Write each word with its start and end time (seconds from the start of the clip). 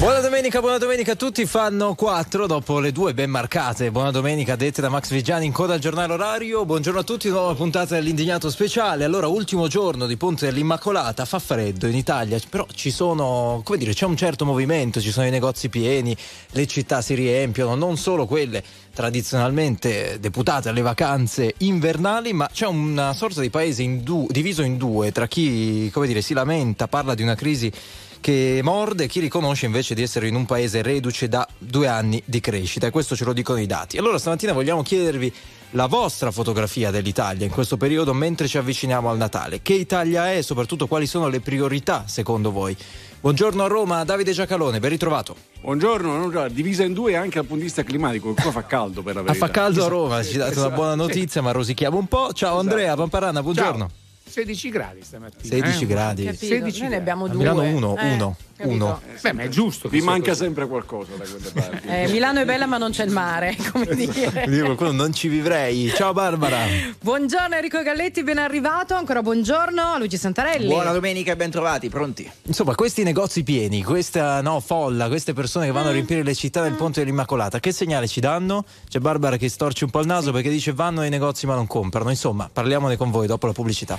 Buona 0.00 0.20
domenica, 0.20 0.60
buona 0.60 0.78
domenica 0.78 1.12
a 1.12 1.14
tutti. 1.14 1.44
Fanno 1.44 1.94
4 1.94 2.46
dopo 2.46 2.78
le 2.78 2.90
due 2.90 3.12
ben 3.12 3.28
marcate. 3.28 3.90
Buona 3.90 4.10
domenica 4.10 4.56
dette 4.56 4.80
da 4.80 4.88
Max 4.88 5.10
Vigiani 5.10 5.44
in 5.44 5.52
coda 5.52 5.74
al 5.74 5.78
giornale 5.78 6.14
orario. 6.14 6.64
Buongiorno 6.64 7.00
a 7.00 7.02
tutti, 7.02 7.28
nuova 7.28 7.52
puntata 7.52 7.96
dell'Indignato 7.96 8.48
Speciale. 8.48 9.04
Allora, 9.04 9.26
ultimo 9.26 9.68
giorno 9.68 10.06
di 10.06 10.16
Ponte 10.16 10.46
dell'Immacolata. 10.46 11.26
Fa 11.26 11.38
freddo 11.38 11.86
in 11.86 11.96
Italia, 11.96 12.40
però 12.48 12.66
ci 12.74 12.90
sono, 12.90 13.60
come 13.62 13.76
dire, 13.76 13.92
c'è 13.92 14.06
un 14.06 14.16
certo 14.16 14.46
movimento, 14.46 15.02
ci 15.02 15.10
sono 15.10 15.26
i 15.26 15.30
negozi 15.30 15.68
pieni, 15.68 16.16
le 16.52 16.66
città 16.66 17.02
si 17.02 17.12
riempiono, 17.12 17.74
non 17.74 17.98
solo 17.98 18.24
quelle 18.24 18.64
tradizionalmente 18.94 20.16
deputate 20.18 20.70
alle 20.70 20.80
vacanze 20.80 21.56
invernali, 21.58 22.32
ma 22.32 22.48
c'è 22.50 22.66
una 22.66 23.12
sorta 23.12 23.42
di 23.42 23.50
paese 23.50 23.82
in 23.82 24.02
du- 24.02 24.28
diviso 24.30 24.62
in 24.62 24.78
due 24.78 25.12
tra 25.12 25.26
chi, 25.26 25.90
come 25.92 26.06
dire, 26.06 26.22
si 26.22 26.32
lamenta, 26.32 26.88
parla 26.88 27.14
di 27.14 27.22
una 27.22 27.34
crisi 27.34 27.70
che 28.20 28.60
morde 28.62 29.06
chi 29.06 29.20
riconosce 29.20 29.66
invece 29.66 29.94
di 29.94 30.02
essere 30.02 30.28
in 30.28 30.34
un 30.34 30.46
paese 30.46 30.82
reduce 30.82 31.28
da 31.28 31.46
due 31.58 31.86
anni 31.88 32.22
di 32.24 32.40
crescita 32.40 32.86
e 32.86 32.90
questo 32.90 33.16
ce 33.16 33.24
lo 33.24 33.32
dicono 33.32 33.60
i 33.60 33.66
dati. 33.66 33.96
Allora 33.96 34.18
stamattina 34.18 34.52
vogliamo 34.52 34.82
chiedervi 34.82 35.32
la 35.70 35.86
vostra 35.86 36.30
fotografia 36.30 36.90
dell'Italia 36.90 37.46
in 37.46 37.52
questo 37.52 37.76
periodo 37.76 38.12
mentre 38.12 38.48
ci 38.48 38.58
avviciniamo 38.58 39.08
al 39.08 39.16
Natale. 39.16 39.62
Che 39.62 39.72
Italia 39.72 40.30
è 40.30 40.38
e 40.38 40.42
soprattutto 40.42 40.86
quali 40.86 41.06
sono 41.06 41.28
le 41.28 41.40
priorità 41.40 42.04
secondo 42.06 42.50
voi? 42.50 42.76
Buongiorno 43.20 43.64
a 43.64 43.66
Roma, 43.66 44.02
Davide 44.04 44.32
Giacalone, 44.32 44.80
ben 44.80 44.90
ritrovato. 44.90 45.36
Buongiorno, 45.60 46.48
divisa 46.48 46.84
in 46.84 46.94
due 46.94 47.16
anche 47.16 47.34
dal 47.34 47.44
punto 47.44 47.56
di 47.56 47.64
vista 47.64 47.82
climatico, 47.82 48.32
qua 48.32 48.50
fa 48.50 48.64
caldo 48.64 49.02
per 49.02 49.14
la 49.14 49.22
verità. 49.22 49.44
Ah, 49.44 49.48
fa 49.48 49.52
caldo 49.52 49.84
a 49.84 49.88
Roma, 49.88 50.22
ci 50.22 50.38
date 50.38 50.58
una 50.58 50.70
buona 50.70 50.94
notizia, 50.94 51.42
ma 51.42 51.52
rosichiamo 51.52 51.98
un 51.98 52.06
po'. 52.06 52.32
Ciao 52.32 52.54
esatto. 52.54 52.58
Andrea 52.58 52.96
Pamparana, 52.96 53.42
buongiorno. 53.42 53.88
Ciao. 53.88 53.99
16 54.30 54.70
gradi 54.70 55.02
stamattina. 55.02 55.54
16 55.54 55.82
eh? 55.82 55.86
gradi. 55.86 56.22
16 56.34 56.80
Noi 56.80 56.90
ne 56.90 56.96
abbiamo 56.96 57.26
due. 57.28 57.46
A 57.46 57.52
Milano 57.52 57.62
1, 57.62 58.14
1. 58.14 58.36
Eh, 58.60 58.66
uno. 58.66 59.00
Beh, 59.22 59.32
ma 59.32 59.42
è 59.42 59.48
giusto. 59.48 59.88
Vi 59.88 60.02
manca 60.02 60.30
così. 60.30 60.42
sempre 60.42 60.66
qualcosa 60.66 61.12
da 61.16 61.24
quelle 61.24 61.50
parti. 61.50 61.88
Eh, 61.88 62.08
Milano 62.08 62.40
è 62.40 62.44
bella, 62.44 62.66
ma 62.66 62.76
non 62.76 62.90
c'è 62.90 63.04
il 63.04 63.10
mare, 63.10 63.56
come 63.72 63.86
dire. 63.94 64.44
qualcuno 64.44 64.92
non 64.92 65.14
ci 65.14 65.28
vivrei. 65.28 65.90
Ciao 65.94 66.12
Barbara. 66.12 66.58
buongiorno 67.00 67.54
Enrico 67.54 67.82
Galletti, 67.82 68.22
ben 68.22 68.36
arrivato. 68.36 68.94
Ancora 68.94 69.22
buongiorno 69.22 69.82
a 69.82 69.96
Luigi 69.96 70.18
Santarelli. 70.18 70.66
Buona 70.66 70.92
domenica 70.92 71.32
e 71.32 71.36
ben 71.36 71.50
trovati, 71.50 71.88
pronti. 71.88 72.30
Insomma, 72.42 72.74
questi 72.74 73.02
negozi 73.02 73.42
pieni, 73.42 73.82
questa 73.82 74.42
no, 74.42 74.60
folla, 74.60 75.08
queste 75.08 75.32
persone 75.32 75.64
che 75.64 75.72
vanno 75.72 75.86
mm. 75.86 75.90
a 75.90 75.92
riempire 75.92 76.22
le 76.22 76.34
città 76.34 76.62
del 76.62 76.74
Ponte 76.74 77.00
dell'Immacolata, 77.00 77.60
che 77.60 77.72
segnale 77.72 78.06
ci 78.08 78.20
danno? 78.20 78.66
C'è 78.90 78.98
Barbara 78.98 79.38
che 79.38 79.48
storce 79.48 79.84
un 79.84 79.90
po' 79.90 80.00
il 80.00 80.06
naso 80.06 80.32
perché 80.32 80.50
dice 80.50 80.74
vanno 80.74 81.00
ai 81.00 81.08
negozi 81.08 81.46
ma 81.46 81.54
non 81.54 81.66
comprano. 81.66 82.10
Insomma, 82.10 82.50
parliamone 82.52 82.98
con 82.98 83.10
voi 83.10 83.26
dopo 83.26 83.46
la 83.46 83.52
pubblicità. 83.52 83.98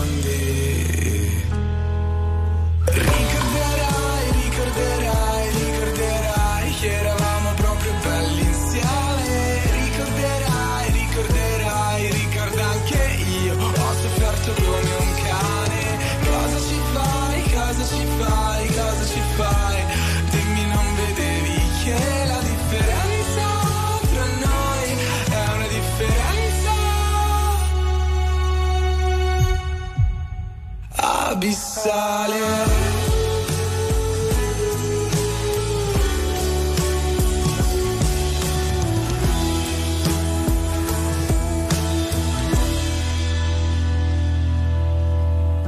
Abissale. 31.81 32.89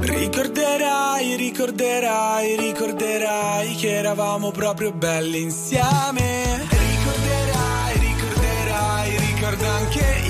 Ricorderai, 0.00 1.36
ricorderai, 1.36 2.56
ricorderai 2.56 3.74
che 3.74 3.96
eravamo 3.96 4.50
proprio 4.50 4.92
belli 4.92 5.42
insieme. 5.42 6.66
Ricorderai, 6.68 7.98
ricorderai, 7.98 9.16
ricorda 9.16 9.72
anche 9.72 9.98
io. 9.98 10.23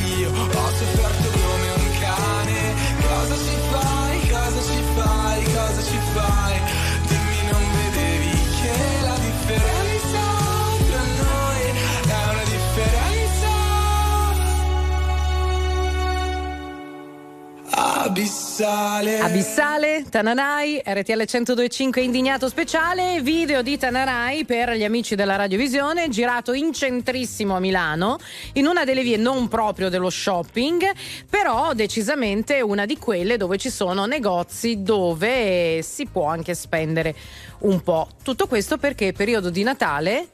Abissale. 18.54 19.18
Abissale, 19.18 20.04
Tananai, 20.08 20.80
RTL 20.84 21.24
1025 21.24 22.00
indignato 22.00 22.48
speciale, 22.48 23.20
video 23.20 23.62
di 23.62 23.76
Tananai 23.76 24.44
per 24.44 24.72
gli 24.72 24.84
amici 24.84 25.16
della 25.16 25.34
radiovisione, 25.34 26.08
girato 26.08 26.52
in 26.52 26.72
centrissimo 26.72 27.56
a 27.56 27.60
Milano, 27.60 28.18
in 28.52 28.66
una 28.66 28.84
delle 28.84 29.02
vie 29.02 29.16
non 29.16 29.48
proprio 29.48 29.88
dello 29.88 30.10
shopping, 30.10 30.84
però 31.28 31.72
decisamente 31.72 32.60
una 32.60 32.84
di 32.86 32.96
quelle 32.96 33.36
dove 33.36 33.58
ci 33.58 33.70
sono 33.70 34.06
negozi 34.06 34.82
dove 34.82 35.82
si 35.82 36.06
può 36.06 36.26
anche 36.26 36.54
spendere 36.54 37.14
un 37.60 37.82
po'. 37.82 38.08
Tutto 38.22 38.46
questo 38.46 38.76
perché 38.78 39.12
periodo 39.12 39.50
di 39.50 39.64
Natale 39.64 40.28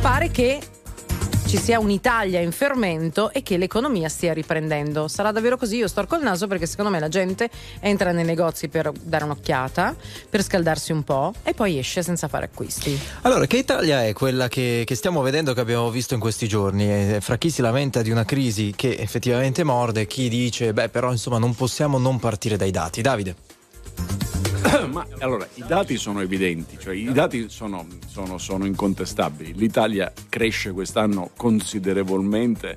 pare 0.00 0.30
che 0.30 0.60
ci 1.52 1.58
sia 1.58 1.78
un'Italia 1.78 2.40
in 2.40 2.50
fermento 2.50 3.30
e 3.30 3.42
che 3.42 3.58
l'economia 3.58 4.08
stia 4.08 4.32
riprendendo. 4.32 5.06
Sarà 5.06 5.32
davvero 5.32 5.58
così? 5.58 5.76
Io 5.76 5.86
storco 5.86 6.16
il 6.16 6.22
naso 6.22 6.46
perché 6.46 6.64
secondo 6.64 6.90
me 6.90 6.98
la 6.98 7.08
gente 7.08 7.50
entra 7.80 8.10
nei 8.10 8.24
negozi 8.24 8.68
per 8.68 8.90
dare 8.90 9.24
un'occhiata, 9.24 9.94
per 10.30 10.42
scaldarsi 10.42 10.92
un 10.92 11.02
po' 11.02 11.34
e 11.42 11.52
poi 11.52 11.78
esce 11.78 12.02
senza 12.02 12.26
fare 12.26 12.46
acquisti. 12.46 12.98
Allora, 13.20 13.44
che 13.44 13.58
Italia 13.58 14.02
è 14.02 14.14
quella 14.14 14.48
che, 14.48 14.84
che 14.86 14.94
stiamo 14.94 15.20
vedendo, 15.20 15.52
che 15.52 15.60
abbiamo 15.60 15.90
visto 15.90 16.14
in 16.14 16.20
questi 16.20 16.48
giorni? 16.48 16.90
Eh, 16.90 17.18
Fra 17.20 17.36
chi 17.36 17.50
si 17.50 17.60
lamenta 17.60 18.00
di 18.00 18.10
una 18.10 18.24
crisi 18.24 18.72
che 18.74 18.96
effettivamente 18.98 19.62
morde, 19.62 20.06
chi 20.06 20.30
dice, 20.30 20.72
beh, 20.72 20.88
però 20.88 21.10
insomma 21.10 21.36
non 21.36 21.54
possiamo 21.54 21.98
non 21.98 22.18
partire 22.18 22.56
dai 22.56 22.70
dati. 22.70 23.02
Davide. 23.02 23.51
Ma 24.90 25.06
allora, 25.18 25.46
i 25.54 25.64
dati 25.66 25.96
sono 25.96 26.20
evidenti, 26.20 26.78
cioè 26.78 26.94
i 26.94 27.12
dati 27.12 27.48
sono, 27.48 27.86
sono- 28.06 28.38
sono 28.38 28.64
incontestabili. 28.64 29.54
L'Italia 29.54 30.12
cresce 30.28 30.72
quest'anno 30.72 31.30
considerevolmente 31.36 32.76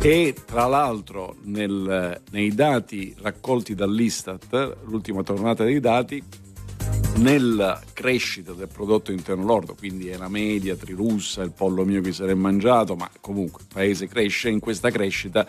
e 0.00 0.34
tra 0.44 0.66
l'altro 0.66 1.36
nel- 1.44 2.20
nei 2.30 2.54
dati 2.54 3.14
raccolti 3.20 3.74
dall'Istat, 3.74 4.76
l'ultima 4.84 5.22
tornata 5.22 5.64
dei 5.64 5.80
dati, 5.80 6.22
nella 7.16 7.80
crescita 7.92 8.52
del 8.52 8.68
prodotto 8.68 9.12
interno 9.12 9.44
lordo, 9.44 9.74
quindi 9.74 10.08
è 10.08 10.16
la 10.16 10.28
media 10.28 10.74
trirussa, 10.74 11.42
il 11.42 11.52
pollo 11.52 11.84
mio 11.84 12.00
che 12.00 12.10
è 12.10 12.34
mangiato, 12.34 12.96
ma 12.96 13.08
comunque 13.20 13.62
il 13.62 13.68
paese 13.72 14.08
cresce, 14.08 14.48
in 14.48 14.58
questa 14.58 14.90
crescita 14.90 15.46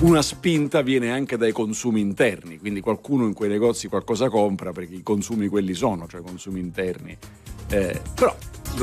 una 0.00 0.22
spinta 0.22 0.80
viene 0.82 1.10
anche 1.10 1.36
dai 1.36 1.52
consumi 1.52 2.00
interni, 2.00 2.58
quindi 2.58 2.80
qualcuno 2.80 3.26
in 3.26 3.32
quei 3.34 3.50
negozi 3.50 3.88
qualcosa 3.88 4.28
compra 4.28 4.72
perché 4.72 4.94
i 4.94 5.02
consumi 5.02 5.48
quelli 5.48 5.74
sono, 5.74 6.06
cioè 6.06 6.20
consumi 6.22 6.60
interni. 6.60 7.16
Eh, 7.70 8.00
però 8.14 8.34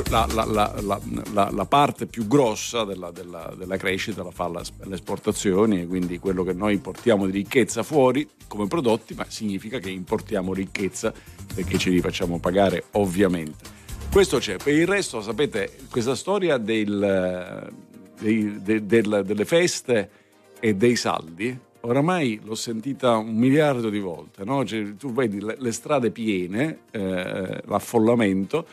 la, 0.10 0.28
la- 0.34 0.44
la- 0.46 0.76
la- 0.82 1.50
parte 1.66 2.06
più 2.06 2.28
grossa 2.28 2.84
della, 2.84 3.12
della- 3.12 3.54
della 3.58 3.78
crescita 3.78 4.24
la 4.24 4.32
fa 4.32 4.50
le 4.50 4.94
esportazioni 4.94 5.88
quindi 5.88 6.20
quello 6.20 6.44
che 6.44 6.54
noi 6.54 6.78
portiamo 6.80 7.26
di 7.26 7.32
ricchezza 7.32 7.82
fuori 7.82 8.28
come 8.48 8.68
prodotti, 8.68 9.14
ma 9.14 9.26
significa 9.30 9.80
che 9.80 9.90
importiamo 9.90 10.54
ricchezza 10.54 11.14
perché 11.54 11.78
ce 11.78 11.90
li 11.92 12.02
facciamo 12.02 12.40
pagare 12.40 12.84
ovviamente. 12.92 13.74
Questo 14.12 14.38
c'è, 14.38 14.58
per 14.58 14.74
il 14.74 14.86
resto 14.88 15.22
sapete 15.22 15.78
questa 15.90 16.16
storia 16.16 16.58
del, 16.58 17.72
dei- 18.20 18.62
de- 18.62 18.86
del- 18.86 19.24
delle 19.26 19.46
feste 19.46 20.10
e 20.60 20.76
dei 20.76 20.96
saldi, 20.96 21.58
oramai 21.82 22.40
l'ho 22.44 22.56
sentita 22.56 23.18
un 23.18 23.36
miliardo 23.36 23.90
di 23.90 24.00
volte, 24.00 24.44
no? 24.44 24.66
Cioè, 24.66 24.96
tu 24.98 25.12
vedi 25.14 25.40
le, 25.40 25.56
le 25.60 25.72
strade 25.72 26.10
piene, 26.12 26.80
eh, 26.92 27.62
l'affollamento, 27.66 28.66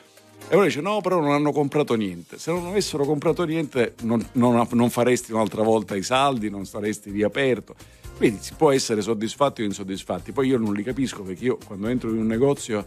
e 0.49 0.57
uno 0.57 0.65
dice 0.65 0.81
no, 0.81 1.01
però 1.01 1.21
non 1.21 1.31
hanno 1.33 1.53
comprato 1.53 1.95
niente. 1.95 2.39
Se 2.39 2.51
non 2.51 2.67
avessero 2.67 3.05
comprato 3.05 3.45
niente 3.45 3.95
non, 4.03 4.27
non- 4.33 4.67
non 4.73 4.91
faresti 4.91 5.33
un'altra 5.33 5.63
volta 5.63 5.95
i 5.95 6.03
saldi, 6.03 6.51
non 6.51 6.67
saresti 6.67 7.11
riaperto. 7.11 7.75
Quindi 8.23 8.41
si 8.41 8.55
può 8.57 8.71
essere 8.71 9.03
soddisfatti 9.03 9.63
o 9.63 9.65
insoddisfatti. 9.65 10.31
Poi 10.31 10.47
io 10.47 10.57
non 10.57 10.75
li 10.75 10.85
capisco 10.85 11.25
perché 11.25 11.45
io 11.45 11.59
quando 11.67 11.89
entro 11.89 12.09
in 12.11 12.19
un 12.19 12.27
negozio 12.29 12.87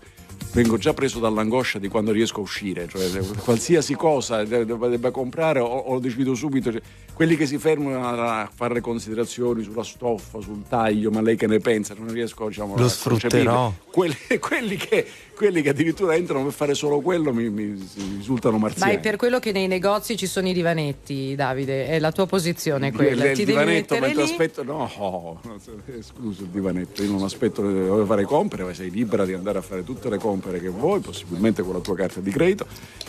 vengo 0.53 0.77
già 0.77 0.93
preso 0.93 1.19
dall'angoscia 1.19 1.77
di 1.77 1.89
quando 1.89 2.13
riesco 2.13 2.39
a 2.39 2.43
uscire, 2.43 2.87
cioè 2.87 3.09
qualsiasi 3.43 3.95
cosa 3.95 4.45
de- 4.45 4.65
debba, 4.65 5.11
comprare 5.11 5.59
o, 5.59 5.65
o 5.65 5.93
lo 5.95 5.99
decido 5.99 6.35
subito. 6.35 6.71
Cioè, 6.71 6.81
quelli 7.13 7.35
che 7.35 7.47
si 7.47 7.57
fermano 7.57 8.07
a 8.07 8.49
fare 8.53 8.79
considerazioni 8.79 9.61
sulla 9.63 9.83
stoffa, 9.83 10.39
sul 10.39 10.63
taglio, 10.69 11.11
ma 11.11 11.19
lei 11.19 11.35
che 11.35 11.47
ne 11.47 11.59
pensa? 11.59 11.93
Non 11.97 12.13
riesco 12.13 12.47
diciamo, 12.47 12.77
Lo 12.77 12.85
a 12.85 12.89
sfrutterò. 12.89 13.73
Quelli, 13.91 14.15
quelli 14.39 14.77
che, 14.77 15.05
quelli 15.35 15.61
che 15.61 15.69
addirittura 15.69 16.15
entrano 16.15 16.43
per 16.45 16.53
fare 16.53 16.73
solo 16.73 17.01
quello 17.01 17.33
mi, 17.33 17.49
mi- 17.49 17.65
mi 17.65 18.15
risultano 18.17 18.57
Ma 18.57 18.67
marziani. 18.67 18.95
è 18.95 18.99
per 18.99 19.15
quello 19.17 19.39
che 19.39 19.51
nei 19.51 19.67
negozi 19.67 20.15
ci 20.17 20.25
sono 20.27 20.47
i 20.47 20.53
divanetti, 20.53 21.35
Davide, 21.35 21.87
è 21.87 21.99
la 21.99 22.11
tua 22.11 22.25
posizione 22.25 22.91
quella. 22.91 23.25
Il, 23.25 23.33
Ti 23.33 23.41
il 23.41 23.45
devi 23.45 23.59
divanetto 23.59 23.97
mentre 23.99 24.23
lì. 24.23 24.29
aspetto, 24.29 24.63
no, 24.63 25.39
scusa 26.01 26.41
il 26.43 26.47
divanetto, 26.47 27.03
io 27.03 27.11
non 27.11 27.23
aspetto, 27.23 27.61
devo 27.61 28.05
fare 28.05 28.23
compere, 28.23 28.63
ma 28.63 28.73
sei 28.73 28.89
libera 28.89 29.25
di 29.25 29.33
andare 29.33 29.57
a 29.57 29.61
fare 29.61 29.83
tutte 29.83 30.09
le 30.09 30.17
compere 30.17 30.59
che 30.59 30.69
vuoi, 30.69 30.99
possibilmente 31.01 31.61
con 31.63 31.73
la 31.73 31.79
tua 31.79 31.95
carta 31.95 32.19
di 32.19 32.31
credito. 32.31 32.65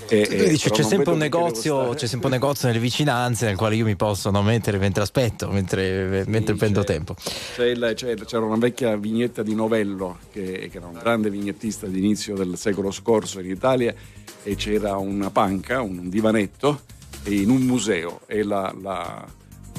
E, 0.08 0.22
Tu 0.22 0.32
e- 0.34 0.48
dici, 0.48 0.68
però 0.68 0.82
c'è 0.82 0.88
sempre, 0.88 1.14
negozio, 1.14 1.94
c'è 1.94 2.06
sempre 2.06 2.28
un 2.28 2.32
negozio 2.34 2.68
nelle 2.68 2.80
vicinanze 2.80 3.46
nel 3.46 3.56
quale 3.56 3.74
io 3.76 3.84
mi 3.84 3.96
posso 3.96 4.30
no, 4.30 4.42
mettere 4.42 4.78
mentre 4.78 5.02
aspetto, 5.02 5.48
mentre, 5.50 6.24
mentre 6.26 6.52
Sì, 6.54 6.58
prendo 6.58 6.80
c'è- 6.80 6.86
tempo. 6.86 7.14
c'è 7.54 7.66
il- 7.66 7.92
c'è- 7.94 8.14
c'era 8.24 8.44
una 8.44 8.56
vecchia 8.56 8.96
vignetta 8.96 9.42
di 9.42 9.54
Novello, 9.54 10.18
che, 10.32 10.68
che 10.70 10.76
era 10.76 10.86
un 10.86 10.98
grande 10.98 11.30
vignettista 11.30 11.86
di 11.86 11.98
inizio 11.98 12.14
del 12.16 12.56
secolo 12.56 12.90
scorso 12.90 13.40
in 13.40 13.50
Italia, 13.50 13.94
e 14.42 14.54
c'era 14.54 14.96
una 14.96 15.30
panca, 15.30 15.80
un 15.82 16.08
divanetto, 16.08 16.80
in 17.24 17.50
un 17.50 17.62
museo, 17.62 18.20
e 18.26 18.42
la, 18.42 18.74
la- 18.80 19.26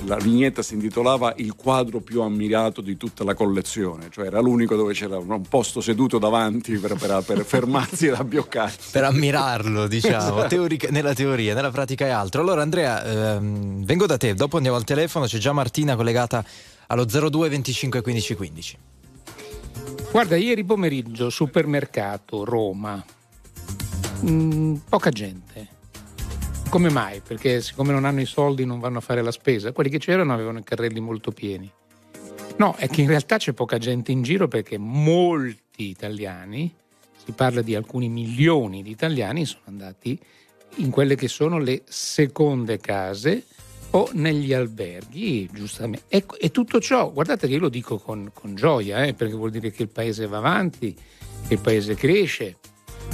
la 0.05 0.17
vignetta 0.17 0.61
si 0.61 0.75
intitolava 0.75 1.33
Il 1.37 1.55
quadro 1.55 2.01
più 2.01 2.21
ammirato 2.21 2.81
di 2.81 2.97
tutta 2.97 3.23
la 3.23 3.33
collezione, 3.33 4.09
cioè 4.11 4.27
era 4.27 4.39
l'unico 4.39 4.75
dove 4.75 4.93
c'era 4.93 5.17
un, 5.17 5.41
posto 5.49 5.81
seduto 5.81 6.19
davanti 6.19 6.77
per, 6.77 6.93
per- 6.93 7.23
per 7.25 7.43
fermarsi 7.43 8.07
da 8.09 8.23
bioccarsi. 8.23 8.91
Per 8.91 9.03
ammirarlo, 9.03 9.87
diciamo, 9.87 10.17
Esatto. 10.17 10.47
Teorica- 10.47 10.89
nella 10.91 11.15
teoria, 11.15 11.55
nella 11.55 11.71
pratica 11.71 12.05
è 12.05 12.09
altro. 12.09 12.41
Allora 12.41 12.61
Andrea, 12.61 13.35
ehm, 13.37 13.83
vengo 13.85 14.05
da 14.05 14.17
te, 14.17 14.35
dopo 14.35 14.57
andiamo 14.57 14.77
al 14.77 14.83
telefono, 14.83 15.25
c'è 15.25 15.39
già 15.39 15.51
Martina 15.51 15.95
collegata 15.95 16.45
allo 16.89 17.03
02 17.05 17.49
25 17.49 18.01
15 18.01 18.35
15. 18.35 18.77
Guarda, 20.11 20.35
ieri 20.35 20.63
pomeriggio, 20.63 21.29
supermercato, 21.29 22.43
Roma. 22.43 23.03
Mm, 24.25 24.75
poca 24.89 25.09
gente. 25.09 25.67
Come 26.69 26.89
mai? 26.89 27.21
Perché 27.21 27.61
siccome 27.61 27.93
non 27.93 28.03
hanno 28.03 28.21
i 28.21 28.25
soldi 28.25 28.65
non 28.65 28.79
vanno 28.79 28.97
a 28.97 29.01
fare 29.01 29.21
la 29.21 29.31
spesa. 29.31 29.71
Quelli 29.71 29.89
che 29.89 29.99
c'erano 29.99 30.33
avevano 30.33 30.59
i 30.59 30.63
carrelli 30.63 30.99
molto 30.99 31.31
pieni. 31.31 31.71
No, 32.57 32.73
è 32.75 32.89
che 32.89 33.01
in 33.01 33.07
realtà 33.07 33.37
c'è 33.37 33.53
poca 33.53 33.77
gente 33.77 34.11
in 34.11 34.23
giro 34.23 34.47
perché 34.47 34.77
molti 34.77 35.89
italiani, 35.89 36.73
si 37.23 37.31
parla 37.33 37.61
di 37.61 37.75
alcuni 37.75 38.09
milioni 38.09 38.81
di 38.81 38.89
italiani, 38.89 39.45
sono 39.45 39.63
andati 39.65 40.19
in 40.77 40.89
quelle 40.89 41.15
che 41.15 41.27
sono 41.27 41.59
le 41.59 41.83
seconde 41.85 42.79
case 42.79 43.45
o 43.91 44.09
negli 44.13 44.53
alberghi, 44.53 45.49
giustamente. 45.51 46.05
E, 46.07 46.25
e 46.39 46.51
tutto 46.51 46.79
ciò, 46.79 47.11
guardate 47.11 47.47
che 47.47 47.53
io 47.53 47.59
lo 47.59 47.69
dico 47.69 47.97
con, 47.97 48.31
con 48.33 48.55
gioia, 48.55 49.05
eh, 49.05 49.13
perché 49.13 49.35
vuol 49.35 49.51
dire 49.51 49.71
che 49.71 49.83
il 49.83 49.89
paese 49.89 50.27
va 50.27 50.37
avanti, 50.37 50.95
che 51.47 51.53
il 51.53 51.59
paese 51.59 51.95
cresce. 51.95 52.57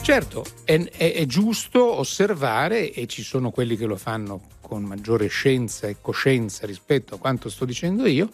Certo, 0.01 0.43
è, 0.63 0.81
è- 0.81 1.13
è 1.13 1.25
giusto 1.25 1.99
osservare, 1.99 2.91
e 2.91 3.05
ci 3.07 3.23
sono 3.23 3.51
quelli 3.51 3.77
che 3.77 3.85
lo 3.85 3.95
fanno 3.95 4.41
con 4.59 4.83
maggiore 4.83 5.27
scienza 5.27 5.87
e 5.87 5.97
coscienza 6.01 6.65
rispetto 6.65 7.15
a 7.15 7.19
quanto 7.19 7.49
sto 7.49 7.65
dicendo 7.65 8.07
io, 8.07 8.29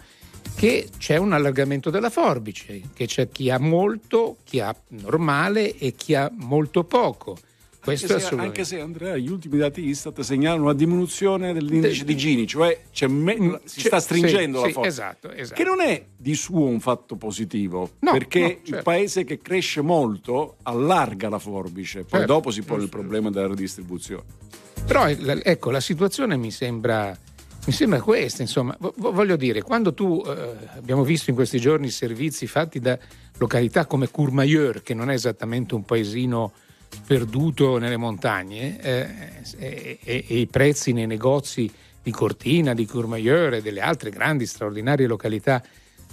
che 0.56 0.90
c'è 0.98 1.18
un 1.18 1.34
allargamento 1.34 1.90
della 1.90 2.10
forbice, 2.10 2.82
che 2.94 3.06
c'è 3.06 3.30
chi 3.30 3.50
ha 3.50 3.60
molto, 3.60 4.38
chi 4.44 4.60
ha 4.60 4.76
normale 4.90 5.78
e 5.78 5.94
chi 5.96 6.16
ha 6.16 6.32
molto 6.34 6.86
poco. 6.86 7.38
Questo 7.98 8.14
Anche 8.14 8.26
se, 8.26 8.36
anche 8.36 8.64
se, 8.66 8.80
Andrea, 8.80 9.18
gli 9.18 9.30
ultimi 9.30 9.58
dati 9.58 9.86
Istat 9.88 10.20
segnalano 10.22 10.64
una 10.64 10.74
diminuzione 10.74 11.54
dell'indice 11.54 12.04
De- 12.04 12.14
di 12.14 12.18
Gini, 12.18 12.48
cioè 12.48 12.78
me- 13.08 13.40
Mm, 13.40 13.54
si 13.64 13.82
sta 13.82 14.00
stringendo 14.00 14.58
sì, 14.58 14.64
la 14.64 14.68
sì, 14.68 14.74
forza. 14.74 14.88
esatto, 14.90 15.32
esatto. 15.32 15.56
Che 15.62 15.68
non 15.68 15.82
è 15.82 16.06
di 16.16 16.36
suo 16.36 16.66
un 16.66 16.80
fatto 16.80 17.16
positivo, 17.16 17.92
No, 18.00 18.12
perché 18.12 18.40
no, 18.40 18.48
il 18.48 18.60
certo. 18.64 18.84
paese 18.84 19.24
che 19.24 19.40
cresce 19.40 19.82
molto 19.82 20.58
allarga 20.64 21.30
la 21.30 21.40
forbice, 21.40 22.00
poi 22.02 22.20
Certo, 22.20 22.26
dopo 22.34 22.52
si 22.52 22.62
pone 22.62 22.76
il 22.76 22.82
giusto. 22.84 22.98
problema 22.98 23.30
della 23.30 23.48
redistribuzione. 23.48 24.24
Però 24.86 25.08
eh, 25.08 25.42
ecco, 25.44 25.72
la 25.72 25.80
situazione 25.82 26.38
mi 26.38 26.52
sembra, 26.52 27.16
mi 27.66 27.72
sembra 27.74 28.02
questa, 28.02 28.42
insomma, 28.42 28.76
Vo- 28.80 28.94
vo- 28.98 29.12
voglio 29.12 29.36
dire, 29.36 29.62
quando 29.62 29.94
tu 29.94 30.24
eh, 30.26 30.56
abbiamo 30.76 31.04
visto 31.04 31.30
in 31.30 31.36
questi 31.36 31.60
giorni 31.60 31.90
servizi 31.90 32.48
fatti 32.48 32.80
da 32.80 32.98
località 33.38 33.86
come 33.86 34.10
Courmayeur, 34.10 34.82
che 34.82 34.94
non 34.94 35.10
è 35.10 35.14
esattamente 35.14 35.76
un 35.76 35.84
paesino 35.84 36.52
perduto 37.06 37.78
nelle 37.78 37.98
montagne, 37.98 38.80
eh, 38.82 39.08
e, 39.58 40.00
e- 40.04 40.26
e 40.28 40.40
i 40.40 40.48
prezzi 40.48 40.92
nei 40.92 41.08
negozi 41.08 41.72
di 42.02 42.12
Cortina, 42.12 42.74
di 42.74 42.86
Courmayeur 42.86 43.56
e 43.56 43.62
delle 43.62 43.82
altre 43.82 44.10
grandi 44.10 44.46
straordinarie 44.46 45.08
località 45.08 45.64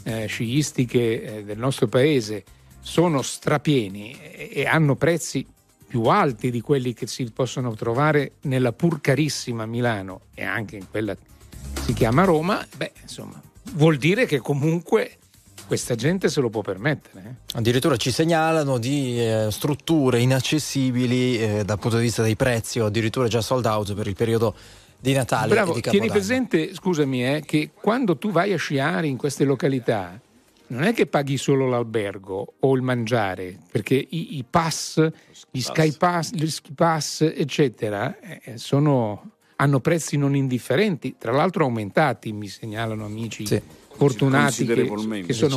eh, 0.02 0.26
sciistiche 0.26 1.38
eh, 1.38 1.44
del 1.44 1.58
nostro 1.58 1.86
paese 1.86 2.44
sono 2.80 3.22
strapieni 3.22 4.16
e, 4.20 4.50
e 4.52 4.66
hanno 4.66 4.94
prezzi 4.94 5.46
più 5.86 6.04
alti 6.04 6.50
di 6.50 6.60
quelli 6.60 6.94
che 6.94 7.06
si 7.06 7.30
possono 7.32 7.74
trovare 7.74 8.32
nella 8.42 8.72
pur 8.72 9.00
carissima 9.00 9.66
Milano 9.66 10.22
e 10.34 10.44
anche 10.44 10.76
in 10.76 10.88
quella 10.90 11.14
che 11.14 11.34
si 11.82 11.92
chiama 11.92 12.24
Roma, 12.24 12.66
beh, 12.76 12.92
insomma, 13.02 13.40
vuol 13.72 13.96
dire 13.96 14.26
che 14.26 14.38
comunque 14.38 15.18
questa 15.66 15.94
gente 15.94 16.28
se 16.28 16.40
lo 16.40 16.48
può 16.48 16.62
permettere. 16.62 17.24
Eh? 17.24 17.58
Addirittura 17.58 17.96
ci 17.96 18.10
segnalano 18.10 18.78
di 18.78 19.20
eh, 19.20 19.48
strutture 19.50 20.20
inaccessibili 20.20 21.38
eh, 21.38 21.64
dal 21.64 21.78
punto 21.78 21.96
di 21.96 22.04
vista 22.04 22.22
dei 22.22 22.36
prezzi 22.36 22.80
o 22.80 22.86
addirittura 22.86 23.28
già 23.28 23.40
sold 23.40 23.66
out 23.66 23.94
per 23.94 24.06
il 24.06 24.14
periodo 24.14 24.54
di 24.98 25.12
Natale. 25.12 25.48
Bravo, 25.48 25.72
e 25.72 25.80
di 25.80 25.80
tieni 25.82 26.08
presente, 26.08 26.74
scusami, 26.74 27.26
eh, 27.26 27.42
che 27.44 27.70
quando 27.74 28.16
tu 28.16 28.30
vai 28.30 28.52
a 28.52 28.56
sciare 28.56 29.06
in 29.06 29.16
queste 29.16 29.44
località 29.44 30.18
non 30.68 30.82
è 30.82 30.92
che 30.92 31.06
paghi 31.06 31.36
solo 31.36 31.68
l'albergo 31.68 32.54
o 32.58 32.74
il 32.74 32.82
mangiare, 32.82 33.56
perché 33.70 33.94
i, 33.94 34.38
i 34.38 34.44
pass, 34.48 35.06
gli 35.50 35.60
Sky 35.60 35.92
Pass, 35.92 36.32
gli 36.32 36.48
Ski 36.48 36.72
Pass, 36.72 37.20
eccetera, 37.20 38.18
eh, 38.18 38.58
sono, 38.58 39.30
hanno 39.56 39.80
prezzi 39.80 40.16
non 40.16 40.34
indifferenti, 40.34 41.14
tra 41.18 41.30
l'altro 41.30 41.64
aumentati, 41.64 42.32
mi 42.32 42.48
segnalano 42.48 43.04
amici. 43.04 43.46
Sì 43.46 43.84
fortunati 43.96 44.64
che, 44.64 44.74
che, 44.74 45.32
sono, 45.32 45.56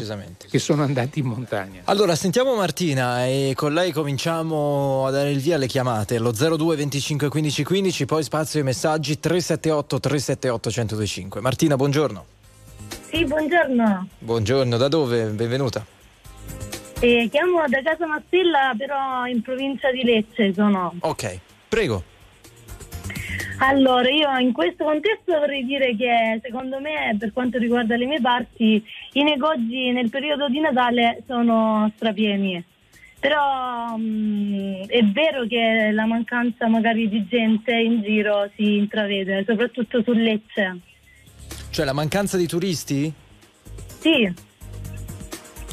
che, 0.49 0.59
sono, 0.59 0.83
andati 0.83 1.19
in 1.19 1.25
montagna. 1.25 1.81
Allora, 1.85 2.15
sentiamo 2.15 2.55
Martina 2.55 3.25
e 3.25 3.53
con 3.55 3.73
lei 3.73 3.91
cominciamo 3.91 5.05
a 5.05 5.11
dare 5.11 5.31
il 5.31 5.39
via 5.39 5.55
alle 5.55 5.67
chiamate. 5.67 6.17
Lo 6.17 6.31
02 6.31 6.75
25 6.75 7.29
15 7.29 7.63
15, 7.63 8.05
poi 8.05 8.23
spazio 8.23 8.59
ai 8.59 8.65
messaggi 8.65 9.19
378 9.19 9.99
378 9.99 10.69
1025. 10.69 11.41
Martina, 11.41 11.75
buongiorno. 11.75 12.25
Sì, 13.11 13.25
buongiorno. 13.25 14.07
Buongiorno, 14.19 14.77
da 14.77 14.87
dove? 14.87 15.25
Benvenuta. 15.25 15.85
Eh, 17.01 17.29
chiamo 17.31 17.63
da 17.67 17.81
Casa 17.81 18.05
Mastella, 18.05 18.73
però 18.77 19.25
in 19.25 19.41
provincia 19.41 19.91
di 19.91 20.03
Lecce 20.03 20.53
sono. 20.53 20.93
Ok, 20.99 21.39
prego. 21.67 22.03
Allora, 23.61 24.09
io 24.09 24.37
in 24.37 24.53
questo 24.53 24.85
contesto 24.85 25.37
vorrei 25.37 25.65
dire 25.65 25.95
che 25.95 26.39
secondo 26.41 26.79
me, 26.79 27.15
per 27.19 27.33
quanto 27.33 27.57
riguarda 27.57 27.97
le 27.97 28.05
mie 28.05 28.21
parti, 28.21 28.83
i 29.13 29.23
negozi 29.23 29.91
nel 29.91 30.09
periodo 30.09 30.47
di 30.47 30.59
Natale 30.59 31.23
sono 31.27 31.91
strapieni. 31.95 32.63
Però 33.19 33.97
mh, 33.97 34.01
mm, 34.01 34.81
è 34.87 35.03
vero 35.03 35.45
che 35.45 35.91
la 35.91 36.05
mancanza 36.05 36.67
magari 36.67 37.09
di 37.09 37.27
gente 37.27 37.73
in 37.73 38.01
giro 38.01 38.49
si 38.55 38.77
intravede, 38.77 39.43
soprattutto 39.45 40.01
su 40.03 40.13
Lecce. 40.13 40.79
Cioè 41.69 41.85
la 41.85 41.93
mancanza 41.93 42.37
di 42.37 42.47
turisti? 42.47 43.13
Sì. 43.99 44.33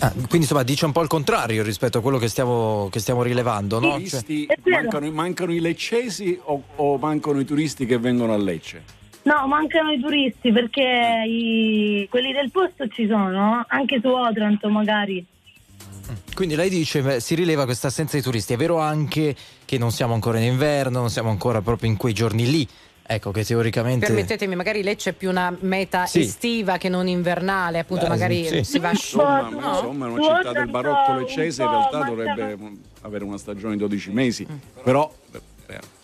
Ah, 0.01 0.11
quindi 0.13 0.39
insomma 0.39 0.63
dice 0.63 0.85
un 0.85 0.93
po' 0.93 1.01
il 1.01 1.09
contrario 1.09 1.63
rispetto 1.63 1.99
a 1.99 2.01
quello 2.03 2.19
che 2.19 2.29
stiamo, 2.29 2.89
che 2.91 3.01
stiamo 3.01 3.23
rilevando, 3.23 3.81
no? 3.81 3.93
Turisti, 3.93 4.47
cioè... 4.47 4.59
mancano, 4.71 5.11
mancano, 5.11 5.53
i 5.53 5.61
leccesi 5.61 6.39
o, 6.43 6.63
o, 6.77 6.99
mancano 6.99 7.41
i 7.41 7.45
turisti 7.45 7.87
che 7.87 7.99
vengono 7.99 8.35
a 8.35 8.37
Lecce? 8.37 8.83
No, 9.23 9.47
mancano 9.47 9.91
i 9.91 10.01
turisti 10.01 10.53
perché 10.53 11.25
i, 11.27 12.07
quelli 12.11 12.33
del 12.33 12.51
posto 12.51 12.87
ci 12.89 13.07
sono, 13.07 13.65
anche 13.69 13.99
su 14.01 14.09
Otranto 14.09 14.69
magari. 14.69 15.25
Quindi 16.35 16.55
lei 16.55 16.69
dice 16.69 17.01
beh, 17.01 17.21
si 17.21 17.35
rileva 17.35 17.65
questa 17.65 17.89
assenza 17.89 18.17
di 18.17 18.23
turisti, 18.23 18.53
è 18.53 18.57
vero 18.57 18.79
anche 18.79 19.35
che 19.65 19.79
non 19.79 19.91
siamo 19.91 20.13
ancora 20.13 20.39
in 20.39 20.53
inverno, 20.53 21.01
non 21.01 21.11
siamo 21.11 21.31
ancora 21.31 21.63
proprio 21.63 21.91
in 21.91 21.97
quei 21.97 22.13
giorni 22.13 22.49
lì 22.49 22.69
Ecco 23.09 23.31
che 23.31 23.45
teoricamente. 23.45 24.07
Permettetemi, 24.07 24.57
magari 24.57 24.83
Lecce 24.83 25.11
è 25.11 25.13
più 25.13 25.31
una 25.31 25.55
meta 25.61 26.07
sì. 26.07 26.21
estiva 26.21 26.77
che 26.77 26.89
non 26.89 27.07
invernale, 27.07 27.79
appunto, 27.79 28.05
Beh, 28.05 28.09
magari 28.09 28.47
sì. 28.47 28.65
si 28.65 28.79
va 28.81 28.89
a 28.89 28.93
Insomma, 28.93 29.49
no? 29.49 29.57
insomma, 29.57 30.07
una 30.09 30.23
città 30.23 30.53
del 30.53 30.69
barocco 30.69 31.15
leccese 31.15 31.63
in 31.63 31.71
realtà 31.71 32.03
dovrebbe 32.03 32.59
avere 33.03 33.25
una 33.25 33.39
stagione 33.39 33.75
di 33.75 33.81
12 33.81 34.11
mesi, 34.11 34.47
mm. 34.51 34.83
però. 34.83 35.11
Eh, 35.33 35.95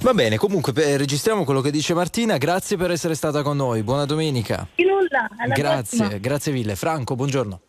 Va 0.00 0.14
bene, 0.14 0.36
comunque 0.36 0.72
eh, 0.76 0.96
registriamo 0.96 1.42
quello 1.42 1.60
che 1.60 1.72
dice 1.72 1.92
Martina. 1.92 2.36
Grazie 2.36 2.76
per 2.76 2.92
essere 2.92 3.16
stata 3.16 3.42
con 3.42 3.56
noi. 3.56 3.82
Buona 3.82 4.04
domenica. 4.04 4.64
Di 4.76 4.84
nulla. 4.84 5.28
grazie, 5.48 5.98
prossima. 5.98 6.20
grazie 6.20 6.52
mille. 6.52 6.76
Franco, 6.76 7.16
buongiorno. 7.16 7.60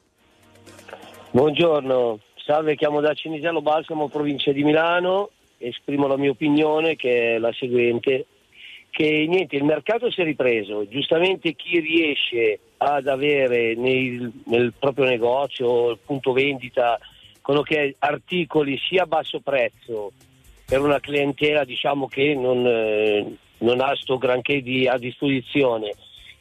Buongiorno, 1.32 2.20
salve, 2.36 2.76
chiamo 2.76 3.02
da 3.02 3.16
Cinisello 3.16 3.64
Balsamo, 3.64 4.10
provincia 4.10 4.52
di 4.52 4.64
Milano 4.64 5.32
esprimo 5.60 6.08
la 6.08 6.18
mia 6.18 6.32
opinione 6.32 6.96
che 6.96 7.36
è 7.36 7.38
la 7.38 7.54
seguente, 7.54 8.26
che 8.90 9.26
niente, 9.28 9.56
il 9.56 9.64
mercato 9.64 10.10
si 10.10 10.22
è 10.22 10.24
ripreso, 10.24 10.88
giustamente 10.88 11.54
chi 11.54 11.80
riesce 11.80 12.60
ad 12.78 13.08
avere 13.08 13.76
nel, 13.76 14.32
nel 14.46 14.74
proprio 14.78 15.06
negozio, 15.06 15.92
il 15.92 16.00
punto 16.04 16.32
vendita, 16.32 16.98
quello 17.42 17.62
che 17.62 17.84
è 17.84 17.96
articoli 18.00 18.78
sia 18.78 19.04
a 19.04 19.08
basso 19.08 19.40
prezzo 19.40 20.12
per 20.66 20.82
una 20.82 21.00
clientela 21.00 21.64
diciamo 21.64 22.08
che 22.08 22.36
non, 22.36 22.66
eh, 22.66 23.36
non 23.60 23.82
ha 23.82 23.96
sto 23.96 24.18
granché 24.18 24.62
di, 24.62 24.88
a 24.88 24.98
disposizione 24.98 25.94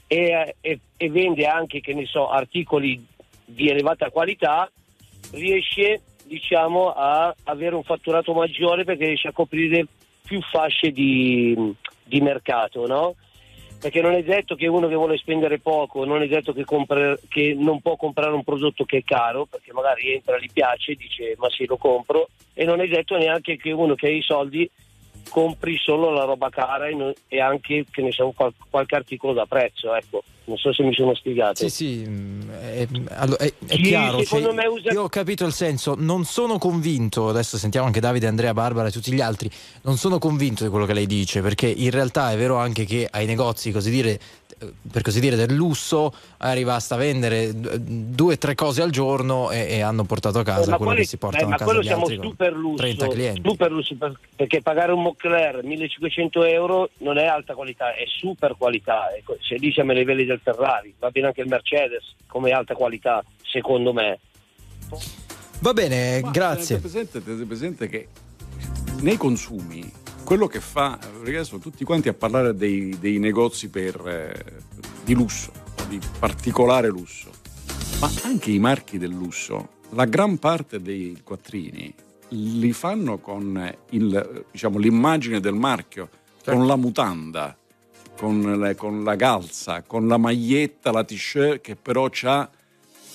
e, 0.07 0.55
e, 0.61 0.81
e 0.97 1.11
vende 1.11 1.47
anche 1.47 1.81
so, 2.07 2.29
articoli 2.29 3.03
di 3.45 3.69
elevata 3.69 4.11
qualità, 4.11 4.71
riesce 5.33 6.03
diciamo, 6.28 6.92
a 6.92 7.35
avere 7.44 7.75
un 7.75 7.82
fatturato 7.82 8.32
maggiore 8.32 8.85
perché 8.85 9.06
riesce 9.06 9.28
a 9.28 9.32
coprire 9.32 9.87
più 10.25 10.40
fasce 10.42 10.92
di, 10.92 11.75
di 12.04 12.20
mercato, 12.20 12.87
no? 12.87 13.16
Perché 13.80 14.00
non 14.00 14.12
è 14.12 14.23
detto 14.23 14.56
che 14.56 14.66
uno 14.66 14.88
che 14.88 14.94
vuole 14.94 15.16
spendere 15.16 15.61
poco, 15.61 16.04
non 16.04 16.20
è 16.20 16.26
detto 16.26 16.52
che, 16.52 16.64
compre, 16.64 17.18
che, 17.28 17.54
non 17.56 17.80
può 17.80 17.97
comprare 17.97 18.32
un 18.32 18.42
prodotto 18.42 18.85
che 18.85 18.99
è 18.99 19.04
caro, 19.04 19.47
perché 19.47 19.73
magari 19.73 20.12
entra, 20.12 20.38
gli 20.38 20.50
piace, 20.52 20.94
dice 20.94 21.35
ma 21.38 21.49
sì 21.49 21.64
lo 21.64 21.76
compro, 21.76 22.28
e 22.54 22.64
non 22.64 22.80
è 22.80 22.88
detto 22.88 23.16
neanche 23.16 23.56
che 23.56 23.70
uno 23.70 23.94
che 23.94 24.06
ha 24.08 24.11
i 24.11 24.23
soldi 24.23 24.68
compri 25.28 25.76
solo 25.76 26.11
la 26.11 26.25
roba 26.25 26.49
cara 26.50 26.88
e, 26.88 27.40
anche 27.40 27.85
che 27.90 28.02
ne 28.02 28.12
so, 28.12 28.32
qual, 28.35 28.52
qualche 28.70 28.97
articolo 28.97 29.32
da 29.32 29.47
prezzo, 29.47 29.94
ecco. 29.94 30.23
Non 30.44 30.56
so 30.56 30.73
se 30.73 30.82
mi 30.82 30.94
sono 30.94 31.14
spiegato. 31.14 31.68
Sì, 31.68 31.68
sì, 31.68 32.04
mm, 32.08 32.50
è, 32.50 32.87
è, 32.88 33.37
è 33.37 33.52
sì, 33.66 33.82
chiaro. 33.82 34.25
Cioè, 34.25 34.66
usa... 34.66 34.92
Io 34.92 35.02
ho 35.02 35.08
capito 35.11 35.44
il 35.44 35.52
senso, 35.52 35.94
non 35.97 36.25
sono 36.25 36.56
convinto, 36.56 37.28
adesso 37.28 37.58
sentiamo 37.58 37.87
anche 37.87 38.00
Davide, 38.00 38.28
Andrea, 38.28 38.54
Barbara 38.54 38.88
e 38.88 38.90
tutti 38.90 39.12
gli 39.12 39.20
altri, 39.20 39.50
non 39.82 39.99
sono 39.99 40.18
convinto 40.18 40.64
di 40.64 40.70
quello 40.70 40.87
che 40.87 40.94
lei 40.94 41.06
dice, 41.06 41.42
perché 41.42 41.66
in 41.66 41.90
realtà 41.90 42.32
è 42.32 42.37
vero 42.38 42.56
anche 42.56 42.87
che 42.87 43.06
ai 43.11 43.26
negozi, 43.26 43.73
così 43.73 43.90
dire, 43.90 44.18
per 44.91 45.03
così 45.03 45.21
dire, 45.21 45.37
del 45.37 45.55
lusso, 45.55 46.12
arrivasta 46.38 46.97
a 46.97 46.99
vendere 46.99 47.53
due 47.55 48.35
o 48.35 48.38
tre 48.38 48.55
cose 48.55 48.83
al 48.83 48.91
giorno 48.91 49.50
e, 49.50 49.67
e, 49.69 49.81
hanno 49.81 50.05
portato 50.05 50.41
a 50.41 50.43
casa 50.43 50.62
eh, 50.62 50.65
quello 50.65 50.85
quelli, 50.85 51.00
che 51.00 51.07
si 51.07 51.17
portano 51.17 51.50
eh, 51.50 51.53
a 51.53 51.57
casa 51.57 51.65
quello 51.65 51.83
siamo 51.83 52.07
super 52.09 52.53
lusso, 52.53 52.77
30 52.77 53.09
clienti. 53.09 53.49
Super 53.49 53.71
lusso 53.71 53.97
perché 54.37 54.61
pagare 54.61 54.93
un 54.93 55.03
Moncler 55.03 55.62
1500 55.62 56.45
euro 56.45 56.91
non 56.99 57.19
è 57.19 57.27
alta 57.27 57.55
qualità, 57.55 57.95
è 57.95 58.05
super 58.07 58.57
qualità. 58.57 59.15
Ecco, 59.15 59.37
se 59.41 59.57
lì 59.57 59.73
siamo 59.73 59.93
ai 59.93 59.99
livelli 59.99 60.25
del 60.25 60.41
Ferrari, 60.43 60.95
va 60.99 61.11
bene 61.11 61.29
anche 61.29 61.41
il 61.41 61.49
Mercedes 61.49 62.15
come 62.27 62.50
alta 62.50 62.75
qualità, 62.75 63.25
secondo 63.43 63.93
me. 63.93 64.19
Va 65.61 65.73
bene, 65.73 66.21
Ma 66.21 66.31
grazie. 66.31 66.81
Tenete 66.81 66.88
presente, 66.88 67.25
tenete 67.25 67.45
presente 67.45 67.88
che 67.88 68.09
nei 69.00 69.17
consumi 69.17 69.98
quello 70.28 70.47
che 70.47 70.61
fa, 70.61 70.99
perché 71.00 71.37
adesso 71.37 71.56
tutti 71.56 71.85
quanti 71.85 72.11
a 72.11 72.12
parlare 72.12 72.54
dei, 72.54 72.99
dei 72.99 73.18
negozi 73.18 73.70
per, 73.70 73.99
eh, 74.06 74.61
di 75.02 75.14
lusso, 75.14 75.50
di 75.88 75.99
particolare 76.18 76.88
lusso, 76.88 77.30
ma 77.99 78.11
anche 78.25 78.50
i 78.50 78.58
marchi 78.58 78.99
del 78.99 79.08
lusso, 79.08 79.76
la 79.92 80.04
gran 80.04 80.37
parte 80.37 80.82
dei 80.82 81.23
quattrini 81.25 81.94
li 82.28 82.73
fanno 82.75 83.16
con 83.16 83.75
il, 83.88 84.44
diciamo, 84.50 84.76
l'immagine 84.76 85.40
del 85.40 85.54
marchio, 85.54 86.11
certo. 86.42 86.50
con 86.50 86.66
la 86.66 86.76
mutanda, 86.76 87.56
con, 88.18 88.61
le, 88.61 88.75
con, 88.75 89.04
la 89.04 89.16
calza, 89.16 89.80
con 89.80 90.06
la 90.06 90.18
maglietta, 90.18 90.92
la 90.92 91.04
t-shirt 91.04 91.62
che 91.62 91.75
però 91.75 92.11
ha 92.25 92.50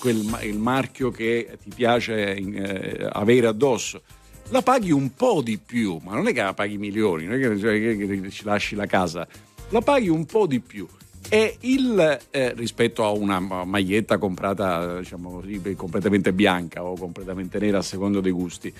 il 0.02 0.58
marchio 0.58 1.12
che 1.12 1.58
ti 1.62 1.70
piace 1.72 2.34
eh, 2.34 3.08
avere 3.12 3.46
addosso 3.46 4.02
la 4.48 4.62
paghi 4.62 4.90
un 4.90 5.14
po' 5.14 5.40
di 5.42 5.58
più, 5.58 5.98
ma 6.02 6.14
non 6.14 6.28
è 6.28 6.32
che 6.32 6.42
la 6.42 6.54
paghi 6.54 6.78
milioni, 6.78 7.24
non 7.24 7.34
è 7.34 7.40
che, 7.40 7.58
cioè, 7.58 7.78
che 7.80 8.30
ci 8.30 8.44
lasci 8.44 8.74
la 8.74 8.86
casa, 8.86 9.26
la 9.70 9.80
paghi 9.80 10.08
un 10.08 10.26
po' 10.26 10.46
di 10.46 10.60
più. 10.60 10.86
E 11.30 11.56
il, 11.60 12.18
eh, 12.30 12.52
rispetto 12.54 13.02
a 13.02 13.10
una 13.10 13.40
maglietta 13.40 14.18
comprata 14.18 14.98
diciamo 14.98 15.40
così, 15.40 15.74
completamente 15.74 16.34
bianca 16.34 16.84
o 16.84 16.96
completamente 16.96 17.58
nera 17.58 17.78
a 17.78 17.82
secondo 17.82 18.20
dei 18.20 18.30
gusti, 18.30 18.72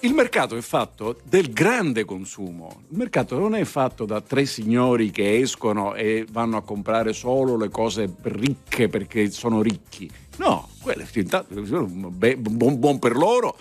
il 0.00 0.14
mercato 0.14 0.56
è 0.56 0.60
fatto 0.60 1.18
del 1.24 1.52
grande 1.52 2.04
consumo. 2.04 2.82
Il 2.90 2.96
mercato 2.96 3.38
non 3.38 3.56
è 3.56 3.64
fatto 3.64 4.04
da 4.04 4.20
tre 4.20 4.46
signori 4.46 5.10
che 5.10 5.38
escono 5.38 5.94
e 5.94 6.24
vanno 6.30 6.58
a 6.58 6.62
comprare 6.62 7.12
solo 7.12 7.56
le 7.56 7.68
cose 7.70 8.08
ricche 8.22 8.88
perché 8.88 9.28
sono 9.30 9.60
ricchi. 9.60 10.08
No, 10.38 10.68
quello 10.80 11.02
è 11.02 12.36
buon, 12.36 12.78
buon 12.78 12.98
per 13.00 13.16
loro 13.16 13.56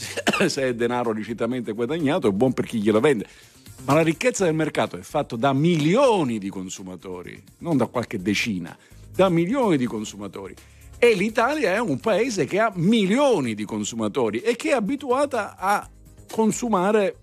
se 0.48 0.62
è 0.62 0.74
denaro 0.74 1.12
licitamente 1.12 1.72
guadagnato 1.72 2.28
è 2.28 2.32
buon 2.32 2.52
per 2.52 2.66
chi 2.66 2.80
glielo 2.80 3.00
vende. 3.00 3.26
Ma 3.84 3.94
la 3.94 4.02
ricchezza 4.02 4.44
del 4.44 4.54
mercato 4.54 4.96
è 4.96 5.00
fatta 5.00 5.36
da 5.36 5.52
milioni 5.52 6.38
di 6.38 6.48
consumatori, 6.48 7.42
non 7.58 7.76
da 7.76 7.86
qualche 7.86 8.20
decina, 8.20 8.76
da 9.14 9.28
milioni 9.28 9.76
di 9.76 9.86
consumatori. 9.86 10.54
E 10.98 11.14
l'Italia 11.14 11.72
è 11.72 11.80
un 11.80 11.98
paese 11.98 12.44
che 12.44 12.58
ha 12.58 12.70
milioni 12.74 13.54
di 13.54 13.64
consumatori 13.64 14.40
e 14.40 14.54
che 14.54 14.70
è 14.70 14.74
abituata 14.74 15.56
a 15.56 15.88
consumare 16.30 17.16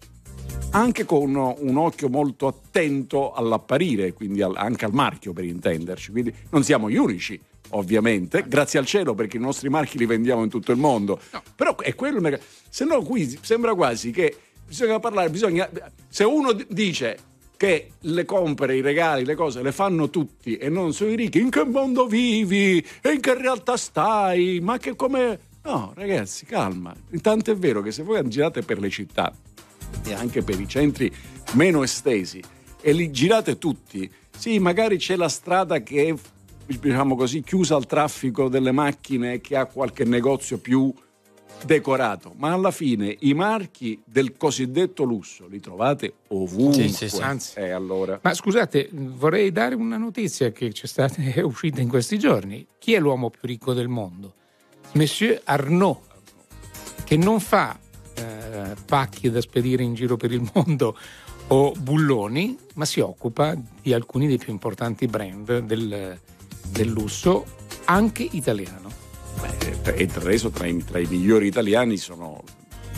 anche 0.72 1.06
con 1.06 1.36
un 1.36 1.78
occhio 1.78 2.10
molto 2.10 2.48
attento 2.48 3.32
all'apparire, 3.34 4.14
quindi 4.14 4.42
anche 4.42 4.86
al 4.86 4.94
marchio 4.94 5.32
per 5.32 5.46
intenderci. 5.46 6.12
Quindi 6.12 6.34
non 6.50 6.64
siamo 6.64 6.90
gli 6.90 6.98
unici 6.98 7.40
ovviamente, 7.70 8.44
grazie 8.48 8.80
al 8.80 8.86
cielo 8.86 9.14
perché 9.14 9.38
i 9.38 9.40
nostri 9.40 9.70
marchi 9.70 9.98
li 9.98 10.06
vendiamo 10.06 10.44
in 10.44 10.50
tutto 10.50 10.72
il 10.72 10.78
mondo. 10.78 11.20
No. 11.32 11.42
Però 11.56 11.76
è 11.78 11.96
quello 11.96 12.18
il 12.18 12.22
mercato. 12.22 12.44
Se 12.70 12.86
no 12.86 13.02
qui 13.02 13.38
sembra 13.42 13.74
quasi 13.74 14.12
che 14.12 14.36
bisogna 14.66 15.00
parlare, 15.00 15.30
bisogna 15.30 15.70
se 16.10 16.24
uno 16.24 16.54
dice 16.54 17.18
che 17.58 17.94
le 18.02 18.26
compere, 18.26 18.76
i 18.76 18.82
regali, 18.82 19.26
le 19.26 19.36
cose 19.36 19.62
le 19.64 19.72
fanno 19.72 20.10
tutti 20.10 20.58
e 20.58 20.70
non 20.70 20.94
solo 20.94 21.12
i 21.12 21.16
ricchi, 21.16 21.40
in 21.40 21.50
che 21.50 21.64
mondo 21.64 22.06
vivi? 22.06 22.86
E 23.02 23.14
in 23.14 23.20
che 23.20 23.34
realtà 23.36 23.78
stai? 23.78 24.60
Ma 24.62 24.78
che 24.78 24.96
come 24.96 25.40
No, 25.68 25.92
ragazzi, 25.96 26.46
calma. 26.46 26.96
Intanto 27.12 27.52
è 27.52 27.56
vero 27.58 27.82
che 27.82 27.92
se 27.92 28.02
voi 28.02 28.26
girate 28.30 28.62
per 28.62 28.80
le 28.80 28.90
città 28.90 29.34
e 30.06 30.14
anche 30.14 30.42
per 30.42 30.58
i 30.62 30.66
centri 30.66 31.14
meno 31.56 31.84
estesi 31.84 32.42
e 32.80 32.94
li 32.94 33.12
girate 33.12 33.58
tutti, 33.58 34.10
sì, 34.38 34.60
magari 34.60 34.96
c'è 34.96 35.18
la 35.18 35.28
strada 35.28 35.84
che 35.84 36.06
è 36.06 36.14
diciamo 36.68 37.16
così 37.16 37.42
chiusa 37.42 37.76
al 37.76 37.86
traffico 37.86 38.50
delle 38.50 38.72
macchine 38.72 39.34
e 39.34 39.42
che 39.42 39.56
ha 39.56 39.66
qualche 39.66 40.04
negozio 40.04 40.58
più 40.58 40.94
decorato, 41.66 42.34
ma 42.38 42.54
alla 42.54 42.72
fine 42.72 43.16
i 43.22 43.34
marchi 43.34 44.00
del 44.06 44.38
cosiddetto 44.38 45.04
lusso 45.04 45.48
li 45.48 45.60
trovate 45.60 46.14
ovunque. 46.30 46.88
Sì, 46.88 46.90
sì, 46.90 47.10
sì. 47.10 47.22
Anzi. 47.22 47.60
Eh, 47.60 47.72
allora. 47.72 48.20
Ma 48.22 48.34
scusate, 48.34 48.90
vorrei 48.92 49.52
dare 49.52 49.76
una 49.76 49.98
notizia 49.98 50.52
che 50.52 50.70
c'è 50.72 50.88
stata, 50.88 51.22
è 51.22 51.42
uscita 51.42 51.82
in 51.82 51.90
questi 51.90 52.20
giorni. 52.20 52.66
Chi 52.78 52.94
è 52.94 53.00
l'uomo 53.00 53.30
più 53.30 53.42
ricco 53.44 53.74
del 53.74 53.88
mondo? 53.88 54.34
Monsieur 54.94 55.42
Arnaud, 55.44 55.98
che 57.04 57.18
non 57.18 57.40
fa 57.40 57.78
eh, 58.14 58.76
pacchi 58.86 59.30
da 59.30 59.42
spedire 59.42 59.84
in 59.84 59.94
giro 59.94 60.18
per 60.18 60.32
il 60.32 60.50
mondo 60.54 60.98
o 61.48 61.72
bulloni, 61.72 62.58
ma 62.76 62.86
si 62.86 63.00
occupa 63.00 63.56
di 63.82 63.94
alcuni 63.94 64.28
dei 64.28 64.38
più 64.38 64.52
importanti 64.52 65.08
brand 65.08 65.60
del, 65.60 66.20
del 66.70 66.90
lusso, 66.90 67.46
anche 67.86 68.28
italiano. 68.32 68.90
Beh, 69.42 69.92
e 69.94 70.06
tra 70.08 70.22
adesso 70.22 70.50
tra 70.50 70.66
i, 70.66 70.84
tra 70.84 71.00
i 71.00 71.06
migliori 71.06 71.48
italiani 71.48 71.98
sono 71.98 72.44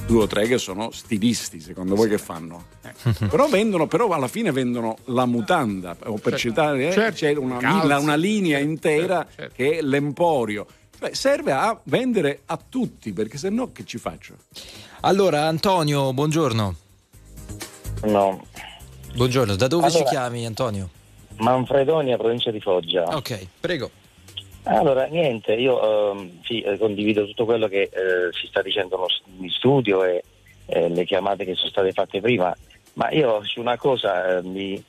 due 0.08 0.24
o 0.24 0.28
tre 0.28 0.48
che 0.48 0.58
sono 0.58 0.90
stilisti, 0.92 1.60
secondo 1.60 1.96
voi 1.96 2.10
che 2.10 2.18
fanno? 2.18 2.66
Eh. 2.82 3.28
Però 3.28 3.48
vendono, 3.48 3.88
però 3.88 4.08
alla 4.10 4.28
fine 4.28 4.52
vendono 4.52 4.98
la 5.06 5.26
mutanda, 5.26 5.96
o 6.06 6.14
per 6.14 6.34
Certo. 6.34 6.38
citare, 6.38 6.88
eh, 6.88 6.92
Certo. 6.92 7.16
c'è 7.18 7.36
una, 7.36 7.98
una 8.00 8.16
linea 8.16 8.58
intera 8.58 9.18
Certo, 9.26 9.34
certo. 9.36 9.54
che 9.56 9.78
è 9.78 9.82
l'emporio. 9.82 10.66
Cioè, 10.98 11.14
serve 11.14 11.52
a 11.52 11.80
vendere 11.84 12.42
a 12.48 12.58
tutti, 12.58 13.14
perché 13.14 13.38
se 13.38 13.50
no 13.50 13.72
che 13.72 13.86
ci 13.86 13.98
faccio? 13.98 14.36
Allora, 15.02 15.46
Antonio, 15.48 16.12
buongiorno. 16.14 16.76
No, 18.06 18.46
Buongiorno, 19.16 19.56
da 19.56 19.68
dove 19.68 19.90
ci 19.90 19.96
Allora- 19.98 20.10
chiami, 20.12 20.46
Antonio? 20.46 20.90
Manfredonia, 21.40 22.18
provincia 22.18 22.52
di 22.52 22.60
Foggia. 22.60 23.04
Ok, 23.16 23.48
prego. 23.60 23.90
Allora, 24.64 25.06
niente, 25.06 25.54
io 25.54 26.12
ehm, 26.12 26.42
sì, 26.44 26.62
eh, 26.62 26.78
condivido 26.78 27.26
tutto 27.26 27.46
quello 27.46 27.68
che 27.68 27.84
eh, 27.84 27.90
si 28.32 28.48
sta 28.48 28.62
dicendo 28.62 29.08
in 29.40 29.50
studio 29.50 30.04
e 30.04 30.24
eh, 30.66 30.90
le 30.90 31.06
chiamate 31.06 31.46
che 31.46 31.56
sono 31.56 31.70
state 31.70 31.92
fatte 31.92 32.22
prima, 32.22 32.56
ma 32.94 33.10
io 33.12 33.44
su 33.44 33.60
una 33.62 33.78
cosa 33.78 34.38
eh, 34.38 34.44
mi, 34.44 34.82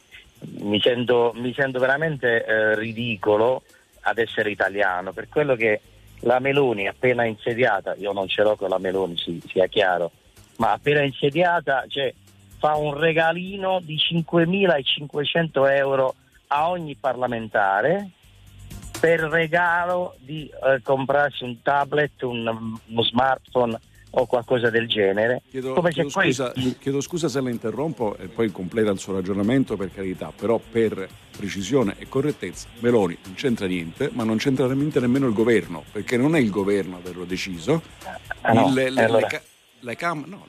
mi 0.58 0.80
sento, 0.80 1.32
mi 1.36 1.54
sento 1.54 1.78
veramente 1.78 2.44
eh, 2.44 2.74
ridicolo 2.74 3.62
ad 4.02 4.18
essere 4.18 4.50
italiano, 4.50 5.12
per 5.12 5.28
quello 5.28 5.54
che 5.54 5.80
la 6.20 6.40
Meloni 6.40 6.86
appena 6.86 7.24
insediata, 7.24 7.94
io 7.96 8.12
non 8.12 8.28
ce 8.28 8.42
l'ho 8.42 8.56
con 8.56 8.68
la 8.68 8.78
Meloni, 8.78 9.16
sì, 9.16 9.40
sia 9.46 9.66
chiaro, 9.66 10.10
ma 10.56 10.72
appena 10.72 11.02
insediata 11.02 11.84
cioè, 11.88 12.12
fa 12.58 12.74
un 12.74 12.98
regalino 12.98 13.80
di 13.80 13.96
5.500 13.96 15.70
euro 15.74 16.14
a 16.52 16.68
ogni 16.68 16.96
parlamentare 16.96 18.10
per 18.98 19.20
regalo 19.20 20.14
di 20.18 20.46
eh, 20.48 20.80
comprarsi 20.82 21.44
un 21.44 21.62
tablet, 21.62 22.20
un, 22.22 22.46
uno 22.86 23.02
smartphone 23.02 23.78
o 24.12 24.26
qualcosa 24.26 24.68
del 24.68 24.88
genere. 24.88 25.42
Chiedo, 25.48 25.74
Come 25.74 25.92
chiedo 25.92 26.08
se 26.10 26.20
scusa, 26.22 26.52
chiedo 26.80 27.00
scusa 27.00 27.28
se 27.28 27.40
la 27.40 27.50
interrompo 27.50 28.16
e 28.16 28.26
poi 28.26 28.50
completa 28.50 28.90
il 28.90 28.98
suo 28.98 29.14
ragionamento 29.14 29.76
per 29.76 29.92
carità, 29.94 30.32
però 30.34 30.58
per 30.58 31.08
precisione 31.34 31.94
e 31.98 32.08
correttezza, 32.08 32.66
Meloni 32.80 33.16
non 33.24 33.34
c'entra 33.34 33.66
niente, 33.66 34.10
ma 34.12 34.24
non 34.24 34.36
c'entra 34.36 34.66
niente 34.72 34.98
nemmeno 34.98 35.28
il 35.28 35.32
governo, 35.34 35.84
perché 35.92 36.16
non 36.16 36.34
è 36.34 36.40
il 36.40 36.50
governo 36.50 36.96
ad 36.96 37.02
averlo 37.02 37.24
deciso. 37.24 37.80
Ah, 38.42 38.52
no, 38.52 38.66
Il- 38.66 38.74
le, 38.74 38.90
le- 38.90 39.04
allora- 39.04 39.28
le 39.30 39.42
le 39.82 39.96
cam- 39.96 40.26
no, 40.26 40.44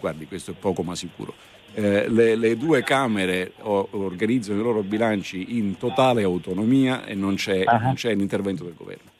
guardi, 0.00 0.26
questo 0.26 0.50
è 0.50 0.54
poco 0.54 0.82
ma 0.82 0.96
sicuro. 0.96 1.34
Eh, 1.74 2.08
le, 2.08 2.36
le 2.36 2.56
due 2.58 2.82
Camere 2.82 3.52
o- 3.60 3.88
organizzano 3.92 4.60
i 4.60 4.62
loro 4.62 4.82
bilanci 4.82 5.56
in 5.56 5.78
totale 5.78 6.22
autonomia 6.22 7.04
e 7.06 7.14
non 7.14 7.36
c'è, 7.36 7.62
Ah. 7.64 7.78
non 7.78 7.94
c'è 7.94 8.14
l'intervento 8.14 8.62
del 8.64 8.74
governo. 8.76 9.10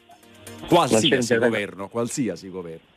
Qualsiasi 0.69 1.37
governo, 1.39 1.89
qualsiasi 1.89 2.51
governo. 2.51 2.91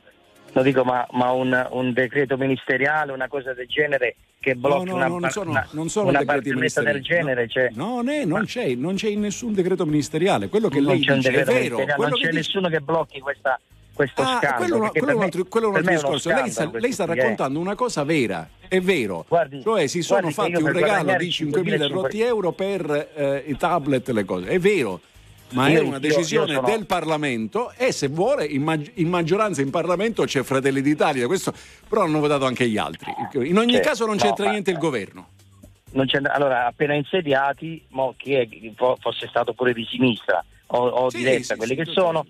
Lo 0.52 0.62
dico, 0.62 0.84
ma, 0.84 1.06
ma 1.12 1.32
un, 1.32 1.68
un 1.72 1.91
decreto 1.94 2.38
ministeriale, 2.38 3.12
una 3.12 3.28
cosa 3.28 3.54
del 3.54 3.68
genere 3.68 4.15
che 4.39 4.56
blocchi 4.56 4.86
no, 4.89 4.96
una, 4.96 5.08
no, 5.08 5.20
non 5.20 5.30
sono, 5.30 5.50
una, 5.50 5.68
non 5.72 5.89
sono 5.89 6.10
una 6.10 6.24
del 6.24 7.02
genere? 7.02 7.48
Cioè, 7.50 7.72
No, 7.74 8.02
ne- 8.02 8.24
non, 8.26 8.46
c'è, 8.46 8.74
non 8.76 8.96
c'è 8.96 9.10
in 9.10 9.22
nessun 9.22 9.54
decreto 9.54 9.86
ministeriale. 9.86 10.48
Quello 10.48 10.70
che 10.70 10.80
non 10.80 10.91
lei 10.91 11.00
dice 11.00 11.13
è 11.30 11.44
vero. 11.44 11.78
non 11.78 12.12
c'è 12.12 12.28
dice- 12.28 12.32
nessuno 12.32 12.70
che 12.70 12.80
blocchi 12.80 13.20
questa, 13.20 13.60
questo 13.96 14.22
Ah, 14.22 14.40
scandalo. 14.42 14.58
quello, 14.58 14.78
quello 14.78 14.92
per 14.92 15.08
è 15.08 15.14
un 15.14 15.18
me- 15.20 15.24
altro, 15.26 15.44
quello 15.46 15.70
un 15.70 15.76
altro 15.78 15.92
discorso. 15.94 16.30
Lei 16.34 16.50
sta, 16.52 16.70
lei 16.74 16.92
sta 16.92 17.06
raccontando 17.06 17.60
una 17.60 17.76
cosa 17.76 18.04
vera, 18.04 18.48
è 18.68 18.82
vero. 18.82 19.26
Guardi, 19.28 19.62
cioè 19.62 19.88
si 19.88 20.02
sono 20.02 20.30
fatti 20.32 20.52
io 20.52 20.60
un 20.60 20.72
regalo 20.74 21.16
di 21.16 21.28
5.000 21.30 21.88
5.500 21.88 21.92
rotti 21.92 22.22
euro 22.22 22.52
per 22.52 23.10
eh, 23.16 23.44
i 23.48 23.56
tablet 23.58 24.10
e 24.10 24.14
le 24.14 24.26
cose. 24.26 24.48
È 24.48 24.60
vero. 24.60 25.00
Ma 25.52 25.70
Io- 25.70 25.78
è 25.78 25.82
una 25.82 25.94
io- 25.96 26.00
decisione 26.00 26.52
io 26.54 26.56
sono- 26.62 26.68
del 26.68 26.86
Parlamento 26.88 27.72
e 27.78 27.92
se 27.94 28.08
vuole 28.10 28.46
in, 28.46 28.64
mag- 28.64 28.92
in 28.96 29.08
maggioranza 29.08 29.62
in 29.62 29.70
Parlamento 29.70 30.24
c'è 30.26 30.42
Fratelli 30.44 30.82
d'Italia, 30.82 31.28
questo 31.28 31.54
però 31.88 32.02
hanno 32.04 32.20
votato 32.20 32.46
anche 32.46 32.68
gli 32.68 32.78
altri. 32.78 33.14
In 33.48 33.58
ogni 33.58 33.76
Sì, 33.76 33.80
caso 33.80 34.06
non 34.06 34.16
no, 34.16 34.22
c'entra 34.22 34.46
ma- 34.46 34.52
niente 34.52 34.72
il 34.72 34.78
governo. 34.78 35.30
c'è- 36.06 36.20
allora, 36.26 36.66
appena 36.66 36.96
insediati, 36.96 37.82
mo 37.90 38.16
chi 38.18 38.34
è 38.34 38.48
fosse 39.00 39.28
stato 39.30 39.54
pure 39.54 39.72
di 39.74 39.86
sinistra 39.90 40.44
o, 40.68 40.78
o 40.88 41.10
Sì, 41.12 41.18
di 41.18 41.24
destra, 41.24 41.54
sì, 41.54 41.60
quelli 41.62 41.76
sì, 41.78 41.84
che 41.86 41.92
sono, 41.94 42.26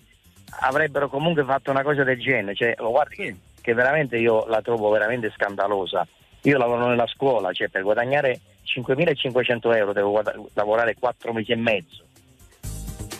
avrebbero 0.59 1.09
comunque 1.09 1.43
fatto 1.43 1.71
una 1.71 1.83
cosa 1.83 2.03
del 2.03 2.19
genere. 2.19 2.55
Cioè, 2.55 2.75
lo 2.77 2.89
guardi 2.91 3.15
che, 3.15 3.35
che 3.61 3.73
veramente 3.73 4.17
io 4.17 4.45
la 4.47 4.61
trovo 4.61 4.89
veramente 4.89 5.31
scandalosa. 5.35 6.07
Io 6.41 6.57
lavoro 6.57 6.87
nella 6.87 7.07
scuola, 7.07 7.51
cioè 7.51 7.69
per 7.69 7.81
guadagnare 7.81 8.39
5.500 8.65 9.75
euro 9.75 9.93
devo 9.93 10.11
guada- 10.11 10.35
lavorare 10.53 10.95
4 10.99 11.33
mesi 11.33 11.51
e 11.51 11.55
mezzo. 11.55 12.03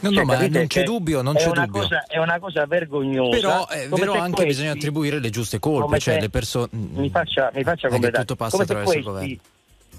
No, 0.01 0.11
Cioè, 0.11 0.19
no, 0.19 0.25
ma 0.25 0.33
capite 0.37 0.57
non 0.59 0.67
c'è 0.67 0.83
dubbio, 0.83 1.21
non 1.23 1.35
è 1.35 1.39
c'è 1.39 1.47
una 1.47 1.65
dubbio. 1.65 1.81
Cosa, 1.81 2.05
è 2.05 2.17
una 2.19 2.39
cosa 2.39 2.65
vergognosa. 2.67 3.35
Però 3.39 3.67
è 3.67 3.87
come 3.87 4.05
vero 4.05 4.13
anche 4.13 4.43
questi- 4.43 4.45
bisogna 4.45 4.71
attribuire 4.73 5.19
le 5.19 5.29
giuste 5.31 5.57
colpe, 5.57 5.97
cioè 5.99 6.19
le 6.19 6.29
persone... 6.29 6.67
mi 6.71 7.09
faccia, 7.09 7.49
mi 7.53 7.63
faccia 7.63 7.87
che 7.87 7.93
completare. 7.93 8.25
tutto 8.25 8.35
passa 8.35 8.51
come 8.51 8.65
se 8.65 8.73
attraverso 8.73 8.97
il 8.99 9.03
questi, 9.03 9.39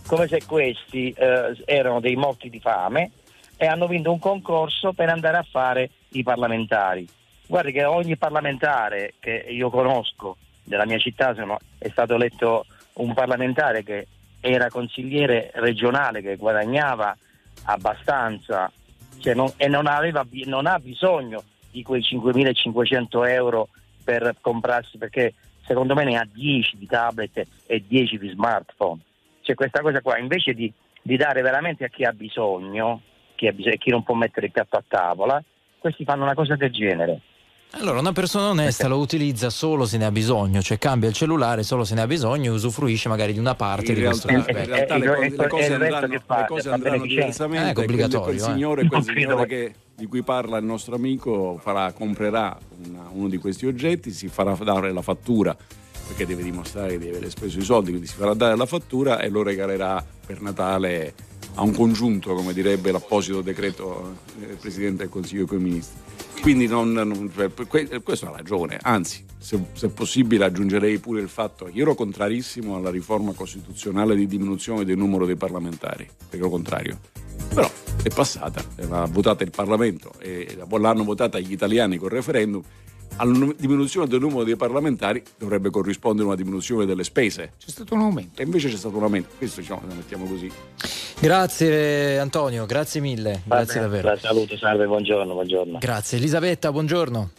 come 0.07 0.29
se 0.29 0.42
questi 0.46 1.11
eh, 1.11 1.57
erano 1.64 1.99
dei 1.99 2.14
morti 2.14 2.49
di 2.49 2.61
fame 2.61 3.11
e 3.57 3.66
hanno 3.66 3.88
vinto 3.88 4.12
un 4.12 4.18
concorso 4.20 4.92
per 4.92 5.09
andare 5.09 5.38
a 5.38 5.46
fare 5.51 5.90
i 6.11 6.22
parlamentari. 6.22 7.09
Guardi 7.47 7.73
che 7.73 7.85
ogni 7.85 8.17
parlamentare 8.17 9.15
che 9.21 9.47
io 9.49 9.71
conosco 9.71 10.37
della 10.65 10.85
mia 10.85 10.99
città 10.99 11.35
sono- 11.35 11.59
è 11.79 11.89
stato 11.89 12.15
eletto 12.15 12.67
un 12.95 13.15
parlamentare 13.15 13.83
che 13.85 14.07
era 14.41 14.69
consigliere 14.69 15.51
regionale 15.55 16.23
che 16.23 16.37
guadagnava 16.37 17.17
abbastanza 17.65 18.71
cioè 19.19 19.35
non- 19.35 19.53
e 19.57 19.69
non, 19.69 19.87
aveva, 19.87 20.27
non 20.45 20.67
ha 20.67 20.79
bisogno 20.79 21.43
di 21.71 21.83
quei 21.83 22.03
5.500 22.03 23.25
euro 23.25 23.69
per 24.05 24.37
comprarsi 24.41 24.99
perché 24.99 25.35
secondo 25.65 25.95
me 25.95 26.05
ne 26.05 26.17
ha 26.19 26.27
10 26.31 26.77
di 26.77 26.87
tablet 26.87 27.47
e 27.67 27.85
10 27.87 28.19
di 28.19 28.29
smartphone. 28.29 29.01
C'è 29.43 29.55
questa 29.55 29.81
cosa 29.81 30.01
qua, 30.01 30.19
invece 30.19 30.55
di, 30.55 30.73
di 31.03 31.17
dare 31.17 31.43
veramente 31.43 31.85
a 31.85 31.89
chi 31.89 32.05
ha 32.05 32.13
bisogno, 32.13 33.01
chi, 33.35 33.47
ha 33.49 33.53
bisogno, 33.53 33.77
chi 33.77 33.91
non 33.91 34.03
può 34.05 34.15
mettere 34.15 34.47
il 34.47 34.53
piatto 34.53 34.77
a 34.77 34.85
tavola, 34.87 35.43
questi 35.79 36.05
fanno 36.05 36.23
una 36.25 36.35
cosa 36.35 36.55
del 36.57 36.71
genere. 36.73 37.21
Allora, 37.72 37.98
una 38.00 38.12
persona 38.12 38.48
onesta 38.48 38.87
lo 38.88 38.96
utilizza 38.98 39.50
solo 39.50 39.85
se 39.85 39.98
ne 39.98 40.07
ha 40.07 40.11
bisogno, 40.11 40.62
cioè 40.62 40.79
cambia 40.79 41.09
il 41.09 41.14
cellulare 41.14 41.62
solo 41.62 41.85
se 41.85 41.94
ne 41.94 42.00
ha 42.02 42.07
bisogno 42.07 42.50
e 42.52 42.55
usufruisce 42.55 43.09
magari 43.09 43.33
di 43.35 43.38
una 43.38 43.55
parte 43.55 43.92
In 43.92 43.98
di 43.98 44.05
questo 44.05 44.29
realtà, 44.29 44.52
Eh, 44.52 44.61
in 44.62 44.66
realtà 44.66 44.94
eh, 44.94 44.98
le, 44.98 45.05
eh, 45.05 45.09
co- 45.09 45.20
eh, 45.20 45.29
le 45.29 45.44
eh, 45.44 45.48
cose 45.48 45.68
resto 45.68 45.74
andranno, 45.94 46.09
che 46.09 46.22
fa? 46.24 46.38
le 46.40 46.46
cose 46.46 46.70
andranno 46.70 47.07
diversamente. 47.07 47.66
Eh, 47.66 47.70
è 47.70 47.74
quel- 47.74 47.85
obbligatorio, 47.87 48.24
Quel 48.24 48.37
eh. 48.37 48.40
signore, 48.52 48.87
quel 48.87 49.02
signore 49.02 49.46
che- 49.46 49.74
di 49.94 50.07
cui 50.07 50.22
parla 50.22 50.57
il 50.59 50.64
nostro 50.64 50.94
amico 50.94 51.59
farà, 51.62 51.92
comprerà 51.92 52.59
una- 52.87 53.09
uno 53.12 53.29
di 53.29 53.37
questi 53.38 53.66
oggetti, 53.66 54.11
si 54.11 54.29
farà 54.29 54.55
dare 54.55 54.92
la 54.92 55.02
fattura 55.02 55.55
perché 56.07 56.24
deve 56.24 56.44
dimostrare 56.44 56.98
di 56.98 57.09
aver 57.09 57.29
speso 57.29 57.59
i 57.59 57.62
soldi, 57.64 57.90
quindi 57.90 58.07
si 58.07 58.14
farà 58.16 58.33
dare 58.33 58.57
la 58.57 58.66
fattura 58.66 59.18
e 59.20 59.29
lo 59.29 59.42
regalerà 59.42 60.02
per 60.24 60.40
Natale 60.40 61.14
a 61.57 61.62
un 61.62 61.73
congiunto, 61.75 62.35
come 62.35 62.53
direbbe 62.53 62.90
l'apposito 62.92 63.40
decreto 63.42 64.16
eh, 64.40 64.47
del 64.47 64.57
Presidente 64.57 65.03
del 65.03 65.09
Consiglio 65.11 65.47
con 65.47 65.59
i 65.59 65.62
Ministri. 65.62 65.99
Quindi 66.40 66.66
non, 66.66 66.92
non- 66.92 67.31
cioè, 67.35 67.49
per 67.49 67.66
que- 67.66 68.01
questo 68.03 68.27
ha 68.29 68.37
ragione, 68.37 68.79
anzi, 68.83 69.25
se, 69.38 69.59
se 69.73 69.88
possibile 69.88 70.45
aggiungerei 70.45 70.99
pure 70.99 71.21
il 71.21 71.29
fatto 71.29 71.64
che 71.64 71.73
io 71.73 71.83
ero 71.83 71.95
contrarissimo 71.95 72.77
alla 72.77 72.90
riforma 72.90 73.33
costituzionale 73.33 74.14
di 74.14 74.27
diminuzione 74.27 74.85
del 74.85 74.97
numero 74.97 75.27
dei 75.27 75.37
parlamentari, 75.37 76.07
perché 76.19 76.37
ero 76.37 76.51
contrario. 76.51 76.99
Però 77.53 77.71
è 78.03 78.09
passata, 78.09 78.62
l'ha 78.77 79.07
votata 79.11 79.42
il 79.45 79.51
Parlamento 79.51 80.12
e 80.19 80.57
l'hanno 80.69 81.05
votata 81.05 81.38
gli 81.38 81.53
italiani 81.53 81.97
col 81.97 82.11
referendum 82.11 82.62
alla 83.16 83.53
diminuzione 83.57 84.07
del 84.07 84.21
numero 84.21 84.45
dei 84.45 84.57
parlamentari 84.57 85.23
dovrebbe 85.38 85.71
corrispondere 85.71 86.27
una 86.27 86.37
diminuzione 86.37 86.85
delle 86.85 87.05
spese. 87.05 87.53
C'è 87.59 87.71
stato 87.71 87.95
un 87.95 88.01
aumento. 88.03 88.40
E 88.42 88.45
invece 88.45 88.69
c'è 88.69 88.77
stato 88.77 88.97
un 88.97 89.05
aumento. 89.05 89.31
Questo 89.38 89.61
diciamo, 89.61 89.83
lo 89.87 89.95
mettiamo 89.95 90.27
così. 90.27 90.51
Grazie 91.19 92.19
Antonio, 92.19 92.66
grazie 92.66 93.01
mille. 93.01 93.42
Grazie 93.45 93.81
davvero. 93.81 94.16
Saluto, 94.16 94.57
salve, 94.57 94.87
buongiorno, 94.87 95.33
buongiorno. 95.33 95.79
Grazie. 95.79 96.19
Elisabetta, 96.19 96.71
buongiorno. 96.71 97.31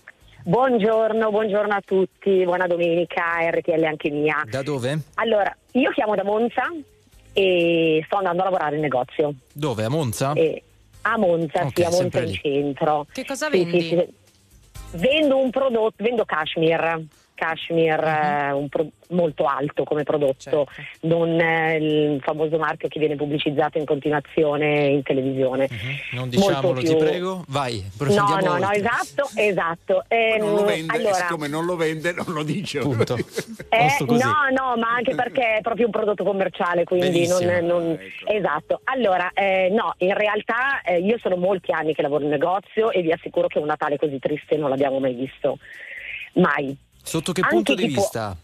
Buongiorno, 0.43 1.29
buongiorno 1.29 1.73
a 1.73 1.81
tutti, 1.85 2.43
buona 2.45 2.67
domenica, 2.67 3.21
RTL 3.49 3.83
anche 3.83 4.09
mia. 4.09 4.43
Da 4.49 4.63
dove? 4.63 4.97
Allora, 5.15 5.55
io 5.73 5.91
chiamo 5.91 6.15
da 6.15 6.23
Monza 6.23 6.63
e 7.33 8.01
sto 8.05 8.15
andando 8.17 8.41
a 8.41 8.45
lavorare 8.45 8.75
in 8.77 8.81
negozio. 8.81 9.33
Dove? 9.53 9.83
A 9.83 9.89
Monza? 9.89 10.31
E 10.33 10.63
a 11.01 11.17
Monza, 11.17 11.63
Ok, 11.65 11.71
sì, 11.75 11.81
a 11.83 11.89
Monza 11.89 11.97
sempre 12.01 12.19
in 12.21 12.25
lì. 12.29 12.33
centro. 12.41 13.05
Che 13.11 13.25
cosa 13.25 13.49
Sì, 13.51 13.57
vendi? 13.57 13.81
sì, 13.81 13.87
sì. 13.89 14.07
Vendo 14.93 15.37
un 15.37 15.51
prodotto, 15.51 16.03
vendo 16.03 16.25
cashmere. 16.25 17.07
Cashmere 17.37 18.47
eh, 18.47 18.51
un 18.51 18.67
pro- 18.67 18.87
molto 19.09 19.45
alto 19.45 19.83
come 19.83 20.01
prodotto, 20.03 20.35
Certo. 20.39 20.67
non 21.01 21.39
eh, 21.39 21.77
il 21.77 22.19
famoso 22.21 22.57
marchio 22.57 22.87
che 22.89 22.99
viene 22.99 23.15
pubblicizzato 23.15 23.77
in 23.77 23.85
continuazione 23.85 24.87
in 24.87 25.03
televisione. 25.03 25.69
Non 26.13 26.27
diciamolo, 26.29 26.73
Molto 26.73 26.81
ti 26.81 26.87
più- 26.87 26.97
prego. 26.97 27.43
Vai, 27.47 27.85
No, 27.99 28.05
no, 28.15 28.39
no, 28.41 28.51
oltre. 28.53 28.75
esatto, 28.77 29.29
esatto. 29.35 30.03
Ehm, 30.07 30.39
non 30.39 30.55
lo 30.55 30.65
vende, 30.65 30.93
allora, 30.97 31.13
siccome 31.13 31.47
non 31.47 31.65
lo 31.65 31.75
vende, 31.75 32.11
non 32.13 32.25
lo 32.33 32.43
dice. 32.43 32.79
Punto. 32.79 33.15
Eh, 33.69 33.97
no, 34.05 34.15
no, 34.51 34.75
ma 34.77 34.93
anche 34.95 35.13
perché 35.15 35.57
è 35.57 35.61
proprio 35.61 35.85
un 35.85 35.91
prodotto 35.91 36.23
commerciale, 36.23 36.83
quindi 36.85 37.27
non, 37.27 37.43
non- 37.65 37.91
Ecco. 37.91 38.31
esatto. 38.31 38.81
Allora, 38.85 39.29
eh, 39.33 39.69
no, 39.71 39.93
in 39.99 40.13
realtà 40.15 40.81
eh, 40.81 40.99
io 40.99 41.17
sono 41.19 41.35
molti 41.35 41.71
anni 41.71 41.93
che 41.93 42.01
lavoro 42.01 42.23
in 42.23 42.29
negozio 42.29 42.91
e 42.91 43.01
vi 43.01 43.11
assicuro 43.11 43.47
che 43.47 43.59
un 43.59 43.65
Natale 43.65 43.97
così 43.97 44.17
triste 44.19 44.55
non 44.57 44.69
l'abbiamo 44.69 44.99
mai 44.99 45.13
visto. 45.13 45.57
Mai. 46.33 46.75
Sotto 47.07 47.31
che 47.31 47.41
Anche 47.41 47.55
punto 47.55 47.73
di 47.75 47.87
tipo- 47.87 48.01
vista? 48.01 48.35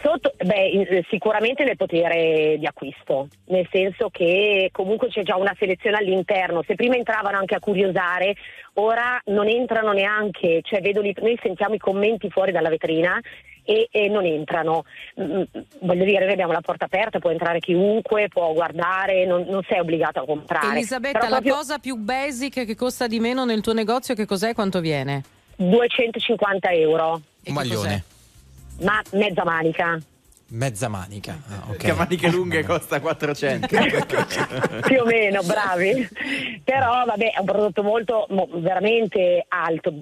Sotto, 0.00 0.32
beh, 0.38 0.68
in- 0.68 1.04
sicuramente 1.10 1.64
nel 1.64 1.76
potere 1.76 2.54
di 2.56 2.66
acquisto, 2.66 3.26
nel 3.46 3.66
senso 3.72 4.10
che 4.10 4.68
comunque 4.70 5.08
c'è 5.08 5.24
già 5.24 5.34
una 5.36 5.54
selezione 5.58 5.96
all'interno. 5.96 6.62
Se 6.64 6.76
prima 6.76 6.94
entravano 6.94 7.36
anche 7.36 7.56
a 7.56 7.60
curiosare, 7.60 8.36
ora 8.74 9.20
non 9.26 9.48
entrano 9.48 9.90
neanche, 9.90 10.60
cioè 10.62 10.80
vedo 10.80 11.00
lì- 11.00 11.16
noi 11.20 11.36
sentiamo 11.42 11.74
i 11.74 11.78
commenti 11.78 12.30
fuori 12.30 12.52
dalla 12.52 12.68
vetrina 12.68 13.18
e, 13.64 13.88
e 13.90 14.08
non 14.08 14.24
entrano. 14.24 14.84
Mm, 15.20 15.42
voglio 15.80 16.04
dire, 16.04 16.22
noi 16.24 16.32
abbiamo 16.34 16.52
la 16.52 16.60
porta 16.60 16.84
aperta, 16.84 17.18
può 17.18 17.30
entrare 17.30 17.58
chiunque, 17.58 18.28
può 18.28 18.52
guardare, 18.52 19.26
non, 19.26 19.46
non 19.48 19.64
sei 19.68 19.80
obbligato 19.80 20.20
a 20.20 20.24
comprare. 20.24 20.76
Elisabetta, 20.76 21.18
Però 21.18 21.28
la 21.30 21.36
proprio 21.40 21.54
cosa 21.56 21.78
più 21.78 21.96
basic 21.96 22.64
che 22.64 22.76
costa 22.76 23.08
di 23.08 23.18
meno 23.18 23.44
nel 23.44 23.60
tuo 23.62 23.72
negozio 23.72 24.14
che 24.14 24.26
cos'è 24.26 24.50
e 24.50 24.54
quanto 24.54 24.78
viene? 24.78 25.24
250 25.56 26.70
euro, 26.70 27.20
Un 27.48 27.54
maglione. 27.54 28.04
ma 28.82 29.02
mezza 29.12 29.44
manica. 29.44 29.98
Mezza 30.50 30.88
manica. 30.88 31.38
Ah, 31.48 31.64
ok. 31.70 31.76
Che 31.76 31.92
maniche 31.92 32.30
lunghe 32.30 32.64
costa 32.64 33.00
400. 33.00 33.66
più 34.86 35.00
o 35.02 35.04
meno, 35.04 35.42
bravi. 35.42 36.08
Però 36.64 37.04
vabbè, 37.04 37.32
è 37.32 37.38
un 37.40 37.44
prodotto 37.44 37.82
molto, 37.82 38.26
mo- 38.30 38.48
veramente 38.54 39.44
alto, 39.48 39.92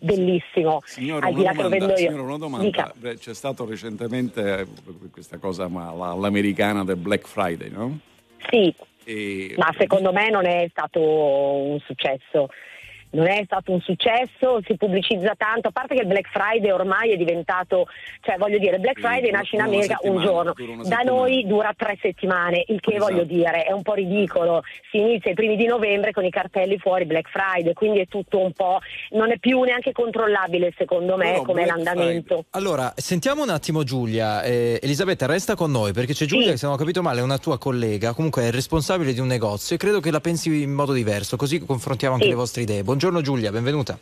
bellissimo. 0.00 0.80
Signora, 0.84 1.26
Al 1.28 1.34
di 1.34 1.40
una 1.42 1.50
là 1.52 1.56
che 1.56 1.62
lo 1.62 1.68
vendo 1.68 1.94
io. 1.96 2.22
una 2.24 2.36
domanda. 2.38 2.92
Beh, 2.96 3.18
C'è 3.18 3.34
stato 3.34 3.64
recentemente 3.66 4.58
eh, 4.60 4.66
questa 5.12 5.38
cosa 5.38 5.68
ma, 5.68 5.92
la- 5.92 6.10
all'americana 6.10 6.82
del 6.84 6.96
Black 6.96 7.28
Friday, 7.28 7.70
no? 7.70 7.98
Sì, 8.50 8.74
E- 9.04 9.54
ma 9.56 9.72
secondo 9.78 10.12
me 10.12 10.28
non 10.28 10.44
è 10.44 10.66
stato 10.70 11.00
un 11.00 11.78
successo. 11.84 12.48
Non 13.14 13.26
è 13.28 13.42
stato 13.44 13.70
un 13.70 13.80
successo, 13.80 14.60
si 14.66 14.76
pubblicizza 14.76 15.34
tanto, 15.36 15.68
a 15.68 15.70
parte 15.70 15.94
che 15.94 16.00
il 16.02 16.08
Black 16.08 16.28
Friday 16.32 16.70
ormai 16.70 17.12
è 17.12 17.16
diventato, 17.16 17.86
cioè 18.22 18.36
voglio 18.38 18.58
dire, 18.58 18.78
Black 18.78 18.98
Friday 18.98 19.30
nasce 19.30 19.54
in 19.54 19.62
America 19.62 19.98
un 20.02 20.20
giorno, 20.20 20.52
da 20.82 21.02
noi 21.04 21.46
dura 21.46 21.72
tre 21.76 21.96
settimane, 22.02 22.64
il 22.66 22.80
che 22.80 22.94
Esatto. 22.96 23.12
voglio 23.12 23.24
dire 23.24 23.62
è 23.62 23.70
un 23.72 23.82
po' 23.82 23.94
ridicolo, 23.94 24.62
si 24.90 24.98
inizia 24.98 25.30
i 25.30 25.34
primi 25.34 25.54
di 25.56 25.66
novembre 25.66 26.10
con 26.10 26.24
i 26.24 26.30
cartelli 26.30 26.76
fuori 26.78 27.04
Black 27.04 27.28
Friday, 27.30 27.72
quindi 27.72 28.00
è 28.00 28.06
tutto 28.06 28.40
un 28.40 28.50
po', 28.52 28.80
non 29.10 29.30
è 29.30 29.38
più 29.38 29.60
neanche 29.62 29.92
controllabile 29.92 30.72
secondo 30.76 31.16
me 31.16 31.30
Però 31.32 31.42
come 31.44 31.66
l'andamento. 31.66 32.46
Allora, 32.50 32.92
sentiamo 32.96 33.42
un 33.44 33.50
attimo 33.50 33.84
Giulia. 33.84 34.42
Eh, 34.42 34.80
Elisabetta, 34.82 35.26
resta 35.26 35.54
con 35.54 35.70
noi 35.70 35.92
perché 35.92 36.14
c'è 36.14 36.24
Giulia 36.26 36.46
Sì. 36.46 36.50
che, 36.52 36.56
se 36.58 36.66
non 36.66 36.74
ho 36.74 36.78
capito 36.78 37.00
male, 37.00 37.20
è 37.20 37.22
una 37.22 37.38
tua 37.38 37.58
collega, 37.58 38.12
comunque 38.12 38.42
è 38.42 38.50
responsabile 38.50 39.12
di 39.12 39.20
un 39.20 39.28
negozio 39.28 39.76
e 39.76 39.78
credo 39.78 40.00
che 40.00 40.10
la 40.10 40.20
pensi 40.20 40.62
in 40.62 40.72
modo 40.72 40.92
diverso, 40.92 41.36
così 41.36 41.60
confrontiamo 41.60 42.14
anche 42.14 42.26
Sì. 42.26 42.30
le 42.32 42.36
vostre 42.36 42.62
idee. 42.62 42.82
Buongiorno 42.82 43.02
Giulia, 43.22 43.50
benvenuta. 43.50 43.98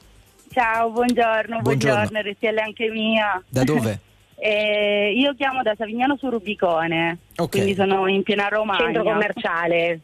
Ciao, 0.51 0.91
buongiorno, 0.91 1.61
Buongiorno. 1.61 1.97
buongiorno, 2.09 2.21
RTL 2.31 2.59
anche 2.59 2.89
mia. 2.91 3.43
Da 3.49 3.65
dove? 3.65 3.99
Eh, 4.45 5.13
io 5.15 5.35
chiamo 5.37 5.63
da 5.63 5.73
Savignano 5.79 6.17
su 6.17 6.29
Rubicone, 6.29 7.19
Ok. 7.37 7.51
quindi 7.51 7.77
sono 7.77 8.09
in 8.09 8.25
piena 8.25 8.49
Roma. 8.49 8.77
Centro 8.77 9.05
commerciale. 9.05 10.01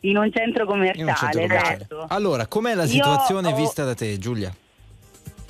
In 0.00 0.16
un 0.16 0.32
centro 0.32 0.62
In 0.62 0.68
un 0.70 0.74
commerciale, 0.78 1.14
centro 1.14 1.40
commerciale. 1.42 1.74
esatto. 1.74 2.06
Allora, 2.08 2.46
com'è 2.46 2.74
la 2.74 2.84
Io 2.84 2.88
situazione 2.88 3.48
ho- 3.48 3.54
vista 3.54 3.84
da 3.84 3.94
te, 3.94 4.16
Giulia? 4.18 4.50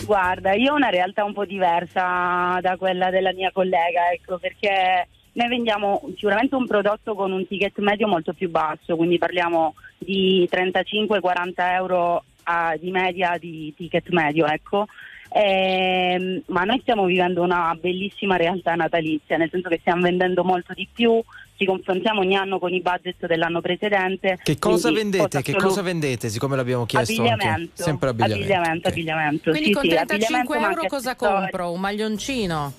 Guarda, 0.04 0.54
io 0.54 0.72
ho 0.72 0.74
una 0.74 0.88
realtà 0.88 1.22
un 1.22 1.32
po' 1.34 1.44
diversa 1.44 2.58
da 2.60 2.76
quella 2.76 3.10
della 3.10 3.32
mia 3.32 3.52
collega, 3.52 4.10
ecco, 4.12 4.38
perché 4.38 5.06
noi 5.34 5.48
vendiamo 5.48 6.02
sicuramente 6.16 6.56
un 6.56 6.66
prodotto 6.66 7.14
con 7.14 7.30
un 7.30 7.46
ticket 7.46 7.78
medio 7.78 8.08
molto 8.08 8.32
più 8.32 8.50
basso, 8.50 8.96
quindi 8.96 9.18
parliamo 9.18 9.76
di 9.98 10.48
35-40 10.50 11.74
euro 11.74 12.24
a- 12.44 12.76
di 12.78 12.90
media 12.90 13.36
di 13.38 13.72
ticket 13.76 14.08
medio, 14.10 14.46
ecco. 14.46 14.86
Ehm, 15.34 16.42
ma 16.48 16.64
noi 16.64 16.78
stiamo 16.82 17.04
vivendo 17.06 17.42
una 17.42 17.76
bellissima 17.80 18.36
realtà 18.36 18.74
natalizia, 18.74 19.36
nel 19.38 19.48
senso 19.50 19.68
che 19.68 19.78
stiamo 19.80 20.02
vendendo 20.02 20.44
molto 20.44 20.74
di 20.74 20.86
più, 20.92 21.22
ci 21.56 21.64
confrontiamo 21.64 22.20
ogni 22.20 22.36
anno 22.36 22.58
con 22.58 22.72
i 22.72 22.80
budget 22.80 23.26
dell'anno 23.26 23.60
precedente. 23.60 24.38
Che 24.42 24.58
cosa 24.58 24.90
vendete? 24.92 25.40
Che 25.42 25.54
cosa 25.54 25.80
vendete? 25.80 26.28
Siccome 26.28 26.56
l'abbiamo 26.56 26.84
chiesto 26.86 27.22
anche. 27.22 27.70
Sempre 27.72 28.10
abbigliamento. 28.10 28.42
abbigliamento, 28.42 28.88
ok. 28.88 28.92
abbigliamento. 28.92 29.50
Quindi 29.50 29.68
Sì, 29.68 29.72
con 29.72 29.82
sì, 29.82 29.88
35 29.88 30.16
abbigliamento, 30.16 30.60
ma 30.60 30.68
euro 30.74 30.86
cosa 30.88 31.16
compro? 31.16 31.70
Un 31.72 31.80
maglioncino? 31.80 32.72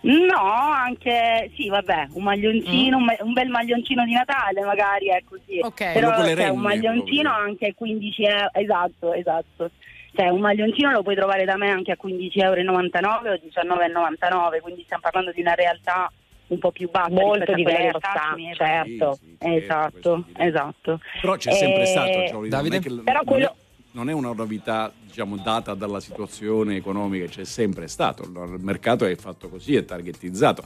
No, 0.00 0.38
anche 0.40 1.50
sì, 1.56 1.68
vabbè, 1.68 2.08
un 2.12 2.22
maglioncino, 2.22 2.96
un, 2.96 3.06
un 3.20 3.32
bel 3.32 3.48
maglioncino 3.48 4.04
di 4.04 4.12
Natale 4.12 4.60
magari, 4.62 5.08
ecco 5.08 5.36
sì. 5.46 5.58
Ok. 5.62 5.92
Però 5.92 6.14
cioè, 6.16 6.34
renne, 6.34 6.50
un 6.50 6.60
maglioncino 6.60 7.22
proprio. 7.30 7.44
anche 7.48 7.66
a 7.66 7.74
15 7.74 8.22
euro, 8.24 8.48
esatto, 8.54 9.12
esatto. 9.12 9.70
Cioè 10.14 10.28
un 10.28 10.40
maglioncino 10.40 10.90
lo 10.92 11.02
puoi 11.02 11.14
trovare 11.16 11.44
da 11.44 11.56
me 11.56 11.68
anche 11.70 11.92
a 11.92 11.96
15,99 12.02 12.40
euro 12.42 13.32
o 13.32 13.34
19,99, 13.34 14.60
quindi 14.60 14.82
stiamo 14.84 15.02
parlando 15.02 15.32
di 15.32 15.40
una 15.40 15.54
realtà 15.54 16.10
un 16.48 16.58
po' 16.58 16.70
più 16.70 16.88
bassa 16.90 17.10
Molto 17.10 17.42
a 17.42 17.44
quella 17.44 17.56
del 17.56 17.56
diversa, 17.64 17.98
cashmere. 17.98 18.54
certo. 18.54 19.12
Sì, 19.14 19.20
sì, 19.26 19.36
certo, 19.38 19.54
Esatto, 19.58 20.24
esatto. 20.38 21.00
Però 21.20 21.36
c'è 21.36 21.52
sempre 21.52 21.82
Eh, 21.82 21.86
stato, 21.86 22.24
Giorgio, 22.24 22.48
Davide? 22.48 22.78
non 22.78 22.84
è 22.84 22.88
che- 22.96 23.02
Però 23.04 23.16
non 23.18 23.24
quello- 23.24 23.46
è- 23.50 23.54
non 23.92 24.08
è 24.08 24.12
una 24.12 24.32
novità 24.32 24.92
diciamo, 25.04 25.36
data 25.36 25.74
dalla 25.74 26.00
situazione 26.00 26.76
economica, 26.76 27.26
c'è 27.26 27.44
sempre 27.44 27.88
stato. 27.88 28.22
Il 28.24 28.56
mercato 28.60 29.04
è 29.04 29.16
fatto 29.16 29.48
così, 29.48 29.74
è 29.74 29.84
targetizzato. 29.84 30.64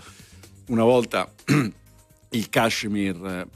Una 0.66 0.84
volta 0.84 1.30
il 2.30 2.48
cashmere 2.48 3.40
eh, 3.40 3.46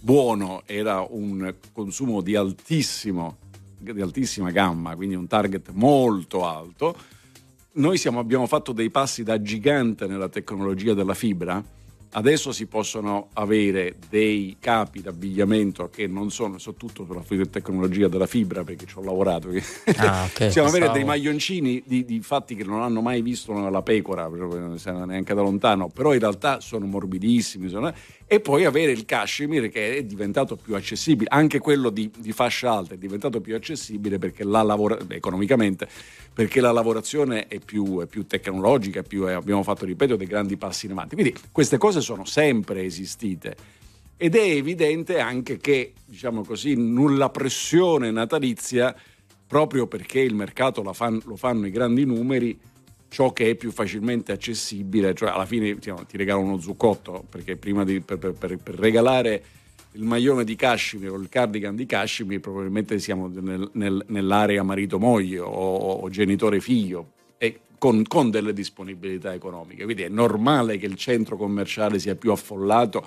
buono 0.00 0.62
era 0.66 1.06
un 1.08 1.54
consumo 1.72 2.20
di, 2.20 2.36
altissimo, 2.36 3.36
di 3.78 4.00
altissima 4.00 4.50
gamma, 4.50 4.94
quindi 4.94 5.14
un 5.14 5.26
target 5.26 5.70
molto 5.72 6.46
alto. 6.46 6.96
Noi 7.72 7.98
siamo- 7.98 8.18
abbiamo 8.18 8.46
fatto 8.46 8.72
dei 8.72 8.90
passi 8.90 9.22
da 9.22 9.40
gigante 9.40 10.06
nella 10.06 10.28
tecnologia 10.28 10.94
della 10.94 11.14
fibra. 11.14 11.62
Adesso 12.12 12.50
si 12.50 12.66
possono 12.66 13.28
avere 13.34 13.94
dei 14.08 14.56
capi 14.58 15.00
d'abbigliamento 15.00 15.88
che 15.90 16.08
non 16.08 16.30
sono, 16.30 16.58
so 16.58 16.74
tutto 16.74 17.06
sulla 17.24 17.46
tecnologia 17.46 18.08
della 18.08 18.26
fibra 18.26 18.64
perché 18.64 18.84
ci 18.84 18.98
ho 18.98 19.02
lavorato. 19.02 19.48
Ah, 19.96 20.24
ok. 20.24 20.32
Possiamo 20.50 20.68
avere 20.68 20.90
dei 20.90 21.04
maglioncini 21.04 21.80
di, 21.86 22.04
di 22.04 22.20
fatti 22.20 22.56
che 22.56 22.64
non 22.64 22.82
hanno 22.82 23.00
mai 23.00 23.22
visto 23.22 23.52
la 23.68 23.82
pecora, 23.82 24.28
neanche 24.28 25.34
da 25.34 25.40
lontano, 25.40 25.88
però 25.88 26.12
in 26.12 26.18
realtà 26.18 26.58
sono 26.60 26.84
morbidissimi. 26.86 27.68
sono- 27.68 27.92
E 28.32 28.38
poi 28.38 28.64
avere 28.64 28.92
il 28.92 29.06
cashmere 29.06 29.70
che 29.70 29.96
è 29.96 30.04
diventato 30.04 30.54
più 30.54 30.76
accessibile, 30.76 31.28
anche 31.32 31.58
quello 31.58 31.90
di, 31.90 32.08
di 32.16 32.30
fascia 32.30 32.70
alta 32.70 32.94
è 32.94 32.96
diventato 32.96 33.40
più 33.40 33.56
accessibile 33.56 34.18
perché 34.20 34.44
la 34.44 34.62
lavora- 34.62 34.98
economicamente, 35.08 35.88
perché 36.32 36.60
la 36.60 36.70
lavorazione 36.70 37.48
è 37.48 37.58
più, 37.58 37.98
è 38.00 38.06
più 38.06 38.28
tecnologica, 38.28 39.02
più- 39.02 39.24
è- 39.24 39.32
abbiamo 39.32 39.64
fatto, 39.64 39.84
ripeto, 39.84 40.14
dei 40.14 40.28
grandi 40.28 40.56
passi 40.56 40.86
in 40.86 40.92
avanti. 40.92 41.16
Quindi 41.16 41.34
queste 41.50 41.76
cose 41.76 42.00
sono 42.00 42.24
sempre 42.24 42.84
esistite. 42.84 43.56
Ed 44.16 44.36
è 44.36 44.44
evidente 44.48 45.18
anche 45.18 45.56
che, 45.58 45.94
diciamo 46.04 46.44
così, 46.44 46.76
nulla 46.76 47.30
pressione 47.30 48.12
natalizia, 48.12 48.94
proprio 49.44 49.88
perché 49.88 50.20
il 50.20 50.36
mercato 50.36 50.84
fan- 50.92 51.20
lo 51.24 51.34
fanno 51.34 51.66
i 51.66 51.72
grandi 51.72 52.04
numeri, 52.04 52.56
ciò 53.10 53.32
che 53.32 53.50
è 53.50 53.54
più 53.56 53.72
facilmente 53.72 54.32
accessibile, 54.32 55.14
cioè 55.14 55.30
alla 55.30 55.44
fine 55.44 55.74
diciamo, 55.74 56.06
ti 56.06 56.16
regalano 56.16 56.46
uno 56.46 56.60
zucchotto, 56.60 57.24
perché 57.28 57.56
prima 57.56 57.84
di, 57.84 58.00
per, 58.00 58.18
per- 58.18 58.32
per- 58.32 58.56
per 58.56 58.74
regalare 58.76 59.42
il 59.92 60.04
maglione 60.04 60.44
di 60.44 60.54
Kashmir 60.54 61.10
o 61.10 61.16
il 61.16 61.28
cardigan 61.28 61.74
di 61.74 61.84
Kashmir, 61.86 62.38
probabilmente 62.38 62.98
siamo 63.00 63.26
nel, 63.26 63.68
nel, 63.72 64.04
nell'area 64.06 64.62
marito-moglie 64.62 65.40
o, 65.40 65.48
o 65.48 66.08
genitore-figlio 66.08 67.12
e 67.36 67.60
con, 67.76 68.04
con, 68.06 68.30
delle 68.30 68.52
disponibilità 68.52 69.34
economiche. 69.34 69.82
Quindi 69.82 70.02
è 70.02 70.08
normale 70.08 70.78
che 70.78 70.86
il 70.86 70.94
centro 70.94 71.36
commerciale 71.36 71.98
sia 71.98 72.14
più 72.14 72.30
affollato 72.30 73.04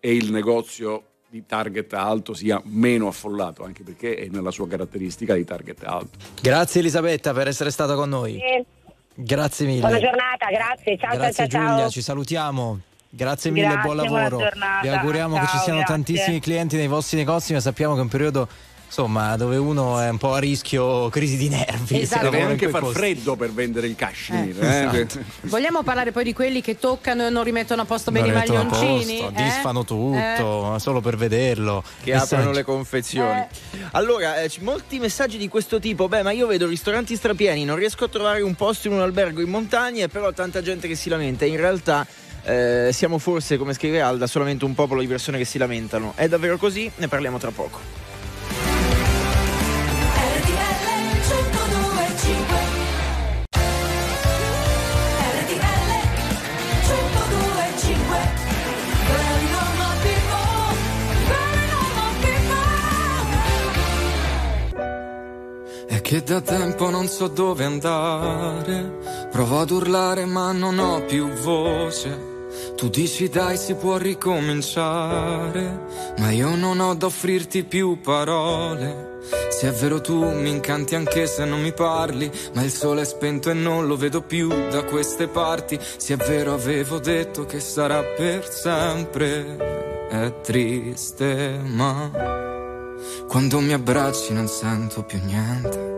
e 0.00 0.12
il 0.12 0.32
negozio 0.32 1.04
di 1.28 1.44
target 1.46 1.92
alto 1.94 2.34
sia 2.34 2.60
meno 2.66 3.06
affollato, 3.06 3.64
anche 3.64 3.84
perché 3.84 4.16
è 4.16 4.28
nella 4.30 4.50
sua 4.50 4.66
caratteristica 4.66 5.34
di 5.34 5.44
target 5.44 5.82
alto. 5.84 6.18
Grazie 6.40 6.80
Elisabetta 6.80 7.32
per 7.32 7.48
essere 7.48 7.70
stata 7.70 7.94
con 7.94 8.08
noi. 8.08 8.40
Eh, 8.40 8.64
Grazie 9.14 9.66
mille. 9.66 9.80
buona 9.80 9.98
giornata, 10.00 10.46
grazie. 10.50 10.98
Ciao, 10.98 11.14
Grazie 11.16 11.32
ciao, 11.32 11.48
ciao, 11.48 11.60
Giulia, 11.60 11.78
ciao. 11.82 11.90
ci 11.90 12.02
salutiamo. 12.02 12.78
Grazie 13.08 13.50
mille, 13.52 13.68
Grazie, 13.68 13.82
buon 13.82 13.96
lavoro. 13.96 14.38
Vi 14.82 14.88
auguriamo 14.88 15.36
che 15.38 15.46
ci 15.46 15.50
Ciao, 15.52 15.60
siano 15.62 15.78
grazie. 15.78 15.94
tantissimi 15.94 16.40
clienti 16.40 16.76
nei 16.76 16.88
vostri 16.88 17.18
negozi, 17.18 17.52
ma 17.52 17.60
sappiamo 17.60 17.94
che 17.94 18.00
è 18.00 18.02
un 18.02 18.08
periodo 18.08 18.48
insomma 18.96 19.34
dove 19.36 19.56
uno 19.56 19.98
è 19.98 20.08
un 20.08 20.18
po' 20.18 20.34
a 20.34 20.38
rischio 20.38 21.08
crisi 21.08 21.36
di 21.36 21.48
nervi. 21.48 22.00
Esatto. 22.02 22.30
Deve 22.30 22.42
anche 22.42 22.68
far 22.68 22.80
posti. 22.80 22.96
freddo 22.96 23.34
per 23.34 23.52
vendere 23.52 23.88
il 23.88 23.96
cashmere. 23.96 24.52
Eh, 24.60 24.66
eh. 24.66 25.00
esatto. 25.00 25.24
Vogliamo 25.42 25.82
parlare 25.82 26.12
poi 26.12 26.22
di 26.22 26.32
quelli 26.32 26.60
che 26.60 26.78
toccano 26.78 27.26
e 27.26 27.30
non 27.30 27.42
rimettono 27.42 27.82
a 27.82 27.84
posto 27.86 28.12
bene 28.12 28.28
i 28.28 28.32
maglioncini? 28.32 29.18
posto, 29.18 29.32
eh? 29.36 29.42
disfano 29.42 29.84
tutto, 29.84 30.74
Eh. 30.76 30.78
solo 30.78 31.00
per 31.00 31.16
vederlo. 31.16 31.82
che 32.04 32.12
Messaggi. 32.12 32.34
aprono 32.34 32.52
le 32.52 32.62
confezioni. 32.62 33.46
Allora, 33.92 34.40
eh, 34.40 34.50
molti 34.60 35.00
messaggi 35.00 35.38
di 35.38 35.48
questo 35.48 35.80
tipo. 35.80 36.06
Beh, 36.06 36.22
ma 36.22 36.30
io 36.30 36.46
vedo 36.46 36.68
ristoranti 36.68 37.16
strapieni, 37.16 37.64
non 37.64 37.74
riesco 37.76 38.04
a 38.04 38.08
trovare 38.08 38.42
un 38.42 38.54
posto 38.54 38.86
in 38.86 38.94
un 38.94 39.00
albergo 39.00 39.40
in 39.40 39.48
montagna, 39.48 40.06
però 40.06 40.30
tanta 40.32 40.62
gente 40.62 40.86
che 40.86 40.94
si 40.94 41.08
lamenta. 41.08 41.44
In 41.44 41.56
realtà 41.56 42.06
eh, 42.44 42.90
siamo 42.92 43.18
forse, 43.18 43.56
come 43.56 43.72
scrive 43.74 44.00
Alda, 44.00 44.28
solamente 44.28 44.64
un 44.64 44.74
popolo 44.74 45.00
di 45.00 45.08
persone 45.08 45.36
che 45.36 45.44
si 45.44 45.58
lamentano. 45.58 46.12
È 46.14 46.28
davvero 46.28 46.58
così? 46.58 46.88
Ne 46.94 47.08
parliamo 47.08 47.38
tra 47.38 47.50
poco. 47.50 48.12
Che 66.04 66.22
da 66.22 66.42
tempo 66.42 66.90
non 66.90 67.08
so 67.08 67.28
dove 67.28 67.64
andare. 67.64 68.98
Provo 69.32 69.60
ad 69.60 69.70
urlare 69.70 70.26
ma 70.26 70.52
non 70.52 70.78
ho 70.78 71.00
più 71.06 71.30
voce. 71.30 72.32
Tu 72.76 72.90
dici 72.90 73.30
dai 73.30 73.56
si 73.56 73.72
può 73.74 73.96
ricominciare, 73.96 75.80
ma 76.18 76.30
io 76.30 76.56
non 76.56 76.80
ho 76.80 76.94
da 76.94 77.06
offrirti 77.06 77.64
più 77.64 78.02
parole. 78.02 79.20
Se 79.48 79.66
è 79.66 79.72
vero 79.72 80.02
tu 80.02 80.22
mi 80.22 80.50
incanti 80.50 80.94
anche 80.94 81.26
se 81.26 81.46
non 81.46 81.62
mi 81.62 81.72
parli, 81.72 82.30
ma 82.52 82.62
il 82.62 82.70
sole 82.70 83.00
è 83.00 83.06
spento 83.06 83.48
e 83.48 83.54
non 83.54 83.86
lo 83.86 83.96
vedo 83.96 84.20
più 84.20 84.48
da 84.48 84.84
queste 84.84 85.26
parti. 85.28 85.80
Se 85.96 86.12
è 86.12 86.16
vero 86.18 86.52
avevo 86.52 86.98
detto 86.98 87.46
che 87.46 87.60
sarà 87.60 88.02
per 88.02 88.46
sempre, 88.46 89.56
è 90.10 90.40
triste 90.42 91.58
ma 91.64 92.52
quando 93.28 93.60
mi 93.60 93.72
abbracci 93.72 94.32
non 94.32 94.48
sento 94.48 95.02
più 95.02 95.18
niente. 95.24 95.92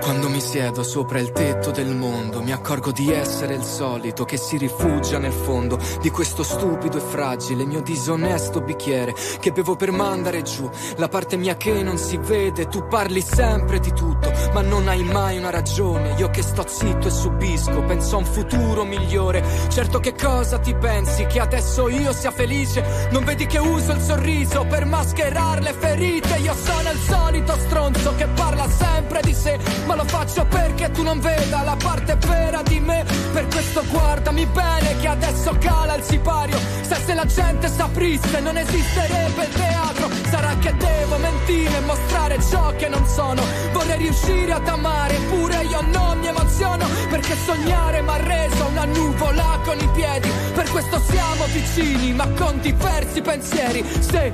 Quando 0.00 0.21
mi 0.32 0.40
siedo 0.40 0.82
sopra 0.82 1.18
il 1.18 1.30
tetto 1.30 1.70
del 1.70 1.94
mondo, 1.94 2.42
mi 2.42 2.52
accorgo 2.52 2.90
di 2.90 3.12
essere 3.12 3.54
il 3.54 3.62
solito 3.62 4.24
che 4.24 4.38
si 4.38 4.56
rifugia 4.56 5.18
nel 5.18 5.32
fondo 5.32 5.78
di 6.00 6.08
questo 6.08 6.42
stupido 6.42 6.96
e 6.96 7.00
fragile 7.00 7.66
mio 7.66 7.82
disonesto 7.82 8.62
bicchiere 8.62 9.14
che 9.40 9.52
bevo 9.52 9.76
per 9.76 9.90
mandare 9.90 10.40
giù 10.40 10.68
la 10.96 11.08
parte 11.08 11.36
mia 11.36 11.56
che 11.56 11.82
non 11.82 11.98
si 11.98 12.16
vede. 12.16 12.66
Tu 12.68 12.86
parli 12.86 13.20
sempre 13.20 13.78
di 13.78 13.92
tutto, 13.92 14.32
ma 14.54 14.62
non 14.62 14.88
hai 14.88 15.02
mai 15.04 15.36
una 15.36 15.50
ragione. 15.50 16.14
Io 16.16 16.30
che 16.30 16.42
sto 16.42 16.64
zitto 16.66 17.08
e 17.08 17.10
subisco, 17.10 17.82
penso 17.82 18.16
a 18.16 18.18
un 18.20 18.24
futuro 18.24 18.84
migliore. 18.84 19.44
Certo 19.68 19.98
che 19.98 20.14
cosa 20.14 20.58
ti 20.58 20.74
pensi? 20.74 21.26
Che 21.26 21.40
adesso 21.40 21.88
io 21.88 22.12
sia 22.12 22.30
felice? 22.30 23.08
Non 23.10 23.24
vedi 23.24 23.44
che 23.46 23.58
uso 23.58 23.92
il 23.92 24.00
sorriso 24.00 24.64
per 24.64 24.86
mascherare 24.86 25.60
le 25.60 25.74
ferite? 25.74 26.38
Io 26.38 26.54
sono 26.54 26.90
il 26.90 26.98
solito 26.98 27.54
stronzo 27.58 28.14
che 28.14 28.26
parla 28.28 28.66
sempre 28.68 29.20
di 29.20 29.34
sé, 29.34 29.58
ma 29.86 29.94
lo 29.94 30.04
faccio 30.22 30.44
perché 30.44 30.88
tu 30.92 31.02
non 31.02 31.18
veda 31.18 31.62
la 31.62 31.76
parte 31.76 32.16
vera 32.26 32.62
di 32.62 32.78
me. 32.78 33.04
Per 33.32 33.46
questo 33.48 33.82
guardami 33.90 34.46
bene 34.46 34.96
che 35.00 35.08
adesso 35.08 35.56
cala 35.58 35.96
il 35.96 36.02
sipario. 36.04 36.56
Se, 36.82 36.96
se 37.04 37.14
la 37.14 37.24
gente 37.24 37.68
saprisse 37.68 38.40
non 38.40 38.56
esisterebbe 38.56 39.44
il 39.44 39.52
teatro. 39.52 40.08
Sarà 40.30 40.56
che 40.60 40.74
devo 40.76 41.16
mentire 41.16 41.76
e 41.76 41.80
mostrare 41.80 42.38
ciò 42.40 42.72
che 42.76 42.88
non 42.88 43.04
sono. 43.06 43.42
Vorrei 43.72 43.98
riuscire 43.98 44.52
ad 44.52 44.68
amare, 44.68 45.16
eppure 45.16 45.64
io 45.64 45.80
non 45.90 46.18
mi 46.18 46.26
emoziono. 46.28 46.86
Perché 47.08 47.36
sognare 47.44 48.02
mi 48.02 48.10
ha 48.10 48.16
reso 48.18 48.66
una 48.66 48.84
nuvola 48.84 49.58
con 49.64 49.78
i 49.78 49.88
piedi. 49.92 50.30
Per 50.54 50.70
questo 50.70 51.00
siamo 51.10 51.44
vicini, 51.46 52.12
ma 52.12 52.28
con 52.28 52.60
diversi 52.60 53.20
pensieri. 53.20 53.84
Se 53.98 54.32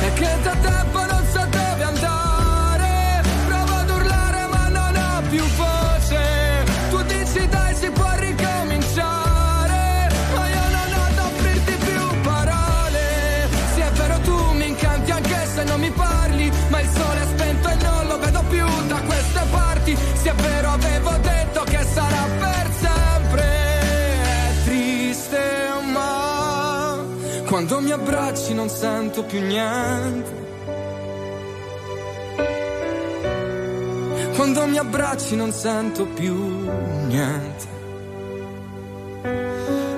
è 0.00 0.12
che 0.12 0.28
da 0.42 0.54
tempo 0.56 1.04
non 1.04 1.24
so 1.32 1.46
più 5.36 5.44
voce. 5.56 6.64
Tu 6.90 7.02
dici 7.02 7.48
dai, 7.48 7.74
si 7.74 7.90
può 7.90 8.10
ricominciare. 8.16 10.08
Ma 10.34 10.48
io 10.48 10.64
non 10.76 10.88
ho 10.98 11.14
da 11.14 11.24
offrirti 11.26 11.72
più 11.72 12.20
parole. 12.22 13.48
Se 13.74 13.86
è 13.86 13.90
vero, 13.92 14.18
tu 14.20 14.36
mi 14.52 14.68
incanti 14.68 15.10
anche 15.10 15.46
se 15.54 15.64
non 15.64 15.80
mi 15.80 15.90
parli. 15.90 16.50
Ma 16.68 16.80
il 16.80 16.88
sole 16.88 17.20
è 17.20 17.26
spento 17.26 17.68
e 17.68 17.76
non 17.82 18.06
lo 18.06 18.18
vedo 18.18 18.42
più 18.48 18.66
da 18.86 19.00
queste 19.02 19.40
parti. 19.50 19.96
Se 20.22 20.30
è 20.30 20.34
vero, 20.34 20.70
avevo 20.70 21.10
detto 21.20 21.60
che 21.64 21.84
sarà 21.84 22.24
per 22.38 22.70
sempre. 22.84 23.44
È 23.44 24.64
triste, 24.64 25.42
ma 25.92 26.96
quando 27.46 27.80
mi 27.80 27.90
abbracci 27.90 28.54
non 28.54 28.70
sento 28.70 29.22
più 29.24 29.40
niente. 29.40 30.45
Quando 34.36 34.66
mi 34.66 34.76
abbracci 34.76 35.34
non 35.34 35.50
sento 35.50 36.04
più 36.04 36.34
niente. 37.06 37.66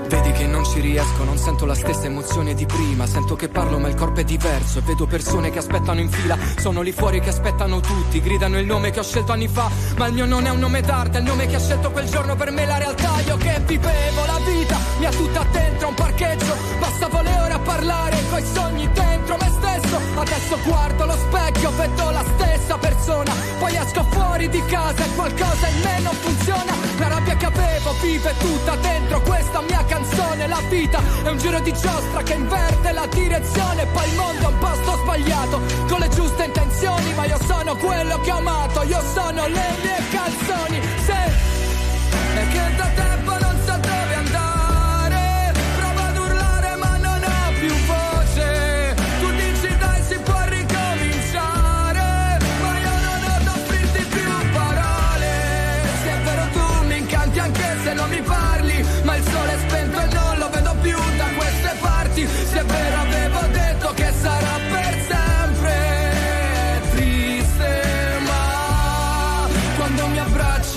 Vedi 0.07 0.31
che 0.31 0.47
non 0.47 0.58
ci 0.79 0.81
riesco, 0.81 1.25
non 1.25 1.37
sento 1.37 1.67
la 1.67 1.75
stessa 1.75 2.05
emozione 2.05 2.55
di 2.55 2.65
prima. 2.65 3.07
Sento 3.07 3.35
che 3.35 3.49
parlo, 3.49 3.79
ma 3.79 3.89
il 3.89 3.95
corpo 3.95 4.21
è 4.21 4.25
diverso. 4.25 4.79
E 4.79 4.83
vedo 4.83 5.07
persone 5.07 5.51
che 5.51 5.59
aspettano 5.59 6.01
in 6.01 6.09
fila. 6.09 6.39
Sono 6.59 6.83
lì 6.83 6.93
fuori 6.93 7.21
che 7.21 7.31
aspettano 7.31 7.81
tutti. 7.81 8.21
Gridano 8.21 8.59
il 8.59 8.67
nome 8.67 8.91
che 8.91 9.01
ho 9.01 9.03
scelto 9.03 9.33
anni 9.33 9.49
fa. 9.49 9.69
Ma 9.97 10.07
il 10.07 10.15
mio 10.15 10.27
non 10.27 10.47
è 10.47 10.51
un 10.51 10.61
nome 10.61 10.81
d'arte, 10.81 11.19
è 11.19 11.21
il 11.21 11.27
nome 11.27 11.47
che 11.47 11.57
ha 11.57 11.61
scelto 11.61 11.91
quel 11.91 12.09
giorno 12.09 12.37
per 12.37 12.51
me 12.53 12.65
la 12.65 12.79
realtà. 12.79 13.21
Io 13.27 13.37
che 13.37 13.61
vivevo 13.67 14.25
la 14.27 14.39
vita, 14.45 14.79
mi 14.99 15.07
ha 15.07 15.11
tutta 15.11 15.45
dentro 15.51 15.89
un 15.89 15.95
parcheggio. 15.95 16.55
Bastavo 16.79 17.21
le 17.23 17.41
ore 17.41 17.53
a 17.53 17.59
parlare 17.59 18.23
coi 18.31 18.45
sogni 18.45 18.89
dentro 18.93 19.37
me 19.41 19.51
stesso. 19.59 20.01
Adesso 20.15 20.59
guardo 20.65 21.05
lo 21.07 21.17
specchio, 21.17 21.71
vedo 21.77 22.11
la 22.11 22.25
stessa 22.37 22.79
persona. 22.79 23.33
Poi 23.59 23.75
esco 23.75 24.05
fuori 24.11 24.49
di 24.49 24.63
casa 24.67 25.05
e 25.05 25.15
qualcosa 25.15 25.69
in 25.69 25.81
me 25.83 26.01
non 26.01 26.15
funziona. 26.15 26.73
La 26.99 27.09
rabbia 27.09 27.37
che 27.37 27.47
avevo 27.47 27.95
vive 28.01 28.35
tutta 28.39 28.77
dentro 28.77 29.21
questa 29.23 29.61
mia 29.63 29.85
canzone. 29.85 30.47
La 30.47 30.61
vita 30.69 31.01
è 31.25 31.29
un 31.29 31.39
giro 31.39 31.59
di 31.61 31.73
giostra 31.73 32.23
che 32.23 32.35
inverte 32.35 32.93
la 32.93 33.07
direzione. 33.07 33.87
Poi 33.87 34.09
il 34.09 34.17
mondo 34.17 34.43
è 34.43 34.53
un 34.53 34.59
posto 34.59 34.97
sbagliato, 35.03 35.61
con 35.89 35.99
le 36.01 36.09
giuste 36.09 36.45
intenzioni. 36.45 37.15
Ma 37.15 37.25
io 37.27 37.39
sono 37.47 37.77
quello 37.77 38.21
che 38.21 38.31
ho 38.31 38.37
amato, 38.37 38.83
io 38.83 39.03
sono 39.13 39.47
le 39.47 39.69
mie 39.83 40.01
canzoni. 40.11 40.81
Se 41.05 41.28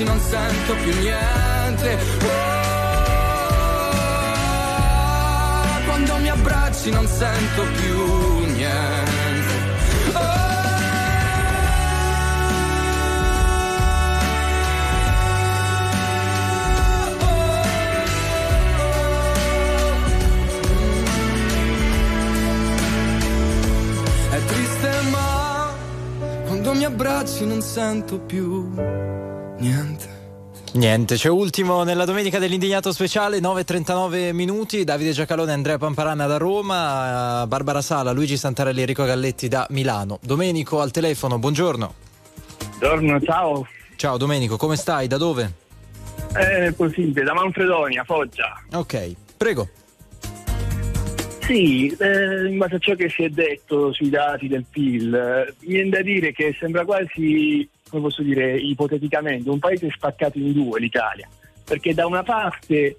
baci 0.02 0.04
non 0.04 0.20
sento 0.20 0.76
più 0.76 0.94
niente. 1.00 1.98
Oh, 2.24 3.30
quando 5.86 6.18
mi 6.18 6.30
abbracci 6.30 6.90
non 6.92 7.08
sento 7.08 7.64
più 7.76 8.46
niente. 8.56 9.70
Oh, 10.14 10.20
oh, 17.00 17.20
oh, 17.20 17.30
oh. 24.30 24.36
È 24.36 24.46
triste 24.46 24.90
ma 25.12 25.74
quando 26.46 26.74
mi 26.74 26.86
abbracci 26.86 27.46
non 27.46 27.62
sento 27.62 28.20
più 28.20 28.70
niente. 29.62 30.20
Niente, 30.74 31.16
c'è 31.16 31.30
ultimo 31.30 31.84
nella 31.84 32.06
domenica 32.06 32.40
dell'indignato 32.40 32.92
speciale, 32.92 33.40
9.39 33.40 34.34
minuti, 34.34 34.84
Davide 34.84 35.12
Giacalone, 35.12 35.52
Andrea 35.52 35.78
Pamparana 35.78 36.26
da 36.28 36.38
Roma, 36.38 37.46
Barbara 37.46 37.82
Sala, 37.82 38.12
Luigi 38.12 38.38
Santarelli, 38.38 38.80
Enrico 38.80 39.04
Galletti 39.04 39.48
da 39.48 39.68
Milano. 39.70 40.18
Domenico 40.22 40.80
al 40.80 40.92
telefono, 40.92 41.40
buongiorno. 41.40 41.94
Buongiorno, 42.80 43.22
ciao. 43.22 43.68
Ciao 43.98 44.18
Domenico, 44.18 44.58
come 44.58 44.78
stai? 44.78 45.08
Da 45.08 45.18
dove? 45.18 45.54
Eh, 46.36 46.72
possibile, 46.72 47.24
da 47.24 47.34
Manfredonia, 47.34 48.04
Foggia. 48.06 48.64
Ok, 48.74 49.14
prego. 49.36 49.68
Sì, 51.42 51.88
eh, 52.00 52.48
in 52.48 52.58
base 52.58 52.76
a 52.76 52.80
ciò 52.80 52.96
che 52.96 53.10
si 53.10 53.24
è 53.24 53.30
detto 53.30 53.92
sui 53.92 54.10
dati 54.10 54.48
del 54.48 54.64
PIL, 54.70 55.14
eh, 55.14 55.54
viene 55.60 55.90
da 55.90 56.02
dire 56.02 56.32
che 56.32 56.56
sembra 56.58 56.86
quasi, 56.86 57.68
come 57.92 58.04
posso 58.04 58.24
dire, 58.24 58.58
ipoteticamente, 58.58 59.50
un 59.50 59.60
paese 59.60 59.92
spaccato 59.92 60.40
in 60.40 60.54
due, 60.54 60.80
l'Italia. 60.80 61.28
Perché 61.64 61.94
da 61.94 62.08
una 62.08 62.24
parte 62.24 62.96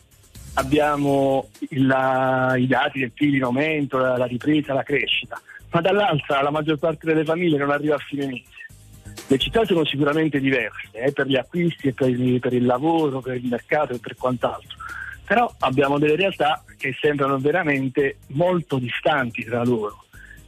abbiamo 0.54 1.48
la- 1.70 2.54
i 2.56 2.66
dati 2.66 3.00
del 3.00 3.10
PIL 3.10 3.36
in 3.36 3.42
aumento, 3.42 3.96
la, 3.98 4.16
la 4.16 4.26
ripresa, 4.26 4.74
la 4.74 4.82
crescita, 4.82 5.40
ma 5.70 5.80
dall'altra 5.80 6.42
la 6.42 6.50
maggior 6.50 6.78
parte 6.78 7.06
delle 7.06 7.24
famiglie 7.24 7.56
non 7.56 7.70
arriva 7.70 7.94
a 7.94 7.98
fine 7.98 8.26
mese. 8.26 8.50
Le 9.26 9.38
città 9.38 9.64
sono 9.64 9.84
sicuramente 9.84 10.38
diverse 10.40 10.90
eh, 10.92 11.12
per 11.12 11.26
gli 11.26 11.36
acquisti 11.36 11.92
per 11.92 12.10
il, 12.10 12.38
per 12.38 12.52
il 12.52 12.66
lavoro, 12.66 13.20
per 13.20 13.36
il 13.36 13.46
mercato 13.46 13.94
e 13.94 13.98
per 13.98 14.14
quant'altro, 14.16 14.76
però 15.24 15.50
abbiamo 15.60 15.98
delle 15.98 16.16
realtà 16.16 16.62
che 16.76 16.94
sembrano 17.00 17.38
veramente 17.38 18.18
molto 18.28 18.76
distanti 18.76 19.42
tra 19.44 19.64
loro. 19.64 20.04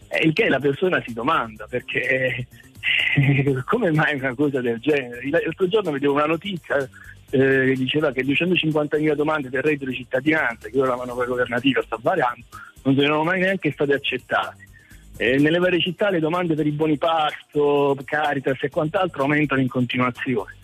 E 0.09 0.27
il 0.27 0.35
che 0.35 0.49
la 0.49 0.61
persona 0.61 1.03
si 1.05 1.13
domanda 1.15 1.67
perché 1.67 2.01
eh, 2.09 2.47
come 3.65 3.91
mai 3.93 4.17
una 4.17 4.35
cosa 4.35 4.61
del 4.61 4.79
genere? 4.81 5.29
L'altro 5.31 5.69
giorno 5.69 5.91
vedevo 5.91 6.15
una 6.15 6.27
notizia 6.27 6.77
eh, 6.79 6.89
che 7.29 7.75
diceva 7.77 8.13
che 8.13 8.25
250.000 8.25 9.15
domande 9.15 9.49
del 9.49 9.63
reddito 9.63 9.87
di 9.87 9.95
cittadinanza, 9.97 10.69
che 10.69 10.79
ora 10.79 10.91
la 10.91 10.97
manovra 10.97 11.27
governativa 11.27 11.83
sta 11.83 11.99
variando, 12.01 12.45
non 12.83 12.95
sono 12.97 13.25
mai 13.25 13.41
neanche 13.41 13.73
state 13.73 13.95
accettate. 13.95 14.69
Eh, 15.17 15.39
nelle 15.39 15.59
varie 15.59 15.81
città 15.81 16.11
le 16.11 16.19
domande 16.19 16.55
per 16.55 16.67
i 16.67 16.73
buoni 16.73 16.99
pasto, 16.99 17.97
Caritas 18.05 18.61
e 18.63 18.69
quant'altro 18.69 19.23
aumentano 19.23 19.61
in 19.61 19.69
continuazione. 19.69 20.57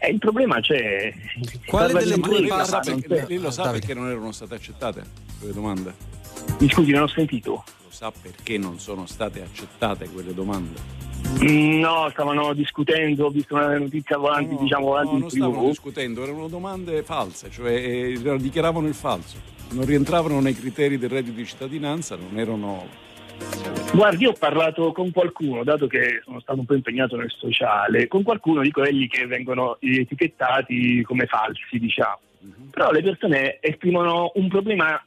E 0.00 0.10
il 0.12 0.18
problema 0.18 0.60
c'è. 0.60 1.12
Quale 1.66 1.92
delle 1.92 2.14
due 2.14 2.20
politica, 2.22 2.56
Lei 2.56 2.58
lo 2.58 2.64
sa 2.64 2.78
parti- 2.80 3.02
c'è. 3.02 3.26
lei 3.26 3.38
lo 3.38 3.50
sa 3.50 3.62
Davide. 3.64 3.78
perché 3.86 3.94
non 4.00 4.08
erano 4.08 4.32
state 4.32 4.54
accettate 4.54 5.02
quelle 5.38 5.52
domande? 5.52 5.94
Mi 6.60 6.70
scusi, 6.70 6.90
non 6.92 7.02
ho 7.02 7.08
sentito. 7.08 7.64
Lo 7.82 7.90
sa 7.90 8.10
perché 8.12 8.56
non 8.58 8.78
sono 8.78 9.06
state 9.06 9.42
accettate 9.42 10.08
quelle 10.08 10.32
domande? 10.32 10.97
Mm, 11.42 11.80
No, 11.80 12.08
stavano 12.10 12.52
discutendo, 12.54 13.26
ho 13.26 13.30
visto 13.30 13.54
una 13.54 13.76
notizia 13.78 14.16
avanti, 14.16 14.54
No, 14.54 14.60
diciamo 14.60 14.94
avanti 14.94 15.12
no, 15.14 15.18
non 15.20 15.30
stavano 15.30 15.60
TV. 15.62 15.68
discutendo, 15.68 16.22
erano 16.22 16.48
domande 16.48 17.02
false, 17.02 17.50
cioè 17.50 17.72
eh, 17.72 18.36
dichiaravano 18.38 18.86
il 18.86 18.94
falso. 18.94 19.36
Non 19.70 19.84
rientravano 19.84 20.40
nei 20.40 20.54
criteri 20.54 20.98
del 20.98 21.10
reddito 21.10 21.36
di 21.36 21.46
cittadinanza, 21.46 22.16
non 22.16 22.38
erano 22.38 22.86
Guardi, 23.92 24.24
io 24.24 24.30
ho 24.30 24.36
parlato 24.36 24.90
con 24.92 25.12
qualcuno, 25.12 25.62
dato 25.62 25.86
che 25.86 26.20
sono 26.24 26.40
stato 26.40 26.58
un 26.58 26.66
po' 26.66 26.74
impegnato 26.74 27.16
nel 27.16 27.30
sociale, 27.30 28.08
con 28.08 28.22
qualcuno 28.24 28.62
di 28.62 28.70
quelli 28.72 29.06
che 29.06 29.26
vengono 29.26 29.76
etichettati 29.80 31.02
come 31.02 31.26
falsi, 31.26 31.78
diciamo. 31.78 32.18
Mhm. 32.40 32.70
Però 32.70 32.90
le 32.90 33.02
persone 33.02 33.58
esprimono 33.60 34.32
un 34.34 34.48
problema 34.48 35.00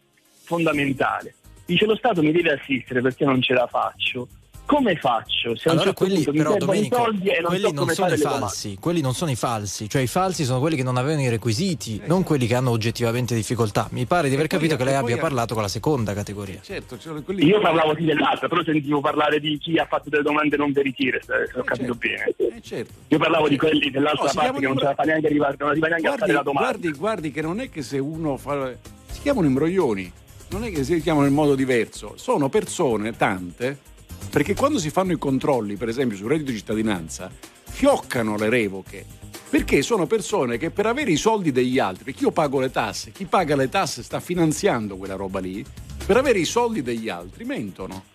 fondamentale. 0.44 1.36
Dice 1.66 1.86
lo 1.86 1.96
Stato 1.96 2.22
mi 2.22 2.32
deve 2.32 2.54
assistere 2.54 3.02
perché 3.02 3.26
non 3.26 3.42
ce 3.42 3.54
la 3.54 3.68
faccio. 3.68 4.28
Come 4.72 4.96
faccio? 4.96 5.54
Se 5.58 5.68
a 5.68 5.72
Allora 5.74 5.88
certo 5.88 6.06
quelli 6.06 6.24
però 6.24 6.56
Domenico, 6.56 6.96
soldi 6.96 7.28
e 7.28 7.42
non 7.42 7.50
quelli 7.50 7.62
so 7.62 7.68
non 7.68 7.76
come 7.76 7.94
sono 7.94 8.14
i 8.14 8.18
falsi, 8.18 8.78
quelli 8.80 9.02
non 9.02 9.14
sono 9.14 9.32
i 9.32 9.36
falsi, 9.36 9.90
cioè 9.90 10.02
i 10.02 10.08
falsi 10.08 10.46
sono 10.46 10.62
quelli 10.62 10.78
che 10.78 10.84
non 10.84 10.96
avevano 10.96 11.24
i 11.24 11.30
requisiti, 11.30 12.02
non 12.06 12.24
quelli 12.24 12.48
che 12.48 12.56
hanno 12.56 12.70
oggettivamente 12.70 13.36
difficoltà. 13.36 13.90
Mi 13.92 14.06
pare 14.06 14.30
di 14.30 14.36
aver 14.36 14.48
capito 14.48 14.78
che 14.78 14.86
lei 14.86 14.96
abbia 14.96 15.18
parlato 15.18 15.56
con 15.56 15.64
la 15.64 15.68
seconda 15.68 16.14
categoria. 16.14 16.62
certo, 16.62 16.98
cioè, 16.98 17.22
quelli 17.22 17.44
Io 17.48 17.60
parlavo 17.60 17.94
di 17.94 18.06
dell'altra, 18.06 18.48
però 18.48 18.64
sentivo 18.64 19.02
parlare 19.02 19.42
di 19.42 19.58
chi 19.58 19.78
ha 19.78 19.86
fatto 19.86 20.10
delle 20.10 20.24
domande 20.24 20.56
non 20.56 20.72
veritiere, 20.72 21.22
se 21.22 21.50
se 21.52 21.60
ho 21.60 21.64
capito 21.64 21.94
bene. 21.96 22.34
Eh, 22.38 22.62
certo. 22.62 22.94
Io 23.10 23.18
parlavo 23.18 23.50
di 23.50 23.58
quelli 23.58 23.92
dell'altra 23.92 24.24
No, 24.24 24.32
parte 24.34 24.60
che 24.62 24.68
non 24.68 24.78
ce 24.78 24.84
la 24.86 24.94
fa 24.94 25.04
neanche 25.04 25.28
arrivare, 25.28 25.56
non 25.60 25.70
arriva 25.72 25.88
neanche 25.88 26.06
a 26.08 26.10
Guardi, 26.12 26.26
fare 26.26 26.34
la 26.34 26.44
domanda. 26.44 26.70
guardi, 26.70 26.92
guardi 26.98 27.32
che 27.32 27.42
non 27.42 27.60
è 27.60 27.70
che 27.70 27.82
se 27.82 27.98
uno 27.98 28.38
fa 28.38 28.72
si 29.10 29.20
chiamano 29.20 29.48
imbroglioni, 29.48 30.14
non 30.52 30.64
è 30.64 30.72
che 30.72 30.86
si 30.86 31.02
chiamano 31.02 31.28
in 31.28 31.34
modo 31.34 31.56
diverso, 31.56 32.14
sono 32.16 32.48
persone 32.48 33.18
tante 33.18 33.90
perché 34.32 34.56
quando 34.56 34.80
si 34.80 34.90
fanno 34.90 35.12
i 35.12 35.18
controlli, 35.18 35.76
per 35.76 35.90
esempio 35.90 36.16
sul 36.16 36.30
reddito 36.30 36.52
di 36.52 36.58
cittadinanza, 36.58 37.30
fioccano 37.64 38.38
le 38.38 38.50
revoche. 38.50 39.06
Perché 39.50 39.82
sono 39.82 40.08
persone 40.08 40.58
che 40.58 40.72
per 40.72 40.86
avere 40.86 41.12
i 41.12 41.18
soldi 41.18 41.52
degli 41.52 41.78
altri, 41.78 42.06
perché 42.06 42.24
io 42.24 42.32
pago 42.32 42.62
le 42.62 42.72
tasse, 42.72 43.12
chi 43.12 43.26
paga 43.26 43.58
le 43.58 43.68
tasse 43.68 44.02
sta 44.02 44.22
finanziando 44.22 44.96
quella 44.96 45.16
roba 45.16 45.40
lì, 45.40 45.64
per 46.06 46.16
avere 46.16 46.40
i 46.40 46.46
soldi 46.46 46.82
degli 46.82 47.10
altri 47.10 47.44
mentono. 47.44 48.06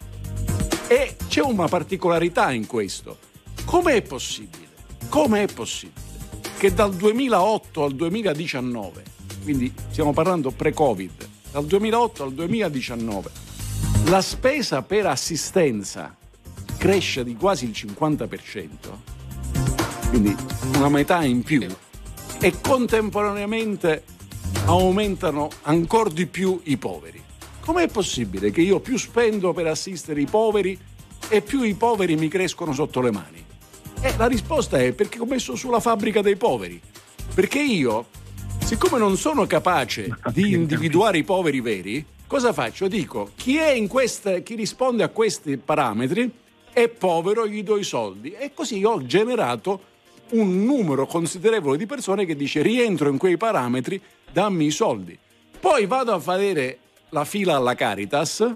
E 0.88 1.16
c'è 1.28 1.42
una 1.42 1.68
particolarità 1.68 2.50
in 2.50 2.66
questo. 2.66 3.18
Com'è 3.66 4.00
possibile? 4.00 4.68
Com'è 5.10 5.46
possibile 5.52 6.06
che 6.56 6.72
dal 6.72 6.94
2008 6.94 7.84
al 7.84 7.94
2019, 7.94 9.02
quindi 9.42 9.70
stiamo 9.90 10.14
parlando 10.14 10.50
pre-Covid, 10.50 11.28
dal 11.52 11.66
2008 11.66 12.22
al 12.22 12.32
2019, 12.32 13.30
la 14.06 14.20
spesa 14.20 14.82
per 14.82 15.06
assistenza 15.06 16.14
cresce 16.76 17.24
di 17.24 17.34
quasi 17.34 17.64
il 17.64 17.72
50%, 17.72 18.68
quindi 20.10 20.36
una 20.76 20.88
metà 20.88 21.24
in 21.24 21.42
più, 21.42 21.66
e 22.38 22.60
contemporaneamente 22.60 24.04
aumentano 24.66 25.50
ancora 25.62 26.10
di 26.10 26.26
più 26.26 26.60
i 26.64 26.76
poveri. 26.76 27.22
Com'è 27.60 27.88
possibile 27.88 28.50
che 28.50 28.60
io 28.60 28.78
più 28.78 28.96
spendo 28.96 29.52
per 29.52 29.66
assistere 29.66 30.20
i 30.20 30.26
poveri 30.26 30.78
e 31.28 31.40
più 31.40 31.62
i 31.62 31.74
poveri 31.74 32.14
mi 32.14 32.28
crescono 32.28 32.72
sotto 32.72 33.00
le 33.00 33.10
mani? 33.10 33.44
E 34.00 34.14
la 34.16 34.26
risposta 34.26 34.78
è 34.78 34.92
perché 34.92 35.18
ho 35.18 35.24
messo 35.24 35.56
sulla 35.56 35.80
fabbrica 35.80 36.20
dei 36.20 36.36
poveri. 36.36 36.80
Perché 37.34 37.60
io, 37.60 38.06
siccome 38.64 38.98
non 38.98 39.16
sono 39.16 39.46
capace 39.46 40.16
di 40.32 40.52
individuare 40.54 41.18
i 41.18 41.24
poveri 41.24 41.60
veri, 41.60 42.06
cosa 42.26 42.52
faccio? 42.52 42.88
Dico, 42.88 43.30
chi, 43.34 43.58
queste, 43.88 44.42
chi 44.42 44.54
risponde 44.54 45.02
a 45.02 45.08
questi 45.08 45.56
parametri 45.56 46.30
è 46.72 46.88
povero, 46.88 47.46
gli 47.46 47.62
do 47.62 47.76
i 47.76 47.84
soldi. 47.84 48.32
E 48.32 48.52
così 48.54 48.84
ho 48.84 49.04
generato 49.04 49.94
un 50.30 50.64
numero 50.64 51.06
considerevole 51.06 51.76
di 51.76 51.86
persone 51.86 52.24
che 52.24 52.36
dice 52.36 52.62
rientro 52.62 53.08
in 53.08 53.18
quei 53.18 53.36
parametri, 53.36 54.00
dammi 54.32 54.66
i 54.66 54.70
soldi. 54.70 55.18
Poi 55.58 55.86
vado 55.86 56.12
a 56.12 56.18
vedere 56.18 56.78
la 57.10 57.24
fila 57.24 57.56
alla 57.56 57.74
Caritas 57.74 58.54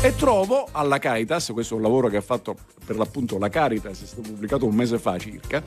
e 0.00 0.14
trovo 0.14 0.68
alla 0.72 0.98
Caritas, 0.98 1.50
questo 1.52 1.74
è 1.74 1.76
un 1.76 1.82
lavoro 1.82 2.08
che 2.08 2.16
ha 2.16 2.22
fatto 2.22 2.56
per 2.84 2.96
l'appunto 2.96 3.38
la 3.38 3.48
Caritas, 3.48 4.02
è 4.02 4.06
stato 4.06 4.22
pubblicato 4.22 4.64
un 4.66 4.74
mese 4.74 4.98
fa 4.98 5.18
circa, 5.18 5.62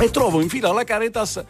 e 0.00 0.10
trovo 0.10 0.40
in 0.40 0.48
fila 0.48 0.70
alla 0.70 0.84
Caritas 0.84 1.42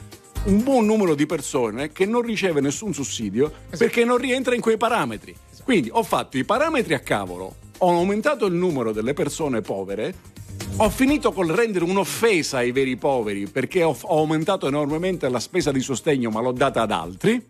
un 0.45 0.65
buon 0.65 0.85
numero 0.87 1.15
di 1.15 1.25
persone 1.25 1.93
che 1.93 2.05
non 2.05 2.23
riceve 2.23 2.61
nessun 2.61 2.93
sussidio 2.93 3.53
perché 3.79 4.05
non 4.05 4.17
rientra 4.17 4.57
in 4.57 4.61
quei 4.61 4.77
parametri. 4.77 5.35
Quindi 5.63 5.89
ho 5.93 6.03
fatto 6.03 6.37
i 6.37 6.45
parametri 6.45 6.95
a 6.95 6.99
cavolo, 6.99 7.55
ho 7.79 7.91
aumentato 7.91 8.47
il 8.47 8.55
numero 8.55 8.91
delle 8.91 9.13
persone 9.13 9.61
povere, 9.61 10.13
ho 10.79 10.91
finito 10.91 11.31
col 11.31 11.47
rendere 11.47 11.85
un'offesa 11.85 12.57
ai 12.59 12.73
veri 12.73 12.97
poveri 12.97 13.47
perché 13.47 13.85
ho, 13.85 13.97
ho 14.01 14.19
aumentato 14.19 14.67
enormemente 14.67 15.29
la 15.29 15.39
spesa 15.39 15.71
di 15.71 15.81
sostegno 15.81 16.31
ma 16.31 16.41
l'ho 16.41 16.53
data 16.53 16.83
ad 16.83 16.91
altri. 16.91 17.47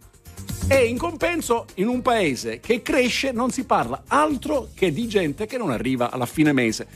E 0.68 0.84
in 0.84 0.98
compenso, 0.98 1.66
in 1.74 1.88
un 1.88 2.02
paese 2.02 2.60
che 2.60 2.82
cresce, 2.82 3.32
non 3.32 3.50
si 3.50 3.64
parla 3.64 4.02
altro 4.06 4.68
che 4.74 4.92
di 4.92 5.08
gente 5.08 5.46
che 5.46 5.56
non 5.56 5.70
arriva 5.70 6.10
alla 6.10 6.26
fine 6.26 6.52
mese. 6.52 6.86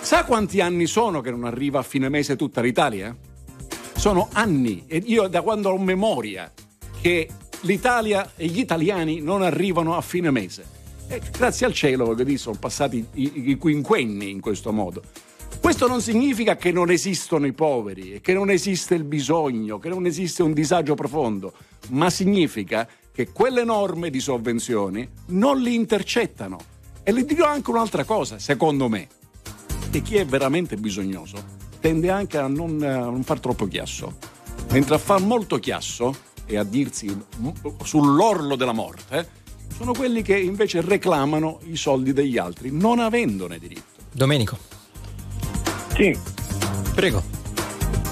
Sa 0.00 0.24
quanti 0.24 0.60
anni 0.60 0.86
sono 0.86 1.20
che 1.20 1.30
non 1.30 1.44
arriva 1.44 1.80
a 1.80 1.82
fine 1.82 2.08
mese 2.08 2.36
tutta 2.36 2.60
l'Italia? 2.60 3.14
Sono 4.02 4.30
anni, 4.32 4.82
e 4.88 5.00
io 5.06 5.28
da 5.28 5.42
quando 5.42 5.70
ho 5.70 5.78
memoria 5.78 6.52
che 7.00 7.28
l'Italia 7.60 8.32
e 8.34 8.46
gli 8.46 8.58
italiani 8.58 9.20
non 9.20 9.42
arrivano 9.42 9.96
a 9.96 10.00
fine 10.00 10.32
mese. 10.32 10.64
E 11.06 11.20
grazie 11.30 11.66
al 11.66 11.72
cielo, 11.72 12.06
voglio 12.06 12.24
dire, 12.24 12.36
sono 12.36 12.58
passati 12.58 13.06
i, 13.12 13.50
i 13.50 13.56
quinquenni 13.56 14.28
in 14.28 14.40
questo 14.40 14.72
modo. 14.72 15.04
Questo 15.60 15.86
non 15.86 16.02
significa 16.02 16.56
che 16.56 16.72
non 16.72 16.90
esistono 16.90 17.46
i 17.46 17.52
poveri, 17.52 18.20
che 18.20 18.32
non 18.32 18.50
esiste 18.50 18.96
il 18.96 19.04
bisogno, 19.04 19.78
che 19.78 19.88
non 19.88 20.04
esiste 20.04 20.42
un 20.42 20.52
disagio 20.52 20.96
profondo, 20.96 21.52
ma 21.90 22.10
significa 22.10 22.88
che 23.12 23.30
quelle 23.30 23.62
norme 23.62 24.10
di 24.10 24.18
sovvenzioni 24.18 25.08
non 25.26 25.60
li 25.60 25.76
intercettano. 25.76 26.58
E 27.04 27.12
le 27.12 27.24
dirò 27.24 27.46
anche 27.46 27.70
un'altra 27.70 28.02
cosa, 28.02 28.40
secondo 28.40 28.88
me, 28.88 29.06
che 29.92 30.02
chi 30.02 30.16
è 30.16 30.26
veramente 30.26 30.76
bisognoso 30.76 31.61
tende 31.82 32.10
anche 32.10 32.38
a 32.38 32.46
non, 32.46 32.80
a 32.80 33.00
non 33.00 33.24
far 33.24 33.40
troppo 33.40 33.66
chiasso, 33.66 34.16
mentre 34.70 34.94
a 34.94 34.98
far 34.98 35.20
molto 35.20 35.58
chiasso 35.58 36.14
e 36.46 36.56
a 36.56 36.62
dirsi 36.62 37.14
sull'orlo 37.82 38.54
della 38.54 38.72
morte 38.72 39.40
sono 39.74 39.92
quelli 39.92 40.22
che 40.22 40.38
invece 40.38 40.80
reclamano 40.80 41.58
i 41.64 41.76
soldi 41.76 42.12
degli 42.12 42.38
altri, 42.38 42.70
non 42.70 43.00
avendone 43.00 43.58
diritto. 43.58 44.00
Domenico. 44.12 44.56
Sì. 45.94 46.16
Prego. 46.94 47.40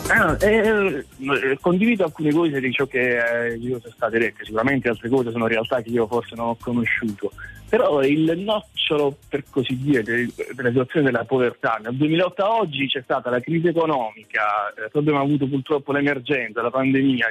Ah, 0.09 0.37
eh, 0.41 1.05
eh, 1.19 1.59
condivido 1.61 2.03
alcune 2.05 2.33
cose 2.33 2.59
di 2.59 2.73
ciò 2.73 2.87
che 2.87 3.19
eh, 3.19 3.55
io 3.55 3.79
sono 3.79 3.95
state 3.95 4.19
dette, 4.19 4.45
sicuramente 4.45 4.89
altre 4.89 5.09
cose 5.09 5.31
sono 5.31 5.47
realtà 5.47 5.81
che 5.81 5.91
io 5.91 6.09
forse 6.09 6.35
non 6.35 6.49
ho 6.49 6.57
conosciuto, 6.61 7.31
però 7.71 8.03
il 8.03 8.37
nocciolo, 8.37 9.17
per 9.29 9.45
così 9.49 9.79
dire, 9.81 10.03
de- 10.03 10.29
della 10.55 10.71
situazione 10.71 11.07
della 11.07 11.25
povertà, 11.25 11.79
nel 11.81 11.95
2008 11.95 12.43
a 12.43 12.57
oggi 12.57 12.89
c'è 12.89 13.01
stata 13.03 13.31
la 13.31 13.39
crisi 13.39 13.69
economica, 13.69 14.75
eh, 14.75 14.91
abbiamo 14.93 15.21
avuto 15.21 15.47
purtroppo 15.47 15.93
l'emergenza, 15.93 16.63
la 16.63 16.71
pandemia, 16.71 17.29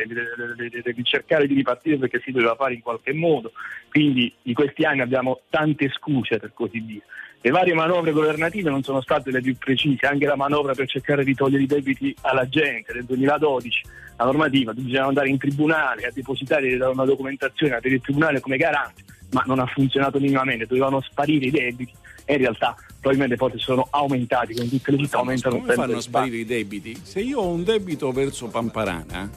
di, 0.93 1.03
cercare 1.03 1.45
di 1.45 1.55
ripartire 1.55 1.97
perché 1.97 2.21
si 2.23 2.31
doveva 2.31 2.55
fare 2.55 2.75
in 2.75 2.81
qualche 2.81 3.11
modo, 3.13 3.51
quindi 3.89 4.33
in 4.43 4.53
questi 4.53 4.85
anni 4.85 5.01
abbiamo 5.01 5.41
tante 5.49 5.89
scuse 5.89 6.39
per 6.39 6.53
così 6.53 6.85
dire. 6.85 7.03
Le 7.41 7.51
varie 7.51 7.73
manovre 7.73 8.13
governative 8.13 8.69
non 8.69 8.81
sono 8.81 9.01
state 9.01 9.31
le 9.31 9.41
più 9.41 9.57
precise, 9.57 10.05
anche 10.05 10.25
la 10.25 10.37
manovra 10.37 10.73
per 10.73 10.87
cercare 10.87 11.25
di 11.25 11.33
togliere 11.33 11.63
i 11.63 11.67
debiti 11.67 12.15
alla 12.21 12.47
gente 12.47 12.93
del 12.93 13.03
2012, 13.03 13.81
la 14.15 14.23
normativa, 14.23 14.73
bisognava 14.73 15.07
andare 15.07 15.27
in 15.27 15.37
tribunale 15.37 16.05
a 16.05 16.11
depositare 16.13 16.73
una 16.75 17.05
documentazione 17.05 17.77
per 17.81 17.91
il 17.91 18.01
tribunale 18.01 18.39
come 18.39 18.55
garante, 18.55 19.03
ma 19.31 19.43
non 19.45 19.59
ha 19.59 19.65
funzionato 19.65 20.19
minimamente, 20.19 20.65
dovevano 20.65 21.01
sparire 21.01 21.45
i 21.45 21.51
debiti 21.51 21.93
e 22.25 22.33
in 22.33 22.39
realtà 22.39 22.75
probabilmente 22.99 23.35
poi 23.35 23.51
sono 23.57 23.87
aumentati, 23.89 24.53
come 24.53 24.69
tutte 24.69 24.91
le 24.91 24.97
città 24.97 25.17
aumentano 25.17 25.55
Come 25.55 25.67
sempre 25.67 25.85
fanno 25.85 25.97
a 25.97 26.01
sparire 26.01 26.37
i 26.37 26.45
debiti? 26.45 26.99
Se 27.01 27.19
io 27.19 27.39
ho 27.39 27.47
un 27.47 27.63
debito 27.63 28.11
verso 28.11 28.47
Pamparana, 28.47 29.29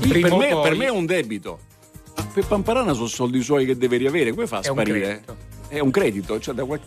Prima 0.00 0.28
per, 0.28 0.38
me, 0.38 0.48
poi- 0.48 0.62
per 0.62 0.76
me 0.76 0.86
è 0.86 0.90
un 0.90 1.06
debito. 1.06 1.58
Ma 2.16 2.24
Per 2.24 2.46
Pamparana 2.46 2.92
sono 2.92 3.06
soldi 3.06 3.42
suoi 3.42 3.66
che 3.66 3.76
deve 3.76 3.98
riavere, 3.98 4.30
come 4.30 4.46
fa 4.46 4.58
a 4.58 4.60
È 4.62 4.68
un 4.68 4.74
sparire? 4.74 5.24
È 5.70 5.78
un 5.78 5.90
credito, 5.92 6.40
cioè 6.40 6.52
da 6.52 6.64
qualche... 6.64 6.86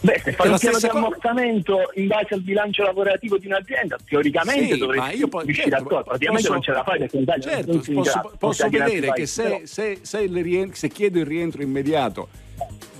Beh, 0.00 0.20
se 0.22 0.32
fai 0.32 0.48
un 0.48 0.56
piano 0.56 0.56
di 0.56 0.58
stessa 0.58 0.86
cosa. 0.88 0.98
ammortamento 0.98 1.78
in 1.94 2.06
base 2.06 2.34
al 2.34 2.40
bilancio 2.40 2.84
lavorativo 2.84 3.36
di 3.36 3.46
un'azienda, 3.46 3.98
teoricamente 4.08 4.74
Sì, 4.74 4.78
dovresti 4.78 5.16
io 5.18 5.26
poi- 5.28 5.44
riuscire 5.44 5.70
certo, 5.70 5.98
a 5.98 6.02
posso- 6.04 6.52
non 6.52 6.62
ce 6.62 6.70
la 6.72 6.82
fai 6.84 6.98
perché 7.00 7.16
in 7.16 7.22
Italia 7.24 7.42
Certo, 7.42 7.72
non 7.72 7.82
si 7.82 7.92
posso, 7.92 8.32
posso 8.38 8.62
si 8.64 8.70
vedere 8.70 9.12
che 9.12 9.26
se, 9.26 9.62
se- 9.64 9.98
se 10.02 10.20
il 10.20 10.40
rien- 10.42 10.72
se 10.72 10.88
chiedo 10.88 11.18
il 11.18 11.26
rientro 11.26 11.62
immediato 11.62 12.28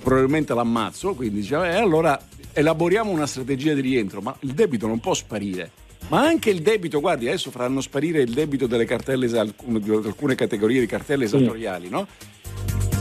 probabilmente 0.02 0.54
l'ammazzo, 0.54 1.14
quindi 1.14 1.40
dice, 1.40 1.54
eh, 1.54 1.76
allora 1.76 2.20
elaboriamo 2.52 3.10
una 3.10 3.26
strategia 3.26 3.74
di 3.74 3.80
rientro, 3.80 4.20
ma 4.20 4.34
il 4.40 4.52
debito 4.54 4.88
non 4.88 4.98
può 4.98 5.14
sparire. 5.14 5.70
Ma 6.08 6.20
anche 6.26 6.50
il 6.50 6.62
debito, 6.62 6.98
guardi, 7.00 7.28
adesso 7.28 7.50
faranno 7.52 7.80
sparire 7.80 8.20
il 8.22 8.32
debito 8.32 8.66
delle 8.66 8.84
cartelle, 8.84 9.26
alcune, 9.38 9.78
di 9.78 9.90
alcune 9.90 10.34
categorie 10.34 10.80
di 10.80 10.86
cartelle 10.86 11.24
esattoriali, 11.26 11.88
no? 11.88 12.06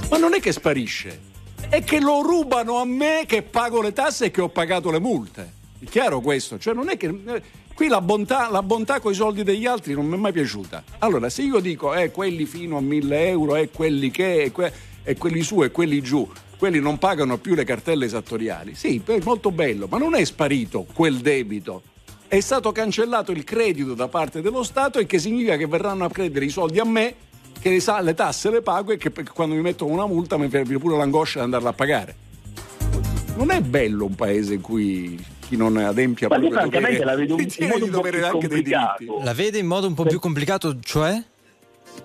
Ma 0.10 0.18
non 0.18 0.34
è 0.36 0.40
che 0.40 0.52
sparisce, 0.52 1.20
è 1.70 1.84
che 1.84 2.00
lo 2.00 2.22
rubano 2.22 2.78
a 2.78 2.86
me 2.86 3.24
che 3.26 3.42
pago 3.42 3.82
le 3.82 3.94
tasse 3.94 4.26
e 4.26 4.32
che 4.32 4.42
ho 4.42 4.50
pagato 4.50 4.92
le 4.92 5.00
multe. 5.00 5.54
È 5.80 5.86
chiaro 5.86 6.20
questo? 6.22 6.58
Cioè 6.60 6.74
non 6.74 6.90
è 6.90 6.98
che... 6.98 7.08
eh, 7.26 7.60
Qui 7.74 7.88
la 7.88 8.02
bontà, 8.02 8.50
la 8.52 8.62
bontà 8.62 9.00
con 9.00 9.12
i 9.12 9.16
soldi 9.16 9.44
degli 9.44 9.66
altri 9.66 9.94
non 9.94 10.06
mi 10.06 10.14
è 10.16 10.18
mai 10.18 10.34
piaciuta. 10.34 10.84
Allora, 11.00 11.30
se 11.30 11.42
io 11.42 11.60
dico, 11.60 11.96
eh, 11.96 12.12
quelli 12.12 12.46
fino 12.46 12.78
a 12.78 12.82
1000 12.82 13.28
euro, 13.30 13.56
e 13.56 13.70
quelli 13.72 14.12
che, 14.12 14.44
e, 14.44 14.52
que- 14.52 14.72
e 15.02 15.16
quelli 15.18 15.42
su 15.42 15.64
e 15.64 15.72
quelli 15.72 16.00
giù, 16.02 16.30
quelli 16.58 16.80
non 16.80 17.00
pagano 17.00 17.38
più 17.40 17.56
le 17.56 17.64
cartelle 17.64 18.06
esattoriali, 18.06 18.76
sì, 18.76 19.02
è 19.04 19.18
molto 19.24 19.50
bello, 19.52 19.88
ma 19.90 19.98
non 19.98 20.14
è 20.14 20.24
sparito 20.26 20.86
quel 20.94 21.20
debito. 21.20 21.82
È 22.28 22.40
stato 22.40 22.72
cancellato 22.72 23.32
il 23.32 23.44
credito 23.44 23.96
da 23.96 24.08
parte 24.10 24.42
dello 24.42 24.62
Stato 24.64 25.00
e 25.00 25.08
che 25.08 25.18
significa 25.18 25.56
che 25.58 25.66
verranno 25.66 26.06
a 26.06 26.10
prendere 26.10 26.46
i 26.46 26.50
soldi 26.50 26.78
a 26.78 26.86
me, 26.86 27.16
che 27.62 27.70
le, 27.70 27.80
sa- 27.80 28.02
le 28.02 28.14
tasse 28.14 28.50
le 28.50 28.62
pago 28.62 28.92
e 28.92 28.98
che 28.98 29.12
quando 29.34 29.54
mi 29.56 29.62
mettono 29.62 29.92
una 29.94 30.08
multa 30.08 30.38
mi 30.38 30.50
fermi 30.50 30.78
pure 30.78 30.98
l'angoscia 30.98 31.40
di 31.40 31.46
andarla 31.46 31.70
a 31.70 31.74
pagare. 31.74 32.16
Non 33.36 33.52
è 33.52 33.62
bello 33.62 34.06
un 34.06 34.16
paese 34.16 34.56
in 34.56 34.62
cui 34.62 35.24
chi 35.40 35.56
non 35.56 35.78
adempia 35.78 36.28
Ma 36.28 36.36
io 36.36 36.50
proprio 36.50 36.60
francamente 36.62 37.00
dovere- 37.00 37.06
la 37.06 37.16
vedo 37.16 37.36
un- 37.36 37.42
in 37.58 37.68
modo 37.68 37.78
di 37.78 37.84
un 37.84 37.90
po' 37.90 37.96
dovere 37.98 38.18
più 38.18 38.26
anche 38.26 38.48
dei 38.48 38.58
complicato. 38.58 38.96
diritti. 39.04 39.24
La 39.24 39.34
vede 39.34 39.58
in 39.60 39.66
modo 39.68 39.88
un 39.88 39.94
po' 39.94 40.04
più 40.04 40.20
complicato, 40.20 40.80
cioè? 40.82 41.24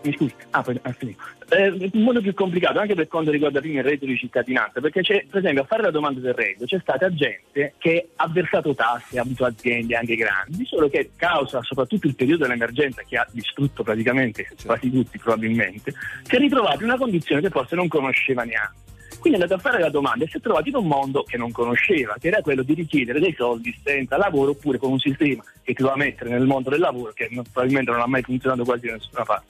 Mi 0.02 0.12
scusi, 0.14 0.34
ah, 0.50 0.62
poi- 0.62 0.78
ah, 0.82 0.94
sì. 0.98 1.16
Eh, 1.48 1.90
modo 1.94 2.20
più 2.20 2.34
complicato 2.34 2.80
anche 2.80 2.94
per 2.94 3.06
quanto 3.06 3.30
riguarda 3.30 3.60
prima 3.60 3.78
il 3.78 3.84
reddito 3.84 4.06
di 4.06 4.16
cittadinanza, 4.16 4.80
perché 4.80 5.00
c'è, 5.02 5.26
per 5.30 5.38
esempio, 5.38 5.62
a 5.62 5.66
fare 5.66 5.82
la 5.82 5.92
domanda 5.92 6.18
del 6.18 6.34
reddito 6.34 6.64
c'è 6.64 6.80
stata 6.80 7.12
gente 7.14 7.74
che 7.78 8.08
ha 8.16 8.28
versato 8.28 8.74
tasse, 8.74 9.18
ha 9.18 9.22
avuto 9.22 9.44
aziende 9.44 9.94
anche 9.94 10.16
grandi, 10.16 10.64
solo 10.66 10.88
che 10.88 11.10
causa 11.14 11.62
soprattutto 11.62 12.08
il 12.08 12.16
periodo 12.16 12.42
dell'emergenza 12.42 13.02
che 13.06 13.16
ha 13.16 13.26
distrutto 13.30 13.84
praticamente 13.84 14.48
quasi 14.64 14.90
tutti 14.90 15.18
probabilmente, 15.18 15.94
si 16.24 16.34
è 16.34 16.38
ritrovato 16.38 16.78
in 16.78 16.88
una 16.88 16.98
condizione 16.98 17.40
che 17.40 17.50
forse 17.50 17.76
non 17.76 17.86
conosceva 17.86 18.42
neanche. 18.42 18.84
Quindi 19.20 19.38
è 19.38 19.42
andato 19.42 19.54
a 19.54 19.70
fare 19.70 19.80
la 19.80 19.90
domanda 19.90 20.24
e 20.24 20.28
si 20.28 20.38
è 20.38 20.40
trovato 20.40 20.68
in 20.68 20.76
un 20.76 20.86
mondo 20.86 21.22
che 21.22 21.36
non 21.36 21.52
conosceva, 21.52 22.16
che 22.18 22.28
era 22.28 22.40
quello 22.40 22.62
di 22.62 22.74
richiedere 22.74 23.20
dei 23.20 23.34
soldi 23.36 23.76
senza 23.84 24.16
lavoro 24.16 24.50
oppure 24.50 24.78
con 24.78 24.90
un 24.92 24.98
sistema 24.98 25.44
che 25.62 25.74
ti 25.74 25.82
doveva 25.82 25.96
mettere 25.96 26.30
nel 26.30 26.46
mondo 26.46 26.70
del 26.70 26.80
lavoro 26.80 27.12
che 27.12 27.28
non- 27.30 27.44
probabilmente 27.44 27.90
non 27.92 28.00
ha 28.00 28.06
mai 28.06 28.22
funzionato 28.22 28.64
quasi 28.64 28.86
da 28.86 28.92
nessuna 28.94 29.24
parte. 29.24 29.46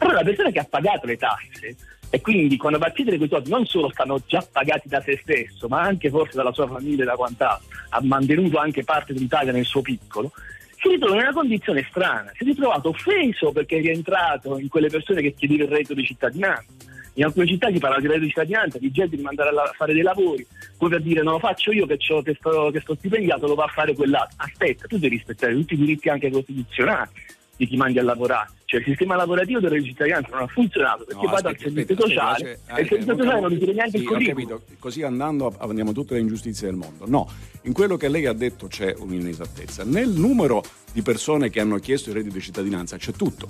Allora 0.00 0.18
la 0.18 0.24
persona 0.24 0.50
che 0.50 0.58
ha 0.58 0.66
pagato 0.68 1.06
le 1.06 1.16
tasse 1.16 1.76
e 2.10 2.20
quindi 2.20 2.56
quando 2.56 2.78
va 2.78 2.86
a 2.86 2.90
chiedere 2.90 3.18
quei 3.18 3.28
soldi 3.28 3.50
non 3.50 3.66
solo 3.66 3.90
stanno 3.90 4.20
già 4.26 4.44
pagati 4.50 4.88
da 4.88 5.00
se 5.00 5.18
stesso, 5.22 5.68
ma 5.68 5.82
anche 5.82 6.10
forse 6.10 6.36
dalla 6.36 6.52
sua 6.52 6.66
famiglia 6.66 7.02
e 7.02 7.06
da 7.06 7.14
quant'altro, 7.14 7.68
ha 7.90 8.00
mantenuto 8.02 8.58
anche 8.58 8.82
parte 8.82 9.12
dell'Italia 9.12 9.52
nel 9.52 9.64
suo 9.64 9.82
piccolo, 9.82 10.32
si 10.76 10.88
ritrova 10.88 11.14
in 11.16 11.20
una 11.20 11.32
condizione 11.32 11.86
strana, 11.88 12.32
si 12.34 12.42
è 12.42 12.46
ritrovato 12.46 12.88
offeso 12.88 13.52
perché 13.52 13.76
è 13.76 13.80
rientrato 13.80 14.58
in 14.58 14.68
quelle 14.68 14.88
persone 14.88 15.20
che 15.20 15.34
chiedevano 15.34 15.68
il 15.68 15.72
reddito 15.72 15.94
di 15.94 16.04
cittadinanza. 16.04 16.72
In 17.14 17.24
alcune 17.24 17.46
città 17.46 17.70
si 17.70 17.78
parla 17.78 18.00
di 18.00 18.06
reddito 18.06 18.24
di 18.24 18.28
cittadinanza, 18.30 18.78
di 18.78 18.90
gente 18.90 19.16
di 19.16 19.22
mandare 19.22 19.50
a 19.50 19.72
fare 19.76 19.92
dei 19.92 20.02
lavori, 20.02 20.46
poi 20.78 20.88
per 20.88 21.02
dire 21.02 21.22
non 21.22 21.34
lo 21.34 21.38
faccio 21.38 21.70
io 21.70 21.84
che, 21.84 21.98
che 21.98 22.34
sto, 22.38 22.70
che 22.72 22.80
sto 22.80 22.94
stipendiato, 22.94 23.46
lo 23.46 23.54
va 23.54 23.64
a 23.64 23.72
fare 23.72 23.94
quell'altro. 23.94 24.36
Aspetta, 24.38 24.86
tu 24.86 24.96
devi 24.96 25.16
rispettare 25.16 25.52
tutti 25.52 25.74
i 25.74 25.76
diritti 25.76 26.08
anche 26.08 26.30
costituzionali 26.30 27.10
di 27.56 27.66
chi 27.66 27.76
mandi 27.76 27.98
a 27.98 28.02
lavorare. 28.02 28.48
Cioè 28.70 28.78
il 28.78 28.86
sistema 28.86 29.16
lavorativo 29.16 29.58
del 29.58 29.70
reddito 29.70 29.86
di 29.86 29.92
cittadinanza 29.94 30.28
non 30.30 30.42
ha 30.42 30.46
funzionato 30.46 31.04
perché 31.04 31.24
No, 31.24 31.32
vado 31.32 31.48
al 31.48 31.54
aspetti, 31.54 31.74
servizio 31.74 31.94
aspetta, 31.96 32.08
sociale 32.08 32.52
aspetta, 32.52 32.76
e 32.76 32.80
il 32.82 32.86
servizio 32.86 33.12
aspetta, 33.12 33.16
sociale 33.16 33.40
non 33.40 33.50
richiede 33.50 33.72
neanche 33.72 33.90
sì, 33.90 33.96
il 33.96 34.08
curriculum. 34.08 34.60
Così 34.78 35.02
andando 35.02 35.56
andiamo 35.58 35.92
tutte 35.92 36.14
le 36.14 36.20
ingiustizie 36.20 36.68
del 36.68 36.76
mondo. 36.76 37.04
No, 37.08 37.28
in 37.62 37.72
quello 37.72 37.96
che 37.96 38.08
lei 38.08 38.26
ha 38.26 38.32
detto 38.32 38.68
c'è 38.68 38.94
un'inesattezza. 38.96 39.82
Nel 39.82 40.10
numero 40.10 40.62
di 40.92 41.02
persone 41.02 41.50
che 41.50 41.58
hanno 41.58 41.78
chiesto 41.78 42.10
il 42.10 42.14
reddito 42.14 42.34
di 42.34 42.40
cittadinanza 42.42 42.96
c'è 42.96 43.10
tutto. 43.10 43.48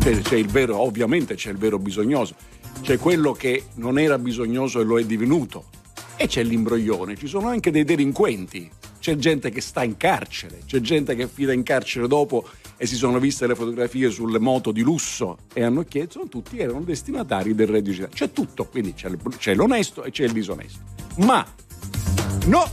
C'è, 0.00 0.18
c'è 0.18 0.34
il 0.34 0.48
vero, 0.48 0.80
ovviamente 0.80 1.36
c'è 1.36 1.50
il 1.52 1.56
vero 1.56 1.78
bisognoso, 1.78 2.34
c'è 2.80 2.98
quello 2.98 3.30
che 3.30 3.66
non 3.74 4.00
era 4.00 4.18
bisognoso 4.18 4.80
e 4.80 4.84
lo 4.84 4.98
è 4.98 5.04
divenuto. 5.04 5.66
E 6.16 6.26
c'è 6.26 6.42
l'imbroglione, 6.42 7.14
ci 7.14 7.28
sono 7.28 7.46
anche 7.46 7.70
dei 7.70 7.84
delinquenti, 7.84 8.68
c'è 8.98 9.14
gente 9.14 9.50
che 9.50 9.60
sta 9.60 9.84
in 9.84 9.96
carcere, 9.96 10.62
c'è 10.66 10.80
gente 10.80 11.14
che 11.14 11.28
fida 11.28 11.52
in 11.52 11.62
carcere 11.62 12.08
dopo 12.08 12.48
e 12.82 12.86
si 12.86 12.96
sono 12.96 13.18
viste 13.18 13.46
le 13.46 13.54
fotografie 13.54 14.08
sulle 14.08 14.38
moto 14.38 14.72
di 14.72 14.80
lusso 14.80 15.36
e 15.52 15.62
hanno 15.62 15.84
chiesto, 15.84 16.26
tutti 16.30 16.56
erano 16.56 16.80
destinatari 16.80 17.54
del 17.54 17.66
reddito 17.66 17.94
di. 17.94 18.08
C'è 18.08 18.32
tutto, 18.32 18.64
quindi 18.64 18.94
c'è, 18.94 19.10
c'è 19.36 19.54
l'onesto 19.54 20.02
e 20.02 20.10
c'è 20.10 20.24
il 20.24 20.32
disonesto. 20.32 20.80
Ma 21.16 21.46
no, 22.46 22.70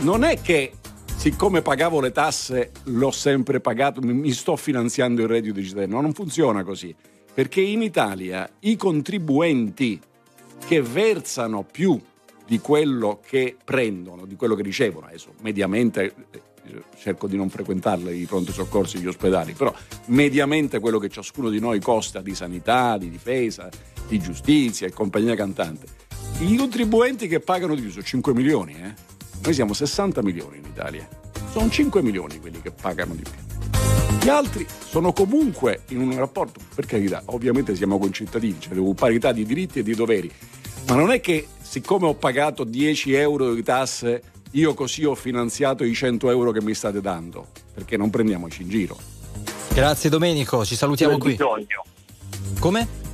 non 0.00 0.24
è 0.24 0.42
che 0.42 0.72
siccome 1.16 1.62
pagavo 1.62 2.02
le 2.02 2.12
tasse 2.12 2.72
l'ho 2.82 3.10
sempre 3.10 3.60
pagato, 3.60 4.02
mi, 4.02 4.30
sto 4.32 4.56
finanziando 4.56 5.22
il 5.22 5.28
reddito 5.28 5.54
di 5.54 5.62
non 6.02 6.12
funziona 6.12 6.62
così. 6.62 6.94
Perché 7.32 7.62
in 7.62 7.80
Italia 7.80 8.46
i 8.60 8.76
contribuenti 8.76 9.98
che 10.66 10.82
versano 10.82 11.62
più 11.62 11.98
di 12.46 12.58
quello 12.58 13.20
che 13.26 13.56
prendono, 13.64 14.26
di 14.26 14.36
quello 14.36 14.54
che 14.54 14.62
ricevono, 14.62 15.06
adesso 15.06 15.32
mediamente 15.40 16.14
eh, 16.30 16.40
cerco 16.98 17.26
di 17.26 17.36
non 17.36 17.48
frequentarle 17.48 18.14
i 18.14 18.24
pronti 18.24 18.52
soccorsi 18.52 18.98
gli 18.98 19.06
ospedali, 19.06 19.52
però 19.52 19.74
mediamente 20.06 20.78
quello 20.78 20.98
che 20.98 21.08
ciascuno 21.08 21.50
di 21.50 21.58
noi 21.58 21.80
costa 21.80 22.20
di 22.20 22.34
sanità, 22.34 22.96
di 22.98 23.10
difesa, 23.10 23.68
di 24.08 24.18
giustizia 24.18 24.86
e 24.86 24.92
compagnia 24.92 25.34
cantante. 25.34 25.86
I 26.38 26.56
contribuenti 26.56 27.28
che 27.28 27.40
pagano 27.40 27.74
di 27.74 27.80
più 27.80 27.90
sono 27.90 28.04
5 28.04 28.34
milioni, 28.34 28.74
eh? 28.74 28.94
Noi 29.42 29.54
siamo 29.54 29.72
60 29.72 30.22
milioni 30.22 30.58
in 30.58 30.64
Italia. 30.64 31.08
Sono 31.50 31.70
5 31.70 32.02
milioni 32.02 32.38
quelli 32.40 32.60
che 32.60 32.70
pagano 32.70 33.14
di 33.14 33.22
più. 33.22 33.46
Gli 34.22 34.28
altri 34.28 34.66
sono 34.68 35.12
comunque 35.12 35.82
in 35.88 36.00
un 36.00 36.16
rapporto, 36.16 36.60
per 36.74 36.84
carità, 36.84 37.22
ovviamente 37.26 37.76
siamo 37.76 37.98
concittadini, 37.98 38.58
c'è 38.58 38.74
cioè 38.74 38.94
parità 38.94 39.32
di 39.32 39.44
diritti 39.44 39.78
e 39.78 39.82
di 39.82 39.94
doveri, 39.94 40.30
ma 40.88 40.96
non 40.96 41.10
è 41.12 41.20
che 41.20 41.46
siccome 41.60 42.06
ho 42.06 42.14
pagato 42.14 42.64
10 42.64 43.12
euro 43.14 43.54
di 43.54 43.62
tasse, 43.62 44.22
io 44.52 44.74
così 44.74 45.04
ho 45.04 45.14
finanziato 45.14 45.84
i 45.84 45.94
100 45.94 46.30
euro 46.30 46.50
che 46.50 46.62
mi 46.62 46.74
state 46.74 47.00
dando, 47.00 47.46
perché 47.74 47.96
non 47.96 48.10
prendiamoci 48.10 48.62
in 48.62 48.68
giro. 48.68 48.96
Grazie 49.72 50.08
Domenico, 50.08 50.64
ci 50.64 50.74
salutiamo 50.76 51.12
Del 51.12 51.20
qui. 51.20 51.30
bisogno. 51.32 51.84
Come? 52.58 53.04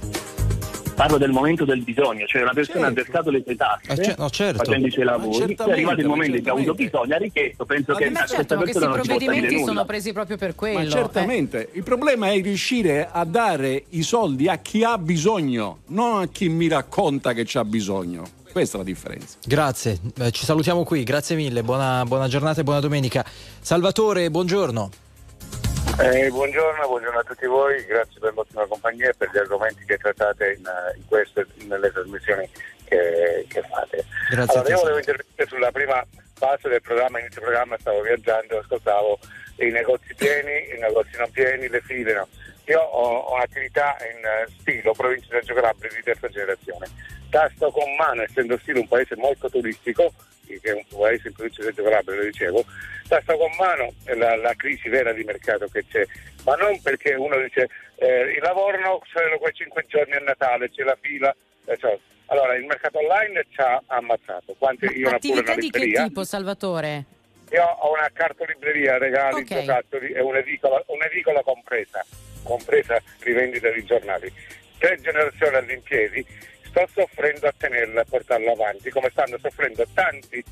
Parlo 0.94 1.16
del 1.16 1.30
momento 1.32 1.64
del 1.64 1.82
bisogno, 1.82 2.26
cioè 2.26 2.42
una 2.42 2.52
persona 2.52 2.84
Certo. 2.84 3.00
ha 3.00 3.02
versato 3.02 3.30
le 3.30 3.42
sue 3.44 3.56
tasse 3.56 3.90
Eh, 3.92 4.04
ce- 4.04 4.14
no, 4.18 4.28
certo. 4.30 4.58
facendo 4.62 4.86
i 4.86 4.90
suoi 4.90 5.04
lavori, 5.06 5.32
certamente, 5.32 5.64
è 5.64 5.72
arrivato 5.72 6.00
il 6.00 6.06
momento 6.06 6.36
in 6.36 6.42
cui 6.42 6.50
ha 6.50 6.54
avuto 6.54 6.74
bisogno, 6.74 7.14
ha 7.14 7.18
richiesto, 7.18 7.64
penso 7.64 7.92
Ma 7.92 7.98
che 7.98 8.10
Ma 8.10 8.18
questa 8.18 8.36
certo, 8.36 8.56
questi 8.56 8.78
provvedimenti 8.78 9.54
nulla. 9.54 9.66
sono 9.66 9.84
presi 9.86 10.12
proprio 10.12 10.36
per 10.36 10.54
quello. 10.54 10.78
Ma 10.78 10.84
eh. 10.84 10.88
certamente, 10.90 11.70
il 11.72 11.82
problema 11.82 12.30
è 12.30 12.40
riuscire 12.42 13.08
a 13.10 13.24
dare 13.24 13.84
i 13.88 14.02
soldi 14.02 14.48
a 14.48 14.58
chi 14.58 14.84
ha 14.84 14.98
bisogno, 14.98 15.78
non 15.88 16.20
a 16.20 16.28
chi 16.28 16.48
mi 16.50 16.68
racconta 16.68 17.32
che 17.32 17.44
c'ha 17.46 17.64
bisogno. 17.64 18.40
Questa 18.52 18.76
è 18.76 18.80
la 18.80 18.84
differenza. 18.84 19.38
Grazie, 19.46 19.98
eh, 20.20 20.30
ci 20.30 20.44
salutiamo 20.44 20.84
qui, 20.84 21.04
grazie 21.04 21.36
mille, 21.36 21.62
buona, 21.62 22.04
buona 22.04 22.28
giornata 22.28 22.60
e 22.60 22.64
buona 22.64 22.80
domenica. 22.80 23.24
Salvatore, 23.24 24.30
buongiorno. 24.30 24.90
Eh, 25.98 26.28
buongiorno, 26.28 26.86
buongiorno 26.86 27.18
a 27.18 27.22
tutti 27.22 27.46
voi, 27.46 27.82
grazie 27.86 28.20
per 28.20 28.34
l'ottima 28.34 28.66
compagnia 28.66 29.08
e 29.08 29.14
per 29.14 29.30
gli 29.32 29.38
argomenti 29.38 29.84
che 29.86 29.96
trattate 29.96 30.58
in, 30.58 30.68
in 30.96 31.06
queste, 31.06 31.46
nelle 31.66 31.90
trasmissioni 31.90 32.46
che, 32.84 33.46
che 33.48 33.62
fate. 33.62 34.04
Grazie 34.30 34.58
allora, 34.58 34.74
io 34.74 34.80
volevo 34.80 34.98
intervenire 34.98 35.46
sulla 35.48 35.72
prima 35.72 36.06
fase 36.34 36.68
del 36.68 36.82
programma, 36.82 37.20
inizio 37.20 37.40
programma, 37.40 37.76
stavo 37.78 38.02
viaggiando, 38.02 38.58
ascoltavo 38.58 39.18
i 39.56 39.70
negozi 39.70 40.14
pieni, 40.14 40.74
i 40.76 40.78
negozi 40.78 41.16
non 41.16 41.30
pieni, 41.30 41.68
le 41.68 41.80
file. 41.80 42.12
No. 42.12 42.28
Io 42.66 42.80
ho, 42.80 43.16
ho 43.18 43.34
un'attività 43.34 43.96
in 44.12 44.20
uh, 44.20 44.50
Stilo, 44.60 44.92
provincia 44.92 45.28
di 45.30 45.34
Reggio 45.36 45.54
Calabria 45.54 45.90
di 45.90 46.02
terza 46.02 46.28
generazione. 46.28 46.86
Tasto 47.32 47.70
con 47.70 47.94
mano, 47.94 48.20
essendo 48.20 48.58
Stilo 48.58 48.80
un 48.80 48.88
paese 48.88 49.16
molto 49.16 49.48
turistico, 49.48 50.12
che 50.44 50.60
è 50.60 50.72
un 50.72 50.84
paese 50.86 51.28
in 51.28 51.32
provincia 51.32 51.62
di 51.62 51.68
Reggio 51.68 51.82
Calabria, 51.82 52.16
lo 52.16 52.24
dicevo, 52.24 52.64
tasto 53.08 53.36
con 53.38 53.50
mano 53.58 53.94
la, 54.04 54.36
la, 54.36 54.52
crisi 54.54 54.90
vera 54.90 55.14
di 55.14 55.24
mercato 55.24 55.66
che 55.68 55.82
c'è, 55.90 56.06
ma 56.44 56.56
non 56.56 56.78
perché 56.82 57.14
uno 57.14 57.40
dice 57.40 57.70
eh, 57.94 58.38
lavorano 58.42 59.00
solo 59.10 59.38
quei 59.38 59.54
cinque 59.54 59.86
giorni 59.88 60.12
a 60.12 60.20
Natale, 60.20 60.70
c'è 60.70 60.82
la 60.82 60.98
fila, 61.00 61.34
eh, 61.64 61.78
cioè, 61.78 61.98
allora, 62.26 62.54
il 62.54 62.64
mercato 62.64 62.98
online 62.98 63.46
ci 63.50 63.60
ha 63.60 63.82
ammazzato. 63.86 64.54
Quante, 64.58 64.86
io 64.86 65.08
Attività 65.08 65.54
di 65.54 65.70
che 65.70 65.90
tipo, 65.90 66.24
Salvatore? 66.24 67.04
Io 67.50 67.62
ho 67.62 67.92
una 67.92 68.08
cartolibreria, 68.12 68.98
regali, 68.98 69.42
okay. 69.42 69.64
giocattoli 69.64 70.12
e 70.12 70.20
un'edicola, 70.20 70.82
un'edicola 70.86 71.42
compresa, 71.42 72.04
compresa 72.42 73.00
rivendita 73.20 73.70
di 73.70 73.84
giornali. 73.84 74.32
Tre 74.82 74.98
generazioni 75.00 75.54
all'impiedi, 75.54 76.26
sto 76.64 76.88
soffrendo 76.92 77.46
a 77.46 77.54
tenerla, 77.56 78.00
a 78.00 78.04
portarla 78.04 78.50
avanti, 78.50 78.90
come 78.90 79.10
stanno 79.10 79.38
soffrendo 79.38 79.86
tanti 79.94 80.42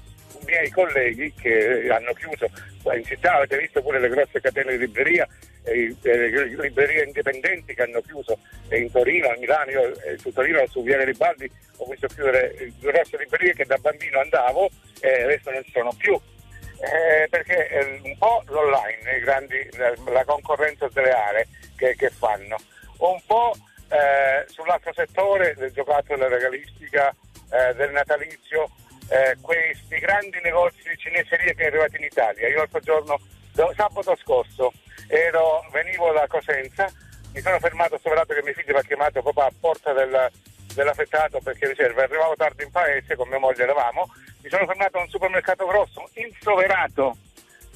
miei 0.44 0.70
colleghi 0.70 1.34
che 1.34 1.88
hanno 1.90 2.12
chiuso 2.12 2.48
in 2.94 3.04
città, 3.04 3.34
avete 3.34 3.58
visto 3.58 3.82
pure 3.82 3.98
le 3.98 4.08
grosse 4.08 4.40
catene 4.40 4.76
di 4.76 4.86
libreria, 4.86 5.26
eh, 5.64 5.96
le 6.00 6.44
librerie 6.46 7.02
indipendenti 7.02 7.74
che 7.74 7.82
hanno 7.82 8.00
chiuso 8.02 8.38
in 8.70 8.88
Torino, 8.92 9.30
a 9.30 9.36
Milano, 9.36 9.70
io 9.72 10.00
eh, 10.02 10.16
su 10.16 10.32
Torino, 10.32 10.64
su 10.68 10.84
Viale 10.84 11.06
Ribaldi 11.06 11.50
ho 11.78 11.86
visto 11.86 12.06
chiudere 12.06 12.72
grosse 12.78 13.16
librerie 13.18 13.54
che 13.54 13.64
da 13.64 13.78
bambino 13.78 14.20
andavo 14.20 14.70
e 15.00 15.22
adesso 15.22 15.50
non 15.50 15.64
ci 15.64 15.72
sono 15.72 15.92
più. 15.98 16.16
Eh, 16.82 17.28
perché 17.28 17.68
eh, 17.68 18.00
un 18.04 18.16
po' 18.16 18.44
l'online, 18.46 19.18
grandi, 19.18 19.68
la, 19.72 19.92
la, 20.12 20.24
concorrenza 20.24 20.88
sleale 20.88 21.48
che, 21.76 21.96
che, 21.96 22.08
fanno, 22.08 22.56
un 22.98 23.20
po' 23.26 23.52
eh, 23.90 24.44
sull'altro 24.48 24.92
settore 24.92 25.54
del 25.56 25.72
giocattolo 25.72 26.18
della 26.18 26.36
regalistica, 26.36 27.14
eh, 27.50 27.74
del 27.74 27.90
natalizio, 27.90 28.70
eh, 29.08 29.36
questi 29.40 29.98
grandi 29.98 30.38
negozi 30.42 30.88
di 30.88 30.96
cineserie 30.96 31.54
che 31.54 31.64
sono 31.64 31.66
arrivati 31.66 31.96
in 31.96 32.04
Italia. 32.04 32.48
Io 32.48 32.58
l'altro 32.58 32.80
giorno, 32.80 33.20
sabato 33.74 34.16
scorso, 34.16 34.72
ero, 35.08 35.66
venivo 35.72 36.12
da 36.12 36.26
Cosenza, 36.28 36.88
mi 37.32 37.40
sono 37.40 37.58
fermato 37.58 37.98
sovrato 37.98 38.32
che 38.32 38.42
mio 38.42 38.52
figlio 38.54 38.72
mi 38.72 38.78
ha 38.78 38.82
chiamato 38.82 39.22
papà 39.22 39.46
a 39.46 39.52
porta 39.58 39.92
del, 39.92 40.30
dell'affettato 40.74 41.40
perché 41.42 41.68
riserva, 41.68 42.04
arrivavo 42.04 42.36
tardi 42.36 42.62
in 42.62 42.70
paese, 42.70 43.16
con 43.16 43.28
mia 43.28 43.38
moglie 43.38 43.64
eravamo, 43.64 44.08
mi 44.42 44.48
sono 44.48 44.66
fermato 44.66 44.98
a 44.98 45.02
un 45.02 45.08
supermercato 45.08 45.66
grosso, 45.66 46.08
insoverato, 46.14 47.16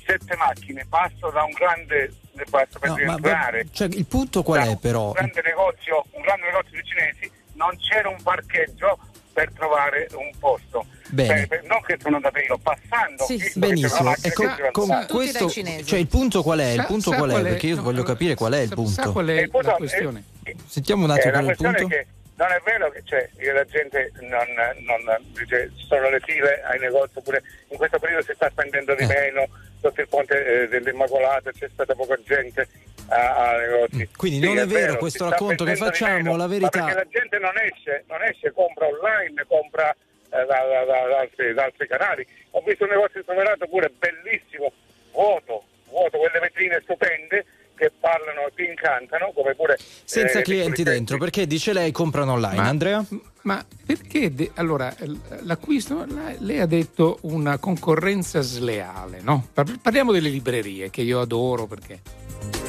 sette 0.07 0.37
macchine, 0.37 0.85
passo 0.89 1.31
da 1.31 1.43
un 1.43 1.53
grande 1.53 2.13
passo 2.51 2.79
per 2.79 2.91
no, 2.91 2.99
entrare. 2.99 3.67
Cioè, 3.71 3.89
il 3.93 4.07
punto 4.07 4.43
qual 4.43 4.67
è 4.67 4.77
però? 4.77 5.07
Un 5.07 5.13
grande, 5.13 5.43
negozio, 5.43 6.05
un 6.11 6.23
grande 6.23 6.47
negozio 6.47 6.81
di 6.81 6.85
cinesi, 6.85 7.31
non 7.53 7.77
c'era 7.79 8.09
un 8.09 8.23
parcheggio 8.23 8.99
per 9.33 9.51
trovare 9.53 10.09
un 10.15 10.31
posto. 10.39 10.87
Bene. 11.11 11.47
Cioè, 11.47 11.61
non 11.65 11.81
che 11.83 11.97
sono 12.01 12.19
io, 12.19 12.59
passando. 12.59 13.25
Sì, 13.25 13.39
sì. 13.39 13.59
Benissimo. 13.59 14.15
E 14.23 14.33
con, 14.33 14.57
con 14.73 15.07
questo, 15.09 15.49
cioè 15.51 15.99
il 15.99 16.09
punto 16.09 16.43
qual 16.43 16.61
è? 16.61 16.71
Il 16.71 16.85
punto 16.87 17.11
sa, 17.11 17.17
qual 17.17 17.31
è? 17.31 17.43
Perché 17.43 17.67
io 17.67 17.77
no, 17.77 17.83
voglio 17.83 18.03
capire 18.03 18.35
qual 18.35 18.53
è 18.53 18.61
il 18.61 18.71
punto. 18.71 18.91
Sa 18.91 19.11
qual 19.11 19.27
è 19.27 19.41
il 19.41 19.51
punto, 19.51 19.71
la 19.71 19.75
questione? 19.75 20.25
Eh, 20.45 20.57
Sentiamo 20.67 21.05
un 21.05 21.11
attimo 21.11 21.35
eh, 21.35 21.51
il 21.51 21.57
punto. 21.57 21.87
Che 21.87 22.07
non 22.37 22.51
è 22.51 22.61
vero 22.65 22.91
che 22.91 23.03
cioè, 23.05 23.29
la 23.53 23.65
gente 23.65 24.13
non, 24.21 24.47
non 24.87 25.25
dice 25.39 25.71
ci 25.77 25.87
sono 25.87 26.09
le 26.11 26.21
file 26.21 26.63
ai 26.65 26.79
negozi, 26.81 27.19
oppure 27.19 27.43
in 27.69 27.77
questo 27.77 27.99
periodo 27.99 28.25
si 28.25 28.33
sta 28.35 28.51
spendendo 28.51 28.95
di 28.95 29.05
eh. 29.05 29.07
meno, 29.07 29.47
sotto 29.85 30.01
il 30.01 30.09
ponte 30.09 30.63
eh, 30.63 30.69
dell'Immacolata 30.69 31.53
c'è 31.53 31.69
stata 31.71 31.95
poca 31.95 32.19
gente 32.25 32.67
a, 33.09 33.57
negozi. 33.59 34.09
Quindi 34.17 34.41
sì, 34.41 34.47
non 34.47 34.59
è, 34.59 34.67
vero, 34.67 34.97
questo 34.97 35.29
racconto 35.29 35.65
che 35.65 35.77
facciamo, 35.77 36.37
la 36.37 36.47
verità. 36.47 36.85
perché 36.85 36.95
la 36.95 37.07
gente 37.09 37.39
non 37.39 37.53
esce, 37.59 38.05
non 38.09 38.23
esce, 38.23 38.53
compra 38.53 38.87
online, 38.87 39.45
compra 39.47 39.91
eh, 39.91 39.97
da, 40.31 40.45
da, 40.47 40.85
da, 40.85 41.07
da, 41.09 41.19
altri, 41.19 41.53
altri, 41.55 41.87
canali. 41.87 42.27
Ho 42.53 42.63
visto 42.65 42.85
un 42.85 42.91
negozio 42.91 43.21
di 43.21 43.27
supermercato 43.27 43.67
pure 43.67 43.91
bellissimo, 43.91 44.73
vuoto, 45.13 45.65
vuoto, 45.91 46.17
quelle 46.17 46.41
vetrine 46.41 46.81
stupende 46.83 47.45
che 47.75 47.93
parlano, 47.99 48.51
ti 48.55 48.65
incantano, 48.65 49.33
come 49.35 49.55
pure... 49.55 49.79
Senza 50.05 50.39
eh, 50.39 50.43
clienti 50.43 50.83
dentro, 50.83 51.19
perché 51.19 51.47
dice 51.47 51.73
lei 51.73 51.93
comprano 51.93 52.33
online, 52.33 52.57
ma, 52.57 52.69
Andrea? 52.69 53.05
Ma 53.43 53.65
perché, 53.85 54.33
de- 54.33 54.51
allora, 54.55 54.95
l'acquisto, 55.43 56.07
lei 56.39 56.61
ha 56.61 56.67
detto 56.67 57.19
una 57.23 57.59
concorrenza 57.59 58.41
sleale, 58.41 59.21
no? 59.23 59.49
Parliamo 59.53 60.13
delle 60.13 60.29
librerie, 60.29 60.91
che 60.91 61.03
io 61.03 61.21
adoro 61.21 61.67
perché, 61.67 62.01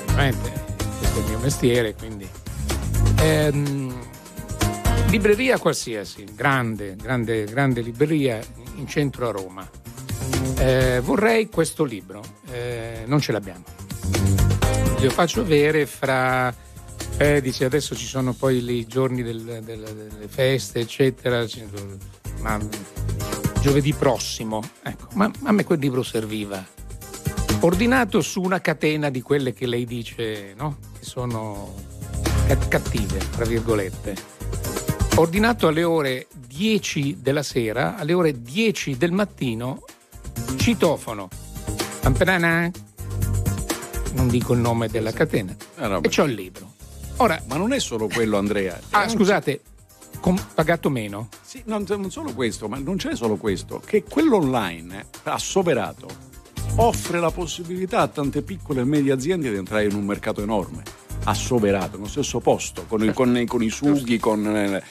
veramente, 0.08 0.52
questo 0.98 1.20
è 1.20 1.22
il 1.22 1.30
mio 1.30 1.40
mestiere, 1.40 1.94
quindi... 1.94 2.28
Ehm, 3.22 4.14
libreria 5.10 5.58
qualsiasi, 5.60 6.26
grande, 6.36 6.96
grande, 6.96 7.46
grande 7.46 7.82
libreria 7.82 8.40
in 8.76 8.88
centro 8.88 9.30
a 9.30 9.32
Roma. 9.32 9.70
Eh, 10.58 11.00
vorrei 11.02 11.50
questo 11.50 11.84
libro, 11.84 12.24
eh, 12.52 13.04
non 13.06 13.20
ce 13.20 13.32
l'abbiamo. 13.32 13.64
Glielo 14.98 15.12
faccio 15.12 15.42
avere 15.42 15.86
fra 15.86 16.54
eh, 17.18 17.40
dice 17.42 17.64
adesso 17.64 17.96
ci 17.96 18.06
sono 18.06 18.34
poi 18.34 18.58
i 18.58 18.86
giorni 18.88 19.24
del, 19.24 19.42
del, 19.42 19.62
delle 19.64 20.28
feste 20.28 20.82
eccetera 20.82 21.46
ma 22.42 22.60
giovedì 23.62 23.94
prossimo 23.94 24.62
ecco. 24.84 25.08
Ma 25.14 25.32
a 25.44 25.52
me 25.52 25.64
quel 25.64 25.80
libro 25.80 26.04
serviva. 26.04 26.64
Ordinato 27.62 28.22
su 28.22 28.42
una 28.42 28.60
catena 28.60 29.10
di 29.10 29.22
quelle 29.22 29.54
che 29.54 29.66
lei 29.66 29.86
dice 29.86 30.54
no? 30.58 30.78
che 31.00 31.06
sono 31.06 31.74
cattive 32.68 33.20
tra 33.32 33.46
virgolette. 33.46 34.16
Ordinato 35.16 35.68
alle 35.68 35.84
ore 35.84 36.28
10 36.48 37.20
della 37.22 37.44
sera 37.44 37.96
alle 37.96 38.14
ore 38.14 38.42
10 38.42 38.98
del 38.98 39.12
mattino 39.12 39.84
citofono 40.58 41.30
Pamperana, 42.02 42.70
non 44.14 44.28
dico 44.28 44.54
il 44.54 44.60
nome 44.60 44.88
della 44.90 45.12
catena, 45.12 45.56
ah, 45.78 46.00
e 46.02 46.10
c'ho 46.10 46.24
il 46.26 46.36
libro. 46.36 46.74
Ora, 47.18 47.42
Ma 47.48 47.58
non 47.58 47.74
è 47.74 47.80
solo 47.80 48.08
quello, 48.08 48.38
Andrea. 48.38 48.80
Ah, 48.92 49.08
scusate, 49.08 49.62
con, 50.20 50.40
pagato 50.54 50.90
meno? 50.90 51.30
Sì, 51.42 51.64
non, 51.66 51.84
non 51.88 52.12
solo 52.12 52.34
questo, 52.34 52.68
ma 52.68 52.78
non 52.78 52.98
c'è 52.98 53.16
solo 53.16 53.38
questo, 53.38 53.82
che 53.84 54.04
quello 54.04 54.38
online 54.38 55.08
assoverato 55.24 56.08
offre 56.76 57.20
la 57.20 57.32
possibilità 57.32 58.02
a 58.02 58.08
tante 58.08 58.42
piccole 58.42 58.82
e 58.82 58.84
medie 58.84 59.14
aziende 59.14 59.50
di 59.50 59.58
entrare 59.58 59.86
in 59.86 59.96
un 59.96 60.06
mercato 60.06 60.42
enorme, 60.42 60.84
assoverato, 61.24 61.98
nello 61.98 62.10
stesso 62.10 62.40
posto, 62.40 62.86
con, 62.88 63.04
il, 63.04 63.14
con, 63.14 63.44
con 63.48 63.64
i 63.64 63.70
sughi, 63.70 64.20
con... 64.20 64.46
Eh, 64.46 64.84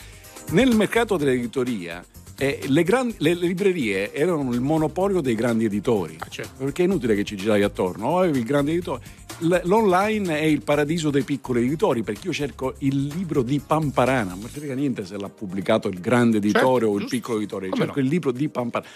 nel 0.51 0.74
mercato 0.74 1.16
dell'editoria 1.16 2.05
eh, 2.37 2.61
le, 2.66 2.82
grandi, 2.82 3.14
le, 3.18 3.35
librerie 3.35 4.12
erano 4.12 4.53
il 4.53 4.61
monopolio 4.61 5.20
dei 5.20 5.35
grandi 5.35 5.64
editori. 5.64 6.16
Ah, 6.18 6.26
certo. 6.28 6.64
Perché 6.64 6.82
è 6.82 6.87
inutile 6.87 7.14
che 7.14 7.24
ci 7.24 7.37
giravi 7.37 7.62
attorno, 7.62 8.09
o 8.09 8.18
avevi 8.18 8.39
il 8.39 8.45
grande 8.45 8.72
editore. 8.72 9.22
L'online 9.39 10.39
è 10.39 10.45
il 10.45 10.62
paradiso 10.62 11.11
dei 11.11 11.22
piccoli 11.22 11.64
editori 11.64 12.05
perché 12.05 12.28
io 12.28 12.32
cerco 12.32 12.74
il 12.78 13.07
libro 13.07 13.43
di 13.43 13.61
Pamparana, 13.64 14.30
non 14.30 14.39
mi 14.39 14.49
frega 14.49 14.74
niente 14.74 15.05
se 15.05 15.18
l'ha 15.18 15.28
pubblicato 15.28 15.89
il 15.89 15.99
grande 15.99 16.37
editore 16.37 16.85
certo, 16.85 16.95
o 16.95 16.99
il 16.99 17.07
piccolo 17.09 17.39
editore, 17.39 17.68
Come 17.68 17.85
cerco 17.85 17.99
no? 17.99 18.05
il 18.05 18.11
libro 18.11 18.30
di 18.30 18.49
Pamparana. 18.49 18.91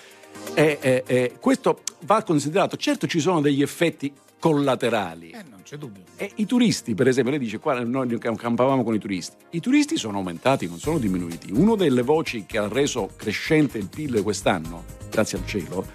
Eh, 0.54 0.78
eh, 0.80 1.02
eh, 1.06 1.32
questo 1.40 1.80
va 2.04 2.22
considerato, 2.22 2.76
certo 2.76 3.08
ci 3.08 3.18
sono 3.18 3.40
degli 3.40 3.62
effetti 3.62 4.12
collaterali. 4.38 5.30
Eh, 5.30 5.44
non 5.48 5.62
c'è 5.62 5.76
dubbio. 5.76 6.02
E 6.16 6.30
i 6.36 6.46
turisti, 6.46 6.94
per 6.94 7.08
esempio, 7.08 7.32
lei 7.32 7.40
dice 7.40 7.58
qua 7.58 7.78
noi 7.80 8.18
campavamo 8.18 8.84
con 8.84 8.94
i 8.94 8.98
turisti. 8.98 9.36
I 9.50 9.60
turisti 9.60 9.96
sono 9.96 10.18
aumentati, 10.18 10.66
non 10.66 10.78
sono 10.78 10.98
diminuiti. 10.98 11.52
Una 11.52 11.74
delle 11.74 12.02
voci 12.02 12.44
che 12.46 12.58
ha 12.58 12.68
reso 12.68 13.10
crescente 13.16 13.78
il 13.78 13.88
PIL 13.88 14.22
quest'anno, 14.22 14.84
grazie 15.10 15.38
al 15.38 15.46
cielo, 15.46 15.86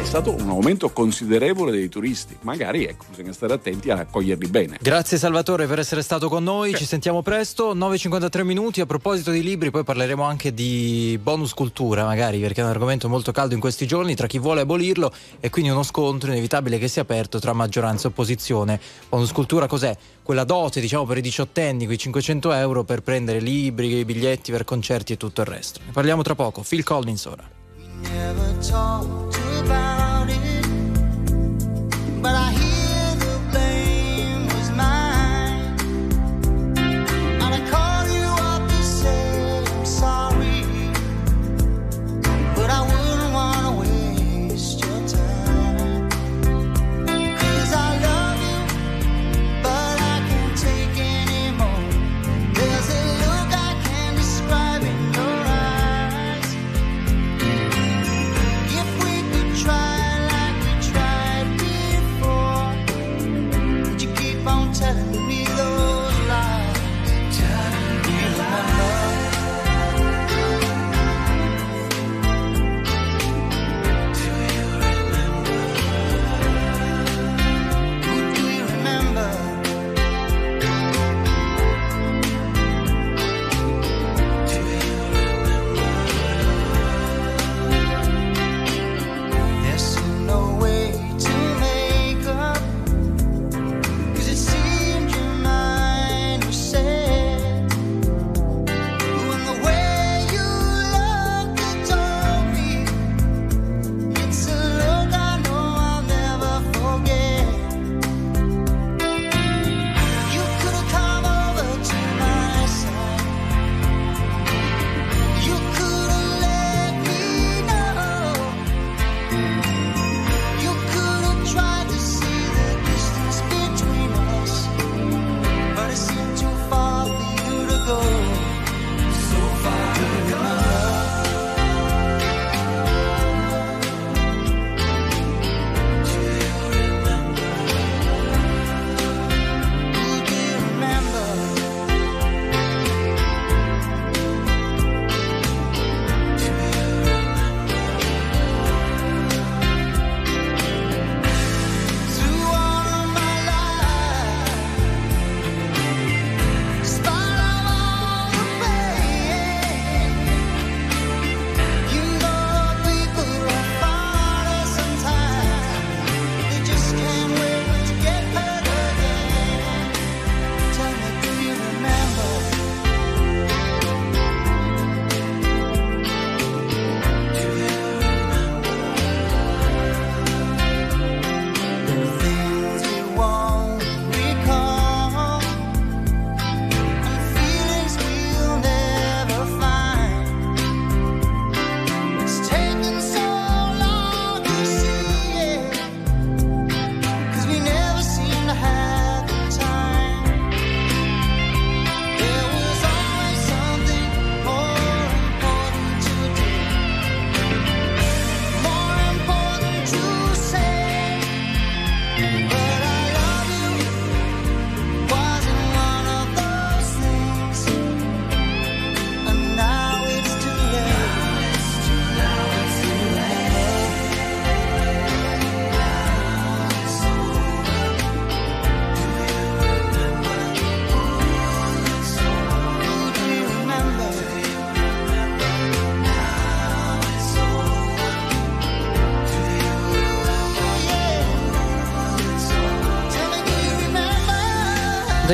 è 0.00 0.04
stato 0.04 0.32
un 0.32 0.48
aumento 0.48 0.90
considerevole 0.90 1.72
dei 1.72 1.88
turisti. 1.88 2.36
Magari 2.42 2.84
ecco, 2.84 3.06
bisogna 3.10 3.32
stare 3.32 3.54
attenti 3.54 3.90
a 3.90 3.96
accoglierli 3.96 4.46
bene. 4.46 4.78
Grazie 4.80 5.18
Salvatore 5.18 5.66
per 5.66 5.80
essere 5.80 6.02
stato 6.02 6.28
con 6.28 6.44
noi, 6.44 6.74
ci 6.74 6.84
sentiamo 6.84 7.20
presto, 7.20 7.74
9.53 7.74 8.44
minuti. 8.44 8.80
A 8.80 8.86
proposito 8.86 9.32
di 9.32 9.42
libri, 9.42 9.70
poi 9.70 9.82
parleremo 9.82 10.22
anche 10.22 10.54
di 10.54 11.18
bonus 11.20 11.52
cultura, 11.52 12.04
magari 12.04 12.38
perché 12.38 12.60
è 12.60 12.64
un 12.64 12.70
argomento 12.70 13.08
molto 13.08 13.32
caldo 13.32 13.54
in 13.54 13.60
questi 13.60 13.86
giorni 13.86 14.14
tra 14.14 14.28
chi 14.28 14.38
vuole 14.38 14.60
abolirlo 14.60 15.12
e 15.40 15.50
quindi 15.50 15.70
uno 15.70 15.82
scontro 15.82 16.30
inevitabile 16.30 16.78
che 16.78 16.86
si 16.86 17.00
è 17.00 17.02
aperto 17.02 17.40
tra 17.40 17.52
maggioranza 17.52 18.06
e 18.06 18.10
opposizione. 18.10 18.80
Bonus 19.08 19.32
cultura 19.32 19.66
cos'è? 19.66 19.96
Quella 20.22 20.44
dote, 20.44 20.80
diciamo, 20.80 21.06
per 21.06 21.18
i 21.18 21.22
diciottenni, 21.22 21.86
quei 21.86 21.98
500 21.98 22.52
euro 22.52 22.84
per 22.84 23.02
prendere 23.02 23.40
libri, 23.40 24.04
biglietti 24.04 24.52
per 24.52 24.62
concerti 24.62 25.14
e 25.14 25.16
tutto 25.16 25.40
il 25.40 25.48
resto. 25.48 25.80
Ne 25.84 25.90
parliamo 25.90 26.22
tra 26.22 26.36
poco. 26.36 26.62
Phil 26.66 26.84
Collins 26.84 27.24
ora. 27.24 27.56
Never 28.02 28.62
talked 28.62 29.36
about 29.60 30.28
it, 30.30 30.66
but 32.22 32.34
I 32.34 32.67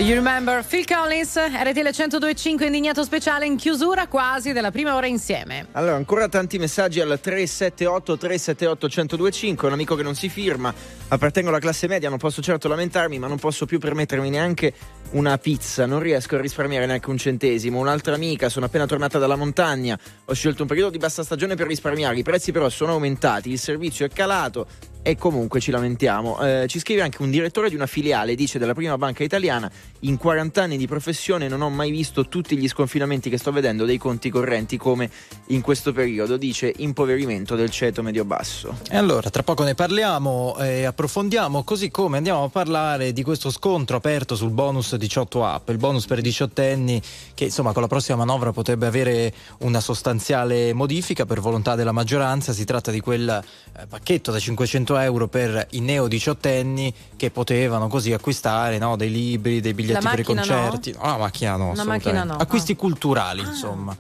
you 0.05 0.17
remember 0.17 0.63
Phil 0.63 0.85
Collins, 0.85 1.35
RTL 1.37 1.89
1025 1.89 2.67
indignato 2.67 3.03
speciale 3.05 3.47
in 3.47 3.57
chiusura 3.57 4.07
quasi 4.07 4.53
della 4.53 4.71
prima 4.71 4.95
ora 4.97 5.07
insieme. 5.07 5.69
Allora, 5.73 5.95
ancora 5.95 6.29
tanti 6.29 6.59
messaggi 6.59 7.01
al 7.01 7.19
378 7.19 8.19
378 8.19 8.87
1025, 8.87 9.67
un 9.67 9.73
amico 9.73 9.95
che 9.95 10.03
non 10.03 10.15
si 10.15 10.29
firma, 10.29 10.75
appartengo 11.09 11.49
alla 11.49 11.59
classe 11.59 11.89
media, 11.89 12.11
non 12.11 12.19
posso 12.19 12.43
certo 12.43 12.69
lamentarmi, 12.69 13.19
ma 13.19 13.29
non 13.29 13.39
posso 13.39 13.65
più 13.65 13.79
permettermi 13.79 14.29
neanche 14.29 14.75
una 15.13 15.39
pizza, 15.39 15.87
non 15.87 16.01
riesco 16.01 16.37
a 16.37 16.41
risparmiare 16.41 16.85
neanche 16.85 17.09
un 17.09 17.17
centesimo. 17.17 17.79
Un'altra 17.79 18.15
amica, 18.15 18.51
sono 18.51 18.67
appena 18.67 18.85
tornata 18.85 19.19
dalla 19.19 19.37
montagna, 19.37 19.99
ho 20.23 20.35
scelto 20.35 20.63
un 20.63 20.69
periodo 20.69 20.91
di 20.91 20.99
bassa 20.99 21.23
stagione 21.23 21.55
per 21.55 21.67
risparmiare, 21.67 22.19
i 22.19 22.23
prezzi 22.23 22.53
però 22.53 22.69
sono 22.69 22.93
aumentati, 22.93 23.51
il 23.51 23.59
servizio 23.59 24.05
è 24.05 24.11
calato, 24.11 24.67
e 25.07 25.17
comunque 25.17 25.61
ci 25.61 25.71
lamentiamo. 25.71 26.41
Eh, 26.41 26.65
ci 26.67 26.79
scrive 26.79 27.03
anche 27.03 27.21
un 27.21 27.31
direttore 27.31 27.69
di 27.69 27.75
una 27.75 27.87
filiale, 27.87 28.35
dice 28.35 28.59
della 28.59 28.73
prima 28.73 28.97
banca 28.97 29.23
italiana, 29.23 29.71
in 30.01 30.17
40 30.17 30.63
anni 30.63 30.77
di 30.79 30.87
professione 30.87 31.47
non 31.47 31.61
ho 31.61 31.69
mai 31.69 31.91
visto 31.91 32.27
tutti 32.27 32.57
gli 32.57 32.67
sconfinamenti 32.67 33.29
che 33.29 33.37
sto 33.37 33.53
vedendo 33.53 33.85
dei 33.85 33.99
conti 33.99 34.31
correnti 34.31 34.79
come 34.79 35.11
in 35.49 35.61
questo 35.61 35.93
periodo, 35.93 36.39
dice 36.39 36.73
impoverimento 36.79 37.55
del 37.55 37.69
ceto 37.69 38.03
medio-basso. 38.03 38.79
E 38.91 38.97
allora, 38.97 39.29
tra 39.29 39.43
poco 39.43 39.63
ne 39.63 39.75
parliamo 39.75 40.57
e 40.59 40.85
approfondiamo, 40.85 41.63
così 41.65 41.91
come 41.91 42.17
andiamo 42.17 42.45
a 42.45 42.49
parlare 42.49 43.13
di 43.13 43.23
questo 43.23 43.51
scontro 43.51 43.99
aperto 43.99 44.35
sul 44.35 44.51
bonus 44.51 44.97
18 44.97 45.45
app, 45.45 45.69
il 45.69 45.77
bonus 45.77 46.07
per 46.07 46.19
i 46.19 46.23
diciottenni 46.23 47.01
che 47.35 47.45
insomma 47.45 47.73
con 47.73 47.83
la 47.83 47.89
prossima 47.89 48.17
manovra 48.17 48.53
potrebbe 48.53 48.87
avere 48.87 49.35
una 49.59 49.81
sostanziale 49.81 50.73
modifica 50.73 51.27
per 51.27 51.41
volontà 51.41 51.75
della 51.75 51.93
maggioranza, 51.93 52.55
si 52.55 52.65
tratta 52.65 52.91
di 52.91 53.01
quel 53.01 53.29
eh, 53.29 53.87
pacchetto 53.87 54.31
da 54.31 54.39
500 54.39 54.94
euro 54.97 55.29
per 55.29 55.67
i 55.71 55.81
neo 55.81 56.09
diciottenni 56.09 56.93
che 57.17 57.31
potevano 57.31 57.89
così 57.89 58.13
acquistare 58.13 58.79
no, 58.79 58.97
dei 58.97 59.11
libri, 59.11 59.61
dei 59.61 59.75
biglietti 59.75 60.03
La 60.03 60.11
per 60.11 60.19
i 60.19 60.23
macchina 60.23 60.41
no? 60.41 60.63
concerti. 60.63 60.93
No, 60.93 61.03
la 61.03 61.17
macchina 61.17 61.57
no, 61.57 61.71
assolutamente. 61.73 62.13
macchina 62.13 62.25
no, 62.25 62.41
Acquisti 62.41 62.73
ah. 62.73 62.77
culturali, 62.77 63.41
insomma. 63.41 63.97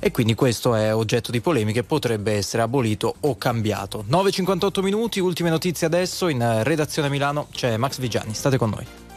E 0.00 0.10
quindi 0.10 0.34
questo 0.34 0.74
è 0.74 0.94
oggetto 0.94 1.30
di 1.32 1.40
polemiche, 1.40 1.82
potrebbe 1.82 2.32
essere 2.32 2.62
abolito 2.62 3.14
o 3.20 3.36
cambiato. 3.36 4.04
9.58 4.08 4.82
minuti, 4.82 5.18
ultime 5.20 5.50
notizie 5.50 5.86
adesso. 5.86 6.28
In 6.28 6.40
eh, 6.40 6.62
redazione 6.62 7.08
Milano 7.08 7.48
c'è 7.50 7.76
Max 7.76 7.98
Vigiani, 7.98 8.34
state 8.34 8.56
con 8.56 8.70
noi. 8.70 9.07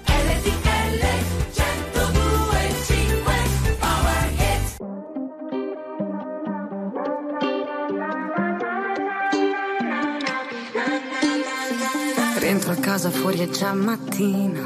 Rientro 12.52 12.74
a 12.74 12.82
casa 12.82 13.10
fuori 13.10 13.39
è 13.39 13.49
già 13.49 13.72
mattina 13.72 14.62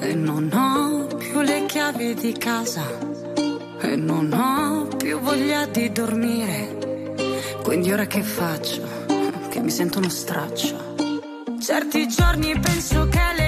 e 0.00 0.14
non 0.14 0.50
ho 0.50 1.06
più 1.16 1.42
le 1.42 1.66
chiavi 1.66 2.14
di 2.14 2.32
casa 2.32 2.82
e 3.78 3.94
non 3.94 4.32
ho 4.32 4.86
più 4.96 5.20
voglia 5.20 5.66
di 5.66 5.92
dormire. 5.92 7.12
Quindi 7.62 7.92
ora 7.92 8.06
che 8.06 8.22
faccio? 8.22 8.80
Che 9.50 9.60
mi 9.60 9.68
sento 9.68 9.98
uno 9.98 10.08
straccio. 10.08 10.94
Certi 11.60 12.08
giorni 12.08 12.58
penso 12.58 13.06
che 13.08 13.20
le 13.36 13.43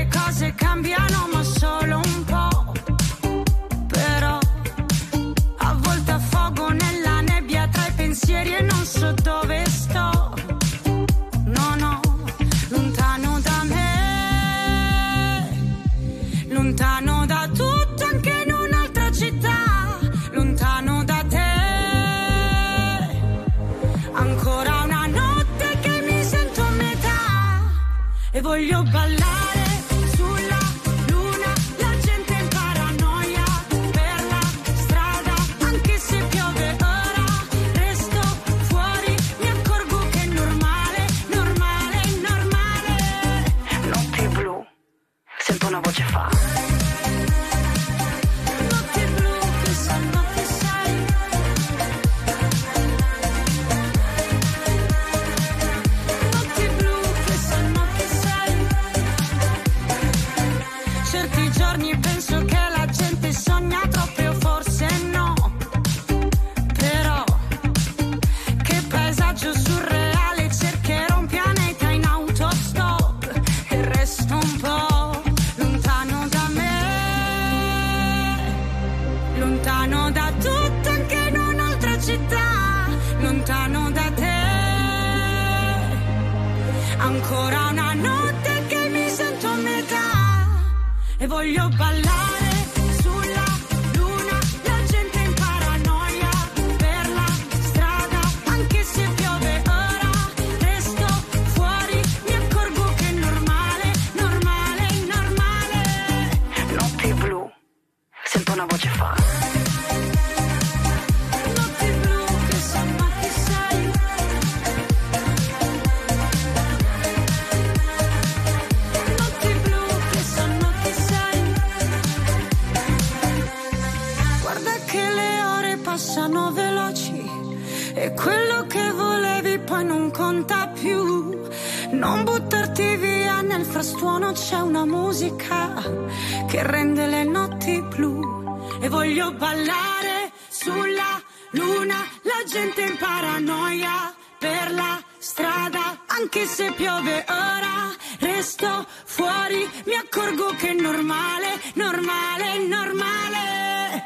se 146.56 146.72
piove 146.72 147.22
ora, 147.28 147.94
resto 148.18 148.86
fuori, 149.04 149.68
mi 149.84 149.92
accorgo 149.92 150.54
che 150.56 150.70
è 150.70 150.72
normale, 150.72 151.60
normale, 151.74 152.66
normale. 152.66 154.02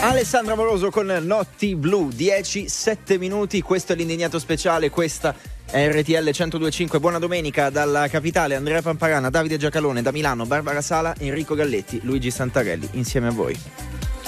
Alessandra 0.00 0.54
Moroso 0.54 0.90
con 0.90 1.08
Notti 1.08 1.76
Blu, 1.76 2.08
10, 2.08 2.70
7 2.70 3.18
minuti, 3.18 3.60
questo 3.60 3.92
è 3.92 3.96
l'indignato 3.96 4.38
speciale, 4.38 4.88
questa 4.88 5.55
RTL 5.68 6.22
1025, 6.22 7.00
buona 7.00 7.18
domenica 7.18 7.70
dalla 7.70 8.06
capitale, 8.08 8.54
Andrea 8.54 8.80
Pamparana, 8.82 9.30
Davide 9.30 9.56
Giacalone, 9.58 10.00
da 10.00 10.12
Milano, 10.12 10.46
Barbara 10.46 10.80
Sala, 10.80 11.14
Enrico 11.18 11.54
Galletti, 11.54 12.00
Luigi 12.04 12.30
Santarelli, 12.30 12.88
insieme 12.92 13.28
a 13.28 13.32
voi. 13.32 13.58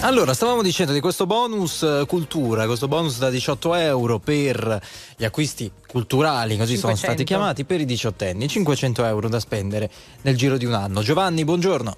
Allora, 0.01 0.35
stavamo 0.35 0.63
dicendo 0.63 0.93
di 0.93 1.01
questo 1.01 1.27
bonus 1.27 1.83
eh, 1.83 2.05
cultura, 2.07 2.67
questo 2.67 2.87
bonus 2.87 3.19
da 3.19 3.31
18 3.31 3.75
euro 3.75 4.19
per 4.19 4.81
gli 5.17 5.25
acquisti 5.25 5.71
culturali, 5.87 6.57
così 6.57 6.77
sono 6.77 6.95
500. 6.95 6.97
stati 6.97 7.25
chiamati, 7.25 7.65
per 7.65 7.81
i 7.81 7.85
diciottenni, 7.85 8.49
500 8.49 9.05
euro 9.05 9.29
da 9.29 9.41
spendere 9.41 9.91
nel 10.23 10.37
giro 10.37 10.57
di 10.57 10.65
un 10.65 10.75
anno. 10.75 11.03
Giovanni, 11.03 11.45
buongiorno. 11.45 11.97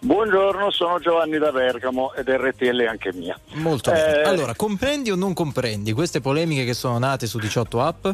Buongiorno, 0.00 0.70
sono 0.70 0.98
Giovanni 1.00 1.38
da 1.38 1.50
Bergamo 1.50 2.12
ed 2.14 2.28
RTL 2.28 2.82
è 2.82 2.86
anche 2.86 3.12
mia. 3.12 3.38
Molto 3.54 3.90
bene. 3.90 4.20
Eh, 4.20 4.28
Allora, 4.28 4.54
comprendi 4.54 5.10
o 5.10 5.16
non 5.16 5.32
comprendi 5.34 5.92
queste 5.92 6.20
polemiche 6.20 6.64
che 6.64 6.74
sono 6.74 6.98
nate 6.98 7.26
su 7.26 7.38
18 7.38 7.80
app? 7.82 8.06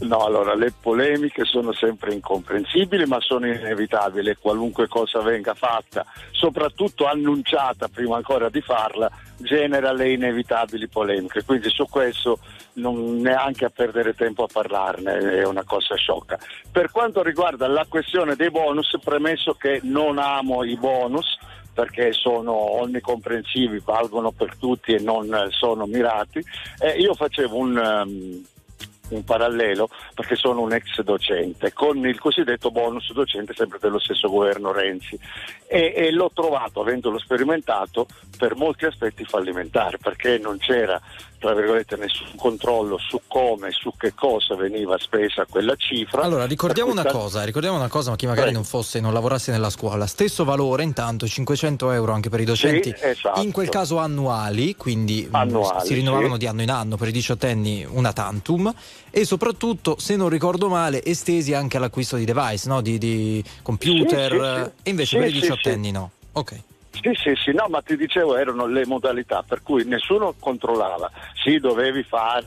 No, 0.00 0.24
allora 0.24 0.54
le 0.54 0.72
polemiche 0.80 1.44
sono 1.44 1.72
sempre 1.72 2.14
incomprensibili, 2.14 3.04
ma 3.06 3.20
sono 3.20 3.46
inevitabili. 3.46 4.36
Qualunque 4.36 4.86
cosa 4.86 5.20
venga 5.20 5.54
fatta, 5.54 6.06
soprattutto 6.30 7.06
annunciata 7.06 7.88
prima 7.88 8.16
ancora 8.16 8.48
di 8.48 8.60
farla, 8.60 9.10
genera 9.36 9.92
le 9.92 10.12
inevitabili 10.12 10.86
polemiche. 10.86 11.42
Quindi 11.42 11.68
su 11.68 11.86
questo 11.90 12.38
non 12.74 13.16
neanche 13.16 13.64
a 13.64 13.70
perdere 13.70 14.14
tempo 14.14 14.44
a 14.44 14.48
parlarne, 14.50 15.18
è 15.18 15.44
una 15.44 15.64
cosa 15.64 15.96
sciocca. 15.96 16.38
Per 16.70 16.92
quanto 16.92 17.22
riguarda 17.22 17.66
la 17.66 17.86
questione 17.88 18.36
dei 18.36 18.50
bonus, 18.50 18.96
premesso 19.02 19.54
che 19.54 19.80
non 19.82 20.18
amo 20.18 20.62
i 20.62 20.76
bonus, 20.76 21.38
perché 21.74 22.12
sono 22.12 22.52
onnicomprensivi, 22.52 23.80
valgono 23.84 24.30
per 24.30 24.56
tutti 24.56 24.94
e 24.94 25.00
non 25.00 25.48
sono 25.50 25.86
mirati, 25.86 26.42
eh, 26.80 26.98
io 26.98 27.14
facevo 27.14 27.56
un, 27.56 27.76
um, 27.76 28.44
un 29.10 29.24
parallelo 29.24 29.88
perché 30.14 30.36
sono 30.36 30.60
un 30.60 30.72
ex 30.72 31.00
docente 31.02 31.72
con 31.72 32.06
il 32.06 32.18
cosiddetto 32.18 32.70
bonus 32.70 33.12
docente 33.12 33.54
sempre 33.54 33.78
dello 33.80 33.98
stesso 33.98 34.28
governo 34.28 34.72
Renzi. 34.72 35.18
E, 35.66 35.92
e 35.94 36.10
l'ho 36.10 36.30
trovato 36.32 36.80
avendolo 36.80 37.18
sperimentato 37.18 38.06
per 38.36 38.54
molti 38.54 38.86
aspetti 38.86 39.24
fallimentare 39.24 39.98
perché 39.98 40.38
non 40.38 40.58
c'era 40.58 41.00
tra 41.38 41.54
virgolette 41.54 41.96
nessun 41.96 42.34
controllo 42.36 42.98
su 42.98 43.20
come 43.26 43.70
su 43.70 43.92
che 43.96 44.12
cosa 44.14 44.56
veniva 44.56 44.98
spesa 44.98 45.46
quella 45.48 45.74
cifra 45.76 46.22
Allora, 46.22 46.44
ricordiamo 46.46 46.90
una 46.90 47.04
cosa, 47.04 47.44
ricordiamo 47.44 47.76
una 47.76 47.88
cosa, 47.88 48.10
ma 48.10 48.16
chi 48.16 48.26
magari 48.26 48.46
Prego. 48.46 48.58
non 48.60 48.68
fosse, 48.68 49.00
non 49.00 49.12
lavorasse 49.12 49.50
nella 49.52 49.70
scuola, 49.70 50.06
stesso 50.06 50.44
valore 50.44 50.82
intanto 50.82 51.26
500 51.26 51.92
euro 51.92 52.12
anche 52.12 52.28
per 52.28 52.40
i 52.40 52.44
docenti, 52.44 52.92
Sì, 52.96 53.04
esatto. 53.06 53.40
in 53.40 53.52
quel 53.52 53.68
caso 53.68 53.98
annuali, 53.98 54.74
quindi 54.76 55.28
Annuali, 55.30 55.86
si 55.86 55.94
rinnovavano 55.94 56.32
sì. 56.32 56.38
di 56.38 56.46
anno 56.46 56.62
in 56.62 56.70
anno 56.70 56.96
per 56.96 57.08
i 57.08 57.12
diciottenni 57.12 57.86
una 57.88 58.12
tantum 58.12 58.72
e 59.10 59.24
soprattutto, 59.24 59.96
se 59.98 60.16
non 60.16 60.28
ricordo 60.28 60.68
male, 60.68 61.04
estesi 61.04 61.54
anche 61.54 61.76
all'acquisto 61.76 62.16
di 62.16 62.24
device, 62.24 62.68
no? 62.68 62.80
di, 62.80 62.98
di 62.98 63.42
computer, 63.62 64.72
Sì, 64.74 64.88
e 64.88 64.90
invece 64.90 65.18
per 65.18 65.28
i 65.28 65.32
diciottenni 65.32 65.90
no. 65.90 66.10
Ok. 66.32 66.60
Sì, 66.90 67.10
sì, 67.14 67.34
sì, 67.36 67.52
no, 67.52 67.66
ma 67.68 67.80
ti 67.80 67.96
dicevo 67.96 68.36
erano 68.36 68.66
le 68.66 68.84
modalità 68.86 69.42
per 69.46 69.62
cui 69.62 69.84
nessuno 69.84 70.34
controllava, 70.38 71.10
sì, 71.34 71.58
dovevi 71.58 72.02
fare, 72.02 72.46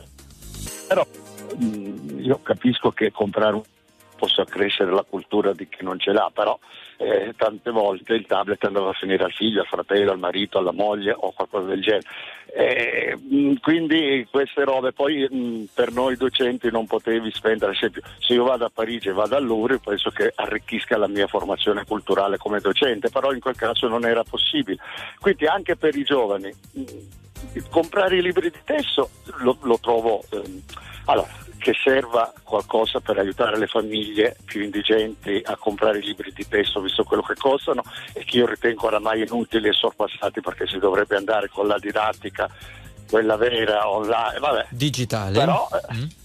però 0.88 1.06
mh, 1.58 2.20
io 2.20 2.40
capisco 2.44 2.92
che 2.92 3.12
comprare 3.12 3.56
un 3.56 3.62
possa 4.22 4.46
crescere 4.46 4.92
la 4.92 5.04
cultura 5.08 5.52
di 5.52 5.68
chi 5.68 5.84
non 5.84 5.98
ce 5.98 6.12
l'ha, 6.12 6.30
però 6.32 6.56
eh, 6.98 7.34
tante 7.36 7.72
volte 7.72 8.14
il 8.14 8.28
tablet 8.28 8.64
andava 8.66 8.92
a 8.92 8.94
finire 8.94 9.24
al 9.24 9.32
figlio, 9.32 9.62
al 9.62 9.66
fratello, 9.66 10.12
al 10.12 10.20
marito, 10.20 10.60
alla 10.60 10.72
moglie 10.72 11.12
o 11.18 11.32
qualcosa 11.32 11.66
del 11.66 11.82
genere. 11.82 12.06
Eh, 12.54 13.18
mh, 13.18 13.54
quindi 13.62 14.28
queste 14.30 14.64
robe 14.64 14.92
poi 14.92 15.28
mh, 15.28 15.70
per 15.74 15.92
noi 15.92 16.18
docenti 16.18 16.70
non 16.70 16.86
potevi 16.86 17.32
spendere, 17.32 17.72
ad 17.72 17.78
esempio 17.78 18.04
se 18.20 18.34
io 18.34 18.44
vado 18.44 18.66
a 18.66 18.72
Parigi 18.72 19.10
e 19.10 19.14
vado 19.14 19.36
al 19.36 19.44
Louvre 19.44 19.80
penso 19.80 20.12
che 20.12 20.32
arricchisca 20.36 20.98
la 20.98 21.08
mia 21.08 21.26
formazione 21.26 21.84
culturale 21.86 22.38
come 22.38 22.60
docente, 22.60 23.10
però 23.10 23.32
in 23.34 23.40
quel 23.40 23.56
caso 23.56 23.88
non 23.88 24.06
era 24.06 24.24
possibile. 24.24 24.78
Quindi 25.20 25.48
anche 25.48 25.76
per 25.76 25.96
i 25.96 26.04
giovani 26.04 26.54
mh, 26.74 26.84
comprare 27.72 28.18
i 28.18 28.22
libri 28.22 28.52
di 28.52 28.60
testo 28.64 29.10
lo, 29.40 29.58
lo 29.64 29.80
trovo 29.80 30.24
ehm, 30.30 30.62
allora, 31.06 31.30
che 31.62 31.74
serva 31.82 32.34
qualcosa 32.44 33.00
per 33.00 33.20
aiutare 33.20 33.56
le 33.58 33.68
famiglie 33.68 34.36
più 34.44 34.64
indigenti 34.64 35.40
a 35.46 35.56
comprare 35.56 36.00
i 36.00 36.04
libri 36.04 36.34
di 36.34 36.46
testo 36.48 36.82
visto 36.82 37.04
quello 37.04 37.22
che 37.22 37.36
costano 37.36 37.84
e 38.14 38.26
che 38.26 38.38
io 38.38 38.48
ritengo 38.48 38.88
oramai 38.88 39.22
inutili 39.22 39.68
e 39.68 39.74
sorpassati 39.74 40.42
perché 40.42 40.66
si 40.66 40.80
dovrebbe 40.80 41.16
andare 41.16 41.50
con 41.50 41.68
la 41.68 41.78
didattica 41.78 42.50
quella 43.08 43.36
vera 43.36 43.88
online 43.88 44.40
vabbè. 44.40 44.68
Digitale. 44.72 45.38
però 45.38 45.68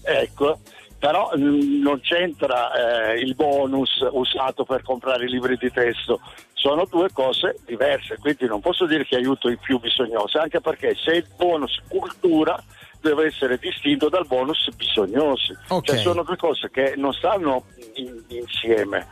eh, 0.03 0.21
ecco 0.21 0.59
però 0.97 1.29
mh, 1.35 1.81
non 1.81 1.99
c'entra 2.01 3.11
eh, 3.11 3.19
il 3.19 3.35
bonus 3.35 4.03
usato 4.09 4.65
per 4.65 4.81
comprare 4.81 5.25
i 5.25 5.29
libri 5.29 5.55
di 5.57 5.71
testo. 5.71 6.19
Sono 6.53 6.85
due 6.89 7.09
cose 7.13 7.57
diverse 7.63 8.17
quindi 8.17 8.47
non 8.47 8.59
posso 8.59 8.87
dire 8.87 9.05
che 9.05 9.17
aiuto 9.17 9.49
i 9.49 9.57
più 9.57 9.79
bisognosi 9.79 10.37
anche 10.37 10.59
perché 10.59 10.95
se 10.95 11.11
il 11.11 11.27
bonus 11.35 11.79
cultura 11.87 12.59
deve 13.07 13.25
essere 13.27 13.57
distinto 13.57 14.09
dal 14.09 14.25
bonus 14.27 14.69
bisognosi 14.75 15.55
Ok. 15.69 15.85
cioè 15.85 15.97
sono 15.97 16.23
due 16.23 16.35
cose 16.37 16.69
che 16.71 16.93
non 16.97 17.13
stanno 17.13 17.63
in- 17.95 18.21
insieme 18.27 19.07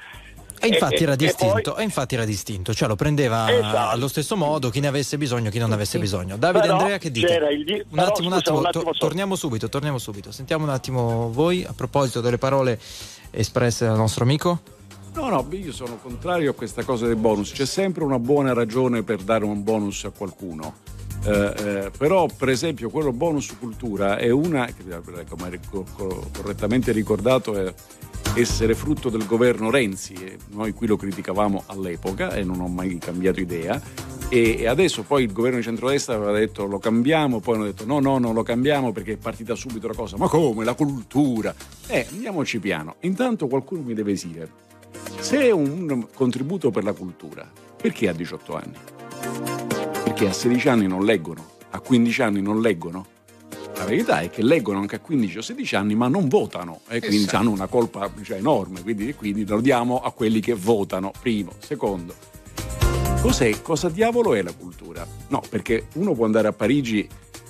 E 0.59 0.67
infatti 0.67 0.95
E- 0.95 1.03
era 1.03 1.13
e 1.13 1.17
distinto, 1.17 1.73
poi- 1.73 1.81
e 1.81 1.83
infatti 1.83 2.15
era 2.15 2.23
distinto, 2.25 2.73
cioè 2.73 2.87
lo 2.87 2.95
prendeva 2.95 3.51
Esatto. 3.51 3.89
allo 3.89 4.07
stesso 4.07 4.35
modo 4.37 4.69
chi 4.69 4.79
ne 4.79 4.87
avesse 4.87 5.17
bisogno, 5.17 5.49
chi 5.51 5.59
non 5.59 5.67
ne 5.69 5.75
avesse 5.75 5.99
bisogno. 5.99 6.37
Davide 6.37 6.61
Però 6.63 6.77
Andrea 6.77 6.97
che 6.97 7.11
dite? 7.11 7.27
c'era 7.27 7.49
il 7.51 7.65
di- 7.65 7.73
un 7.73 7.83
però, 7.89 8.07
attimo, 8.07 8.27
un 8.29 8.33
scusa, 8.33 8.37
attimo, 8.37 8.59
un 8.59 8.65
attimo 8.65 8.83
to- 8.91 8.97
torniamo 8.97 9.35
subito, 9.35 9.69
torniamo 9.69 9.97
subito. 9.99 10.31
Sentiamo 10.31 10.63
un 10.63 10.69
attimo 10.71 11.29
voi 11.31 11.63
a 11.65 11.73
proposito 11.73 12.21
delle 12.21 12.37
parole 12.37 12.79
espresse 13.31 13.85
dal 13.85 13.97
nostro 13.97 14.23
amico. 14.23 14.61
No, 15.13 15.29
no, 15.29 15.45
io 15.51 15.71
sono 15.71 15.97
contrario 15.97 16.51
a 16.51 16.53
questa 16.53 16.83
cosa 16.83 17.05
dei 17.05 17.15
bonus. 17.15 17.51
C'è 17.51 17.65
sempre 17.65 18.03
una 18.03 18.17
buona 18.19 18.53
ragione 18.53 19.03
per 19.03 19.21
dare 19.21 19.43
un 19.45 19.61
bonus 19.63 20.05
a 20.05 20.09
qualcuno. 20.09 20.73
Eh, 21.26 21.53
eh, 21.57 21.91
però, 21.97 22.28
per 22.28 22.49
esempio, 22.49 22.89
quello 22.89 23.11
bonus 23.11 23.55
cultura 23.57 24.17
è 24.17 24.30
una, 24.30 24.69
come 25.28 25.49
è 25.49 25.59
co- 25.67 25.86
co- 25.95 26.30
correttamente 26.32 26.91
ricordato, 26.91 27.55
è 27.55 27.73
essere 28.36 28.76
frutto 28.76 29.09
del 29.09 29.26
governo 29.26 29.71
Renzi. 29.71 30.15
Noi 30.51 30.73
qui 30.73 30.88
lo 30.88 30.97
criticavamo 30.97 31.63
all'epoca 31.67 32.34
e 32.34 32.43
non 32.43 32.59
ho 32.61 32.67
mai 32.67 32.97
cambiato 32.99 33.39
idea. 33.39 33.82
E, 34.30 34.57
e 34.59 34.67
adesso 34.67 35.03
poi 35.03 35.23
il 35.23 35.32
governo 35.32 35.57
di 35.57 35.63
centrodestra 35.63 36.15
aveva 36.15 36.32
detto 36.32 36.65
lo 36.65 36.80
cambiamo, 36.80 37.39
poi 37.39 37.55
hanno 37.55 37.65
detto 37.65 37.86
no, 37.86 37.99
no, 37.99 38.17
non 38.17 38.34
lo 38.34 38.41
cambiamo 38.41 38.91
perché 38.91 39.13
è 39.13 39.17
partita 39.17 39.55
subito 39.55 39.88
la 39.88 39.93
cosa. 39.93 40.17
Ma 40.17 40.28
come? 40.28 40.63
La 40.63 40.73
cultura? 40.73 41.53
Eh, 41.88 42.07
andiamoci 42.11 42.59
piano. 42.59 42.95
Intanto 43.01 43.47
qualcuno 43.47 43.82
mi 43.82 43.93
deve 43.93 44.13
dire, 44.13 44.49
se 45.19 45.41
è 45.41 45.51
un 45.51 46.07
contributo 46.13 46.71
per 46.71 46.84
la 46.84 46.93
cultura, 46.93 47.49
perché 47.82 48.09
a 48.09 48.13
18 48.13 48.55
anni? 48.55 48.78
Perché 50.16 50.30
a 50.30 50.34
16 50.34 50.70
anni 50.70 50.88
non 50.88 51.03
leggono, 51.03 51.45
a 51.72 51.80
15 51.82 52.22
anni 52.22 52.41
non 52.41 52.61
leggono. 52.61 53.05
La 53.76 53.84
verità 53.84 54.22
è 54.22 54.30
che 54.30 54.43
leggono 54.43 54.80
anche 54.80 54.95
a 54.95 54.99
15 54.99 55.39
o 55.39 55.41
16 55.41 55.76
anni, 55.76 55.93
ma 55.93 56.07
non 56.07 56.30
votano 56.30 56.80
e 56.88 56.99
quindi 56.99 57.18
Esatto. 57.18 57.36
hanno 57.36 57.51
una 57.51 57.68
colpa 57.68 58.09
cioè, 58.24 58.38
enorme. 58.38 58.82
Quindi, 58.82 59.13
quindi 59.13 59.45
lo 59.45 59.59
diamo 59.59 59.99
a 59.99 60.13
quelli 60.13 60.39
che 60.39 60.53
votano. 60.53 61.11
Primo. 61.20 61.51
Secondo, 61.59 62.16
cos'è, 63.20 63.61
cosa 63.61 63.89
diavolo 63.89 64.36
è 64.36 64.41
la 64.41 64.53
cultura? 64.53 65.05
No, 65.28 65.43
perché 65.49 65.88
uno 65.95 66.13
può 66.13 66.24
andare 66.24 66.47
a 66.47 66.53
Parigi 66.53 67.05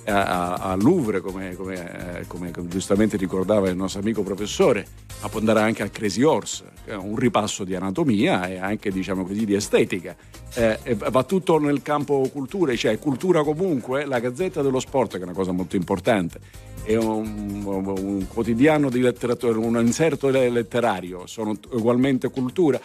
al 0.06 0.80
Louvre, 0.80 1.20
come, 1.20 1.54
come, 1.54 2.20
eh, 2.20 2.26
come 2.26 2.52
giustamente 2.68 3.16
ricordava 3.16 3.68
il 3.68 3.76
nostro 3.76 4.00
amico 4.00 4.22
professore, 4.22 4.86
ma 5.20 5.28
può 5.28 5.40
andare 5.40 5.60
anche 5.60 5.82
al 5.82 5.90
Crazy 5.90 6.22
Horse, 6.22 6.64
un 6.96 7.16
ripasso 7.16 7.64
di 7.64 7.74
anatomia 7.74 8.46
e 8.46 8.58
anche 8.58 8.90
diciamo 8.90 9.24
così 9.24 9.44
di 9.44 9.54
estetica. 9.54 10.14
Eh, 10.54 10.78
va 11.10 11.24
tutto 11.24 11.58
nel 11.58 11.82
campo 11.82 12.28
cultura, 12.32 12.74
cioè 12.76 12.98
cultura 12.98 13.42
comunque, 13.42 14.04
la 14.04 14.20
Gazzetta 14.20 14.62
dello 14.62 14.80
Sport, 14.80 15.12
che 15.12 15.20
è 15.20 15.22
una 15.24 15.32
cosa 15.32 15.52
molto 15.52 15.76
importante, 15.76 16.38
è 16.82 16.94
un, 16.96 17.64
un 17.64 18.26
quotidiano 18.28 18.88
di 18.88 19.00
letteratura, 19.00 19.58
un 19.58 19.78
inserto 19.84 20.28
le- 20.28 20.50
letterario, 20.50 21.26
sono 21.26 21.56
ugualmente 21.70 22.30
cultura. 22.30 22.80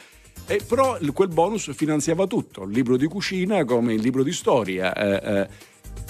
E 0.47 0.59
però 0.67 0.97
quel 1.13 1.29
bonus 1.29 1.71
finanziava 1.73 2.25
tutto, 2.25 2.63
il 2.63 2.71
libro 2.71 2.97
di 2.97 3.05
cucina 3.05 3.63
come 3.63 3.93
il 3.93 4.01
libro 4.01 4.23
di 4.23 4.33
storia, 4.33 4.93
eh, 4.93 5.39
eh, 5.39 5.47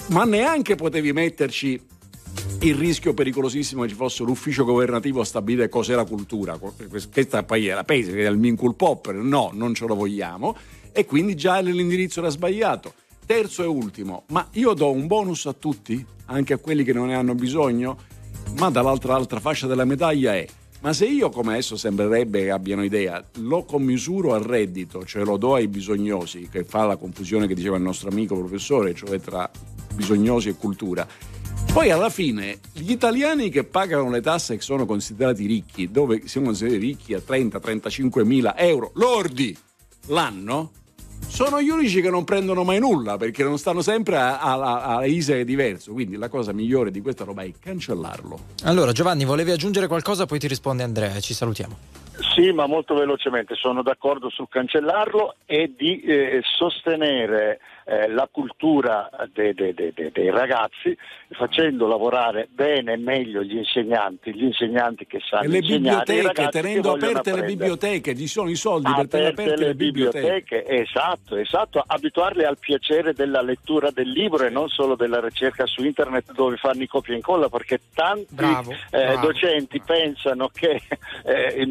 ma 0.08 0.24
neanche 0.24 0.74
potevi 0.74 1.12
metterci 1.12 1.80
il 2.60 2.74
rischio 2.74 3.12
pericolosissimo 3.12 3.82
che 3.82 3.88
ci 3.88 3.94
fosse 3.94 4.22
l'ufficio 4.22 4.64
governativo 4.64 5.20
a 5.20 5.24
stabilire 5.24 5.68
cos'è 5.68 5.94
la 5.94 6.04
cultura. 6.04 6.58
Questa 7.10 7.42
poi 7.42 7.66
era 7.66 7.84
peso, 7.84 8.12
era 8.12 8.30
il 8.30 8.38
Minkul 8.38 8.74
Popper, 8.74 9.16
no, 9.16 9.50
non 9.52 9.74
ce 9.74 9.86
lo 9.86 9.94
vogliamo, 9.94 10.56
e 10.92 11.04
quindi 11.04 11.34
già 11.34 11.58
l'indirizzo 11.60 12.20
era 12.20 12.28
sbagliato. 12.28 12.94
Terzo 13.24 13.62
e 13.62 13.66
ultimo, 13.66 14.24
ma 14.28 14.46
io 14.52 14.74
do 14.74 14.90
un 14.90 15.06
bonus 15.06 15.46
a 15.46 15.52
tutti, 15.52 16.04
anche 16.26 16.52
a 16.52 16.58
quelli 16.58 16.84
che 16.84 16.92
non 16.92 17.08
ne 17.08 17.14
hanno 17.14 17.34
bisogno, 17.34 17.96
ma 18.58 18.70
dall'altra 18.70 19.14
altra 19.14 19.40
fascia 19.40 19.66
della 19.66 19.84
medaglia 19.84 20.34
è 20.34 20.46
ma 20.82 20.92
se 20.92 21.06
io, 21.06 21.30
come 21.30 21.52
adesso 21.52 21.76
sembrerebbe 21.76 22.42
che 22.42 22.50
abbiano 22.50 22.82
idea, 22.82 23.24
lo 23.36 23.62
commisuro 23.64 24.34
al 24.34 24.42
reddito, 24.42 25.04
cioè 25.04 25.24
lo 25.24 25.36
do 25.36 25.54
ai 25.54 25.68
bisognosi, 25.68 26.48
che 26.50 26.64
fa 26.64 26.84
la 26.84 26.96
confusione 26.96 27.46
che 27.46 27.54
diceva 27.54 27.76
il 27.76 27.82
nostro 27.82 28.10
amico 28.10 28.36
professore, 28.36 28.92
cioè 28.92 29.20
tra 29.20 29.48
bisognosi 29.94 30.48
e 30.48 30.56
cultura, 30.56 31.06
poi 31.72 31.90
alla 31.90 32.10
fine 32.10 32.58
gli 32.72 32.90
italiani 32.90 33.48
che 33.48 33.64
pagano 33.64 34.10
le 34.10 34.20
tasse 34.20 34.54
e 34.54 34.56
che 34.56 34.62
sono 34.62 34.84
considerati 34.84 35.46
ricchi, 35.46 35.90
dove 35.90 36.26
siamo 36.26 36.48
considerati 36.48 36.84
ricchi 36.84 37.14
a 37.14 37.22
30-35 37.24 38.24
mila 38.24 38.58
euro 38.58 38.90
lordi 38.96 39.56
l'anno, 40.08 40.72
sono 41.26 41.60
gli 41.60 41.68
unici 41.68 42.00
che 42.00 42.10
non 42.10 42.24
prendono 42.24 42.64
mai 42.64 42.78
nulla 42.78 43.16
perché 43.16 43.42
non 43.42 43.58
stanno 43.58 43.82
sempre 43.82 44.16
a, 44.16 44.38
a, 44.38 44.96
a 44.96 45.04
ISE 45.06 45.44
diverso. 45.44 45.92
Quindi 45.92 46.16
la 46.16 46.28
cosa 46.28 46.52
migliore 46.52 46.90
di 46.90 47.00
questa 47.00 47.24
roba 47.24 47.42
è 47.42 47.52
cancellarlo. 47.58 48.38
Allora 48.64 48.92
Giovanni, 48.92 49.24
volevi 49.24 49.50
aggiungere 49.50 49.86
qualcosa, 49.86 50.26
poi 50.26 50.38
ti 50.38 50.46
risponde 50.46 50.82
Andrea, 50.82 51.18
ci 51.20 51.34
salutiamo. 51.34 51.76
Sì, 52.34 52.50
ma 52.52 52.66
molto 52.66 52.94
velocemente 52.94 53.54
sono 53.54 53.82
d'accordo 53.82 54.30
sul 54.30 54.48
cancellarlo 54.48 55.36
e 55.44 55.72
di 55.76 56.00
eh, 56.00 56.40
sostenere 56.56 57.60
eh, 57.84 58.08
la 58.08 58.28
cultura 58.30 59.10
de- 59.32 59.54
de- 59.54 59.74
de- 59.74 59.92
de- 59.94 60.10
dei 60.12 60.30
ragazzi, 60.30 60.96
facendo 61.30 61.86
lavorare 61.88 62.48
bene 62.50 62.92
e 62.92 62.96
meglio 62.96 63.42
gli 63.42 63.56
insegnanti, 63.56 64.32
gli 64.34 64.44
insegnanti 64.44 65.04
che 65.06 65.18
sanno 65.28 65.48
le 65.48 65.58
insegnare, 65.58 66.02
i 66.02 66.06
biblioteche, 66.06 66.48
tenendo 66.48 66.92
aperte 66.92 67.34
le 67.34 67.42
biblioteche, 67.42 68.16
ci 68.16 68.26
sono 68.28 68.48
i 68.48 68.54
soldi 68.54 68.90
per 68.94 69.08
tenere 69.08 69.30
Aperte 69.30 69.50
aperte 69.52 69.66
le 69.66 69.74
biblioteche. 69.74 70.64
esatto, 70.66 71.36
esatto, 71.36 71.82
abituarli 71.84 72.44
al 72.44 72.58
piacere 72.58 73.12
della 73.14 73.42
lettura 73.42 73.90
del 73.90 74.08
libro 74.10 74.44
e 74.46 74.50
non 74.50 74.68
solo 74.68 74.94
della 74.94 75.20
ricerca 75.20 75.66
su 75.66 75.82
internet 75.84 76.32
dove 76.32 76.56
fanno 76.56 76.82
i 76.82 76.86
copia 76.86 77.12
e 77.14 77.16
incolla, 77.16 77.48
perché 77.48 77.80
tanti 77.94 78.26
Bravo, 78.34 78.70
eh, 78.72 78.76
bravo. 78.90 79.26
docenti 79.26 79.80
pensano 79.84 80.48
che 80.52 80.80
eh, 81.24 81.66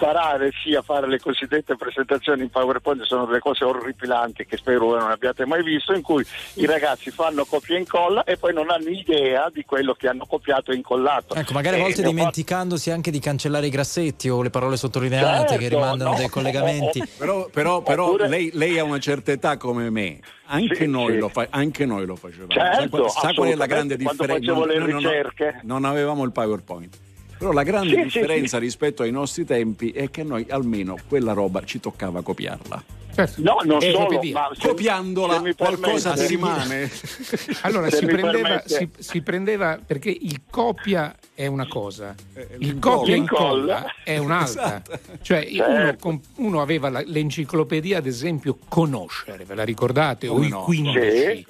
im- 0.00 0.08
imparare 0.10 0.50
sia 0.64 0.80
fare 0.82 1.06
le 1.06 1.18
cosiddette 1.20 1.76
presentazioni 1.76 2.42
in 2.42 2.50
PowerPoint 2.50 3.02
sono 3.02 3.26
delle 3.26 3.38
cose 3.38 3.64
orripilanti 3.64 4.46
che 4.46 4.56
spero 4.56 4.86
voi 4.86 4.98
non 4.98 5.10
abbiate 5.10 5.44
mai 5.44 5.62
visto, 5.62 5.92
in 5.92 6.00
cui 6.02 6.24
i 6.54 6.66
ragazzi 6.66 7.10
fanno 7.10 7.44
copia 7.44 7.76
e 7.76 7.80
incolla 7.80 8.24
e 8.24 8.36
poi 8.38 8.54
non 8.54 8.70
hanno 8.70 8.88
idea 8.88 9.50
di 9.52 9.64
quello 9.64 9.92
che 9.94 10.08
hanno 10.08 10.24
copiato 10.26 10.72
e 10.72 10.76
incollato. 10.76 11.34
Ecco, 11.34 11.52
magari 11.52 11.76
a 11.76 11.78
Eh, 11.78 11.82
volte 11.82 12.00
ho 12.00 12.04
fatto- 12.04 12.14
dimenticandosi 12.16 12.90
anche 12.90 13.10
di 13.10 13.18
cancellare 13.20 13.66
i 13.66 13.70
grassetti 13.70 14.28
o 14.28 14.42
le 14.42 14.50
parole 14.50 14.76
sottolineate 14.76 15.56
che 15.56 15.60
Certo, 15.62 15.76
rimandano 15.76 16.10
no. 16.12 16.16
dei 16.16 16.28
collegamenti. 16.28 17.02
Però, 17.20 17.48
però, 17.52 17.82
però 17.82 18.06
Oppure- 18.06 18.28
lei, 18.28 18.50
lei 18.54 18.78
ha 18.78 18.84
una 18.84 18.98
certa 18.98 19.32
età 19.32 19.56
come 19.58 19.90
me, 19.90 20.20
anche, 20.46 20.74
Sì, 20.74 20.86
noi, 20.86 21.12
sì. 21.12 21.18
Lo 21.18 21.28
fa- 21.28 21.46
anche 21.50 21.84
noi 21.84 22.06
lo 22.06 22.16
facevamo. 22.16 22.50
Certo, 22.50 23.08
sa, 23.08 23.32
qual, 23.34 23.48
è 23.50 23.54
la 23.54 23.66
grande 23.66 23.96
differenza? 23.96 24.34
facevo 24.52 24.64
le 24.64 24.78
No, 24.78 24.86
no, 24.86 24.90
no, 24.92 24.98
ricerche. 24.98 25.60
non 25.64 25.84
avevamo 25.84 26.24
il 26.24 26.32
PowerPoint. 26.32 26.96
Però 27.40 27.52
la 27.52 27.62
grande 27.62 27.88
Sì, 27.88 27.96
sì, 27.96 28.02
differenza 28.02 28.58
sì. 28.58 28.62
rispetto 28.64 29.02
ai 29.02 29.10
nostri 29.10 29.46
tempi 29.46 29.92
è 29.92 30.10
che 30.10 30.22
noi 30.24 30.44
almeno 30.50 30.94
quella 31.08 31.32
roba 31.32 31.64
ci 31.64 31.80
toccava 31.80 32.20
copiarla. 32.20 32.84
Certo. 33.14 33.40
No, 33.42 33.56
non 33.64 33.82
Eh, 33.82 33.92
solo, 33.92 34.20
ma 34.30 34.50
se- 34.54 34.68
Copiandola 34.68 35.42
se 35.42 35.54
qualcosa 35.54 36.10
permette- 36.12 36.26
ti 36.28 36.34
rimane. 36.36 36.90
Allora 37.62 37.90
si 37.90 38.04
prendeva, 38.04 38.62
si, 38.66 38.88
si 38.98 39.22
prendeva 39.22 39.80
perché 39.84 40.10
il 40.10 40.42
copia 40.50 41.16
è 41.34 41.46
una 41.46 41.66
cosa, 41.66 42.14
il 42.34 42.46
l'incolla. 42.58 42.96
copia 42.98 43.14
e 43.14 43.16
incolla 43.16 43.94
è 44.04 44.18
un'altra. 44.18 44.62
Esatto. 44.84 44.98
Cioè 45.22 45.48
uno, 45.50 45.64
Certo. 45.64 45.98
com- 46.02 46.20
uno 46.36 46.60
aveva 46.60 46.90
la- 46.90 47.02
l'enciclopedia, 47.06 47.96
ad 47.98 48.06
esempio, 48.06 48.58
conoscere, 48.68 49.44
ve 49.46 49.54
la 49.54 49.64
ricordate? 49.64 50.28
O 50.28 50.34
Come 50.34 50.46
i 50.46 50.50
no? 50.50 50.62
15. 50.62 51.10
Sì. 51.36 51.46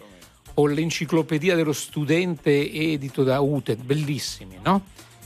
O 0.55 0.67
l'enciclopedia 0.67 1.57
dello 1.57 1.73
studente 1.73 2.71
edito 2.73 3.25
da 3.25 3.41
UTE, 3.41 3.75
bellissimi, 3.77 4.57
no? 4.63 4.83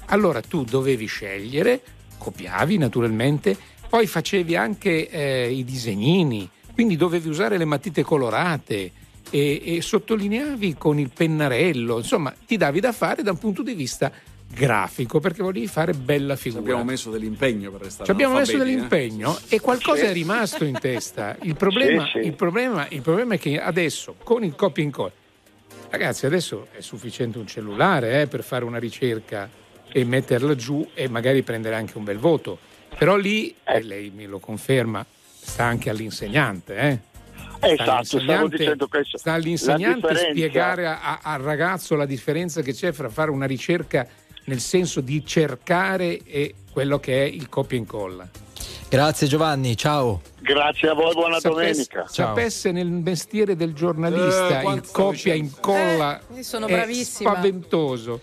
Allora 0.07 0.41
tu 0.41 0.65
dovevi 0.65 1.07
scegliere, 1.07 1.81
copiavi 2.19 2.79
naturalmente, 2.79 3.57
poi 3.89 4.07
facevi 4.07 4.57
anche 4.57 5.09
eh, 5.09 5.51
i 5.53 5.65
disegnini, 5.65 6.49
quindi 6.73 6.97
dovevi 6.97 7.29
usare 7.29 7.57
le 7.59 7.65
matite 7.65 8.03
colorate 8.03 8.91
e, 9.31 9.63
e 9.77 9.81
sottolineavi 9.81 10.75
con 10.77 10.99
il 10.99 11.11
pennarello, 11.11 11.99
insomma 11.99 12.35
ti 12.47 12.57
davi 12.57 12.81
da 12.81 12.93
fare 12.93 13.23
da 13.23 13.31
un 13.31 13.39
punto 13.39 13.63
di 13.63 13.75
vista 13.75 14.13
grafico 14.47 15.19
perché 15.19 15.43
volevi 15.43 15.67
fare 15.67 15.93
bella 15.95 16.37
Ci 16.37 16.43
figura. 16.43 16.61
abbiamo 16.63 16.85
messo 16.85 17.11
dell'impegno 17.11 17.71
per 17.73 17.81
restare 17.83 18.05
Ci 18.05 18.11
abbiamo 18.11 18.35
messo 18.37 18.53
eh. 18.55 18.59
dell'impegno 18.59 19.37
e 19.49 19.59
qualcosa 19.61 20.03
Sì. 20.03 20.07
è 20.07 20.13
rimasto 20.13 20.65
in 20.65 20.79
testa. 20.79 21.37
Il 21.43 21.57
problema, 21.57 22.05
Sì, 22.05 22.21
sì. 22.21 22.27
Il, 22.27 22.35
problema, 22.35 22.87
il 22.91 23.01
problema 23.01 23.35
è 23.35 23.39
che 23.39 23.61
adesso 23.61 24.15
con 24.23 24.45
il 24.45 24.55
copia 24.55 24.83
e 24.83 24.87
incolla, 24.87 25.13
ragazzi, 25.91 26.27
adesso 26.27 26.69
è 26.77 26.81
sufficiente 26.83 27.39
un 27.39 27.47
cellulare 27.47 28.23
eh, 28.23 28.27
per 28.29 28.45
fare 28.45 28.65
una 28.65 28.79
ricerca 28.79 29.49
e 29.97 30.05
metterla 30.05 30.57
giù 30.57 30.85
e 30.93 31.09
magari 31.09 31.43
prendere 31.43 31.77
anche 31.77 31.97
un 31.97 32.03
bel 32.03 32.19
voto. 32.19 32.59
Però 32.99 33.15
lì, 33.15 33.55
e 33.63 33.81
lei 33.83 34.11
me 34.13 34.27
lo 34.27 34.41
conferma, 34.41 35.07
sta 35.41 35.63
anche 35.65 35.89
all'insegnante. 35.89 36.77
Eh. 36.77 36.99
Esatto, 37.61 38.19
stavo 38.19 38.49
dicendo 38.49 38.89
questo. 38.89 39.19
Sta 39.19 39.35
all'insegnante 39.35 40.15
spiegare 40.17 40.87
a- 40.89 41.21
al 41.23 41.41
ragazzo 41.41 41.95
la 41.95 42.07
differenza 42.07 42.61
che 42.61 42.73
c'è 42.75 42.91
fra 42.91 43.09
fare 43.09 43.31
una 43.31 43.47
ricerca 43.47 44.05
nel 44.47 44.59
senso 44.61 45.01
di 45.01 45.25
cercare 45.25 46.19
e 46.25 46.55
quello 46.73 46.99
che 46.99 47.23
è 47.23 47.27
il 47.27 47.49
copia 47.49 47.77
e 47.77 47.81
incolla. 47.81 48.29
Grazie 48.89 49.27
Giovanni, 49.29 49.77
ciao. 49.77 50.21
Grazie 50.41 50.89
a 50.89 50.95
voi, 50.95 51.15
buona 51.15 51.41
Sapesse, 51.41 51.87
domenica. 51.89 52.07
sapesse 52.07 52.71
nel 52.73 52.87
mestiere 52.91 53.57
del 53.57 53.73
giornalista 53.73 54.61
Eh, 54.61 54.73
il 54.75 54.83
copia 54.93 55.33
e 55.33 55.37
incolla 55.37 56.21
Eh, 56.35 56.41
è 56.41 56.93
spaventoso. 57.05 58.21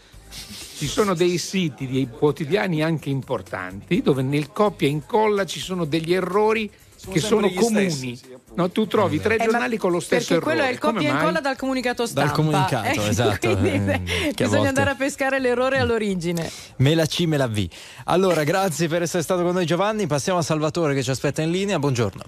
Ci 0.82 0.88
sono 0.88 1.14
dei 1.14 1.38
siti, 1.38 1.88
dei 1.88 2.10
quotidiani 2.10 2.82
anche 2.82 3.12
importanti 3.12 4.02
dove 4.02 4.24
nel 4.24 4.52
copia 4.52 4.88
e 4.88 4.90
incolla 4.90 5.46
ci 5.46 5.60
sono 5.60 5.86
degli 5.86 6.12
errori 6.12 6.68
che 7.12 7.20
sono 7.20 7.42
sempre 7.42 7.50
gli 7.50 7.64
comuni. 7.64 7.90
stessi, 7.92 8.16
sì, 8.16 8.36
no, 8.56 8.72
tu 8.72 8.88
trovi 8.88 9.22
tre 9.22 9.38
Eh, 9.38 9.44
giornali 9.46 9.78
con 9.78 9.92
lo 9.92 10.00
stesso 10.00 10.34
perché 10.34 10.34
errore. 10.34 10.54
quello 10.56 10.68
è 10.68 10.72
il 10.72 10.80
copia 10.80 11.08
e 11.08 11.12
incolla 11.12 11.40
dal 11.40 11.56
comunicato 11.56 12.08
stampa. 12.08 12.30
Dal 12.30 12.36
comunicato, 12.36 12.88
Eh, 13.00 13.10
esatto, 13.10 13.58
quindi, 13.58 13.70
eh, 13.92 14.02
che 14.34 14.34
bisogna 14.34 14.48
volte- 14.50 14.68
andare 14.70 14.90
a 14.90 14.96
pescare 14.96 15.40
l'errore 15.40 15.78
all'origine. 15.78 16.50
Me 16.78 16.96
la 16.96 17.06
C, 17.06 17.20
me 17.28 17.38
la 17.38 17.48
V. 17.48 17.68
Allora, 18.06 18.44
grazie 18.44 18.88
per 18.88 19.04
essere 19.04 19.22
stato 19.22 19.44
con 19.44 19.54
noi 19.54 19.68
Giovanni. 19.68 20.08
Passiamo 20.08 20.40
a 20.40 20.42
Salvatore 20.42 20.96
che 20.96 21.04
ci 21.04 21.12
aspetta 21.12 21.44
in 21.44 21.52
linea. 21.52 21.78
Buongiorno. 21.78 22.24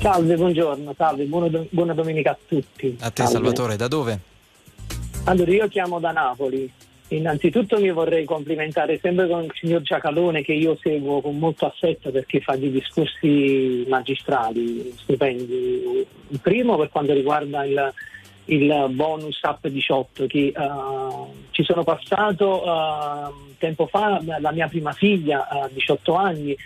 Salve, 0.00 0.34
buongiorno, 0.34 0.94
salve, 0.96 1.24
buona, 1.26 1.46
do- 1.48 1.66
buona 1.70 1.94
domenica 1.94 2.32
a 2.32 2.38
tutti. 2.44 2.96
A 3.00 3.10
te 3.10 3.22
Salve. 3.22 3.32
Salvatore, 3.32 3.76
da 3.76 3.86
dove? 3.86 4.20
Allora, 5.24 5.50
io 5.52 5.68
chiamo 5.68 6.00
da 6.00 6.10
Napoli. 6.10 6.72
Innanzitutto 7.08 7.78
mi 7.78 7.90
vorrei 7.92 8.24
complimentare 8.24 8.98
sempre 8.98 9.28
con 9.28 9.44
il 9.44 9.52
signor 9.54 9.82
Giacalone 9.82 10.42
che 10.42 10.52
io 10.52 10.76
seguo 10.82 11.20
con 11.20 11.38
molto 11.38 11.66
affetto 11.66 12.10
perché 12.10 12.40
fa 12.40 12.56
dei 12.56 12.70
discorsi 12.70 13.84
magistrali, 13.86 14.92
stupendi. 14.96 16.04
Il 16.28 16.40
primo 16.40 16.76
per 16.76 16.88
quanto 16.88 17.12
riguarda 17.12 17.64
il, 17.64 17.92
il 18.46 18.86
bonus 18.90 19.40
up 19.42 19.68
18 19.68 20.26
che 20.26 20.46
eh, 20.46 20.52
ci 21.50 21.62
sono 21.62 21.84
passato 21.84 22.64
eh, 22.64 23.54
tempo 23.58 23.86
fa 23.86 24.20
la 24.40 24.52
mia 24.52 24.66
prima 24.66 24.92
figlia 24.92 25.48
a 25.48 25.68
18 25.72 26.14
anni 26.14 26.56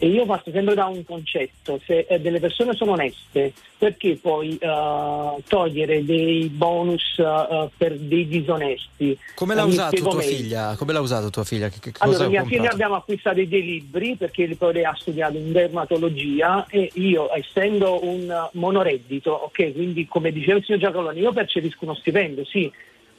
e 0.00 0.06
io 0.06 0.24
parto 0.26 0.52
sempre 0.52 0.74
da 0.74 0.86
un 0.86 1.04
concetto, 1.04 1.80
se 1.84 2.06
eh, 2.08 2.20
delle 2.20 2.38
persone 2.38 2.74
sono 2.74 2.92
oneste, 2.92 3.52
perché 3.76 4.16
poi 4.16 4.56
eh, 4.56 5.42
togliere 5.48 6.04
dei 6.04 6.48
bonus 6.48 7.18
eh, 7.18 7.68
per 7.76 7.98
dei 7.98 8.28
disonesti? 8.28 9.18
Come 9.34 9.56
l'ha 9.56 9.64
usato 9.64 9.96
tua 9.96 10.20
figlia? 10.20 10.76
Come 10.76 10.92
l'ha 10.92 11.00
usato 11.00 11.30
tua 11.30 11.42
figlia? 11.42 11.68
Che, 11.68 11.80
che 11.80 11.92
Allora, 11.98 12.28
mia 12.28 12.44
figlia 12.44 12.70
abbiamo 12.70 12.94
acquistato 12.94 13.44
dei 13.44 13.62
libri 13.62 14.14
perché 14.14 14.54
poi 14.56 14.84
ha 14.84 14.94
studiato 14.96 15.36
in 15.36 15.50
dermatologia 15.50 16.66
e 16.68 16.90
io, 16.94 17.34
essendo 17.34 18.04
un 18.06 18.48
monoreddito, 18.52 19.32
ok, 19.32 19.72
quindi 19.72 20.06
come 20.06 20.30
diceva 20.30 20.58
il 20.58 20.64
signor 20.64 20.80
Giacalone, 20.80 21.18
io 21.18 21.32
percepisco 21.32 21.84
uno 21.84 21.94
stipendio, 21.94 22.44
sì, 22.44 22.70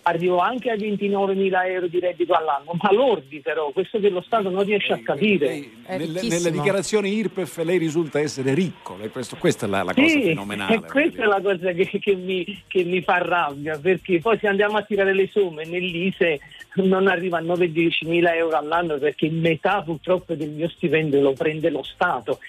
arrivo 0.10 0.38
anche 0.40 0.70
a 0.70 0.76
29 0.76 1.34
mila 1.36 1.66
euro 1.68 1.88
di 1.88 2.00
reddito 2.00 2.34
all'anno, 2.34 2.74
ma 2.82 2.92
lordi 2.94 3.40
però, 3.40 3.70
questo 3.72 4.00
che 4.00 4.10
lo 4.10 4.22
Stato 4.22 4.50
non 4.50 4.64
riesce 4.64 4.94
a 4.94 5.00
capire. 5.04 5.68
Nelle, 5.88 6.22
nelle 6.24 6.52
dichiarazioni 6.52 7.14
IRPEF 7.16 7.64
lei 7.64 7.78
risulta 7.78 8.20
essere 8.20 8.54
ricco, 8.54 8.96
lei- 8.98 9.10
questo- 9.10 9.38
questa 9.38 9.66
è 9.66 9.70
la, 9.70 9.84
la 9.84 9.94
cosa 9.94 10.08
Sì, 10.08 10.22
fenomenale. 10.24 10.76
e 10.76 10.82
questa 10.90 11.24
è 11.24 11.26
la 11.26 11.42
cosa 11.42 11.72
che, 11.72 11.86
che 12.00 12.16
mi, 12.16 12.64
che 12.68 12.84
mi 12.84 13.02
fa 13.02 13.18
rabbia, 13.20 13.78
perché 13.78 14.20
poi 14.20 14.38
se 14.40 14.48
andiamo 14.48 14.78
a 14.78 14.84
tirare 14.84 15.14
le 15.14 15.28
somme 15.32 15.66
nell'ISE 15.66 16.40
non 16.76 17.08
arriva 17.08 17.40
a 17.40 17.42
9-10 17.42 18.08
mila 18.08 18.36
euro 18.36 18.56
all'anno 18.56 18.98
perché 19.00 19.28
metà 19.30 19.82
purtroppo 19.82 20.36
del 20.36 20.50
mio 20.52 20.70
stipendio 20.70 21.20
lo 21.20 21.34
prende 21.34 21.70
lo 21.70 21.84
Stato. 21.84 22.40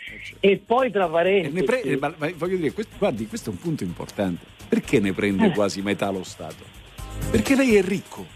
E 0.40 0.60
poi 0.64 0.90
tra 0.90 1.08
parentesi... 1.08 1.64
pre- 1.64 1.96
ma- 1.98 2.14
ma 2.18 2.30
voglio 2.36 2.56
dire, 2.56 2.72
questo- 2.72 2.96
guardi, 2.98 3.26
questo 3.26 3.50
è 3.50 3.52
un 3.52 3.58
punto 3.58 3.82
importante. 3.82 4.44
Perché 4.68 5.00
ne 5.00 5.12
prende 5.12 5.46
Eh. 5.46 5.50
quasi 5.50 5.80
metà 5.82 6.10
lo 6.10 6.22
Stato? 6.22 6.78
Perché 7.30 7.54
lei 7.56 7.76
è 7.76 7.82
ricco. 7.82 8.26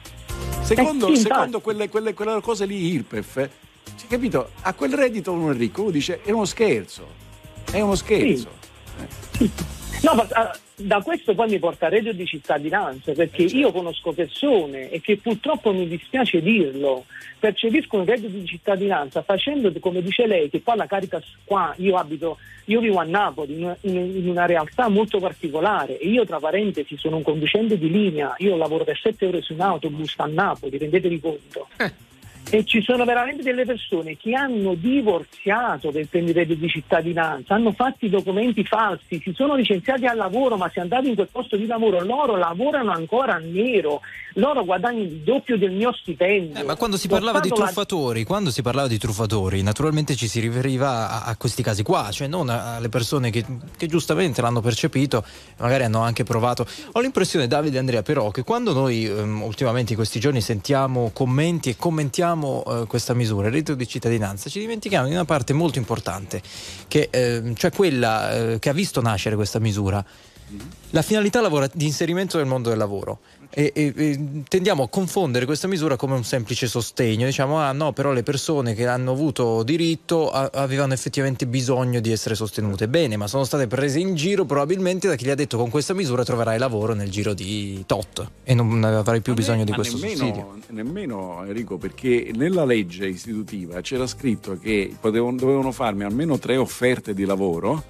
Secondo, 0.63 1.09
Eh 1.09 1.17
sì, 1.17 1.23
secondo 1.23 1.61
quelle, 1.61 1.89
quelle- 1.89 2.15
quelle 2.15 2.41
cose 2.41 2.65
lì 2.65 2.93
IRPEF, 2.95 3.37
eh, 3.37 3.51
cioè, 3.99 4.07
capito? 4.09 4.51
A 4.63 4.73
quel 4.73 4.95
reddito 4.95 5.33
uno 5.33 5.51
è 5.51 5.55
ricco, 5.55 5.83
uno 5.83 5.91
dice 5.91 6.23
è 6.23 6.31
uno 6.31 6.45
scherzo. 6.47 7.07
È 7.71 7.81
uno 7.81 7.95
scherzo. 7.95 8.49
No, 8.99 9.07
ma 9.39 9.47
ah, 10.11 10.59
da 10.77 11.01
questo 11.03 11.35
poi 11.35 11.49
mi 11.51 11.59
porta 11.59 11.87
a 11.87 11.89
reddito 11.89 12.13
di 12.13 12.27
cittadinanza, 12.27 13.13
perché 13.13 13.43
io 13.43 13.73
conosco 13.73 14.13
persone 14.13 14.91
e 14.91 15.01
che 15.01 15.17
purtroppo 15.17 15.73
mi 15.73 15.87
dispiace 15.87 16.43
dirlo, 16.43 17.05
percepiscono 17.39 18.03
il 18.03 18.09
reddito 18.09 18.37
di 18.37 18.47
cittadinanza 18.47 19.23
facendo 19.23 19.73
come 19.81 20.03
dice 20.03 20.27
lei, 20.27 20.51
che 20.51 20.61
poi 20.61 20.77
la 20.77 20.87
Caritas 20.87 21.25
qua, 21.45 21.75
io 21.79 21.97
abito, 21.97 22.39
io 22.67 22.81
vivo 22.81 22.99
a 22.99 23.05
Napoli, 23.05 23.61
in, 23.61 23.77
in- 23.83 24.29
una 24.29 24.47
realtà 24.47 24.89
molto 24.89 25.19
particolare 25.19 25.99
e 25.99 26.09
io 26.09 26.25
tra 26.25 26.39
parentesi 26.39 26.97
sono 26.97 27.17
un 27.17 27.23
conducente 27.23 27.79
di 27.79 27.91
linea, 27.91 28.35
io 28.39 28.57
lavoro 28.57 28.85
per 28.85 28.99
7 28.99 29.27
ore 29.27 29.43
su 29.43 29.55
un 29.55 29.61
autobus 29.61 30.15
a 30.17 30.27
Napoli, 30.27 30.79
rendetevi 30.79 31.21
conto. 31.21 31.69
E 32.51 32.65
ci 32.65 32.83
sono 32.83 33.05
veramente 33.05 33.43
delle 33.43 33.65
persone 33.65 34.17
che 34.17 34.35
hanno 34.35 34.75
divorziato 34.75 35.91
del 35.91 36.09
reddito 36.11 36.55
di 36.55 36.69
cittadinanza, 36.69 37.55
hanno 37.55 37.73
fatto 37.73 38.05
i 38.05 38.11
documenti 38.11 38.65
falsi, 38.65 39.21
si 39.23 39.33
sono 39.35 39.55
licenziati 39.55 40.05
al 40.07 40.17
lavoro, 40.17 40.57
ma 40.57 40.69
si 40.69 40.79
è 40.79 40.83
andati 40.83 41.09
in 41.09 41.15
quel 41.15 41.29
posto 41.31 41.57
di 41.57 41.67
lavoro, 41.67 42.05
loro 42.05 42.37
lavorano 42.37 42.93
ancora 42.93 43.35
a 43.35 43.39
nero, 43.39 44.03
loro 44.35 44.65
guadagnano 44.65 45.05
il 45.05 45.21
doppio 45.21 45.57
del 45.57 45.73
mio 45.73 45.93
stipendio. 45.93 46.61
Eh, 46.61 46.65
ma 46.65 46.77
quando 46.77 46.97
si 46.97 47.09
parlava 47.09 47.41
di 47.41 47.47
Stato 47.47 47.61
la- 47.61 47.67
truffatori, 47.67 48.25
quando 48.25 48.51
si 48.51 48.63
parlava 48.63 48.89
di 48.89 48.99
truffatori, 48.99 49.63
naturalmente 49.63 50.15
ci 50.15 50.29
si 50.29 50.41
riferiva 50.41 51.11
a, 51.11 51.23
a 51.25 51.37
questi 51.37 51.63
casi 51.63 51.83
qua, 51.83 52.11
cioè 52.13 52.29
non 52.29 52.49
alle 52.51 52.89
persone 52.89 53.31
che, 53.31 53.45
che 53.77 53.87
giustamente 53.87 54.41
l'hanno 54.43 54.61
percepito, 54.61 55.25
magari 55.59 55.85
hanno 55.85 56.03
anche 56.03 56.25
provato. 56.25 56.67
Ho 56.93 57.01
l'impressione, 57.01 57.47
Davide 57.47 57.77
e 57.77 57.79
Andrea, 57.79 58.03
però, 58.03 58.31
che 58.31 58.45
quando 58.45 58.73
noi 58.73 59.07
ehm, 59.07 59.43
ultimamente 59.43 59.93
in 59.93 59.97
questi 59.97 60.21
giorni 60.21 60.41
sentiamo 60.41 61.11
commenti 61.13 61.71
e 61.71 61.77
commentiamo 61.77 62.34
eh, 62.43 62.87
questa 62.87 63.15
misura, 63.15 63.47
il 63.47 63.53
reddito 63.53 63.75
di 63.75 63.87
cittadinanza, 63.87 64.51
ci 64.51 64.61
dimentichiamo 64.61 65.07
di 65.07 65.13
una 65.13 65.25
parte 65.25 65.53
molto 65.53 65.79
importante, 65.79 66.43
che, 66.89 67.09
ehm, 67.11 67.55
cioè 67.55 67.71
quella 67.71 68.53
eh, 68.53 68.59
che 68.59 68.69
ha 68.69 68.73
visto 68.73 69.01
nascere 69.01 69.37
questa 69.37 69.59
misura. 69.59 70.05
La 70.91 71.03
finalità 71.03 71.41
lavora- 71.41 71.69
di 71.73 71.87
inserimento 71.87 72.37
nel 72.37 72.47
mondo 72.47 72.69
del 72.69 72.79
lavoro. 72.79 73.19
E, 73.57 73.71
e- 73.73 73.93
e 73.97 74.43
tendiamo 74.49 74.83
a 74.83 74.89
confondere 74.89 75.45
questa 75.47 75.69
misura 75.69 75.95
come 75.95 76.15
un 76.15 76.25
semplice 76.25 76.67
sostegno, 76.67 77.25
diciamo 77.25 77.59
ah 77.59 77.71
no 77.71 77.93
però 77.93 78.11
le 78.13 78.25
persone 78.25 78.75
che 78.75 78.85
hanno 78.89 79.13
avuto 79.13 79.63
diritto 79.63 80.29
a- 80.33 80.51
avevano 80.55 80.93
effettivamente 80.93 81.47
bisogno 81.47 82.01
di 82.01 82.11
essere 82.11 82.35
sostenute, 82.35 82.89
bene 82.89 83.17
ma 83.17 83.29
sono 83.29 83.45
state 83.45 83.69
prese 83.69 84.01
in 84.01 84.17
giro 84.17 84.45
probabilmente 84.45 85.07
da 85.07 85.15
chi 85.15 85.27
gli 85.27 85.31
ha 85.31 85.37
detto 85.37 85.57
con 85.57 85.71
questa 85.71 85.95
misura 85.95 86.25
troverai 86.25 86.59
lavoro 86.59 86.95
nel 86.95 87.11
giro 87.11 87.33
di 87.33 87.85
tot. 87.87 88.29
E 88.43 88.55
non 88.55 88.83
avrai 88.83 89.21
più 89.21 89.35
bisogno 89.35 89.63
di 89.63 89.71
Ma 89.71 89.77
questo 89.77 89.99
sussidio. 89.99 90.25
nemmeno, 90.25 90.59
nemmeno 90.71 91.45
Enrico, 91.47 91.77
perché 91.79 92.33
nella 92.35 92.65
legge 92.65 93.07
istitutiva 93.07 93.81
c'era 93.83 94.09
scritto 94.09 94.59
che 94.59 94.93
potevano- 95.01 95.37
dovevano 95.37 95.71
farmi 95.71 96.03
almeno 96.03 96.41
tre 96.41 96.57
offerte 96.57 97.15
di 97.15 97.25
lavoro 97.25 97.85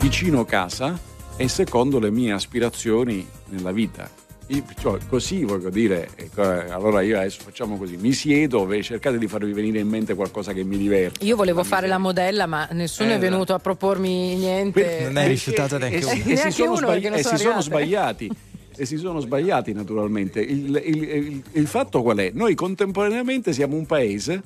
vicino 0.00 0.44
casa 0.44 0.98
e 1.36 1.48
secondo 1.48 1.98
le 1.98 2.10
mie 2.10 2.32
aspirazioni 2.32 3.26
nella 3.48 3.72
vita. 3.72 4.08
Io- 4.48 4.62
cioè, 4.80 5.00
così 5.08 5.42
voglio 5.44 5.70
dire, 5.70 6.08
eh, 6.16 6.30
allora 6.70 7.02
io 7.02 7.18
adesso 7.18 7.40
facciamo 7.42 7.76
così, 7.76 7.96
mi 7.96 8.12
siedo 8.12 8.70
e 8.70 8.80
cercate 8.82 9.18
di 9.18 9.26
farvi 9.26 9.52
venire 9.52 9.80
in 9.80 9.88
mente 9.88 10.14
qualcosa 10.14 10.52
che 10.52 10.62
mi 10.62 10.78
diverte. 10.78 11.24
Io 11.24 11.34
volevo 11.34 11.64
fare 11.64 11.88
la 11.88 11.98
modella, 11.98 12.46
ma 12.46 12.68
nessuno 12.70 13.10
Eh, 13.10 13.14
è 13.16 13.18
venuto 13.18 13.54
a 13.54 13.58
propormi 13.58 14.36
niente. 14.36 15.00
Non 15.02 15.18
è 15.18 15.26
rifiutata 15.26 15.78
neanche 15.78 15.98
e, 15.98 16.04
una. 16.04 16.12
si- 16.12 16.18
e 16.20 16.22
si 16.22 16.28
Neanche 16.34 16.50
sono, 16.52 16.68
uno, 16.70 16.78
sbagli- 16.78 17.06
e 17.06 17.22
si 17.24 17.36
sono 17.36 17.60
sbagliati 17.60 18.30
e 18.78 18.84
si 18.86 18.96
sono 18.98 19.20
sbagliati 19.20 19.72
naturalmente 19.72 20.38
il, 20.40 20.80
il- 20.84 21.02
il- 21.02 21.42
il 21.52 21.66
fatto 21.66 22.02
qual 22.02 22.18
è? 22.18 22.30
noi 22.34 22.54
contemporaneamente 22.54 23.52
siamo 23.54 23.74
un 23.74 23.86
paese 23.86 24.42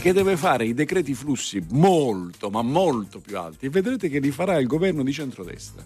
che 0.00 0.12
deve 0.14 0.36
fare 0.38 0.64
i 0.64 0.72
decreti 0.72 1.12
flussi 1.12 1.62
molto 1.72 2.48
ma 2.48 2.62
molto 2.62 3.18
più 3.20 3.38
alti 3.38 3.68
vedrete 3.68 4.08
che 4.08 4.20
li 4.20 4.30
farà 4.30 4.56
il 4.58 4.66
governo 4.66 5.02
di 5.02 5.12
centrodestra 5.12 5.84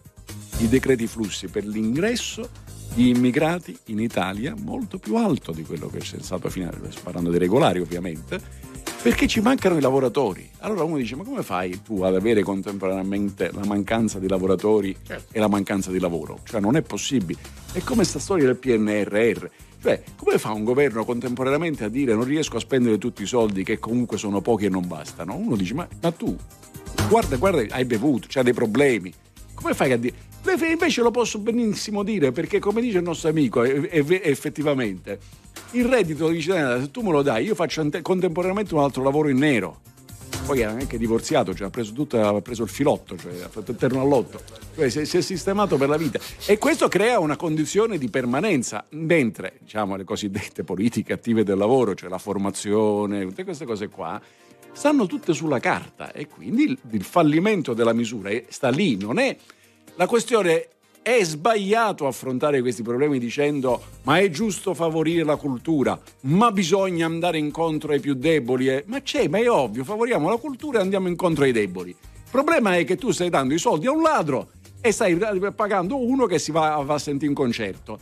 i 0.63 0.69
decreti 0.69 1.09
flussi 1.09 1.49
per 1.49 1.67
l'ingresso 1.67 2.49
di 2.95 3.09
immigrati 3.09 3.77
in 3.87 3.99
Italia 3.99 4.55
molto 4.57 4.99
più 4.99 5.17
alto 5.17 5.51
di 5.51 5.65
quello 5.65 5.89
che 5.89 5.99
c'è 5.99 6.19
stato 6.21 6.49
finora 6.51 6.79
sto 6.89 7.01
parlando 7.03 7.31
di 7.31 7.39
regolari 7.39 7.81
ovviamente 7.81 8.71
perché 9.03 9.27
ci 9.27 9.41
mancano 9.41 9.77
i 9.77 9.81
lavoratori. 9.81 10.49
Allora 10.59 10.85
uno 10.85 10.97
dice: 10.97 11.17
Ma 11.17 11.25
come 11.25 11.43
fai 11.43 11.83
tu 11.83 12.03
ad 12.03 12.15
avere 12.15 12.45
contemporaneamente 12.45 13.51
la 13.53 13.65
mancanza 13.65 14.21
di 14.21 14.29
lavoratori 14.29 14.97
e 15.33 15.41
la 15.41 15.49
mancanza 15.49 15.91
di 15.91 15.99
lavoro? 15.99 16.39
Cioè, 16.45 16.61
non 16.61 16.77
è 16.77 16.83
possibile. 16.83 17.41
È 17.73 17.81
come 17.83 18.05
sta 18.05 18.21
storia 18.21 18.47
del 18.47 18.57
PNRR. 18.57 19.47
Cioè, 19.83 20.05
come 20.15 20.39
fa 20.39 20.53
un 20.53 20.63
governo 20.63 21.05
contemporaneamente 21.05 21.83
a 21.83 21.89
dire 21.89 22.15
non 22.15 22.23
riesco 22.23 22.59
a 22.59 22.61
spendere 22.61 22.99
tutti 22.99 23.25
i 23.25 23.27
soldi 23.27 23.65
che 23.65 23.81
comunque 23.81 24.19
sono 24.19 24.41
pochi 24.41 24.67
e 24.67 24.69
non 24.69 24.87
bastano? 24.87 25.35
Uno 25.35 25.57
dice: 25.57 25.75
Ma, 25.75 25.89
ma 26.01 26.13
tu, 26.13 26.37
guarda, 27.09 27.35
guarda, 27.37 27.75
hai 27.75 27.85
bevuto, 27.85 28.29
c'hai 28.31 28.45
dei 28.45 28.55
problemi. 28.55 29.13
Come 29.55 29.75
fai 29.75 29.93
a 29.93 29.97
dire? 29.97 30.15
Invece 30.71 31.03
lo 31.03 31.11
posso 31.11 31.39
benissimo 31.39 32.03
dire 32.03 32.33
perché, 32.33 32.59
come 32.59 32.81
dice 32.81 32.99
il 32.99 33.05
nostro 33.05 33.29
amico, 33.29 33.63
effettivamente 33.63 35.19
il 35.73 35.85
reddito 35.85 36.29
di 36.29 36.41
cittadinanza, 36.41 36.85
se 36.85 36.91
tu 36.91 37.01
me 37.03 37.13
lo 37.13 37.23
dai, 37.23 37.45
io 37.45 37.55
faccio 37.55 37.87
contemporaneamente 38.03 38.75
un 38.75 38.81
altro 38.81 39.03
lavoro 39.03 39.29
in 39.29 39.39
nero. 39.39 39.81
Poi 40.45 40.61
era 40.61 40.73
anche 40.73 40.99
divorziato, 40.99 41.55
cioè 41.55 41.69
ha 41.69 41.71
preso 41.71 41.93
tutto, 41.93 42.21
ha 42.21 42.41
preso 42.41 42.65
il 42.65 42.69
filotto, 42.69 43.17
cioè 43.17 43.33
ha 43.43 43.49
fatto 43.49 43.71
il 43.71 43.77
terno 43.77 44.01
all'otto, 44.01 44.41
cioè 44.75 44.89
si, 44.91 45.07
si 45.07 45.19
è 45.19 45.21
sistemato 45.21 45.77
per 45.77 45.89
la 45.89 45.97
vita. 45.97 46.19
E 46.47 46.59
questo 46.59 46.89
crea 46.89 47.21
una 47.21 47.37
condizione 47.37 47.97
di 47.97 48.09
permanenza, 48.09 48.85
mentre 48.91 49.59
diciamo, 49.61 49.95
le 49.95 50.03
cosiddette 50.03 50.65
politiche 50.65 51.13
attive 51.13 51.45
del 51.45 51.59
lavoro, 51.59 51.95
cioè 51.95 52.11
la 52.11 52.19
formazione, 52.19 53.25
tutte 53.25 53.45
queste 53.45 53.65
cose 53.65 53.89
qua, 53.89 54.21
stanno 54.73 55.07
tutte 55.07 55.33
sulla 55.33 55.61
carta 55.61 56.13
e 56.13 56.27
quindi 56.27 56.65
il, 56.65 56.79
il 56.91 57.05
fallimento 57.05 57.75
della 57.75 57.93
misura 57.93 58.31
sta 58.49 58.69
lì, 58.71 58.97
non 58.97 59.19
è 59.19 59.37
la 59.97 60.07
questione 60.07 60.69
è 61.03 61.23
sbagliato 61.25 62.07
affrontare 62.07 62.61
questi 62.61 62.83
problemi 62.83 63.19
dicendo 63.19 63.83
ma 64.05 64.19
è 64.19 64.31
giusto 64.31 64.73
favorire 64.73 65.25
la 65.25 65.37
cultura, 65.37 66.01
ma 66.23 66.53
bisogna 66.53 67.07
andare 67.07 67.39
incontro 67.39 67.93
ai 67.93 68.01
più 68.01 68.15
deboli. 68.15 68.69
eh?" 68.69 68.85
Ma 68.87 69.03
c'è, 69.03 69.27
ma 69.29 69.39
è 69.39 69.51
ovvio, 69.51 69.85
favoriamo 69.85 70.29
la 70.29 70.37
cultura 70.37 70.79
e 70.79 70.83
andiamo 70.83 71.09
incontro 71.09 71.45
ai 71.45 71.53
deboli. 71.53 71.91
Il 71.91 72.31
problema 72.31 72.77
è 72.77 72.85
che 72.85 72.97
tu 72.97 73.11
stai 73.11 73.31
dando 73.31 73.53
i 73.53 73.59
soldi 73.59 73.87
a 73.87 73.91
un 73.91 74.01
ladro 74.01 74.51
e 74.81 74.93
stai 74.93 75.17
pagando 75.55 75.97
uno 75.97 76.27
che 76.27 76.39
si 76.39 76.51
va, 76.53 76.77
a 76.77 76.99
sentire 76.99 77.29
un 77.29 77.35
concerto. 77.35 77.99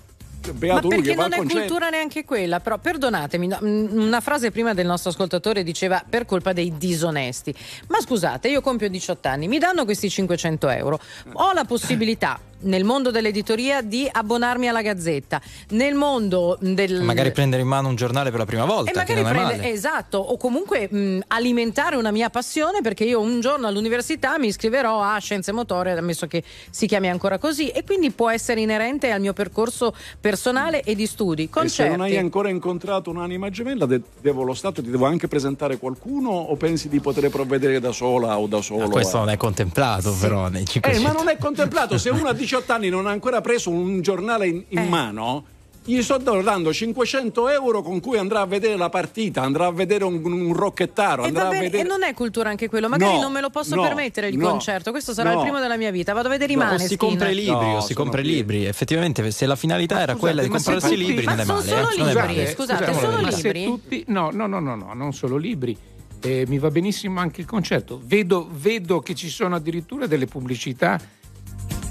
Ma 0.47 0.53
Beato 0.53 0.89
lui 0.89 1.03
perché 1.03 1.15
non 1.15 1.33
è 1.33 1.37
concerto. 1.37 1.61
cultura 1.61 1.89
neanche 1.91 2.25
quella, 2.25 2.61
però 2.61 2.79
perdonatemi, 2.79 3.47
mm, 3.47 4.01
una 4.01 4.21
frase 4.21 4.51
prima 4.51 4.75
del 4.75 4.87
nostro 4.87 5.11
ascoltatore 5.11 5.63
diceva 5.63 6.03
per 6.09 6.25
colpa 6.25 6.53
dei 6.53 6.77
disonesti. 6.77 7.55
Ma 7.89 8.01
scusate, 8.01 8.49
io 8.49 8.61
compio 8.61 8.89
18 8.89 9.29
anni, 9.29 9.49
mi 9.49 9.59
danno 9.59 9.85
questi 9.85 10.09
500 10.09 10.69
euro, 10.71 11.01
ho 11.33 11.53
la 11.53 11.65
possibilità 11.65 12.39
nel 12.63 12.85
mondo 12.85 13.11
dell'editoria 13.11 13.81
di 13.83 14.09
abbonarmi 14.11 14.69
alla 14.69 14.83
Gazzetta, 14.83 15.41
nel 15.71 15.95
mondo 15.95 16.57
del... 16.61 17.01
Magari 17.03 17.33
prendere 17.33 17.63
in 17.63 17.69
mano 17.69 17.89
un 17.89 17.95
giornale 17.95 18.31
per 18.31 18.39
la 18.41 18.45
prima 18.47 18.65
volta, 18.65 18.91
e 18.91 18.95
magari 18.95 19.23
non 19.23 19.31
è 19.31 19.35
prende- 19.35 19.57
male. 19.57 19.73
esatto, 19.73 20.19
o 20.19 20.37
comunque 20.37 20.89
mh, 20.91 21.21
alimentare 21.29 21.97
una 21.97 22.11
mia 22.11 22.31
passione 22.31 22.81
perché 22.81 23.05
io 23.05 23.21
un 23.21 23.41
giorno 23.41 23.67
all'università 23.67 24.39
mi 24.39 24.49
iscriverò 24.49 25.01
a 25.03 25.19
Scienze 25.19 25.53
Motorie, 25.53 25.93
ammesso 25.97 26.27
che 26.27 26.43
si 26.71 26.87
chiami 26.87 27.09
ancora 27.09 27.39
così, 27.39 27.69
e 27.69 27.85
quindi 27.85 28.11
può 28.11 28.31
essere 28.31 28.61
inerente 28.61 29.11
al 29.11 29.21
mio 29.21 29.33
percorso 29.33 29.95
personale 30.21 30.83
e 30.83 30.95
di 30.95 31.07
studi. 31.07 31.43
E 31.43 31.47
se 31.47 31.51
Concerti. 31.53 31.91
non 31.97 32.01
hai 32.03 32.17
ancora 32.17 32.49
incontrato 32.51 33.11
un'anima 33.11 33.51
gemella, 33.51 33.87
de- 33.87 34.01
devo 34.21 34.43
lo 34.43 34.55
Stato 34.55 34.83
ti 34.83 34.91
devo 34.91 35.07
anche 35.07 35.29
presentare 35.29 35.79
qualcuno 35.79 36.31
o 36.31 36.55
pensi 36.57 36.89
di 36.89 37.01
poter 37.01 37.29
provvedere 37.31 37.81
da 37.81 37.93
sola 37.93 38.39
o 38.39 38.47
da 38.47 38.61
solo? 38.61 38.81
Ma 38.87 38.89
questo 38.89 39.17
a- 39.17 39.21
non 39.21 39.31
è 39.31 39.37
contemplato 39.37 40.15
però 40.21 40.49
nei 40.49 40.63
Eh, 40.63 40.67
500. 40.67 41.07
ma 41.07 41.13
non 41.15 41.29
è 41.29 41.37
contemplato. 41.39 41.97
Se 41.99 42.11
uno 42.11 42.29
a 42.29 42.35
18 42.51 42.73
anni 42.73 42.89
non 42.89 43.07
ha 43.07 43.11
ancora 43.11 43.41
preso 43.41 43.71
un 43.71 44.01
giornale 44.01 44.49
in, 44.49 44.65
Eh. 44.69 44.81
in 44.81 44.89
mano, 44.89 45.45
gli 45.85 46.03
sto 46.03 46.19
dando 46.19 46.73
500 46.73 47.49
euro 47.49 47.81
con 47.81 48.01
cui 48.01 48.19
andrà 48.19 48.41
a 48.41 48.45
vedere 48.47 48.77
la 48.77 48.89
partita, 48.89 49.43
andrà 49.43 49.67
a 49.67 49.71
vedere 49.73 50.03
un, 50.05 50.21
un 50.25 50.53
rocchettaro, 50.53 51.23
E, 51.23 51.27
andrà 51.29 51.43
va 51.43 51.49
a 51.49 51.51
bene, 51.53 51.63
vedere. 51.71 51.85
e 51.85 51.87
non 51.89 52.03
è 52.03 52.13
cultura 52.13 52.51
anche 52.51 52.69
quello, 52.69 52.89
magari 52.89 53.15
No, 53.15 53.21
non 53.21 53.33
me 53.33 53.41
lo 53.41 53.51
posso 53.51 53.77
no, 53.77 53.83
permettere 53.83 54.29
il 54.29 54.37
no, 54.37 54.49
concerto, 54.51 54.91
questo 54.91 55.15
sarà 55.15 55.31
no. 55.31 55.37
il 55.37 55.43
primo 55.43 55.61
della 55.61 55.77
mia 55.77 55.93
vita, 55.93 56.13
vado 56.13 56.27
a 56.27 56.31
vedere 56.33 56.53
i 56.53 56.57
No, 56.57 56.65
Maneskin. 56.65 56.89
si 56.89 56.97
compra 56.97 57.29
i 57.29 57.35
libri 57.37 57.53
No, 57.53 57.77
o 57.77 57.81
si 57.81 57.93
sono 57.93 58.05
compra 58.05 58.21
i 58.21 58.25
libri. 58.25 58.65
Effettivamente, 58.67 59.31
se 59.31 59.47
la 59.47 59.57
finalità 59.57 59.95
era 60.01 60.13
Scusate, 60.15 60.19
quella 60.19 60.43
di 60.43 60.49
ma 60.49 60.55
comprarsi 60.57 60.93
i 60.93 60.97
libri, 60.97 61.25
Ma 61.25 61.31
non 61.31 61.41
è 61.41 61.45
sono 61.45 61.59
male. 61.59 61.69
solo 61.71 61.81
eh, 61.81 61.83
non 61.97 62.09
è 62.09 62.13
libri, 62.13 62.27
male. 62.35 62.47
scusate, 62.51 62.85
Scusate, 62.93 63.23
ma 63.23 63.31
se 63.31 63.43
libri? 63.53 63.65
tutti- 63.65 64.05
no, 64.09 64.31
no, 64.33 64.47
no, 64.49 64.59
no, 64.61 64.75
no, 64.75 64.93
non 64.95 65.13
solo 65.13 65.37
libri. 65.37 65.77
Eh, 66.23 66.45
mi 66.49 66.59
va 66.59 66.71
benissimo 66.71 67.21
anche 67.21 67.41
il 67.41 67.47
concerto. 67.47 67.99
Vedo, 68.05 68.47
vedo 68.53 69.01
che 69.01 69.15
ci 69.15 69.29
sono 69.31 69.55
addirittura 69.57 70.07
delle 70.07 70.27
pubblicità, 70.27 71.01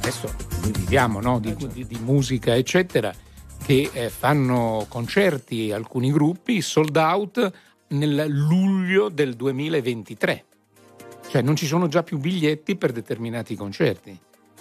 adesso 0.09 0.33
noi 0.61 0.71
viviamo 0.71 1.21
no, 1.21 1.39
di, 1.39 1.55
di- 1.55 1.85
di 1.85 1.99
musica, 1.99 2.55
eccetera, 2.55 3.13
che 3.63 3.89
eh, 3.93 4.09
fanno 4.09 4.85
concerti, 4.89 5.71
alcuni 5.71 6.11
gruppi, 6.11 6.61
sold 6.61 6.95
out 6.97 7.51
nel 7.89 8.25
luglio 8.27 9.09
del 9.09 9.35
2023. 9.35 10.45
Cioè 11.29 11.41
non 11.43 11.55
ci 11.55 11.67
sono 11.67 11.87
già 11.87 12.01
più 12.01 12.17
biglietti 12.17 12.75
per 12.75 12.91
determinati 12.91 13.55
concerti. 13.55 14.19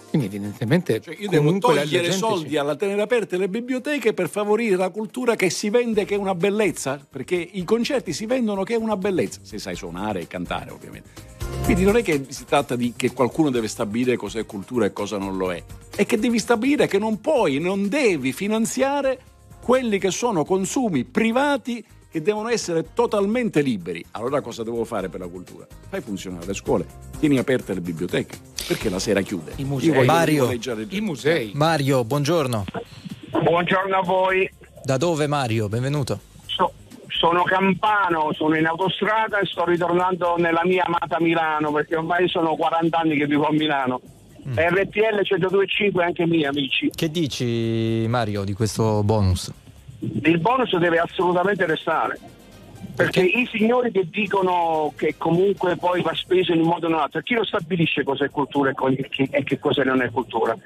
Quindi 0.08 0.26
evidentemente 0.26 1.00
Cioè, 1.00 1.16
io 1.18 1.28
devo 1.28 1.58
togliere 1.58 2.12
soldi 2.12 2.50
si- 2.50 2.56
alla 2.56 2.76
tenere 2.76 3.02
aperte 3.02 3.36
le 3.36 3.48
biblioteche 3.48 4.14
per 4.14 4.28
favorire 4.28 4.76
la 4.76 4.88
cultura 4.88 5.36
che 5.36 5.50
si 5.50 5.68
vende 5.68 6.04
che 6.04 6.14
è 6.14 6.18
una 6.18 6.34
bellezza, 6.34 7.04
perché 7.08 7.36
i 7.36 7.64
concerti 7.64 8.12
si 8.12 8.26
vendono 8.26 8.62
che 8.62 8.74
è 8.74 8.78
una 8.78 8.96
bellezza, 8.96 9.40
se 9.42 9.58
sai 9.58 9.74
suonare 9.76 10.20
e 10.20 10.26
cantare 10.26 10.70
ovviamente. 10.70 11.36
Quindi 11.64 11.84
non 11.84 11.96
è 11.96 12.02
che 12.02 12.24
si 12.28 12.44
tratta 12.46 12.76
di 12.76 12.94
che 12.96 13.12
qualcuno 13.12 13.50
deve 13.50 13.68
stabilire 13.68 14.16
cos'è 14.16 14.46
cultura 14.46 14.86
e 14.86 14.92
cosa 14.92 15.18
non 15.18 15.36
lo 15.36 15.52
è, 15.52 15.62
è 15.94 16.06
che 16.06 16.18
devi 16.18 16.38
stabilire 16.38 16.86
che 16.86 16.98
non 16.98 17.20
puoi, 17.20 17.58
non 17.58 17.88
devi 17.88 18.32
finanziare 18.32 19.20
quelli 19.60 19.98
che 19.98 20.10
sono 20.10 20.44
consumi 20.44 21.04
privati 21.04 21.84
che 22.10 22.22
devono 22.22 22.48
essere 22.48 22.92
totalmente 22.94 23.60
liberi. 23.60 24.04
Allora 24.12 24.40
cosa 24.40 24.62
devo 24.62 24.84
fare 24.84 25.08
per 25.08 25.20
la 25.20 25.28
cultura? 25.28 25.66
Fai 25.88 26.00
funzionare 26.00 26.46
le 26.46 26.54
scuole, 26.54 26.86
tieni 27.18 27.38
aperte 27.38 27.74
le 27.74 27.80
biblioteche, 27.80 28.36
perché 28.66 28.88
la 28.88 28.98
sera 28.98 29.20
chiude. 29.20 29.52
I 29.56 29.64
musei. 29.64 30.04
Mario. 30.04 30.50
I 30.50 31.00
musei. 31.00 31.52
Mario, 31.54 32.04
buongiorno. 32.04 32.64
Buongiorno 33.42 33.96
a 33.96 34.02
voi. 34.02 34.50
Da 34.82 34.96
dove 34.96 35.26
Mario? 35.26 35.68
Benvenuto. 35.68 36.20
So- 36.46 36.72
sono 37.08 37.42
campano, 37.42 38.32
sono 38.32 38.56
in 38.56 38.66
autostrada 38.66 39.38
e 39.40 39.46
sto 39.46 39.64
ritornando 39.66 40.36
nella 40.38 40.62
mia 40.64 40.84
amata 40.84 41.20
Milano 41.20 41.72
perché 41.72 41.96
ormai 41.96 42.28
sono 42.28 42.56
40 42.56 42.98
anni 42.98 43.16
che 43.16 43.26
vivo 43.26 43.46
a 43.46 43.52
Milano. 43.52 44.00
RTL 44.54 45.20
102.5 45.22 46.00
è 46.00 46.04
anche 46.04 46.26
mia, 46.26 46.48
amici. 46.48 46.90
Che 46.94 47.10
dici 47.10 48.06
Mario 48.08 48.44
di 48.44 48.54
questo 48.54 49.02
bonus? 49.02 49.52
Il 50.00 50.38
bonus 50.38 50.76
deve 50.76 50.98
assolutamente 50.98 51.66
restare. 51.66 52.18
Perché 52.94 53.20
i 53.22 53.48
signori 53.52 53.92
che 53.92 54.08
dicono 54.10 54.92
che 54.96 55.14
comunque 55.16 55.76
poi 55.76 56.02
va 56.02 56.12
speso 56.14 56.52
in 56.52 56.62
un 56.62 56.66
modo 56.66 56.86
o 56.86 56.88
in 56.88 56.96
un 56.96 57.00
altro, 57.00 57.20
chi 57.20 57.34
lo 57.34 57.44
stabilisce 57.44 58.02
cosa 58.02 58.24
è 58.24 58.30
cultura 58.30 58.70
e 58.70 59.44
che, 59.44 59.58
cosa 59.60 59.84
non 59.84 60.02
è 60.02 60.10
cultura? 60.10 60.56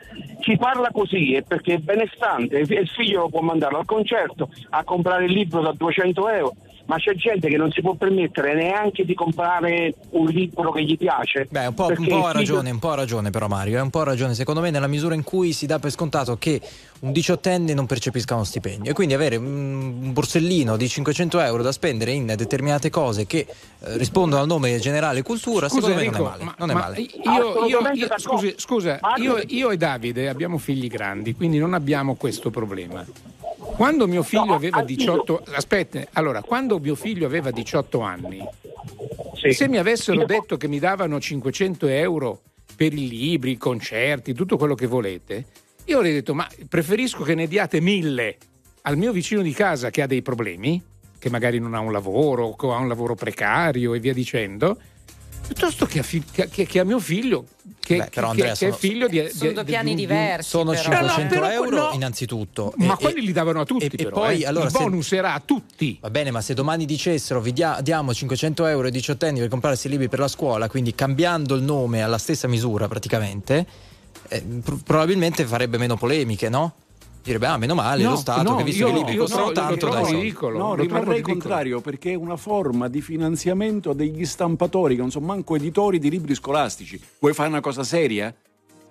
Chi 0.40 0.56
parla 0.56 0.90
così 0.90 1.34
è 1.34 1.42
perché 1.42 1.74
è 1.74 1.78
benestante, 1.78 2.60
e 2.60 2.80
il 2.80 2.88
figlio 2.88 3.20
lo 3.20 3.28
può 3.28 3.40
mandare 3.40 3.76
al 3.76 3.84
concerto, 3.84 4.48
a 4.70 4.82
comprare 4.82 5.26
il 5.26 5.32
libro 5.32 5.60
da 5.60 5.72
200 5.72 6.28
euro, 6.30 6.54
ma 6.86 6.96
c'è 6.96 7.14
gente 7.14 7.48
che 7.48 7.56
non 7.56 7.70
si 7.70 7.80
può 7.80 7.94
permettere 7.94 8.54
neanche 8.54 9.04
di 9.04 9.14
comprare 9.14 9.94
un 10.10 10.26
libro 10.26 10.70
che 10.72 10.82
gli 10.84 10.96
piace. 10.96 11.46
Beh, 11.50 11.66
un 11.66 11.74
po', 11.74 11.88
un 11.96 12.06
po' 12.06 12.26
ha 12.26 12.32
ragione, 12.32 12.70
un 12.70 12.78
po' 12.78 12.90
ha 12.90 12.96
ragione 12.96 13.30
però 13.30 13.46
Mario, 13.48 13.78
è 13.78 13.80
un 13.80 13.90
po' 13.90 14.00
ha 14.00 14.04
ragione 14.04 14.34
secondo 14.34 14.60
me 14.60 14.70
nella 14.70 14.86
misura 14.86 15.14
in 15.14 15.22
cui 15.22 15.52
si 15.52 15.66
dà 15.66 15.78
per 15.78 15.90
scontato 15.90 16.36
che 16.36 16.60
un 17.00 17.12
diciottenne 17.12 17.74
non 17.74 17.86
percepisca 17.86 18.34
uno 18.34 18.44
stipendio 18.44 18.90
e 18.90 18.94
quindi 18.94 19.14
avere 19.14 19.34
un 19.36 20.12
borsellino 20.12 20.76
di 20.76 20.88
500 20.88 21.40
euro 21.40 21.62
da 21.62 21.72
spendere 21.72 22.12
in 22.12 22.26
determinate 22.36 22.90
cose 22.90 23.26
che 23.26 23.38
eh, 23.38 23.96
rispondono 23.96 24.40
al 24.40 24.46
nome 24.46 24.78
generale 24.78 25.22
cultura, 25.22 25.68
Scusa, 25.68 25.86
secondo 25.88 25.96
me 25.96 26.04
Enrico, 26.06 26.22
non 26.22 26.30
è 26.30 26.30
male. 26.30 26.44
ma- 26.44 26.54
non 26.58 26.70
è 26.70 26.74
ma 26.74 26.80
male. 26.80 27.00
Io, 27.00 27.66
io- 27.66 27.90
io- 27.92 28.08
scusi, 28.18 28.54
scusa, 28.56 29.00
io, 29.16 29.40
io 29.48 29.70
e 29.70 29.76
Davide 29.76 30.28
abbiamo 30.28 30.58
figli 30.58 30.86
grandi, 30.88 31.34
quindi 31.34 31.58
non 31.58 31.74
abbiamo 31.74 32.14
questo 32.14 32.50
problema. 32.50 33.04
Quando 33.82 34.06
mio 34.06 34.22
figlio 34.22 34.54
aveva 34.54 34.84
18 34.84 35.42
aspetta, 35.54 36.06
allora, 36.12 36.40
quando 36.40 36.78
mio 36.78 36.94
figlio 36.94 37.26
aveva 37.26 37.50
18 37.50 38.00
anni, 38.00 38.38
se 39.34 39.66
mi 39.66 39.76
avessero 39.76 40.24
detto 40.24 40.56
che 40.56 40.68
mi 40.68 40.78
davano 40.78 41.18
500 41.18 41.88
euro 41.88 42.42
per 42.76 42.92
i 42.92 43.08
libri, 43.08 43.50
i 43.50 43.56
concerti, 43.56 44.34
tutto 44.34 44.56
quello 44.56 44.76
che 44.76 44.86
volete, 44.86 45.46
io 45.86 45.96
avrei 45.96 46.12
detto: 46.12 46.32
ma 46.32 46.48
preferisco 46.68 47.24
che 47.24 47.34
ne 47.34 47.48
diate 47.48 47.80
mille 47.80 48.36
al 48.82 48.96
mio 48.96 49.10
vicino 49.10 49.42
di 49.42 49.52
casa 49.52 49.90
che 49.90 50.00
ha 50.00 50.06
dei 50.06 50.22
problemi, 50.22 50.80
che 51.18 51.28
magari 51.28 51.58
non 51.58 51.74
ha 51.74 51.80
un 51.80 51.90
lavoro, 51.90 52.54
o 52.56 52.72
ha 52.72 52.78
un 52.78 52.86
lavoro 52.86 53.16
precario 53.16 53.94
e 53.94 53.98
via 53.98 54.14
dicendo, 54.14 54.78
piuttosto 55.46 55.86
che 55.86 55.98
a, 55.98 56.02
fi- 56.02 56.22
che- 56.30 56.48
che- 56.48 56.78
a 56.78 56.84
mio 56.84 56.98
figlio, 56.98 57.46
che, 57.80 57.96
Beh, 57.96 58.08
però, 58.14 58.30
Andrea, 58.30 58.50
che 58.50 58.56
sono- 58.56 58.74
è 58.74 58.76
figlio 58.78 59.08
di, 59.08 59.28
Sono 59.32 59.48
di- 59.48 59.54
due 59.54 59.64
piani 59.64 59.84
di 59.94 60.02
un- 60.02 60.08
diversi. 60.08 60.48
Sono 60.48 60.70
però. 60.70 60.82
500 60.82 61.38
No, 61.40 61.48
euro 61.50 61.76
no. 61.76 61.90
innanzitutto. 61.94 62.72
Ma 62.76 62.94
E- 62.96 63.02
quelli 63.02 63.22
li 63.26 63.32
davano 63.32 63.60
a 63.60 63.64
tutti, 63.64 63.84
e, 63.86 63.90
e 63.92 64.04
però, 64.04 64.20
poi 64.20 64.42
eh. 64.42 64.46
allora 64.46 64.66
il 64.66 64.70
se- 64.70 64.78
bonus 64.78 65.12
era 65.12 65.34
a 65.34 65.40
tutti. 65.44 65.98
Va 66.00 66.10
bene, 66.10 66.30
ma 66.30 66.40
se 66.40 66.54
domani 66.54 66.84
dicessero 66.86 67.40
vi 67.40 67.52
dia- 67.52 67.80
diamo 67.82 68.14
500 68.14 68.66
euro 68.66 68.86
ai 68.86 68.92
diciottenni 68.92 69.40
per 69.40 69.48
comprarsi 69.48 69.88
i 69.88 69.90
libri 69.90 70.08
per 70.08 70.20
la 70.20 70.28
scuola, 70.28 70.68
quindi 70.68 70.94
cambiando 70.94 71.54
il 71.54 71.62
nome 71.62 72.02
alla 72.02 72.18
stessa 72.18 72.46
misura 72.48 72.86
praticamente, 72.88 73.66
eh, 74.28 74.42
pro- 74.62 74.78
probabilmente 74.84 75.44
farebbe 75.44 75.76
meno 75.78 75.96
polemiche, 75.96 76.48
no? 76.48 76.74
Direbbe, 77.22 77.46
ah, 77.46 77.56
meno 77.56 77.74
male, 77.74 78.02
No, 78.02 78.10
lo 78.10 78.16
Stato 78.16 78.42
no, 78.50 78.56
che 78.56 78.64
visto 78.64 78.80
io- 78.80 78.86
che 78.86 78.92
i 78.92 78.96
libri 78.96 79.14
io 79.14 79.20
costano 79.20 79.52
tanto, 79.52 79.86
lo 79.86 79.92
dai 79.92 80.12
ridicolo. 80.12 80.58
lo 80.58 80.64
No, 80.66 80.74
rimarrei 80.74 81.04
ridicolo. 81.16 81.32
contrario 81.36 81.80
perché 81.80 82.10
è 82.12 82.14
una 82.14 82.36
forma 82.36 82.88
di 82.88 83.00
finanziamento 83.00 83.92
degli 83.92 84.24
stampatori 84.24 84.96
che 84.96 85.00
non 85.02 85.10
sono 85.12 85.26
manco 85.26 85.54
editori 85.54 85.98
di 86.00 86.10
libri 86.10 86.34
scolastici. 86.34 87.00
Vuoi 87.20 87.32
fare 87.32 87.48
una 87.48 87.60
cosa 87.60 87.84
seria? 87.84 88.34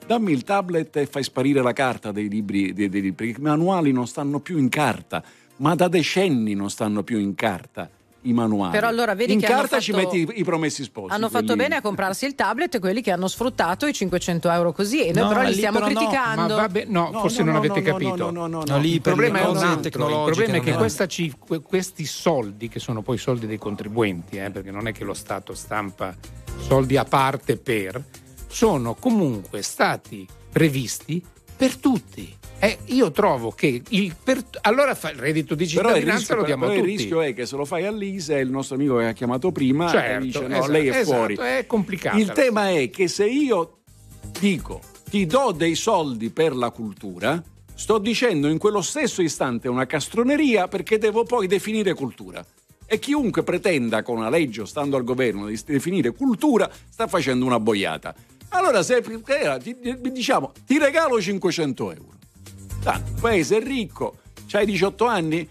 Dammi 0.08 0.32
il 0.32 0.44
tablet 0.44 0.96
e 0.96 1.06
fai 1.08 1.24
sparire 1.24 1.62
la 1.62 1.74
carta 1.74 2.12
dei 2.14 2.30
libri, 2.30 2.74
dei, 2.74 2.88
dei 2.90 3.02
libri. 3.02 3.30
I 3.30 3.36
manuali 3.40 3.92
non 3.92 4.08
stanno 4.08 4.40
più 4.40 4.58
in 4.58 4.70
carta, 4.70 5.22
ma 5.58 5.76
da 5.76 5.88
decenni 5.90 6.54
non 6.54 6.70
stanno 6.70 7.04
più 7.04 7.20
in 7.20 7.36
carta 7.36 7.90
i 8.24 8.34
manuali. 8.34 8.72
Però 8.72 8.88
allora 8.88 9.16
vedi 9.16 9.34
in 9.34 9.40
che 9.40 9.48
carta 9.48 9.80
ci 9.80 9.92
fatto- 9.92 10.04
metti 10.16 10.18
i, 10.36 10.40
i 10.40 10.44
promessi 10.44 10.84
sposi. 10.84 11.14
Hanno 11.14 11.30
fatto 11.30 11.46
quelli- 11.46 11.62
bene 11.62 11.76
a 11.76 11.82
comprarsi 11.82 12.26
il 12.26 12.36
tablet 12.36 12.80
quelli 12.80 13.02
che 13.02 13.12
hanno 13.12 13.28
sfruttato 13.28 13.86
i 13.88 13.94
500 13.94 14.50
euro 14.52 14.72
così 14.72 15.04
e 15.06 15.12
noi 15.12 15.24
No, 15.24 15.30
però 15.30 15.42
li 15.42 15.54
stiamo 15.54 15.80
però 15.80 15.90
no, 15.92 15.98
criticando. 16.00 16.56
Ma 16.56 16.62
vabbè, 16.62 16.86
no, 16.88 17.10
No, 17.12 17.20
forse 17.20 17.40
no, 17.40 17.46
non 17.52 17.54
no, 17.54 17.60
avete 17.60 17.82
no, 17.82 17.86
no, 17.88 17.92
capito. 18.06 18.32
no, 18.32 18.48
no, 18.48 18.48
no, 18.48 18.64
No, 18.66 18.78
lì 18.78 18.94
il 18.94 19.02
problema 19.02 19.40
le 19.40 19.46
è 19.46 19.48
un 19.48 19.58
altro. 19.58 20.08
Il 20.08 20.24
problema 20.36 20.58
è 20.58 20.62
che 20.62 21.36
que- 21.40 21.62
questi 21.62 22.06
soldi, 22.06 22.68
che 22.70 22.80
sono 22.80 23.02
poi 23.02 23.18
soldi 23.18 23.48
dei 23.48 23.58
contribuenti, 23.58 24.38
eh, 24.38 24.52
perché 24.52 24.72
non 24.72 24.88
è 24.88 24.92
che 24.92 25.04
lo 25.04 25.14
Stato 25.14 25.54
stampa 25.54 26.16
soldi 26.60 26.98
a 26.98 27.04
parte 27.06 27.58
per, 27.58 28.02
sono 28.48 28.94
comunque 28.96 29.62
stati 29.62 30.28
previsti 30.52 31.24
per 31.56 31.78
tutti. 31.78 32.38
E 32.64 32.78
io 32.86 33.10
trovo 33.10 33.50
che 33.50 33.82
il 33.90 34.16
per- 34.24 34.44
allora 34.62 34.94
fa- 34.94 35.10
il 35.10 35.18
reddito 35.18 35.56
di 35.56 35.64
il 35.64 35.70
cittadinanza 35.70 36.36
lo 36.36 36.44
diamo 36.44 36.68
però 36.68 36.74
a 36.74 36.76
il 36.76 36.82
tutti. 36.84 36.96
rischio 36.96 37.22
è 37.22 37.34
che 37.34 37.48
se 37.48 37.56
lo 37.56 37.66
fai 37.66 37.86
all'ISE, 37.88 38.38
il 38.38 38.52
nostro 38.52 38.76
amico 38.76 38.98
che 38.98 39.08
ha 39.08 39.14
chiamato 39.14 39.52
prima 39.52 39.90
Certo, 39.90 40.18
e 40.24 40.26
dice 40.28 40.48
no, 40.48 40.56
esatto, 40.58 40.72
lei 40.72 40.88
è 40.88 40.98
esatto, 41.00 41.16
fuori. 41.18 41.36
è 41.38 41.66
complicata 41.66 42.18
Il 42.18 42.32
tema 42.34 42.70
è 42.70 42.90
che 42.92 43.08
se 43.08 43.26
io 43.26 43.80
dico 44.40 44.80
ti 45.10 45.26
do 45.26 45.52
dei 45.58 45.74
soldi 45.74 46.30
per 46.30 46.56
la 46.56 46.70
cultura, 46.70 47.42
sto 47.74 47.98
dicendo 47.98 48.48
in 48.48 48.60
quello 48.60 48.82
stesso 48.84 49.24
istante 49.24 49.68
una 49.68 49.88
castroneria 49.88 50.68
perché 50.68 51.00
devo 51.00 51.24
poi 51.24 51.48
definire 51.48 51.96
cultura. 51.96 52.46
E 52.86 53.00
chiunque 53.00 53.42
pretenda 53.42 54.04
con 54.04 54.18
una 54.18 54.30
legge 54.30 54.62
o 54.62 54.66
stando 54.66 54.98
al 54.98 55.04
governo 55.04 55.48
di 55.48 55.60
definire 55.66 56.12
cultura 56.12 56.70
sta 56.90 57.08
facendo 57.08 57.44
una 57.46 57.60
boiata. 57.60 58.14
Allora, 58.50 58.84
se 58.84 59.02
ti- 59.02 59.78
diciamo, 60.12 60.52
ti 60.68 60.78
regalo 60.78 61.20
500 61.20 61.92
euro. 61.92 62.20
Tanto, 62.82 63.12
il 63.12 63.22
paese 63.22 63.58
è 63.58 63.64
ricco, 63.64 64.16
hai 64.54 64.66
18 64.66 65.06
anni, 65.06 65.48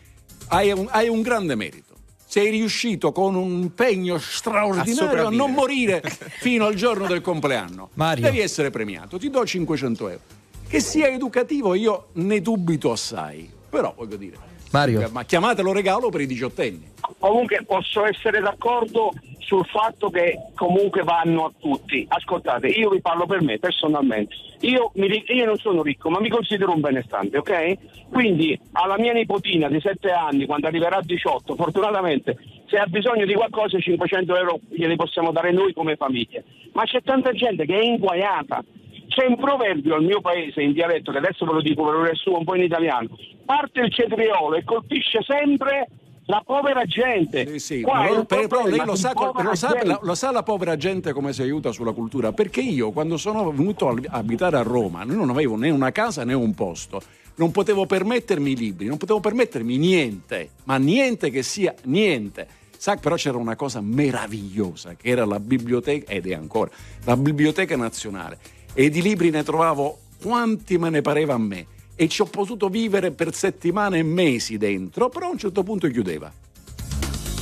hai 0.49 0.73
un, 0.73 0.87
hai 0.91 1.09
un 1.09 1.23
grande 1.23 1.55
merito. 1.55 1.95
Sei 2.27 2.51
riuscito 2.51 3.13
con 3.13 3.37
un 3.37 3.61
impegno 3.63 4.19
straordinario 4.19 4.93
a, 4.93 4.97
sopravvivere. 4.97 5.37
non 5.37 5.53
morire 5.53 6.03
fino 6.41 6.67
al 6.67 6.75
giorno 6.75 7.07
del 7.07 7.21
compleanno. 7.21 7.91
Mario. 7.95 8.25
Devi 8.25 8.41
essere 8.41 8.71
premiato, 8.71 9.19
ti 9.19 9.31
do 9.31 9.45
500 9.45 10.09
euro. 10.09 10.23
Che 10.67 10.81
sia 10.81 11.09
educativo 11.09 11.75
io 11.75 12.09
ne 12.15 12.41
dubito 12.41 12.93
assai, 12.93 13.49
però 13.69 13.95
voglio 13.97 14.17
dire, 14.17 14.37
Mario. 14.71 15.09
ma 15.11 15.25
chiamatelo 15.25 15.73
regalo 15.73 16.09
per 16.11 16.21
i 16.21 16.27
diciottenni. 16.27 16.93
Comunque 17.19 17.63
posso 17.67 18.05
essere 18.05 18.41
d'accordo 18.41 19.13
sul 19.51 19.67
fatto 19.67 20.11
che 20.11 20.39
comunque 20.55 21.03
vanno 21.03 21.47
a 21.47 21.53
tutti. 21.59 22.07
Ascoltate, 22.09 22.69
io 22.69 22.89
vi 22.91 23.01
parlo 23.01 23.27
per 23.27 23.43
me 23.43 23.59
personalmente. 23.59 24.35
Io, 24.61 24.93
mi 24.95 25.25
io 25.27 25.45
non 25.45 25.57
sono 25.57 25.83
ricco, 25.83 26.09
ma 26.09 26.21
mi 26.21 26.29
considero 26.29 26.73
un 26.73 26.81
benestante, 26.81 27.39
ok? 27.39 28.09
Quindi 28.11 28.59
alla 28.73 28.97
mia 28.97 29.13
nipotina 29.13 29.69
di 29.69 29.81
7 29.81 30.11
anni, 30.13 30.47
quando 30.47 30.69
arriverà 30.69 30.99
a 30.99 31.03
18, 31.03 31.57
fortunatamente, 31.57 32.37
se 32.69 32.77
ha 32.77 32.87
bisogno 32.87 33.27
di 33.27 33.35
qualcosa, 33.35 33.81
500 33.81 34.37
euro 34.37 34.61
glieli 34.69 34.95
possiamo 34.95 35.33
dare 35.33 35.51
noi 35.51 35.73
come 35.73 35.97
famiglia. 35.97 36.41
Ma 36.73 36.85
c'è 36.85 37.03
tanta 37.03 37.33
gente 37.33 37.67
che 37.67 37.77
è 37.77 37.83
inguaiata. 37.83 38.63
C'è 39.11 39.27
un 39.27 39.37
proverbio 39.37 39.97
al 39.97 40.05
mio 40.05 40.21
paese 40.21 40.63
in 40.63 40.73
dialetto, 40.73 41.11
che 41.11 41.19
adesso 41.19 41.45
ve 41.45 41.53
lo 41.55 41.61
dico, 41.61 41.85
ve 41.85 41.91
lo 41.91 42.05
riassumo 42.05 42.39
un 42.39 42.45
po' 42.45 42.55
in 42.55 42.63
italiano. 42.63 43.09
Parte 43.45 43.81
il 43.81 43.93
cetriolo 43.93 44.55
e 44.55 44.63
colpisce 44.63 45.19
sempre 45.27 45.89
la 46.27 46.43
povera 46.47 46.85
gente. 46.85 47.59
Sì, 47.59 47.81
è 47.81 47.85
però, 47.85 48.25
però 48.25 48.47
problema 48.47 48.77
lei 48.77 48.87
lo 48.87 48.95
sa, 48.95 49.13
lo, 49.13 49.55
sa, 49.57 49.99
lo 50.01 50.15
sa 50.15 50.31
la 50.31 50.45
povera 50.45 50.77
gente 50.77 51.13
come 51.13 51.33
si 51.33 51.43
aiuta 51.43 51.73
sulla 51.73 51.91
cultura? 51.91 52.33
Perché 52.33 52.61
io 52.61 52.93
quando 52.93 53.17
sono 53.17 53.51
venuto 53.51 53.89
a 53.89 53.97
abitare 54.11 54.57
a 54.57 54.63
Roma 54.63 55.03
non 55.03 55.29
avevo 55.29 55.57
né 55.57 55.71
una 55.71 55.91
casa 55.91 56.25
né 56.25 56.33
un 56.33 56.55
posto, 56.55 57.03
non 57.35 57.51
potevo 57.51 57.87
permettermi 57.87 58.53
i 58.53 58.57
libri, 58.57 58.87
non 58.87 58.97
potevo 58.97 59.19
permettermi 59.19 59.77
niente, 59.77 60.51
ma 60.65 60.77
niente 60.77 61.31
che 61.31 61.43
sia 61.43 61.75
niente. 61.85 62.47
Sa, 62.77 62.97
però 62.97 63.17
c'era 63.17 63.37
una 63.37 63.57
cosa 63.57 63.83
meravigliosa 63.83 64.95
che 64.95 65.09
era 65.09 65.27
la 65.27 65.41
biblioteca, 65.41 66.13
ed 66.13 66.29
è 66.29 66.33
ancora, 66.33 66.71
la 67.05 67.17
biblioteca 67.17 67.77
nazionale. 67.77 68.39
E 68.73 68.89
di 68.89 69.03
libri 69.03 69.31
ne 69.31 69.43
trovavo 69.43 69.99
quanti 70.23 70.79
me 70.79 70.91
ne 70.91 71.03
pareva 71.03 71.35
a 71.35 71.39
me. 71.39 71.67
E 71.95 72.09
ci 72.09 72.23
ho 72.23 72.27
potuto 72.27 72.69
vivere 72.69 73.11
per 73.11 73.35
settimane 73.35 73.99
e 73.99 74.03
mesi 74.03 74.57
dentro, 74.57 75.09
però 75.09 75.27
a 75.27 75.31
un 75.31 75.39
certo 75.39 75.63
punto 75.63 75.89
chiudeva. 75.89 76.33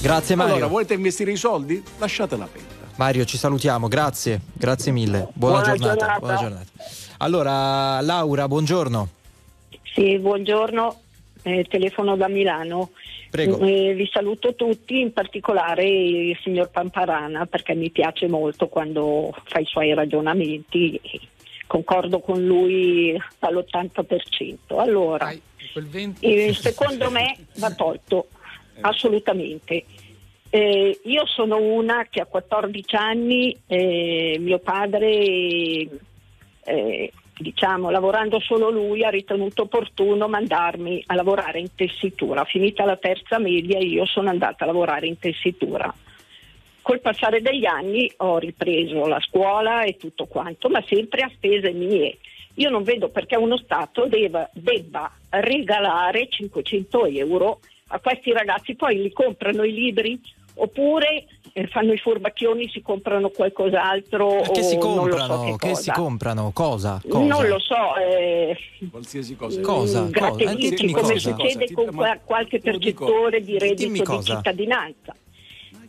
Grazie 0.01 0.35
Mario. 0.35 0.55
Allora, 0.55 0.69
volete 0.69 0.95
investire 0.95 1.33
i 1.33 1.37
soldi? 1.37 1.83
Lasciatela 1.99 2.47
perdere. 2.47 2.77
Mario, 2.97 3.25
ci 3.25 3.37
salutiamo, 3.37 3.87
grazie, 3.87 4.41
grazie 4.53 4.91
mille. 4.91 5.29
Buona, 5.33 5.59
Buona 5.61 5.75
giornata, 5.77 5.97
giornata. 5.97 6.19
buona 6.19 6.37
giornata. 6.37 6.67
Allora, 7.19 8.01
Laura, 8.01 8.49
buongiorno. 8.49 9.09
Sì, 9.95 10.19
buongiorno, 10.19 11.01
eh, 11.43 11.65
telefono 11.69 12.17
da 12.17 12.29
Milano. 12.29 12.91
Prego. 13.31 13.59
Eh, 13.61 13.95
vi 13.95 14.09
saluto 14.11 14.55
tutti, 14.55 15.01
in 15.01 15.13
particolare 15.13 15.87
il 15.87 16.39
signor 16.43 16.71
Pamparana, 16.71 17.47
perché 17.47 17.75
mi 17.75 17.91
piace 17.91 18.27
molto 18.27 18.69
quando 18.69 19.35
fa 19.45 19.59
i 19.59 19.67
suoi 19.67 19.93
ragionamenti. 19.95 21.01
Concordo 21.67 22.21
con 22.21 22.43
lui 22.45 23.15
all'80%. 23.41 24.79
Allora, 24.79 25.31
Quel 25.73 25.87
20 25.87 26.25
eh, 26.25 26.55
secondo 26.55 27.11
me 27.11 27.37
va 27.57 27.71
tolto, 27.73 28.29
assolutamente. 28.81 29.85
Eh, 30.51 31.01
io 31.05 31.27
sono 31.27 31.61
una 31.61 32.07
che 32.09 32.21
a 32.21 32.25
14 32.25 32.97
anni 32.97 33.55
eh, 33.67 34.39
mio 34.41 34.59
padre 34.61 35.11
eh, 36.65 37.13
diciamo, 37.39 37.91
lavorando 37.91 38.41
solo 38.41 38.71
lui, 38.71 39.05
ha 39.05 39.11
ritenuto 39.11 39.63
opportuno 39.63 40.29
mandarmi 40.29 41.03
a 41.07 41.15
lavorare 41.15 41.61
in 41.61 41.75
tessitura. 41.75 42.45
Finita 42.45 42.85
la 42.85 42.97
terza 42.97 43.39
media 43.39 43.79
io 43.79 44.05
sono 44.07 44.29
andata 44.29 44.65
a 44.65 44.67
lavorare 44.67 45.07
in 45.07 45.19
tessitura. 45.19 45.93
Col 46.83 47.01
passare 47.01 47.41
degli 47.43 47.67
anni 47.67 48.11
ho 48.19 48.39
ripreso 48.39 49.07
la 49.07 49.21
scuola 49.21 49.83
e 49.83 49.97
tutto 49.97 50.27
quanto, 50.27 50.69
ma 50.69 50.83
sempre 50.87 51.23
a 51.23 51.31
spese 51.35 51.73
mie. 51.73 52.19
Io 52.55 52.71
non 52.71 52.83
vedo 52.83 53.09
perché 53.09 53.37
uno 53.37 53.57
Stato 53.57 54.07
debba, 54.07 54.49
debba 54.53 55.11
regalare 55.29 56.29
500 56.29 57.07
euro 57.07 57.61
a 57.89 58.01
questi 58.01 58.33
ragazzi, 58.33 58.75
poi 58.75 59.01
li 59.01 59.13
comprano 59.13 59.63
i 59.63 59.73
libri 59.73 60.21
oppure 60.61 61.25
eh, 61.53 61.67
fanno 61.67 61.93
i 61.93 61.99
furbacchioni, 61.99 62.69
si 62.69 62.81
comprano 62.83 63.31
qualcos'altro 63.31 64.43
Che 64.53 64.63
si 64.63 64.77
o 64.77 64.95
non 64.95 65.09
lo 65.09 65.17
so 65.17 65.27
comprano? 65.27 65.43
che 65.45 65.57
che 65.69 65.75
si 65.75 65.89
cosa. 65.89 65.93
comprano? 65.93 66.51
Cosa? 66.53 67.03
Cosa? 67.09 67.25
Non 67.25 67.47
lo 67.49 67.59
so, 67.59 67.97
eh, 67.97 68.57
Qualsiasi 68.91 69.37
cosa. 69.37 69.61
Cosa? 69.61 70.03
mm, 70.03 70.11
grattevinci, 70.11 70.75
Dimmi 70.75 70.93
come 70.93 71.13
cosa. 71.15 71.19
succede 71.37 71.73
Cosa? 71.73 71.87
con 71.87 71.95
qua- 71.97 72.19
qualche 72.25 72.59
percettore 72.61 73.41
di 73.41 73.57
Dimmi 73.57 73.69
reddito 73.69 73.93
di 73.93 74.03
cosa. 74.03 74.37
cittadinanza. 74.37 75.15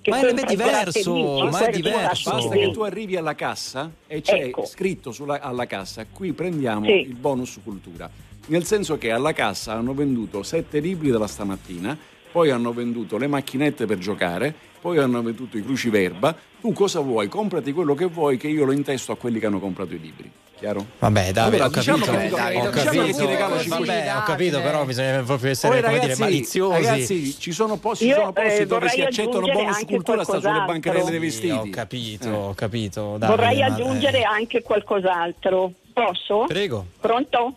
Ma 0.08 0.20
è- 0.22 0.34
diverso, 0.46 1.14
ma 1.50 1.60
è 1.66 1.72
diverso. 1.72 2.30
Basta 2.32 2.56
che 2.56 2.72
tu 2.72 2.82
arrivi 2.82 3.16
alla 3.18 3.36
cassa 3.36 3.92
e 4.08 4.22
c'è 4.22 4.44
Ecco. 4.46 4.66
scritto 4.66 5.12
sulla, 5.12 5.42
alla 5.42 5.66
cassa, 5.68 6.06
qui 6.12 6.32
prendiamo 6.32 6.86
Sì. 6.86 6.92
il 7.02 7.16
bonus 7.16 7.60
cultura. 7.64 8.10
Nel 8.48 8.64
senso 8.66 8.98
che 8.98 9.12
alla 9.12 9.34
cassa 9.34 9.74
hanno 9.74 9.94
venduto 9.94 10.42
sette 10.42 10.80
libri 10.80 11.12
della 11.12 11.28
stamattina, 11.28 11.96
poi 12.32 12.50
hanno 12.52 12.72
venduto 12.74 13.18
le 13.18 13.28
macchinette 13.28 13.86
per 13.86 13.98
giocare, 13.98 14.54
poi 14.82 14.98
hanno 14.98 15.22
venduto 15.22 15.58
i 15.58 15.64
cruciverba. 15.64 16.36
Tu 16.62 16.74
cosa 16.74 17.00
vuoi? 17.00 17.28
Comprati 17.28 17.72
quello 17.72 17.96
che 17.96 18.06
vuoi 18.06 18.38
che 18.38 18.48
io 18.48 18.66
lo 18.66 18.72
intesto 18.72 19.12
a 19.12 19.18
quelli 19.18 19.40
che 19.40 19.46
hanno 19.46 19.60
comprato 19.60 19.94
i 19.94 20.00
libri. 20.00 20.30
Chiaro? 20.60 20.86
Vabbè, 21.00 21.32
Davide, 21.32 21.40
Allora, 21.64 21.66
ho 21.66 21.70
capito. 21.70 21.96
diciamo 21.96 22.18
che- 22.20 22.26
Eh, 22.26 22.30
Davide, 22.30 22.58
ho 22.58 22.60
ho 22.60 22.70
capito 22.70 22.92
capito. 22.92 23.26
che 23.28 23.38
Vabbè, 23.38 23.60
500. 23.62 24.18
ho 24.20 24.24
capito, 24.24 24.62
però 24.62 24.86
bisogna 24.86 25.24
proprio 25.24 25.52
essere, 25.52 25.72
Poi, 25.74 25.82
come 25.84 25.94
dire, 25.94 26.02
ragazzi, 26.04 26.22
maliziosi. 26.22 26.84
ragazzi, 26.84 27.40
ci 27.40 27.52
sono 27.54 27.78
posti, 27.78 28.06
ci 28.08 28.12
sono 28.14 28.34
posti 28.34 28.62
eh, 28.62 28.66
dove 28.66 28.90
si 28.90 29.02
accettano 29.02 29.40
bonus 29.48 29.76
anche 29.78 29.86
cultura, 29.94 30.24
sta 30.26 30.42
sulle 30.42 30.64
bancarelle 30.66 31.10
dei 31.12 31.14
Sì, 31.14 31.26
vestiti. 31.48 31.54
ho 31.54 31.70
capito, 31.72 32.30
ho 32.30 32.54
capito. 32.56 33.16
Davide, 33.18 33.28
Vorrei 33.42 33.60
ma- 33.60 33.66
aggiungere 33.68 34.20
eh. 34.20 34.24
anche 34.24 34.62
qualcos'altro. 34.62 35.72
Posso? 35.94 36.44
Prego. 36.48 36.86
Pronto? 37.00 37.56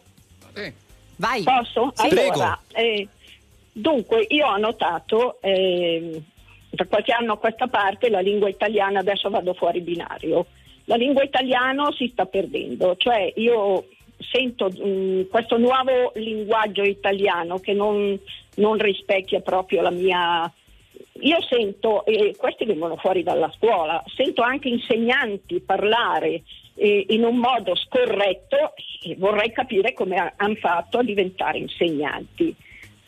Vai. 1.17 1.43
Posso? 1.43 1.93
Sì. 1.95 2.07
allora, 2.19 2.59
eh, 2.73 3.07
dunque, 3.73 4.25
io 4.29 4.47
ho 4.47 4.57
notato 4.57 5.39
ehm, 5.41 6.23
da 6.71 6.87
qualche 6.87 7.13
anno 7.13 7.35
a 7.35 7.39
questa 7.39 7.67
parte 7.67 8.11
la 8.11 8.21
lingua 8.21 8.49
italiana, 8.49 9.01
adesso 9.01 9.31
vado 9.31 9.55
fuori 9.55 9.81
binario, 9.81 10.47
la 10.85 10.97
lingua 10.97 11.23
italiana 11.23 11.91
si 11.97 12.09
sta 12.13 12.27
perdendo, 12.27 12.97
cioè 12.97 13.33
io 13.37 13.87
sento 14.31 14.69
mh, 14.69 15.29
questo 15.29 15.59
nuovo 15.59 16.13
linguaggio 16.15 16.83
italiano 16.83 17.59
che 17.59 17.73
non, 17.73 18.19
non 18.57 18.79
rispecchia 18.79 19.41
proprio 19.41 19.83
la 19.83 19.91
mia... 19.91 20.53
Io 21.25 21.41
sento, 21.43 22.05
e 22.05 22.35
questi 22.37 22.65
vengono 22.65 22.97
fuori 22.97 23.23
dalla 23.23 23.53
scuola, 23.57 24.03
sento 24.17 24.43
anche 24.43 24.69
insegnanti 24.69 25.61
parlare 25.61 26.43
eh, 26.75 27.07
in 27.11 27.25
un 27.25 27.37
modo 27.37 27.77
scorretto 27.77 28.75
e 29.05 29.15
vorrei 29.17 29.53
capire 29.53 29.93
come 29.93 30.33
hanno 30.35 30.55
fatto 30.57 30.99
a 30.99 31.05
diventare 31.05 31.59
insegnanti. 31.59 32.55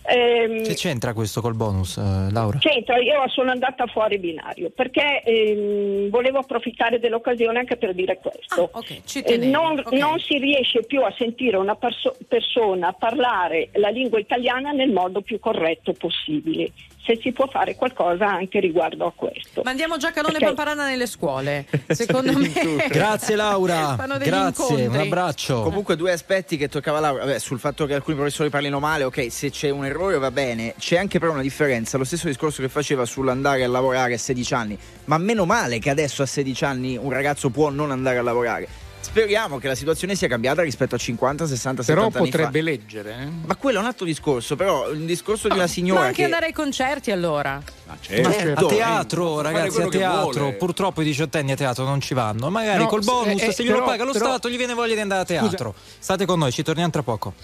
Ehm, 0.06 0.62
Che 0.62 0.74
c'entra 0.74 1.14
questo 1.14 1.40
col 1.40 1.54
bonus, 1.54 1.96
eh, 1.96 2.30
Laura? 2.30 2.58
C'entra, 2.58 2.98
io 2.98 3.26
sono 3.28 3.50
andata 3.50 3.86
fuori 3.86 4.18
binario 4.18 4.70
perché 4.70 5.22
ehm, 5.22 6.10
volevo 6.10 6.38
approfittare 6.38 6.98
dell'occasione 6.98 7.58
anche 7.60 7.76
per 7.76 7.94
dire 7.94 8.18
questo. 8.20 8.70
ci 9.06 9.20
Eh, 9.20 9.22
tenevi, 9.22 9.50
non, 9.50 9.78
ok. 9.78 9.92
non 9.92 10.18
si 10.18 10.36
riesce 10.38 10.84
più 10.84 11.02
a 11.02 11.14
sentire 11.16 11.56
una 11.56 11.74
perso- 11.74 12.16
persona 12.28 12.92
parlare 12.92 13.70
la 13.74 13.88
lingua 13.88 14.18
italiana 14.18 14.72
nel 14.72 14.90
modo 14.90 15.22
più 15.22 15.38
corretto 15.38 15.92
possibile. 15.94 16.70
Se 17.04 17.18
si 17.20 17.32
può 17.32 17.46
fare 17.48 17.74
qualcosa 17.74 18.26
anche 18.26 18.60
riguardo 18.60 19.04
a 19.06 19.12
questo. 19.14 19.60
Mandiamo 19.62 19.98
Giacalone 19.98 20.36
Ok. 20.36 20.40
e 20.42 20.44
Pamparana 20.46 20.86
nelle 20.86 21.06
scuole. 21.06 21.66
Secondo 21.88 22.32
me. 22.32 22.50
Grazie 22.88 23.36
Laura, 23.36 23.94
Fanno 24.00 24.16
degli 24.16 24.28
grazie, 24.28 24.64
un 24.74 24.78
incontri. 24.80 25.02
abbraccio. 25.02 25.60
Comunque 25.62 25.96
due 25.96 26.12
aspetti 26.12 26.56
che 26.56 26.68
toccava 26.68 27.00
Laura, 27.00 27.24
Vabbè, 27.26 27.38
sul 27.38 27.58
fatto 27.58 27.84
che 27.84 27.92
alcuni 27.92 28.16
professori 28.16 28.48
parlino 28.48 28.78
male, 28.80 29.04
ok, 29.04 29.30
se 29.30 29.50
c'è 29.50 29.68
un 29.68 29.84
errore 29.84 30.16
va 30.18 30.30
bene, 30.30 30.74
c'è 30.78 30.96
anche 30.96 31.18
però 31.18 31.32
una 31.32 31.42
differenza, 31.42 31.98
lo 31.98 32.04
stesso 32.04 32.26
discorso 32.26 32.62
che 32.62 32.70
faceva 32.70 33.04
sull'andare 33.04 33.64
a 33.64 33.68
lavorare 33.68 34.14
a 34.14 34.18
16 34.18 34.54
anni, 34.54 34.78
ma 35.04 35.18
meno 35.18 35.44
male 35.44 35.78
che 35.78 35.90
adesso 35.90 36.22
a 36.22 36.26
16 36.26 36.64
anni 36.64 36.96
un 36.96 37.10
ragazzo 37.12 37.50
può 37.50 37.68
non 37.68 37.90
andare 37.90 38.16
a 38.16 38.22
lavorare. 38.22 38.66
Speriamo 39.04 39.58
che 39.58 39.68
la 39.68 39.74
situazione 39.74 40.14
sia 40.14 40.28
cambiata 40.28 40.62
rispetto 40.62 40.94
a 40.94 40.98
50, 40.98 41.46
60, 41.46 41.82
Però 41.82 42.04
70 42.04 42.18
anni 42.18 42.30
fa. 42.30 42.36
potrebbe 42.38 42.62
leggere. 42.62 43.10
eh? 43.20 43.28
Ma 43.46 43.54
quello 43.56 43.78
è 43.78 43.80
un 43.82 43.86
altro 43.86 44.06
discorso, 44.06 44.56
però 44.56 44.88
il 44.90 45.04
discorso 45.04 45.46
di 45.46 45.52
una 45.54 45.64
Ma 45.64 45.68
signora 45.68 46.00
anche 46.06 46.14
che 46.14 46.24
andare 46.24 46.46
ai 46.46 46.52
concerti 46.52 47.10
allora. 47.10 47.62
Ma 47.86 47.96
certo. 48.00 48.66
a 48.66 48.68
teatro, 48.68 49.40
Eh, 49.40 49.42
ragazzi, 49.42 49.82
a 49.82 49.88
teatro. 49.88 50.52
Purtroppo 50.54 51.02
i 51.02 51.04
diciottenni 51.04 51.52
a 51.52 51.56
teatro 51.56 51.84
non 51.84 52.00
ci 52.00 52.14
vanno. 52.14 52.48
Magari 52.50 52.78
No, 52.82 52.86
col 52.86 53.02
se- 53.04 53.10
bonus, 53.10 53.42
eh, 53.42 53.52
se 53.52 53.62
glielo 53.62 53.74
però- 53.74 53.86
paga 53.86 54.04
lo 54.04 54.12
però- 54.12 54.24
Stato, 54.24 54.48
gli 54.48 54.56
viene 54.56 54.72
voglia 54.74 54.94
di 54.94 55.00
andare 55.00 55.20
a 55.20 55.24
teatro. 55.24 55.74
State 55.98 56.24
con 56.24 56.38
noi, 56.38 56.50
ci 56.50 56.62
torniamo 56.62 56.90
tra 56.90 57.02
poco. 57.02 57.34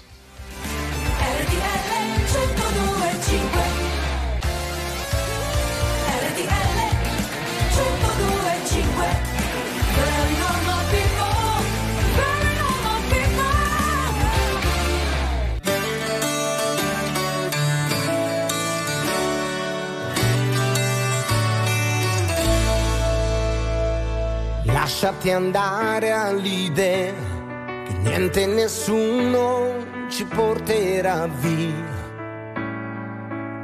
Lasciati 25.01 25.31
andare 25.31 26.11
all'idea 26.11 27.11
che 27.87 27.93
niente 28.03 28.43
e 28.43 28.45
nessuno 28.45 30.05
ci 30.09 30.25
porterà 30.25 31.27
via. 31.39 31.89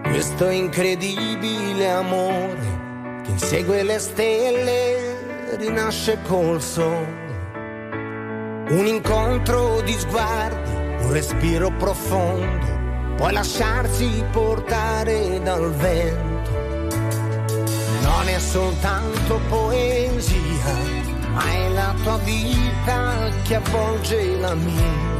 Questo 0.01 0.49
incredibile 0.49 1.91
amore 1.91 3.21
che 3.23 3.29
insegue 3.29 3.83
le 3.83 3.99
stelle 3.99 5.55
rinasce 5.57 6.17
col 6.23 6.59
sole. 6.59 7.25
Un 8.69 8.87
incontro 8.87 9.81
di 9.81 9.93
sguardi, 9.93 10.71
un 11.03 11.11
respiro 11.11 11.69
profondo, 11.69 13.15
poi 13.15 13.31
lasciarsi 13.31 14.23
portare 14.31 15.39
dal 15.43 15.71
vento. 15.71 16.49
Non 18.01 18.27
è 18.27 18.39
soltanto 18.39 19.39
poesia, 19.49 21.16
ma 21.33 21.51
è 21.51 21.69
la 21.69 21.93
tua 22.03 22.17
vita 22.17 23.29
che 23.43 23.55
avvolge 23.55 24.37
la 24.37 24.53
mia. 24.53 25.15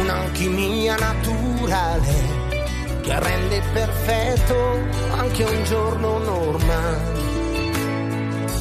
Un'alchimia 0.00 0.96
naturale 0.96 2.38
che 3.02 3.18
rende 3.18 3.62
perfetto 3.72 4.78
anche 5.16 5.44
un 5.44 5.64
giorno 5.64 6.18
normale. 6.18 7.18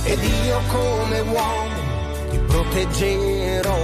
Ed 0.03 0.23
io 0.23 0.61
come 0.67 1.19
uomo 1.19 1.77
ti 2.29 2.37
proteggerò, 2.39 3.77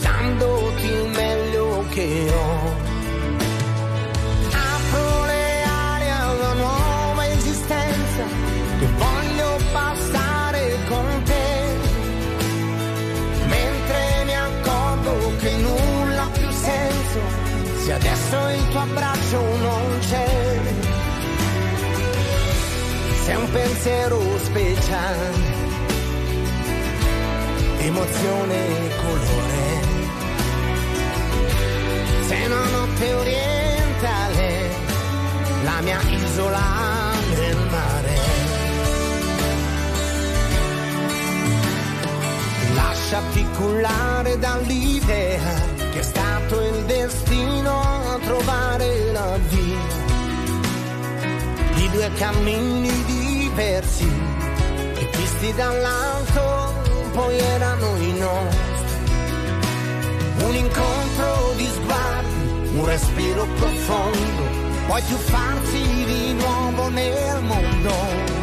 dandoti 0.00 0.86
il 0.86 1.08
meglio 1.08 1.84
che 1.90 2.32
ho. 2.32 2.95
Se 17.86 17.92
adesso 17.92 18.48
il 18.48 18.68
tuo 18.70 18.80
abbraccio 18.80 19.40
non 19.58 19.98
c'è. 20.00 20.60
Sei 23.24 23.36
un 23.36 23.50
pensiero 23.52 24.20
speciale, 24.38 25.30
emozione 27.78 28.56
e 28.66 28.90
colore. 28.96 29.64
Sei 32.26 32.46
una 32.46 32.64
notte 32.70 33.14
orientale, 33.14 34.68
la 35.62 35.80
mia 35.82 36.00
isola 36.08 37.12
nel 37.36 37.56
mare. 37.70 38.45
Lasciati 42.76 43.44
cullare 43.56 44.38
dall'idea 44.38 45.54
che 45.92 45.98
è 45.98 46.02
stato 46.02 46.62
il 46.62 46.84
destino 46.84 47.80
a 47.80 48.18
trovare 48.22 49.12
la 49.12 49.38
via 49.48 50.04
di 51.74 51.90
due 51.90 52.10
cammini 52.14 53.04
diversi 53.04 54.08
che 54.94 55.10
visti 55.16 55.52
dall'alto 55.54 56.74
poi 57.12 57.36
erano 57.38 57.96
i 57.96 58.12
nostri 58.18 58.66
un 60.44 60.54
incontro 60.54 61.52
di 61.56 61.66
sguardi, 61.66 62.78
un 62.78 62.84
respiro 62.84 63.46
profondo, 63.56 64.42
poi 64.86 65.02
tuffarsi 65.06 66.04
di 66.04 66.32
nuovo 66.34 66.88
nel 66.88 67.42
mondo. 67.42 68.35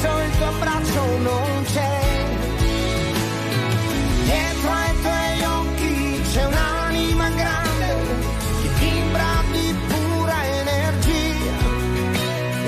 Se 0.00 0.06
adesso 0.06 0.22
il 0.24 0.36
tuo 0.36 0.46
abbraccio 0.46 1.18
non 1.18 1.64
c'è. 1.72 2.00
Dietro 4.24 4.70
ai 4.70 5.00
tuoi 5.02 5.44
occhi 5.44 6.20
c'è 6.32 6.44
un'anima 6.44 7.28
grande 7.30 7.96
che 8.62 8.68
vibra 8.78 9.42
di 9.52 9.74
pura 9.88 10.44
energia 10.44 11.56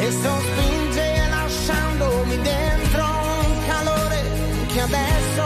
e 0.01 0.11
sospinge 0.11 1.29
lasciandomi 1.29 2.41
dentro 2.41 3.05
un 3.05 3.67
calore 3.67 4.23
che 4.69 4.81
adesso 4.81 5.45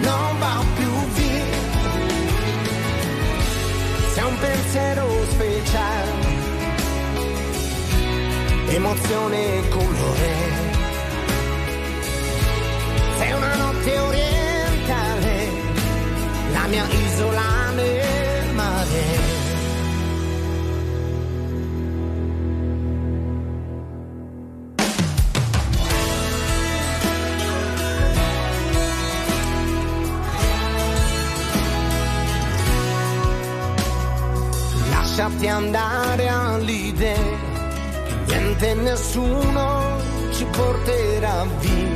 non 0.00 0.38
va 0.38 0.64
più 0.76 0.92
via. 1.14 1.58
Sei 4.12 4.24
un 4.24 4.38
pensiero 4.38 5.06
speciale, 5.30 6.12
emozione 8.68 9.56
e 9.56 9.68
colore. 9.68 10.49
Notte 13.80 13.98
orientale, 13.98 15.48
la 16.52 16.66
mia 16.66 16.84
isola 16.86 17.70
nel 17.74 18.54
mare. 18.54 19.18
Lasciati 34.90 35.48
andare 35.48 36.28
all'idea 36.28 37.14
che 38.26 38.34
niente 38.36 38.70
e 38.70 38.74
nessuno 38.74 39.96
ci 40.32 40.44
porterà 40.44 41.46
via. 41.60 41.89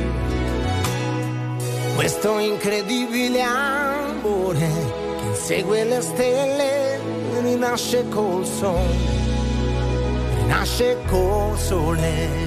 Questo 1.95 2.39
incredibile 2.39 3.41
amore 3.41 4.69
che 5.17 5.25
insegue 5.27 5.85
le 5.85 6.01
stelle 6.01 6.99
rinasce 7.41 8.07
col 8.09 8.45
sole, 8.45 8.97
rinasce 10.41 10.97
col 11.07 11.57
sole. 11.57 12.44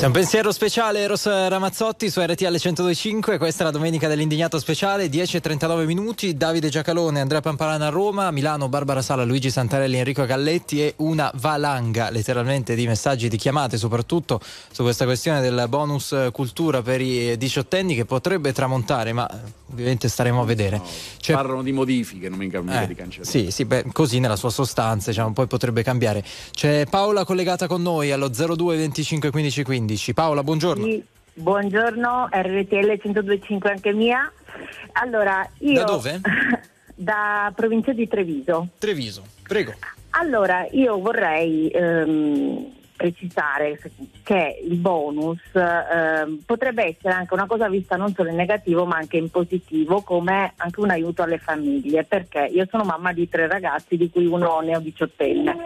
C'è 0.00 0.06
un 0.06 0.12
pensiero 0.12 0.50
speciale, 0.50 1.06
Rosa 1.06 1.46
Ramazzotti 1.48 2.08
su 2.08 2.22
RTL 2.22 2.46
1025, 2.46 3.36
questa 3.36 3.64
è 3.64 3.66
la 3.66 3.70
domenica 3.70 4.08
dell'indignato 4.08 4.58
speciale, 4.58 5.08
10.39 5.08 5.84
minuti, 5.84 6.34
Davide 6.38 6.70
Giacalone, 6.70 7.20
Andrea 7.20 7.42
Pamparana 7.42 7.88
a 7.88 7.90
Roma, 7.90 8.30
Milano, 8.30 8.70
Barbara 8.70 9.02
Sala, 9.02 9.24
Luigi 9.24 9.50
Santarelli, 9.50 9.98
Enrico 9.98 10.24
Galletti 10.24 10.80
e 10.80 10.94
una 10.96 11.30
valanga 11.34 12.08
letteralmente 12.08 12.74
di 12.74 12.86
messaggi, 12.86 13.28
di 13.28 13.36
chiamate 13.36 13.76
soprattutto 13.76 14.40
su 14.70 14.82
questa 14.82 15.04
questione 15.04 15.42
del 15.42 15.66
bonus 15.68 16.16
cultura 16.32 16.80
per 16.80 17.02
i 17.02 17.36
diciottenni 17.36 17.94
che 17.94 18.06
potrebbe 18.06 18.54
tramontare, 18.54 19.12
ma 19.12 19.28
ovviamente 19.70 20.08
staremo 20.08 20.40
a 20.40 20.44
vedere. 20.46 20.80
C'è- 21.18 21.34
Parlano 21.34 21.62
di 21.62 21.72
modifiche, 21.72 22.30
non 22.30 22.38
mica, 22.38 22.62
mica 22.62 22.84
eh, 22.84 22.86
di 22.86 22.94
cancellare. 22.94 23.30
sì, 23.30 23.50
sì, 23.50 23.66
beh, 23.66 23.84
così 23.92 24.18
nella 24.18 24.36
sua 24.36 24.48
sostanza, 24.48 25.10
diciamo, 25.10 25.34
poi 25.34 25.46
potrebbe 25.46 25.82
cambiare. 25.82 26.24
C'è 26.52 26.86
Paola 26.88 27.26
collegata 27.26 27.66
con 27.66 27.82
noi 27.82 28.10
allo 28.12 28.30
02 28.30 28.78
25 28.78 29.30
15 29.30 29.62
15. 29.62 29.88
Paola, 30.14 30.42
buongiorno. 30.42 30.84
Sì, 30.84 31.02
buongiorno, 31.34 32.28
RTL 32.30 33.00
1025 33.02 33.70
anche 33.70 33.92
mia. 33.92 34.30
Allora, 34.92 35.48
io 35.58 35.72
Da 35.74 35.84
dove? 35.84 36.20
da 36.94 37.52
provincia 37.54 37.92
di 37.92 38.06
Treviso. 38.06 38.68
Treviso, 38.78 39.24
prego. 39.42 39.74
Allora, 40.10 40.66
io 40.70 40.98
vorrei 40.98 41.68
ehm, 41.68 42.72
precisare 43.00 43.80
che 44.22 44.60
il 44.62 44.76
bonus 44.76 45.40
ehm, 45.54 46.42
potrebbe 46.44 46.84
essere 46.84 47.14
anche 47.14 47.32
una 47.32 47.46
cosa 47.46 47.66
vista 47.66 47.96
non 47.96 48.12
solo 48.12 48.28
in 48.28 48.36
negativo 48.36 48.84
ma 48.84 48.96
anche 48.96 49.16
in 49.16 49.30
positivo 49.30 50.02
come 50.02 50.52
anche 50.56 50.80
un 50.80 50.90
aiuto 50.90 51.22
alle 51.22 51.38
famiglie 51.38 52.04
perché 52.04 52.40
io 52.52 52.66
sono 52.68 52.84
mamma 52.84 53.14
di 53.14 53.26
tre 53.26 53.48
ragazzi 53.48 53.96
di 53.96 54.10
cui 54.10 54.26
uno 54.26 54.60
ne 54.60 54.76
ho 54.76 54.80
diciottenne. 54.80 55.56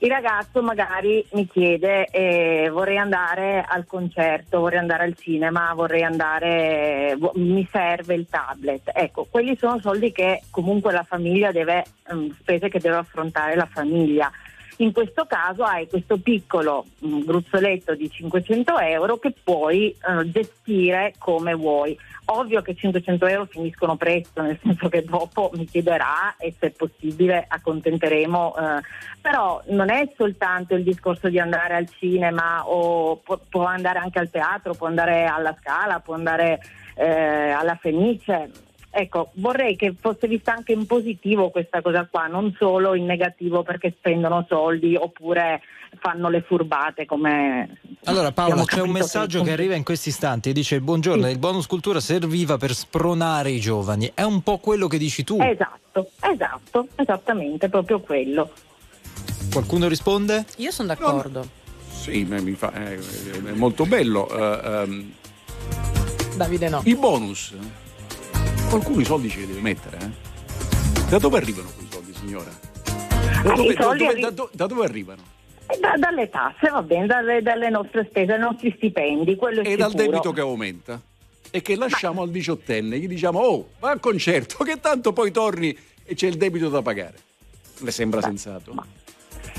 Il 0.00 0.10
ragazzo 0.10 0.60
magari 0.60 1.24
mi 1.32 1.48
chiede 1.48 2.08
eh, 2.08 2.68
vorrei 2.70 2.98
andare 2.98 3.64
al 3.66 3.86
concerto, 3.86 4.60
vorrei 4.60 4.80
andare 4.80 5.04
al 5.04 5.16
cinema, 5.16 5.72
vorrei 5.74 6.02
andare, 6.02 7.16
mi 7.36 7.66
serve 7.72 8.14
il 8.14 8.26
tablet. 8.28 8.90
Ecco, 8.92 9.26
quelli 9.30 9.56
sono 9.56 9.80
soldi 9.80 10.12
che 10.12 10.42
comunque 10.50 10.92
la 10.92 11.04
famiglia 11.04 11.52
deve, 11.52 11.84
ehm, 12.10 12.36
spese 12.38 12.68
che 12.68 12.80
deve 12.80 12.96
affrontare 12.96 13.54
la 13.54 13.64
famiglia. 13.64 14.30
In 14.78 14.92
questo 14.92 15.24
caso 15.24 15.62
hai 15.62 15.88
questo 15.88 16.18
piccolo 16.18 16.84
mm, 17.04 17.20
gruzzoletto 17.22 17.94
di 17.94 18.10
500 18.10 18.78
euro 18.78 19.16
che 19.16 19.32
puoi 19.42 19.90
eh, 19.90 20.30
gestire 20.30 21.14
come 21.18 21.54
vuoi. 21.54 21.96
Ovvio 22.26 22.60
che 22.60 22.74
500 22.74 23.26
euro 23.26 23.46
finiscono 23.46 23.96
presto, 23.96 24.42
nel 24.42 24.58
senso 24.62 24.88
che 24.88 25.02
dopo 25.02 25.50
mi 25.54 25.64
chiederà 25.64 26.34
e 26.36 26.54
se 26.58 26.72
possibile 26.72 27.46
accontenteremo, 27.48 28.54
eh, 28.56 28.82
però 29.20 29.62
non 29.68 29.90
è 29.90 30.12
soltanto 30.14 30.74
il 30.74 30.82
discorso 30.82 31.30
di 31.30 31.38
andare 31.38 31.74
al 31.74 31.88
cinema 31.88 32.68
o 32.68 33.16
può, 33.16 33.38
può 33.48 33.64
andare 33.64 33.98
anche 33.98 34.18
al 34.18 34.30
teatro, 34.30 34.74
può 34.74 34.88
andare 34.88 35.24
alla 35.24 35.56
Scala, 35.58 36.00
può 36.00 36.14
andare 36.14 36.60
eh, 36.96 37.50
alla 37.50 37.76
Fenice. 37.76 38.50
Ecco, 38.98 39.28
vorrei 39.34 39.76
che 39.76 39.94
fosse 40.00 40.26
vista 40.26 40.54
anche 40.54 40.72
in 40.72 40.86
positivo 40.86 41.50
questa 41.50 41.82
cosa 41.82 42.08
qua, 42.10 42.28
non 42.28 42.56
solo 42.58 42.94
in 42.94 43.04
negativo 43.04 43.62
perché 43.62 43.94
spendono 43.98 44.46
soldi 44.48 44.96
oppure 44.96 45.60
fanno 46.00 46.30
le 46.30 46.40
furbate 46.40 47.04
come... 47.04 47.78
Allora 48.04 48.32
Paola, 48.32 48.52
abbiamo 48.52 48.64
c'è 48.64 48.80
un 48.80 48.92
messaggio 48.92 49.40
che- 49.40 49.44
che 49.48 49.52
arriva 49.52 49.74
in 49.74 49.84
questi 49.84 50.08
istanti, 50.08 50.50
dice 50.54 50.80
buongiorno, 50.80 51.28
il 51.28 51.38
bonus 51.38 51.66
cultura 51.66 52.00
serviva 52.00 52.56
per 52.56 52.72
spronare 52.72 53.50
i 53.50 53.60
giovani, 53.60 54.10
è 54.14 54.22
un 54.22 54.40
po' 54.42 54.56
quello 54.56 54.86
che 54.86 54.96
dici 54.96 55.24
tu. 55.24 55.38
Esatto, 55.42 56.12
esatto, 56.32 56.88
esattamente, 56.94 57.68
proprio 57.68 58.00
quello. 58.00 58.50
Qualcuno 59.52 59.88
risponde? 59.88 60.46
Io 60.56 60.70
sono 60.70 60.88
d'accordo. 60.88 61.46
Sì, 61.90 62.24
ma 62.24 62.40
mi 62.40 62.52
fa- 62.52 62.72
è, 62.72 62.96
è 62.96 63.52
molto 63.52 63.84
bello. 63.84 64.26
eh, 64.30 64.60
ehm, 64.64 65.12
Davide 66.36 66.68
no. 66.70 66.80
il 66.84 66.96
bonus, 66.96 67.54
qualcuno 68.68 69.00
i 69.00 69.04
soldi 69.04 69.28
ce 69.30 69.40
li 69.40 69.46
deve 69.46 69.60
mettere. 69.60 69.98
eh? 69.98 71.04
Da 71.08 71.18
dove 71.18 71.36
arrivano 71.38 71.68
quei 71.76 71.86
soldi, 71.90 72.12
signora? 72.14 72.50
Da 73.42 73.52
dove, 73.54 73.74
da 73.74 73.82
dove- 73.84 74.06
arri- 74.06 74.20
da 74.20 74.30
do- 74.30 74.50
da 74.52 74.66
dove 74.66 74.84
arrivano? 74.84 75.22
E 75.68 75.78
da- 75.78 75.96
dalle 75.98 76.28
tasse, 76.28 76.68
va 76.70 76.82
bene, 76.82 77.06
dalle, 77.06 77.42
dalle 77.42 77.70
nostre 77.70 78.06
spese, 78.08 78.26
dai 78.26 78.38
nostri 78.38 78.72
stipendi, 78.76 79.36
quello 79.36 79.62
è 79.62 79.68
E 79.68 79.76
dal 79.76 79.90
sicuro. 79.90 80.08
debito 80.10 80.32
che 80.32 80.40
aumenta. 80.40 81.00
E 81.50 81.62
che 81.62 81.76
lasciamo 81.76 82.22
al 82.22 82.30
diciottenne, 82.30 82.98
gli 82.98 83.06
diciamo, 83.08 83.38
oh, 83.38 83.68
va 83.78 83.90
al 83.90 84.00
concerto, 84.00 84.62
che 84.64 84.80
tanto 84.80 85.12
poi 85.12 85.30
torni 85.30 85.76
e 86.04 86.14
c'è 86.14 86.26
il 86.26 86.36
debito 86.36 86.68
da 86.68 86.82
pagare. 86.82 87.14
Le 87.78 87.90
sembra 87.90 88.20
sensato? 88.20 88.72
No, 88.74 88.84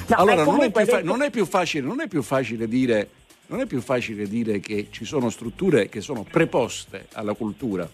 allora, 0.10 0.44
non 0.44 0.62
è, 0.62 0.72
fa- 0.72 1.02
non 1.02 1.22
è 1.22 1.30
più 1.30 1.46
facile, 1.46 1.86
non 1.86 2.02
è 2.02 2.08
più 2.08 2.22
facile 2.22 2.68
dire. 2.68 3.10
Non 3.50 3.62
è 3.62 3.66
più 3.66 3.80
facile 3.80 4.28
dire 4.28 4.60
che 4.60 4.88
ci 4.92 5.06
sono 5.06 5.30
strutture 5.30 5.88
che 5.88 6.02
sono 6.02 6.24
preposte 6.30 7.08
alla 7.14 7.34
cultura, 7.34 7.90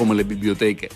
come 0.00 0.14
le 0.14 0.24
biblioteche, 0.24 0.88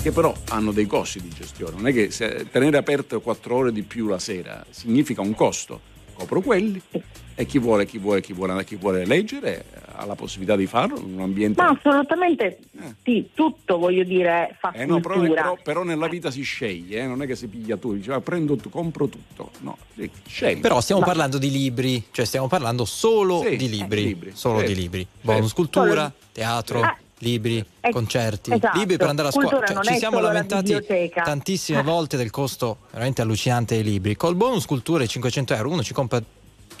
che 0.00 0.12
però 0.12 0.32
hanno 0.50 0.70
dei 0.70 0.86
costi 0.86 1.20
di 1.20 1.28
gestione. 1.30 1.74
Non 1.74 1.88
è 1.88 1.92
che 1.92 2.12
se- 2.12 2.46
tenere 2.48 2.76
aperto 2.76 3.20
quattro 3.20 3.56
ore 3.56 3.72
di 3.72 3.82
più 3.82 4.06
la 4.06 4.20
sera 4.20 4.64
significa 4.70 5.20
un 5.20 5.34
costo. 5.34 5.80
Copro 6.14 6.40
quelli 6.42 6.80
e 7.34 7.44
chi 7.44 7.58
vuole, 7.58 7.86
chi 7.86 7.98
vuole, 7.98 8.20
chi 8.20 8.32
vuole, 8.32 8.62
chi 8.64 8.76
vuole 8.76 9.04
leggere 9.04 9.64
ha 9.96 10.04
la 10.04 10.14
possibilità 10.14 10.54
di 10.54 10.66
farlo 10.66 10.96
in 11.00 11.14
un 11.14 11.20
ambiente. 11.22 11.60
Ma 11.60 11.70
assolutamente 11.70 12.58
sì, 13.02 13.30
tutto 13.34 13.78
voglio 13.78 14.04
dire 14.04 14.56
fa 14.60 14.70
Eh 14.72 14.86
no, 14.86 15.00
però, 15.00 15.20
però- 15.22 15.58
però 15.60 15.82
nella 15.82 16.06
vita 16.06 16.30
si 16.30 16.42
sceglie, 16.42 17.00
eh, 17.00 17.06
non 17.06 17.20
è 17.22 17.26
che 17.26 17.34
si 17.34 17.48
piglia 17.48 17.76
tu, 17.78 17.94
dice 17.94 18.12
"Ah, 18.12 18.20
prendo 18.20 18.54
tu, 18.54 18.70
compro 18.70 19.08
tutto. 19.08 19.50
No, 19.60 19.76
sì, 19.96 20.08
scegli. 20.28 20.60
Però 20.60 20.80
stiamo 20.80 21.00
Ma- 21.00 21.06
parlando 21.08 21.38
di 21.38 21.50
libri, 21.50 22.04
cioè 22.12 22.24
stiamo 22.26 22.46
parlando 22.46 22.84
solo 22.84 23.40
Sì, 23.44 23.56
di 23.56 23.68
libri, 23.68 24.02
eh, 24.02 24.06
libri, 24.06 24.30
solo 24.34 24.58
certo, 24.58 24.72
di 24.72 24.80
libri. 24.80 25.00
certo. 25.10 25.32
Bonus 25.32 25.52
cultura, 25.52 26.12
teatro, 26.30 26.82
Eh, 26.84 26.94
libri, 27.22 27.64
eh, 27.80 27.90
concerti, 27.90 28.52
esatto. 28.52 28.78
libri 28.78 28.96
per 28.96 29.08
andare 29.08 29.28
a 29.28 29.30
scuola. 29.30 29.62
Cioè, 29.64 29.84
ci 29.84 29.94
siamo 29.96 30.18
la 30.20 30.28
lamentati 30.28 30.72
biblioteca. 30.74 31.22
tantissime 31.22 31.82
volte 31.82 32.16
del 32.16 32.30
costo 32.30 32.78
veramente 32.90 33.22
allucinante 33.22 33.76
dei 33.76 33.84
libri. 33.84 34.16
Col 34.16 34.34
bonus 34.34 34.66
cultura 34.66 35.04
e 35.04 35.06
500 35.06 35.54
euro 35.54 35.70
uno 35.70 35.82
ci 35.82 35.92
compra 35.94 36.22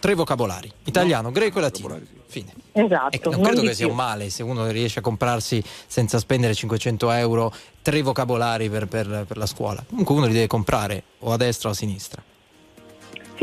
tre 0.00 0.14
vocabolari, 0.14 0.70
italiano, 0.84 1.30
greco 1.30 1.58
e 1.58 1.60
latino. 1.62 1.98
Fine. 2.26 2.52
Esatto. 2.72 3.14
E 3.14 3.20
non 3.24 3.34
non 3.34 3.42
credo 3.42 3.62
che 3.62 3.74
sia 3.74 3.86
un 3.86 3.94
male 3.94 4.30
se 4.30 4.42
uno 4.42 4.68
riesce 4.70 4.98
a 4.98 5.02
comprarsi 5.02 5.62
senza 5.86 6.18
spendere 6.18 6.54
500 6.54 7.10
euro 7.12 7.54
tre 7.82 8.02
vocabolari 8.02 8.68
per, 8.70 8.86
per- 8.86 9.24
per 9.28 9.36
la 9.36 9.46
scuola. 9.46 9.84
Comunque 9.86 10.14
uno 10.14 10.26
li 10.26 10.32
deve 10.32 10.46
comprare 10.46 11.02
o 11.20 11.32
a 11.32 11.36
destra 11.36 11.68
o 11.68 11.72
a 11.72 11.74
sinistra. 11.74 12.22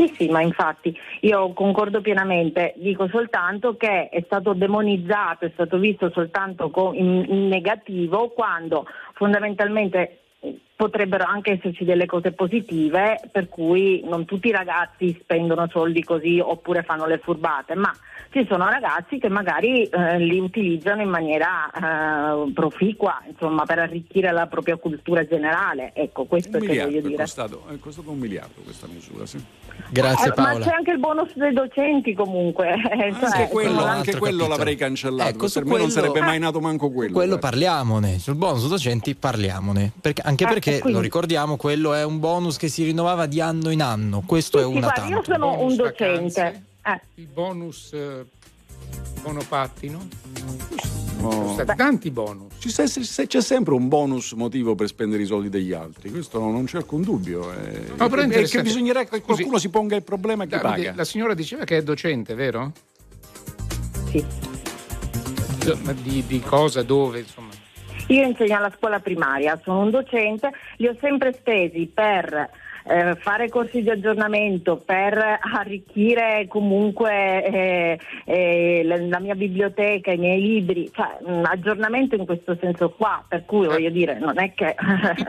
Sì, 0.00 0.14
sì, 0.16 0.28
ma 0.28 0.40
infatti. 0.40 0.98
Io 1.20 1.52
concordo 1.52 2.00
pienamente, 2.00 2.72
dico 2.76 3.06
soltanto 3.08 3.76
che 3.76 4.08
è 4.08 4.22
stato 4.24 4.54
demonizzato, 4.54 5.44
è 5.44 5.50
stato 5.52 5.76
visto 5.76 6.10
soltanto 6.10 6.70
in, 6.94 7.48
negativo 7.48 8.28
quando 8.30 8.86
fondamentalmente 9.12 10.20
potrebbero 10.74 11.24
anche 11.24 11.52
esserci 11.52 11.84
delle 11.84 12.06
cose 12.06 12.32
positive 12.32 13.20
per 13.30 13.50
cui 13.50 14.02
non 14.08 14.24
tutti 14.24 14.48
i 14.48 14.52
ragazzi 14.52 15.14
spendono 15.20 15.68
soldi 15.68 16.02
così 16.02 16.40
oppure 16.40 16.82
fanno 16.82 17.04
le 17.04 17.18
furbate, 17.18 17.74
ma 17.74 17.92
ci 18.32 18.46
sono 18.48 18.68
ragazzi 18.68 19.18
che 19.18 19.28
magari 19.28 19.82
eh, 19.84 20.18
li 20.18 20.38
utilizzano 20.38 21.02
in 21.02 21.08
maniera 21.08 21.68
eh, 21.70 22.52
proficua, 22.52 23.20
insomma, 23.28 23.64
per 23.64 23.80
arricchire 23.80 24.30
la 24.30 24.46
propria 24.46 24.76
cultura 24.76 25.26
generale. 25.26 25.90
Ecco, 25.94 26.24
questo 26.26 26.56
Un 26.58 26.62
è 26.62 26.66
che 26.66 26.66
voglio 26.68 26.84
miliardo 26.86 27.06
è 27.06 27.10
dire. 27.10 27.22
costato, 27.22 27.62
è 27.68 27.78
costato 27.80 28.10
un 28.10 28.18
miliardo 28.18 28.60
questa 28.62 28.86
misura, 28.86 29.26
sì. 29.26 29.42
Grazie 29.90 30.28
Eh, 30.28 30.32
Ma 30.36 30.58
c'è 30.58 30.70
anche 30.72 30.90
il 30.92 30.98
bonus 30.98 31.34
dei 31.34 31.52
docenti 31.52 32.14
comunque. 32.14 32.68
eh, 32.92 33.12
cioè, 33.18 33.24
Anche 33.30 33.48
quello, 33.48 33.70
sono 33.78 33.84
anche 33.90 34.16
quello 34.16 34.46
l'avrei 34.46 34.76
cancellato, 34.76 35.28
Ecco, 35.30 35.38
per 35.40 35.48
su 35.50 35.58
me 35.60 35.64
non 35.64 35.72
quello- 35.74 35.90
sarebbe 35.90 36.20
mai 36.20 36.38
nato 36.38 36.60
manco 36.60 36.90
quello. 36.90 37.12
Quello 37.12 37.36
guarda. 37.38 37.48
parliamone, 37.48 38.18
sul 38.20 38.34
bonus 38.36 38.68
docenti 38.68 39.14
parliamone, 39.16 39.90
Perché- 40.00 40.22
anche 40.22 40.44
Eh, 40.44 40.48
perché, 40.48 40.70
quindi- 40.78 40.92
lo 40.92 41.00
ricordiamo, 41.00 41.56
quello 41.56 41.94
è 41.94 42.04
un 42.04 42.20
bonus 42.20 42.56
che 42.58 42.68
si 42.68 42.84
rinnovava 42.84 43.26
di 43.26 43.40
anno 43.40 43.70
in 43.70 43.82
anno, 43.82 44.22
questo 44.24 44.58
è 44.58 44.62
Sì, 44.62 44.68
una 44.68 44.80
guarda, 44.80 45.02
io 45.06 45.08
tanto. 45.20 45.32
sono 45.32 45.50
un 45.50 45.56
Bonus 45.56 45.76
docente. 45.76 46.64
Eh. 46.84 47.00
Il 47.16 47.26
bonus 47.26 47.92
eh, 47.92 48.24
monopattino. 49.24 50.08
No. 51.18 51.30
Sono 51.30 51.52
stati 51.52 51.76
tanti 51.76 52.10
bonus. 52.10 52.54
Ci 52.58 52.70
se- 52.70 52.86
se- 52.86 53.04
se 53.04 53.26
c'è 53.26 53.42
sempre 53.42 53.74
un 53.74 53.88
bonus 53.88 54.32
motivo 54.32 54.74
per 54.74 54.86
spendere 54.88 55.22
i 55.22 55.26
soldi 55.26 55.50
degli 55.50 55.72
altri, 55.74 56.10
questo 56.10 56.38
non 56.40 56.64
c'è 56.64 56.78
alcun 56.78 57.02
dubbio. 57.02 57.52
eh. 57.52 57.92
No, 57.96 58.08
però 58.08 58.22
è 58.22 58.38
E 58.38 58.44
che 58.44 58.62
bisognerà 58.62 59.04
che 59.04 59.20
qualcuno 59.20 59.58
si 59.58 59.68
ponga 59.68 59.96
il 59.96 60.02
problema 60.02 60.46
Davide, 60.46 60.68
paga. 60.86 60.92
La 60.96 61.04
signora 61.04 61.34
diceva 61.34 61.64
che 61.64 61.76
è 61.76 61.82
docente, 61.82 62.34
vero? 62.34 62.72
Sì. 64.10 64.24
Ma 65.82 65.92
Di, 65.92 66.24
di 66.26 66.40
cosa, 66.40 66.82
dove, 66.82 67.18
insomma. 67.20 67.50
Io 68.08 68.26
insegno 68.26 68.56
alla 68.56 68.72
scuola 68.76 68.98
primaria, 68.98 69.60
sono 69.62 69.80
un 69.82 69.90
docente, 69.90 70.50
li 70.78 70.88
ho 70.88 70.96
sempre 71.00 71.34
spesi 71.34 71.86
per 71.92 72.48
eh, 72.90 73.14
fare 73.16 73.48
corsi 73.48 73.82
di 73.82 73.90
aggiornamento, 73.90 74.76
per 74.76 75.38
arricchire 75.40 76.46
comunque 76.48 77.44
eh, 77.44 78.00
eh, 78.24 78.82
la, 78.84 78.96
la 78.96 79.20
mia 79.20 79.34
biblioteca, 79.36 80.10
i 80.10 80.18
miei 80.18 80.40
libri, 80.40 80.90
cioè 80.92 81.18
un 81.20 81.44
aggiornamento 81.44 82.16
in 82.16 82.26
questo 82.26 82.56
senso 82.60 82.90
qua, 82.90 83.24
per 83.26 83.44
cui 83.44 83.66
voglio 83.66 83.90
dire, 83.90 84.18
non 84.18 84.38
è 84.40 84.52
che... 84.54 84.74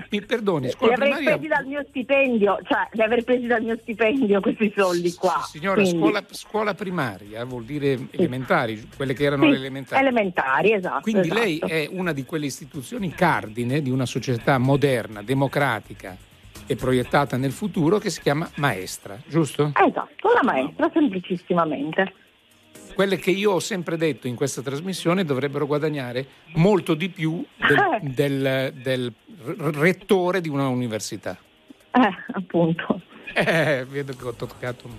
Mi 0.09 0.21
perdoni, 0.21 0.65
li 0.65 0.71
scuola 0.71 0.93
avrei 0.93 1.11
primaria. 1.11 1.37
presi 1.37 1.47
dal 1.47 1.65
mio 1.67 1.85
stipendio, 1.87 2.59
cioè 2.63 2.87
li 2.91 3.01
avrei 3.01 3.23
presi 3.23 3.45
dal 3.45 3.61
mio 3.61 3.77
stipendio 3.77 4.39
questi 4.41 4.73
soldi 4.75 5.13
qua. 5.13 5.41
Signora, 5.47 5.85
scuola, 5.85 6.23
scuola 6.31 6.73
primaria 6.73 7.45
vuol 7.45 7.63
dire 7.63 8.07
elementari, 8.11 8.89
quelle 8.95 9.13
che 9.13 9.23
erano 9.23 9.43
Sì, 9.43 9.49
le 9.51 9.55
elementari. 9.57 10.01
elementari, 10.01 10.73
esatto. 10.73 11.01
Quindi 11.01 11.27
esatto. 11.27 11.39
lei 11.39 11.59
è 11.59 11.87
una 11.91 12.11
di 12.11 12.25
quelle 12.25 12.47
istituzioni 12.47 13.11
cardine 13.11 13.81
di 13.81 13.91
una 13.91 14.05
società 14.05 14.57
moderna, 14.57 15.21
democratica 15.21 16.29
e 16.67 16.75
proiettata 16.75 17.37
nel 17.37 17.51
futuro 17.51 17.97
che 17.97 18.09
si 18.09 18.21
chiama 18.21 18.49
maestra, 18.55 19.19
giusto? 19.27 19.71
Esatto, 19.75 20.29
una 20.29 20.41
maestra 20.43 20.89
semplicissimamente. 20.93 22.13
Quelle 22.93 23.17
che 23.17 23.31
io 23.31 23.51
ho 23.53 23.59
sempre 23.59 23.95
detto 23.97 24.27
in 24.27 24.35
questa 24.35 24.61
trasmissione 24.61 25.23
dovrebbero 25.23 25.65
guadagnare 25.65 26.25
molto 26.55 26.93
di 26.93 27.09
più 27.09 27.43
del, 27.57 27.99
del- 28.13 28.73
del 28.81 29.13
r- 29.45 29.75
rettore 29.77 30.41
di 30.41 30.49
una 30.49 30.67
università. 30.67 31.37
Eh, 31.91 32.09
appunto. 32.33 33.01
Eh, 33.33 33.85
vedo 33.89 34.13
che 34.13 34.25
ho 34.25 34.33
toccato 34.33 34.87
un, 34.87 34.93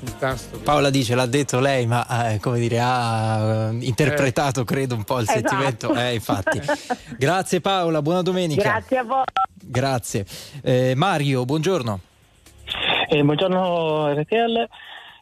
un 0.00 0.18
tasto. 0.18 0.58
Paola 0.58 0.90
dice, 0.90 1.14
l'ha 1.14 1.26
detto 1.26 1.60
lei, 1.60 1.86
ma 1.86 2.32
eh, 2.32 2.38
come 2.40 2.58
dire, 2.58 2.78
ha 2.80 3.70
eh, 3.70 3.84
interpretato 3.84 4.64
credo 4.64 4.94
un 4.94 5.04
po' 5.04 5.18
il 5.18 5.28
Esatto. 5.28 5.48
sentimento. 5.48 5.94
Eh, 5.94 6.14
infatti. 6.14 6.60
Grazie 7.18 7.60
Paola, 7.60 8.02
buona 8.02 8.22
domenica. 8.22 8.62
Grazie 8.62 8.98
a 8.98 9.02
voi. 9.04 9.24
Grazie. 9.54 10.26
Eh, 10.62 10.94
Mario, 10.94 11.44
buongiorno. 11.44 12.00
Eh, 13.08 13.22
buongiorno 13.22 14.12
RTL, 14.12 14.68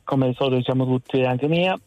come 0.05 0.27
al 0.27 0.35
solito 0.37 0.57
diciamo 0.57 0.85
tutti, 0.87 1.23
anche 1.23 1.47
mia. 1.47 1.79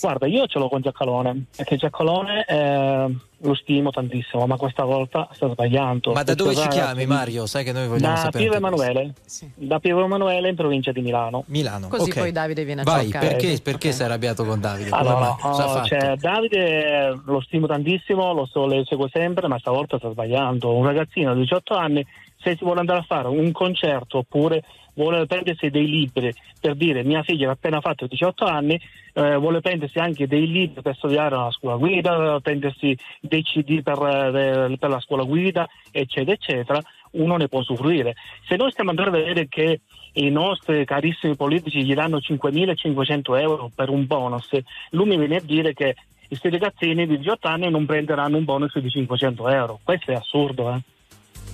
Guarda, 0.00 0.26
io 0.26 0.46
ce 0.46 0.58
l'ho 0.58 0.68
con 0.68 0.82
Giacalone, 0.82 1.44
perché 1.56 1.76
Giacalone 1.76 2.44
eh, 2.46 3.16
lo 3.40 3.54
stimo 3.54 3.90
tantissimo, 3.90 4.46
ma 4.46 4.56
questa 4.56 4.84
volta 4.84 5.28
sta 5.32 5.48
sbagliando. 5.50 6.12
Ma 6.12 6.22
da 6.22 6.34
dove 6.34 6.54
ci 6.54 6.68
chiami 6.68 7.04
Mario? 7.06 7.46
Sai 7.46 7.64
che 7.64 7.72
noi 7.72 7.86
vogliamo 7.86 8.14
Da 8.14 8.20
sapere. 8.20 8.44
Piero. 8.44 8.56
Emanuele, 8.56 9.14
da 9.54 9.78
Piero 9.78 10.04
Emanuele 10.04 10.48
in 10.48 10.56
provincia 10.56 10.92
di 10.92 11.00
Milano. 11.02 11.44
Milano. 11.48 11.88
Così 11.88 12.10
ok. 12.10 12.18
poi 12.18 12.32
Davide 12.32 12.64
viene 12.64 12.80
a 12.80 12.84
Vai, 12.84 13.10
cercare. 13.10 13.26
perché, 13.26 13.60
perché 13.62 13.92
sei 13.92 14.06
arrabbiato 14.06 14.44
con 14.44 14.60
Davide? 14.60 14.90
Allora, 14.90 15.36
oh, 15.40 15.84
cioè, 15.84 16.16
Davide 16.16 17.08
eh, 17.08 17.20
lo 17.24 17.40
stimo 17.40 17.66
tantissimo, 17.66 18.32
lo, 18.32 18.46
so, 18.46 18.66
lo 18.66 18.84
seguo 18.84 19.08
sempre, 19.12 19.48
ma 19.48 19.58
stavolta 19.58 19.98
sta 19.98 20.10
sbagliando. 20.10 20.72
Un 20.72 20.84
ragazzino 20.84 21.34
di 21.34 21.40
18 21.40 21.74
anni, 21.74 22.06
se 22.38 22.56
si 22.56 22.64
vuole 22.64 22.80
andare 22.80 23.00
a 23.00 23.04
fare 23.06 23.28
un 23.28 23.52
concerto 23.52 24.18
oppure 24.18 24.62
vuole 24.96 25.26
prendersi 25.26 25.70
dei 25.70 25.86
libri 25.86 26.34
per 26.60 26.74
dire 26.74 27.04
mia 27.04 27.22
figlia 27.22 27.48
ha 27.48 27.52
appena 27.52 27.80
fatto 27.80 28.06
18 28.06 28.44
anni, 28.44 28.80
eh, 29.12 29.36
vuole 29.36 29.60
prendersi 29.60 29.98
anche 29.98 30.26
dei 30.26 30.46
libri 30.46 30.82
per 30.82 30.96
studiare 30.96 31.34
alla 31.34 31.50
scuola 31.50 31.76
guida, 31.76 32.40
prendersi 32.40 32.96
dei 33.20 33.42
CD 33.42 33.82
per, 33.82 33.98
eh, 34.02 34.76
per 34.78 34.90
la 34.90 35.00
scuola 35.00 35.24
guida, 35.24 35.68
eccetera, 35.90 36.32
eccetera, 36.32 36.80
uno 37.12 37.36
ne 37.36 37.48
può 37.48 37.60
usufruire. 37.60 38.14
Se 38.46 38.56
noi 38.56 38.70
stiamo 38.72 38.90
andando 38.90 39.16
a 39.16 39.20
vedere 39.20 39.48
che 39.48 39.80
i 40.14 40.30
nostri 40.30 40.84
carissimi 40.84 41.36
politici 41.36 41.84
gli 41.84 41.94
danno 41.94 42.18
5.500 42.18 43.38
euro 43.38 43.70
per 43.74 43.90
un 43.90 44.06
bonus, 44.06 44.48
lui 44.90 45.06
mi 45.06 45.18
viene 45.18 45.36
a 45.36 45.42
dire 45.42 45.74
che 45.74 45.94
questi 46.26 46.50
ragazzini 46.50 47.06
di 47.06 47.18
18 47.18 47.46
anni 47.46 47.70
non 47.70 47.86
prenderanno 47.86 48.36
un 48.36 48.44
bonus 48.44 48.76
di 48.78 48.90
500 48.90 49.48
euro. 49.48 49.78
Questo 49.82 50.10
è 50.10 50.14
assurdo, 50.14 50.74
eh? 50.74 50.80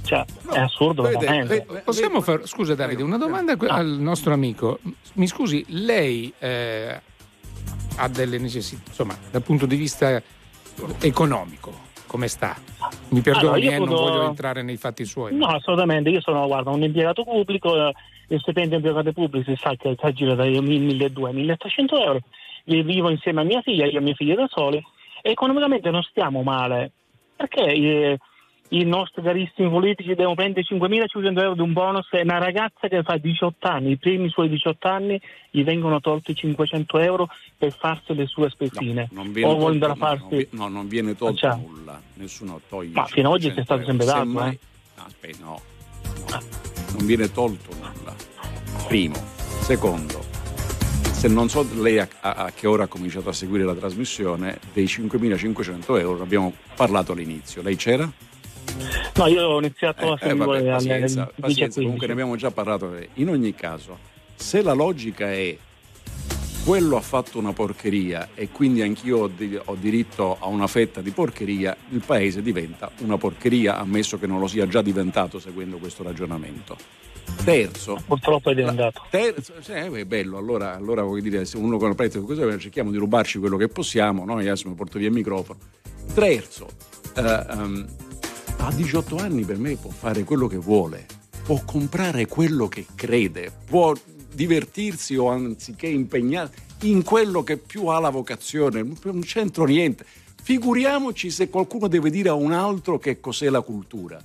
Cioè, 0.05 0.25
è 0.53 0.59
assurdo 0.59 1.03
Vede, 1.03 1.19
veramente. 1.19 1.67
ve- 1.69 1.81
possiamo 1.81 2.21
fare, 2.21 2.47
scusa 2.47 2.75
Davide, 2.75 3.03
una 3.03 3.19
domanda 3.19 3.57
que- 3.57 3.69
al 3.69 3.87
nostro 3.87 4.33
amico. 4.33 4.79
Mi 5.15 5.27
scusi, 5.27 5.65
lei 5.69 6.33
eh, 6.39 7.01
ha 7.97 8.09
delle 8.09 8.39
necessità, 8.39 8.83
insomma, 8.89 9.17
dal 9.31 9.43
punto 9.43 9.67
di 9.67 9.77
vista 9.77 10.21
economico, 11.01 11.73
come 12.07 12.29
sta? 12.29 12.57
Mi 13.11 13.21
perdoni, 13.21 13.47
Allora, 13.47 13.59
io 13.59 13.71
eh, 13.71 13.79
non 13.79 13.89
voglio 13.89 14.27
entrare 14.27 14.63
nei 14.63 14.77
fatti 14.77 15.05
suoi. 15.05 15.35
No, 15.37 15.47
assolutamente. 15.47 16.11
Io 16.11 16.21
sono 16.21 16.47
guarda, 16.47 16.71
un 16.71 16.83
impiegato 16.83 17.25
pubblico, 17.25 17.75
eh, 17.89 17.93
il 18.29 18.41
stipendio 18.41 18.77
impiegato 18.79 19.13
pubblico 19.13 19.51
si 19.51 19.57
sa 19.57 19.75
che 19.77 19.97
si 19.99 20.13
gira 20.13 20.35
dai 20.35 20.59
1.200-1.300 20.59 22.01
euro. 22.01 22.19
Io 22.65 22.83
vivo 22.83 23.11
insieme 23.11 23.41
a 23.41 23.45
mia 23.45 23.61
figlia, 23.63 23.87
io 23.87 23.99
e 23.99 24.03
mia 24.03 24.15
figlia 24.15 24.35
da 24.35 24.49
soli, 24.51 24.83
e 25.23 25.31
economicamente 25.31 25.91
non 25.91 26.03
stiamo 26.03 26.43
male. 26.43 26.93
Perché 27.37 27.65
eh, 27.65 28.19
i 28.73 28.85
nostri 28.85 29.23
carissimi 29.23 29.69
politici 29.69 30.15
devono 30.15 30.35
prendere 30.35 30.65
5.500 30.67 31.39
euro 31.41 31.55
di 31.55 31.61
un 31.61 31.73
bonus 31.75 32.09
e 32.13 32.23
una 32.23 32.39
ragazza 32.39 32.89
che 32.89 33.03
fa 33.03 33.17
18 33.19 33.69
anni, 33.69 33.91
i 33.93 33.97
primi 33.99 34.31
suoi 34.31 34.49
18 34.49 34.89
anni, 34.89 35.21
gli 35.51 35.63
vengono 35.63 36.01
tolti 36.01 36.35
500 36.35 36.99
euro 37.01 37.29
per 37.59 37.73
farsi 37.77 38.15
le 38.15 38.25
sue 38.27 38.49
spesine. 38.49 39.09
Non 39.13 39.31
viene 39.33 39.53
o 39.53 39.57
vuole 39.57 39.79
tolto, 39.79 39.89
no, 39.89 39.95
farsi... 39.97 40.23
non 40.23 40.39
vi- 40.39 40.49
no, 40.53 40.69
non 40.69 40.89
viene 40.89 41.15
tolto 41.17 41.37
Cioè. 41.37 41.57
nulla, 41.57 42.01
nessuno 42.15 42.61
toglie. 42.69 42.93
Ma 42.95 43.05
fino 43.05 43.29
ad 43.29 43.35
oggi 43.35 43.49
500 43.49 43.61
è 43.61 43.65
stato 43.65 43.85
sempre 43.85 44.07
dato, 44.07 44.19
Semmai- 44.19 44.53
eh. 44.55 44.59
no, 44.97 45.05
aspetta, 45.05 45.45
no, 45.45 45.61
no, 46.31 46.41
non 46.97 47.07
viene 47.07 47.31
tolto 47.31 47.75
nulla. 47.75 48.15
Primo. 48.89 49.15
Secondo, 49.61 50.19
se 51.13 51.29
non 51.29 51.51
so 51.51 51.67
lei 51.81 51.99
a, 51.99 52.09
a- 52.21 52.33
a 52.33 52.51
che 52.53 52.67
ora 52.67 52.85
ha 52.85 52.89
cominciato 52.89 53.29
a 53.29 53.33
seguire 53.33 53.65
la 53.65 53.75
trasmissione, 53.75 54.59
dei 54.73 54.87
5.500 54.87 55.99
euro 55.99 56.23
abbiamo 56.23 56.55
parlato 56.75 57.13
all'inizio. 57.13 57.61
Lei 57.61 57.77
c'era? 57.77 58.11
No, 59.17 59.27
io 59.27 59.47
ho 59.47 59.59
iniziato 59.59 60.13
a 60.13 60.19
Eh, 60.21 60.35
vabbè, 60.35 60.53
seguire 60.59 60.59
alle 60.59 60.89
pazienza, 60.89 61.23
10 61.23 61.41
pazienza, 61.41 61.81
comunque 61.81 62.07
ne 62.07 62.13
abbiamo 62.13 62.37
già 62.37 62.51
parlato. 62.51 62.97
In 63.15 63.29
ogni 63.29 63.55
caso, 63.55 63.99
se 64.35 64.63
la 64.63 64.73
logica 64.73 65.31
è 65.31 65.57
quello 66.65 66.97
ha 66.97 67.01
fatto 67.01 67.39
una 67.39 67.53
porcheria 67.53 68.31
e 68.35 68.49
quindi 68.51 68.83
anch'io 68.83 69.19
ho, 69.23 69.29
di- 69.29 69.59
ho 69.63 69.75
diritto 69.75 70.37
a 70.41 70.47
una 70.47 70.67
fetta 70.67 71.01
di 71.01 71.11
porcheria, 71.11 71.77
il 71.91 72.03
paese 72.05 72.41
diventa 72.41 72.91
una 72.99 73.19
porcheria, 73.19 73.79
ammesso 73.79 74.19
che 74.19 74.27
non 74.27 74.39
lo 74.39 74.47
sia 74.47 74.67
già 74.69 74.81
diventato 74.81 75.39
seguendo 75.41 75.79
questo 75.79 76.03
ragionamento. 76.03 76.77
Terzo, 77.45 78.01
Purtroppo 78.07 78.51
è 78.51 78.55
diventato. 78.55 79.03
Terzo, 79.11 79.55
sì, 79.61 79.73
è 79.73 80.05
bello, 80.05 80.39
allora, 80.39 80.75
allora 80.77 81.03
voglio 81.03 81.23
dire, 81.23 81.45
se 81.45 81.57
uno 81.57 81.77
con 81.79 81.89
il 81.91 81.97
prezzo 81.97 82.23
così 82.23 82.41
cerchiamo 82.59 82.91
di 82.91 82.99
rubarci 82.99 83.39
quello 83.39 83.57
che 83.57 83.69
possiamo, 83.69 84.25
noi 84.25 84.47
adesso 84.47 84.69
mi 84.69 84.75
porto 84.75 84.99
via 84.99 85.09
il 85.09 85.15
microfono. 85.15 85.59
Terzo, 86.15 86.69
eh, 87.17 87.47
ehm, 87.51 87.87
a 88.59 88.73
18 88.73 89.17
anni 89.17 89.45
per 89.45 89.59
me 89.59 89.77
può 89.77 89.91
fare 89.91 90.25
quello 90.25 90.47
che 90.47 90.57
vuole, 90.57 91.07
può 91.45 91.61
comprare 91.65 92.27
quello 92.27 92.69
che 92.69 92.87
crede, 92.95 93.53
può 93.65 93.93
divertirsi 94.33 95.17
o 95.17 95.29
anziché 95.29 95.87
impegnarsi 95.87 96.55
in 96.83 97.03
quello 97.03 97.43
che 97.43 97.57
più 97.57 97.87
ha 97.87 97.99
la 97.99 98.11
vocazione, 98.11 98.83
non 98.83 99.21
c'entro 99.21 99.65
niente. 99.65 100.05
Figuriamoci 100.43 101.31
se 101.31 101.49
qualcuno 101.49 101.87
deve 101.87 102.11
dire 102.11 102.29
a 102.29 102.35
un 102.35 102.53
altro 102.53 102.99
che 102.99 103.21
cos'è 103.21 103.49
la 103.49 103.61
cultura. 103.61 104.21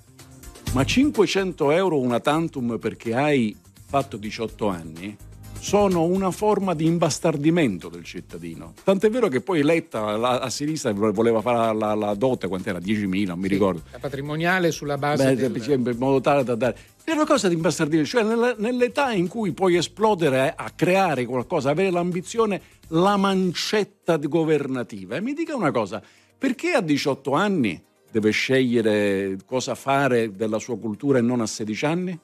Ma 0.73 0.83
500 0.83 1.71
euro 1.71 1.99
una 1.99 2.19
tantum 2.19 2.77
perché 2.79 3.13
hai 3.13 3.55
fatto 3.85 4.17
18 4.17 4.67
anni 4.67 5.17
sono 5.59 6.03
una 6.03 6.31
forma 6.31 6.73
di 6.73 6.85
imbastardimento 6.85 7.89
del 7.89 8.03
cittadino. 8.03 8.73
Tant'è 8.83 9.09
vero 9.09 9.27
che 9.27 9.41
poi 9.41 9.63
Letta 9.63 10.15
la- 10.15 10.39
a 10.39 10.49
sinistra 10.49 10.91
voleva 10.93 11.41
fare 11.41 11.75
la, 11.77 11.93
la 11.93 12.13
dote, 12.13 12.47
quant'era? 12.47 12.79
10.000, 12.79 13.25
non 13.27 13.39
mi 13.39 13.47
ricordo. 13.47 13.81
La 13.91 13.99
patrimoniale 13.99 14.71
sulla 14.71 14.97
base 14.97 15.35
Beh, 15.35 15.49
del- 15.49 15.71
in 15.89 15.95
modo 15.97 16.21
tale 16.21 16.43
da 16.43 16.55
dare. 16.55 16.77
È 17.03 17.11
una 17.11 17.25
cosa 17.25 17.47
di 17.47 17.55
imbastardire, 17.55 18.05
cioè 18.05 18.23
nell'età 18.57 19.11
in 19.11 19.27
cui 19.27 19.51
puoi 19.53 19.75
esplodere 19.75 20.53
a 20.55 20.69
creare 20.75 21.25
qualcosa, 21.25 21.69
avere 21.69 21.89
l'ambizione, 21.91 22.61
la 22.89 23.17
mancetta 23.17 24.17
governativa. 24.17 25.15
E 25.15 25.21
mi 25.21 25.33
dica 25.33 25.55
una 25.55 25.71
cosa, 25.71 26.01
perché 26.37 26.71
a 26.71 26.81
18 26.81 27.31
anni 27.33 27.81
deve 28.11 28.31
scegliere 28.31 29.37
cosa 29.45 29.75
fare 29.75 30.33
della 30.35 30.59
sua 30.59 30.77
cultura 30.77 31.17
e 31.17 31.21
non 31.21 31.41
a 31.41 31.45
16 31.47 31.85
anni? 31.85 32.17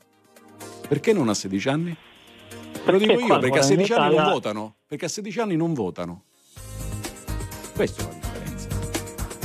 Perché 0.87 1.13
non 1.13 1.29
a 1.29 1.33
16 1.33 1.67
anni? 1.69 1.97
Te 2.83 2.91
lo 2.91 2.97
dico 2.97 3.13
io, 3.13 3.39
perché 3.39 3.59
a 3.59 3.61
in 3.61 3.67
16 3.67 3.93
anni 3.93 4.15
non 4.15 4.31
votano. 4.31 4.75
Perché 4.85 5.05
a 5.05 5.07
16 5.07 5.39
anni 5.39 5.55
non 5.55 5.73
votano. 5.73 6.23
Questa 7.73 8.03
è 8.03 8.05
la 8.05 8.13
differenza. 8.13 8.67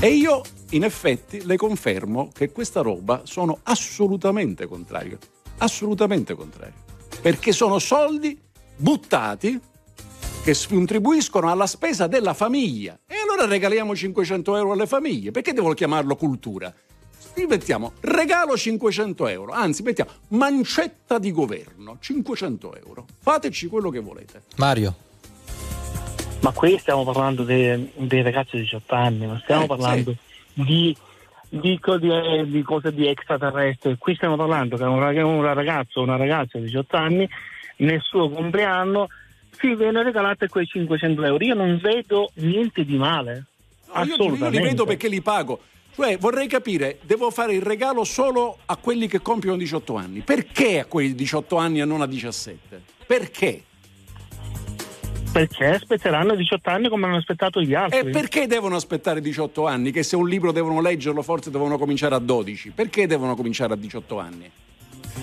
E 0.01 0.09
io, 0.09 0.43
in 0.71 0.83
effetti, 0.83 1.45
le 1.45 1.57
confermo 1.57 2.31
che 2.35 2.51
questa 2.51 2.81
roba 2.81 3.23
sono 3.25 3.61
assolutamente 3.63 4.67
contrario. 4.67 5.19
Assolutamente 5.59 6.35
contrario. 6.35 6.75
Perché 7.21 7.53
sono 7.53 7.79
soldi 7.79 8.37
buttati 8.77 9.61
che 10.43 10.57
contribuiscono 10.69 11.49
alla 11.49 11.67
spesa 11.69 12.09
della 12.09 12.35
famiglia. 12.35 12.99
E 13.07 13.15
allora 13.23 13.47
regaliamo 13.47 13.95
500 13.95 14.57
euro 14.57 14.73
alle 14.73 14.87
famiglie. 14.89 15.31
Perché 15.31 15.53
devo 15.53 15.75
chiamarlo 15.75 16.17
cultura? 16.17 16.75
Mettiamo 17.47 17.93
regalo 18.01 18.57
500 18.57 19.27
euro, 19.29 19.53
anzi 19.53 19.83
mettiamo 19.83 20.11
mancetta 20.29 21.19
di 21.19 21.33
governo 21.33 21.97
500 22.01 22.77
euro. 22.77 23.07
Fateci 23.21 23.67
quello 23.69 23.91
che 23.91 24.01
volete. 24.01 24.43
Mario. 24.57 24.95
Ma 26.41 26.53
qui 26.53 26.79
stiamo 26.79 27.05
parlando 27.05 27.43
dei, 27.43 27.91
dei 27.97 28.23
ragazzi 28.23 28.57
di 28.57 28.63
18 28.63 28.95
anni, 28.95 29.27
non 29.27 29.41
stiamo 29.43 29.65
Eh, 29.65 29.67
parlando 29.67 30.15
di, 30.53 30.97
di, 31.49 31.79
co- 31.81 31.99
di- 31.99 32.49
di 32.51 32.63
cose 32.63 32.93
di 32.93 33.07
extraterrestri. 33.09 33.97
Qui 33.99 34.15
stiamo 34.15 34.37
parlando 34.37 34.77
che 34.77 34.85
un, 34.85 35.03
un 35.03 35.43
ragazzo 35.55 36.01
o 36.01 36.03
una 36.05 36.17
ragazza 36.17 36.59
di 36.59 36.65
18 36.65 36.97
anni 36.97 37.29
nel 37.79 38.01
suo 38.03 38.31
compleanno 38.31 39.09
si 39.59 39.75
viene 39.75 40.03
regalate 40.03 40.49
quei 40.49 40.67
500 40.67 41.25
euro. 41.25 41.45
Io 41.45 41.55
non 41.55 41.79
vedo 41.83 42.31
niente 42.35 42.85
di 42.85 42.97
male. 42.97 43.45
No, 43.93 44.05
io, 44.05 44.17
io 44.37 44.49
li 44.51 44.61
vedo 44.61 44.85
perché 44.85 45.09
li 45.09 45.21
pago. 45.21 45.61
Cioè, 46.01 46.17
vorrei 46.17 46.47
capire, 46.47 47.01
devo 47.03 47.29
fare 47.33 47.55
il 47.55 47.61
regalo 47.61 48.05
solo 48.05 48.59
a 48.67 48.77
quelli 48.77 49.09
che 49.09 49.21
compiono 49.21 49.57
18 49.57 49.97
anni. 49.97 50.21
Perché 50.21 50.79
a 50.79 50.85
quelli 50.85 51.09
di 51.09 51.15
18 51.17 51.57
anni 51.57 51.81
e 51.81 51.85
non 51.85 52.03
a 52.03 52.07
17? 52.07 52.81
Perché? 53.05 53.65
Perché 55.33 55.65
aspetteranno 55.67 56.37
18 56.37 56.71
anni 56.71 56.89
come 56.89 57.07
hanno 57.07 57.17
aspettato 57.17 57.61
gli 57.61 57.75
altri. 57.75 57.99
E 57.99 58.05
perché 58.11 58.47
devono 58.47 58.77
aspettare 58.77 59.21
18 59.21 59.67
anni? 59.67 59.91
Che 59.91 60.05
se 60.05 60.15
un 60.15 60.29
libro 60.29 60.53
devono 60.53 60.81
leggerlo, 60.81 61.21
forse 61.23 61.51
devono 61.51 61.77
cominciare 61.79 62.15
a 62.15 62.21
12. 62.21 62.71
Perché 62.71 63.09
devono 63.09 63.35
cominciare 63.35 63.73
a 63.73 63.77
18 63.77 64.21
anni? 64.21 64.49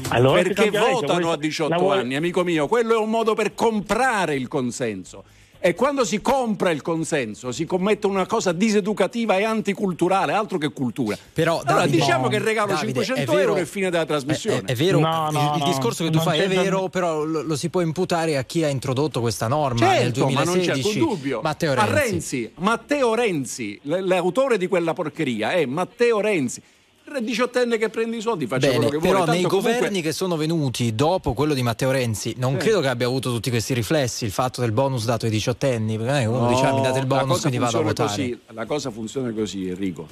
Allora 0.10 0.42
Perché 0.42 0.66
legge, 0.66 0.78
votano 0.78 1.20
vuoi- 1.22 1.34
a 1.34 1.38
18 1.38 1.70
la 1.74 1.78
vuoi- 1.78 2.00
anni, 2.00 2.16
amico 2.18 2.44
mio. 2.44 2.68
Quello 2.68 2.96
è 2.96 2.98
un 2.98 3.10
modo 3.10 3.34
per 3.34 3.54
comprare 3.56 4.36
il 4.36 4.50
consenso. 4.50 5.24
E 5.66 5.74
quando 5.74 6.06
si 6.06 6.22
compra 6.22 6.70
il 6.70 6.84
consenso 6.84 7.52
si 7.52 7.66
commette 7.66 8.06
una 8.06 8.28
cosa 8.28 8.52
diseducativa 8.52 9.36
e 9.38 9.46
anticulturale, 9.46 10.32
altro 10.32 10.60
che 10.60 10.72
cultura. 10.72 11.18
Però, 11.34 11.62
allora 11.66 11.80
Davide, 11.86 11.98
diciamo 11.98 12.28
che 12.28 12.36
il 12.36 12.44
regalo 12.44 12.74
Davide, 12.74 13.04
500 13.04 13.32
è 13.32 13.36
vero- 13.36 13.50
euro 13.50 13.62
è 13.62 13.66
fine 13.66 13.90
della 13.90 14.06
trasmissione. 14.06 14.60
È, 14.60 14.72
è 14.74 14.76
vero, 14.76 15.00
No, 15.00 15.32
no, 15.32 15.54
il, 15.56 15.62
il 15.64 15.64
discorso 15.64 16.04
che 16.04 16.12
tu 16.12 16.20
fai 16.20 16.42
è 16.42 16.48
vero, 16.48 16.88
però 16.90 17.24
lo, 17.24 17.42
lo 17.42 17.56
si 17.56 17.70
può 17.70 17.82
imputare 17.82 18.38
a 18.38 18.44
chi 18.44 18.64
ha 18.64 18.68
introdotto 18.68 19.22
questa 19.22 19.48
norma 19.48 19.88
nel 19.88 20.14
Certo, 20.14 20.30
ma 20.30 20.44
non 20.44 20.60
c'è 20.60 20.74
2016. 20.74 20.88
alcun 21.00 21.08
dubbio. 21.10 21.40
Matteo 21.42 21.72
A 21.72 21.86
Renzi. 21.86 22.00
Renzi, 22.12 22.52
Matteo 22.58 23.16
Renzi, 23.16 23.80
l'autore 23.82 24.60
di 24.60 24.68
quella 24.68 24.94
porcheria 24.94 25.54
è 25.54 25.66
Matteo 25.66 26.22
Renzi. 26.22 26.62
Il 27.08 27.24
diciottenne 27.24 27.78
che 27.78 27.90
prende 27.90 28.18
i 28.18 28.22
soldi 28.22 28.48
faccia 28.48 28.68
Bene, 28.68 28.78
quello 28.78 28.90
che 28.92 28.98
vuole. 28.98 29.14
però 29.20 29.32
nei 29.32 29.44
comunque- 29.44 29.74
governi 29.74 30.02
che 30.02 30.12
sono 30.12 30.36
venuti 30.38 30.96
dopo 30.96 31.34
quello 31.34 31.54
di 31.54 31.62
Matteo 31.62 31.92
Renzi 31.92 32.34
non 32.38 32.54
Sì. 32.54 32.58
credo 32.58 32.80
che 32.82 32.88
abbia 32.88 33.06
avuto 33.06 33.32
tutti 33.32 33.50
questi 33.52 33.74
riflessi 33.76 34.26
il 34.26 34.32
fatto 34.32 34.62
del 34.62 34.72
bonus 34.72 35.06
dato 35.06 35.26
ai 35.26 35.32
diciottenni 35.32 35.98
perché 35.98 36.12
non 36.12 36.20
è 36.20 36.24
che 36.24 36.28
uno 36.28 36.40
No, 36.40 36.48
dice 36.50 36.66
"Ah, 36.66 36.74
mi 36.74 36.82
date 36.82 37.00
il 37.00 37.06
bonus 37.06 37.40
quindi 37.42 37.58
vado 37.60 37.78
a 37.78 37.82
votare 37.84 38.10
così, 38.10 38.40
la 38.54 38.66
cosa 38.66 38.90
funziona 38.90 39.32
così, 39.32 39.68
Enrico. 39.68 40.08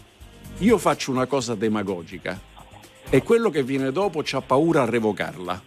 Io 0.60 0.78
faccio 0.78 1.10
una 1.12 1.26
cosa 1.26 1.56
demagogica 1.56 2.40
e 3.10 3.24
quello 3.24 3.50
che 3.50 3.64
viene 3.64 3.92
dopo 3.92 4.22
c'ha 4.24 4.42
paura 4.42 4.84
a 4.84 4.86
revocarla. 4.86 5.62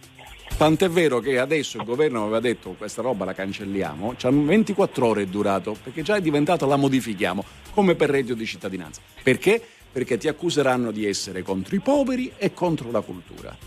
Tant'è 0.55 0.89
vero 0.89 1.19
che 1.19 1.37
adesso 1.37 1.77
il 1.77 1.83
governo 1.83 2.21
aveva 2.23 2.39
detto 2.39 2.73
questa 2.77 3.01
roba 3.03 3.25
la 3.25 3.33
cancelliamo, 3.33 4.15
c'ha 4.17 4.31
24 4.31 5.05
ore 5.07 5.23
è 5.23 5.25
durato, 5.27 5.75
perché 5.83 6.01
già 6.01 6.15
è 6.15 6.21
diventata 6.21 6.65
la 6.65 6.77
modifichiamo, 6.77 7.43
come 7.73 7.93
per 7.95 8.09
reddito 8.09 8.33
di 8.33 8.45
cittadinanza. 8.45 9.01
Perché? 9.21 9.61
Perché 9.97 10.19
ti 10.19 10.27
accuseranno 10.27 10.91
di 10.91 11.07
essere 11.07 11.41
contro 11.41 11.75
i 11.75 11.79
poveri 11.79 12.31
e 12.37 12.53
contro 12.53 12.91
la 12.91 13.01
cultura. 13.01 13.57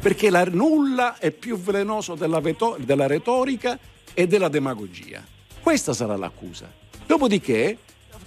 Perché 0.00 0.30
la 0.30 0.44
nulla 0.44 1.18
è 1.18 1.32
più 1.32 1.58
velenoso 1.58 2.14
della, 2.14 2.38
veto- 2.38 2.76
della 2.78 3.08
retorica 3.08 3.76
e 4.14 4.28
della 4.28 4.46
demagogia. 4.46 5.20
Questa 5.60 5.92
sarà 5.92 6.14
l'accusa. 6.14 6.72
Dopodiché, 7.04 7.76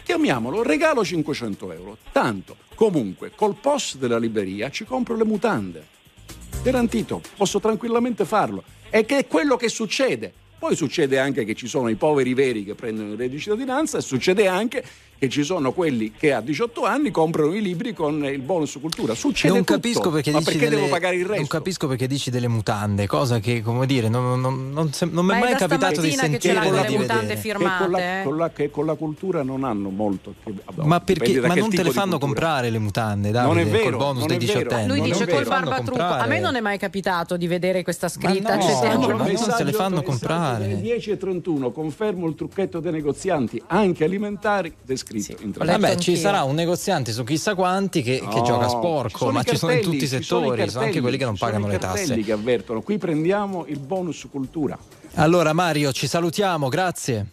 chiamiamolo 0.04 0.62
regalo 0.62 1.06
500 1.06 1.72
euro. 1.72 1.98
Tanto, 2.12 2.58
comunque, 2.76 3.32
col 3.34 3.56
post 3.56 3.96
della 3.96 4.20
libreria 4.20 4.70
ci 4.70 4.84
compro 4.84 5.16
le 5.16 5.24
mutande. 5.24 5.88
Garantito, 6.64 7.22
posso 7.38 7.62
tranquillamente 7.62 8.26
farlo. 8.26 8.62
E 8.90 9.06
che 9.06 9.20
è 9.20 9.28
quello 9.28 9.56
che 9.56 9.70
succede. 9.70 10.34
Poi 10.60 10.76
succede 10.76 11.18
anche 11.18 11.46
che 11.46 11.56
ci 11.56 11.68
sono 11.68 11.88
i 11.88 11.96
poveri 11.96 12.34
veri 12.34 12.64
che 12.64 12.76
prendono 12.76 13.12
il 13.12 13.18
reddito 13.18 13.36
di 13.36 13.42
cittadinanza 13.42 13.98
e 13.98 14.02
succede 14.02 14.48
anche 14.48 14.84
che 15.24 15.30
ci 15.30 15.44
sono 15.44 15.72
quelli 15.72 16.12
che 16.18 16.34
a 16.34 16.42
18 16.42 16.84
anni 16.84 17.10
comprano 17.10 17.54
i 17.54 17.62
libri 17.62 17.94
con 17.94 18.26
il 18.26 18.42
bonus 18.42 18.78
cultura. 18.82 19.16
Succede 19.16 19.54
non 19.54 19.64
tutto. 19.64 19.74
capisco 19.80 20.10
perché 20.12 20.32
Ma 20.32 20.40
dici 20.40 20.52
perché 20.52 20.68
delle, 20.68 20.82
devo 20.82 20.92
pagare 20.92 21.16
il 21.16 21.22
resto? 21.22 21.38
non 21.38 21.48
capisco 21.48 21.88
perché 21.88 22.08
dici 22.08 22.30
delle 22.30 22.50
mutande 22.50 23.08
cosa 23.08 23.40
che 23.40 23.62
come 23.62 23.86
dire 23.86 24.10
non, 24.10 24.42
non- 24.42 24.72
non 24.74 24.90
non 25.12 25.26
mi 25.26 25.32
Ma 25.32 25.38
è 25.38 25.40
mai 25.44 25.56
capitato 25.56 26.02
di 26.02 26.10
che 26.10 26.16
sentire 26.18 26.54
l'hanno 26.56 26.72
né 26.72 26.82
le 26.82 26.88
di 26.88 26.98
mutande 26.98 27.36
vedere. 27.36 27.42
che 27.42 27.54
con, 27.54 27.62
la, 27.62 27.70
firmate. 27.98 28.22
con 28.26 28.38
la- 28.38 28.50
che 28.50 28.70
con 28.70 28.86
la 28.86 28.94
cultura 28.96 29.44
non 29.44 29.64
hanno 29.64 29.90
molto 29.90 30.34
che 30.44 30.54
vabbè, 30.66 30.86
ma 30.88 31.00
perché 31.00 31.40
ma 31.40 31.54
che 31.54 31.60
non 31.62 31.70
te 31.70 31.84
le 31.84 31.92
fanno 31.92 32.18
comprare 32.18 32.70
le 32.70 32.80
mutande 32.80 33.32
Non 33.32 33.44
Davide 33.56 33.62
è 33.62 33.66
vero, 33.72 33.84
col 33.84 33.98
bonus 33.98 34.18
non 34.20 34.28
dei 34.28 34.36
è 34.38 34.40
vero. 34.42 34.54
diciottenni 34.60 34.88
Lui 34.90 34.98
Non 35.00 35.08
dice 35.08 35.28
col 35.28 35.46
barbatrucco. 35.46 36.02
A 36.02 36.26
me 36.26 36.40
non 36.42 36.56
è 36.56 36.60
mai 36.60 36.78
capitato 36.78 37.38
di 37.38 37.48
vedere 37.48 37.82
questa 37.84 38.10
scritta. 38.10 38.56
no, 38.56 38.62
Cioè, 38.62 38.72
no, 38.74 38.78
siamo- 38.80 39.08
ma 39.16 39.26
non 39.26 39.38
se 39.38 39.64
le 39.64 39.72
fanno 39.72 40.02
comprare. 40.04 40.66
Alle 40.66 40.82
10.31 40.82 41.72
confermo 41.72 42.28
il 42.28 42.36
trucchetto 42.36 42.82
dei 42.82 42.92
negozianti 42.92 43.62
anche 43.68 44.04
alimentari 44.04 44.74
descritto 44.84 45.12
in 45.18 45.52
trasmissione. 45.52 45.78
Vabbè, 45.78 45.96
ci 45.96 46.18
sarà 46.18 46.44
un 46.44 46.56
negoziante 46.56 47.12
su 47.12 47.24
chissà 47.24 47.56
quanti 47.56 48.02
che, 48.02 48.20
che 48.20 48.36
No, 48.36 48.42
gioca 48.44 48.66
ci 48.66 48.70
sporco, 48.72 49.32
ma 49.32 49.42
i 49.42 49.46
ci 49.46 49.56
sono 49.58 49.72
in 49.72 49.78
cartelli, 49.80 50.00
tutti 50.00 50.06
i 50.06 50.08
ci 50.08 50.08
sono 50.08 50.20
i 50.20 50.24
settori, 50.24 50.46
sono 50.46 50.62
anche 50.62 50.70
cartelli, 50.76 51.02
quelli 51.02 51.18
che 51.18 51.26
non 51.26 51.38
pagano 51.38 51.68
i 51.68 51.72
le 51.72 51.78
cartelli 51.78 52.08
tasse. 52.08 52.22
che 52.22 52.32
avvertono. 52.32 52.82
Qui 52.82 52.98
prendiamo 52.98 53.66
il 53.68 53.80
bonus 53.80 54.28
cultura. 54.30 54.78
Allora 55.16 55.54
Mario, 55.54 55.92
ci 55.92 56.08
salutiamo, 56.08 56.70
grazie. 56.70 57.28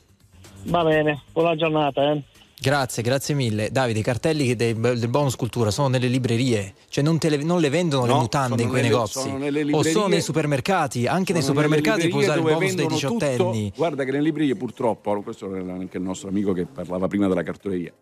Va 0.65 0.85
bene, 0.85 1.23
buona 1.33 1.57
giornata. 1.57 2.13
Eh. 2.13 2.23
Grazie, 2.63 3.03
grazie 3.03 3.35
mille. 3.35 3.71
Davide, 3.71 4.01
i 4.01 4.03
cartelli 4.03 4.55
dei- 4.55 4.79
del 4.79 5.09
bonus 5.09 5.35
cultura 5.35 5.71
sono 5.71 5.89
nelle 5.89 6.09
librerie, 6.09 6.75
cioè 6.91 7.03
non, 7.03 7.17
le, 7.21 7.37
non 7.39 7.59
le 7.59 7.71
vendono 7.71 8.05
le 8.05 8.13
No, 8.13 8.21
mutande 8.21 8.49
sono 8.51 8.61
in 8.63 8.69
quei 8.69 8.83
nelle- 8.83 8.95
negozi. 8.95 9.13
sono 9.21 9.39
nelle 9.39 9.61
o 9.61 9.65
librerie- 9.65 9.93
sono 9.93 10.07
nei 10.09 10.21
supermercati, 10.21 11.07
anche 11.07 11.33
nei 11.33 11.41
supermercati 11.43 12.09
puoi 12.09 12.23
usare 12.25 12.41
il 12.41 12.45
bonus 12.45 12.75
dei 12.75 12.87
diciottenni. 12.87 13.37
tutto. 13.71 13.73
Guarda 13.77 14.05
che 14.05 14.11
nelle 14.11 14.25
librerie 14.25 14.55
purtroppo, 14.57 15.23
questo 15.23 15.55
era 15.55 15.73
anche 15.73 15.97
il 15.97 16.03
nostro 16.03 16.29
amico 16.29 16.53
che 16.53 16.67
parlava 16.67 17.09
prima 17.09 17.29
della 17.29 17.43
cartoleria, 17.43 17.93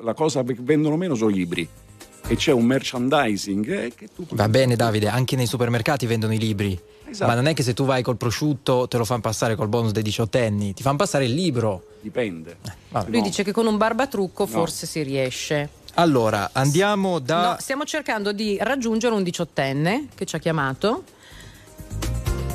la 0.00 0.14
cosa 0.14 0.44
che 0.44 0.56
vendono 0.60 0.96
meno 0.96 1.16
sono 1.16 1.30
i 1.30 1.34
libri. 1.34 1.68
E 2.26 2.36
c'è 2.36 2.52
un 2.52 2.64
merchandising 2.64 3.68
eh, 3.70 3.92
che 3.94 4.08
tu 4.14 4.24
Va 4.30 4.48
bene 4.48 4.76
Davide, 4.76 5.08
anche 5.08 5.36
nei 5.36 5.46
supermercati 5.46 6.06
vendono 6.06 6.32
i 6.32 6.38
libri. 6.38 6.78
Esatto. 7.06 7.30
Ma 7.30 7.34
non 7.36 7.46
è 7.46 7.54
che 7.54 7.62
se 7.62 7.74
tu 7.74 7.84
vai 7.84 8.02
col 8.02 8.16
prosciutto 8.16 8.88
te 8.88 8.96
lo 8.96 9.04
fanno 9.04 9.20
passare 9.20 9.54
col 9.54 9.68
bonus 9.68 9.92
dei 9.92 10.02
diciottenni, 10.02 10.74
ti 10.74 10.82
fanno 10.82 10.96
passare 10.96 11.24
il 11.26 11.34
libro. 11.34 11.84
dipende. 12.00 12.56
Lui 13.06 13.22
dice 13.22 13.42
che 13.42 13.52
con 13.52 13.66
un 13.66 13.76
barbatrucco 13.76 14.46
forse 14.46 14.86
si 14.86 15.02
riesce. 15.02 15.82
Allora, 15.94 16.50
andiamo 16.52 17.20
da... 17.20 17.50
No, 17.50 17.56
stiamo 17.60 17.84
cercando 17.84 18.32
di 18.32 18.58
raggiungere 18.60 19.14
un 19.14 19.22
diciottenne 19.22 20.08
che 20.14 20.24
ci 20.24 20.34
ha 20.34 20.38
chiamato. 20.38 21.04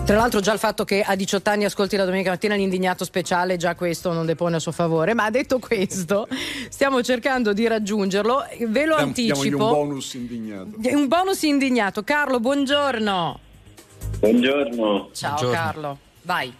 Tra 0.03 0.17
l'altro 0.17 0.39
già 0.39 0.51
il 0.51 0.59
fatto 0.59 0.85
che 0.85 1.03
a 1.03 1.15
18 1.15 1.49
anni 1.51 1.65
ascolti 1.65 1.95
la 1.95 2.03
domenica 2.03 2.31
mattina 2.31 2.55
l'indignato 2.55 3.05
speciale, 3.05 3.57
già 3.57 3.76
questo 3.76 4.11
non 4.11 4.26
depone 4.26 4.55
a 4.55 4.59
suo 4.59 4.71
favore, 4.71 5.13
ma 5.13 5.30
detto 5.30 5.59
questo, 5.59 6.27
stiamo 6.67 7.03
cercando 7.03 7.53
di 7.53 7.67
raggiungerlo, 7.67 8.43
ve 8.67 8.85
lo 8.85 8.95
diamogli 8.95 9.30
anticipo. 9.30 9.65
un 9.65 9.71
bonus 9.71 10.13
indignato. 10.15 10.69
Un 10.81 11.07
bonus 11.07 11.43
indignato. 11.43 12.03
Carlo, 12.03 12.39
buongiorno. 12.39 13.39
Buongiorno. 14.18 15.10
Ciao 15.14 15.30
Buongiorno. 15.36 15.52
Carlo. 15.53 15.98
Vai. 16.23 16.53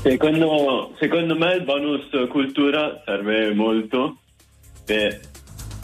Secondo, 0.00 0.94
secondo 0.98 1.36
me 1.36 1.54
il 1.54 1.64
bonus 1.64 2.08
cultura 2.30 3.02
serve 3.04 3.52
molto 3.52 4.18
per- 4.84 5.20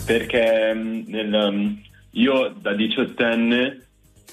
perché 0.06 0.73
mm, 0.74 1.02
nel, 1.06 1.51
mm, 1.52 1.73
io 2.12 2.55
da 2.61 2.73
diciottenne 2.74 3.81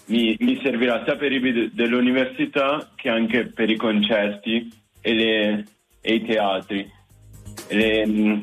mi, 0.06 0.36
mi 0.40 0.60
servirà 0.62 1.04
sia 1.04 1.16
per 1.16 1.32
i 1.32 1.40
bid 1.40 1.72
dell'università 1.74 2.92
che 2.96 3.10
anche 3.10 3.46
per 3.48 3.70
i 3.70 3.76
concerti 3.78 4.70
e, 5.02 5.14
le- 5.14 5.66
e 6.00 6.14
i 6.14 6.24
teatri, 6.26 6.90
e 7.68 7.76
le 7.76 8.06
mm, 8.08 8.40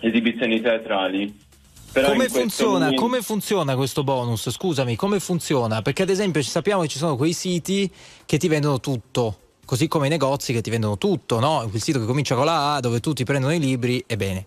esibizioni 0.00 0.60
teatrali. 0.60 1.48
Come 1.92 2.28
funziona, 2.28 2.78
momento- 2.84 3.02
come 3.02 3.20
funziona 3.22 3.74
questo 3.74 4.04
bonus? 4.04 4.48
Scusami, 4.50 4.94
come 4.96 5.18
funziona? 5.18 5.82
Perché 5.82 6.02
ad 6.02 6.10
esempio 6.10 6.40
sappiamo 6.42 6.82
che 6.82 6.88
ci 6.88 6.98
sono 6.98 7.16
quei 7.16 7.32
siti 7.32 7.90
che 8.26 8.38
ti 8.38 8.46
vendono 8.46 8.78
tutto, 8.78 9.38
così 9.64 9.88
come 9.88 10.06
i 10.06 10.10
negozi 10.10 10.52
che 10.52 10.60
ti 10.60 10.70
vendono 10.70 10.98
tutto, 10.98 11.40
no? 11.40 11.66
Quel 11.68 11.80
sito 11.82 11.98
che 11.98 12.06
comincia 12.06 12.36
con 12.36 12.44
la 12.44 12.74
A 12.74 12.80
dove 12.80 13.00
tutti 13.00 13.24
prendono 13.24 13.52
i 13.52 13.58
libri, 13.58 14.02
ebbene. 14.06 14.44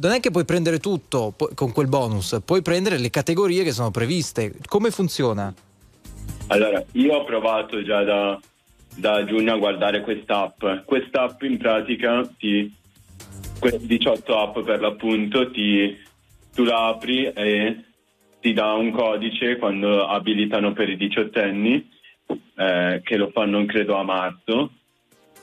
Non 0.00 0.12
è 0.12 0.20
che 0.20 0.30
puoi 0.30 0.44
prendere 0.44 0.78
tutto 0.78 1.34
con 1.54 1.72
quel 1.72 1.88
bonus, 1.88 2.38
puoi 2.44 2.62
prendere 2.62 2.98
le 2.98 3.10
categorie 3.10 3.64
che 3.64 3.72
sono 3.72 3.90
previste. 3.90 4.54
Come 4.66 4.90
funziona? 4.90 5.52
Allora, 6.48 6.82
io 6.92 7.14
ho 7.14 7.24
provato 7.24 7.82
già 7.82 8.02
da, 8.04 8.38
da 8.94 9.24
giugno 9.24 9.52
a 9.52 9.58
guardare 9.58 10.00
quest'app. 10.02 10.64
Quest'app 10.86 11.42
in 11.42 11.58
pratica 11.58 12.26
ti. 12.38 12.72
que- 13.58 13.78
18 13.80 14.38
app 14.38 14.60
per 14.60 14.80
l'appunto, 14.80 15.50
ti, 15.50 15.94
tu 16.58 16.64
la 16.64 16.88
apri 16.88 17.24
e 17.24 17.76
ti 18.40 18.52
dà 18.52 18.72
un 18.72 18.90
codice 18.90 19.58
quando 19.58 20.04
abilitano 20.08 20.72
per 20.72 20.88
i 20.88 20.96
diciottenni, 20.96 21.88
eh, 22.56 23.00
che 23.04 23.16
lo 23.16 23.30
fanno 23.32 23.64
credo 23.64 23.94
a 23.94 24.02
marzo, 24.02 24.72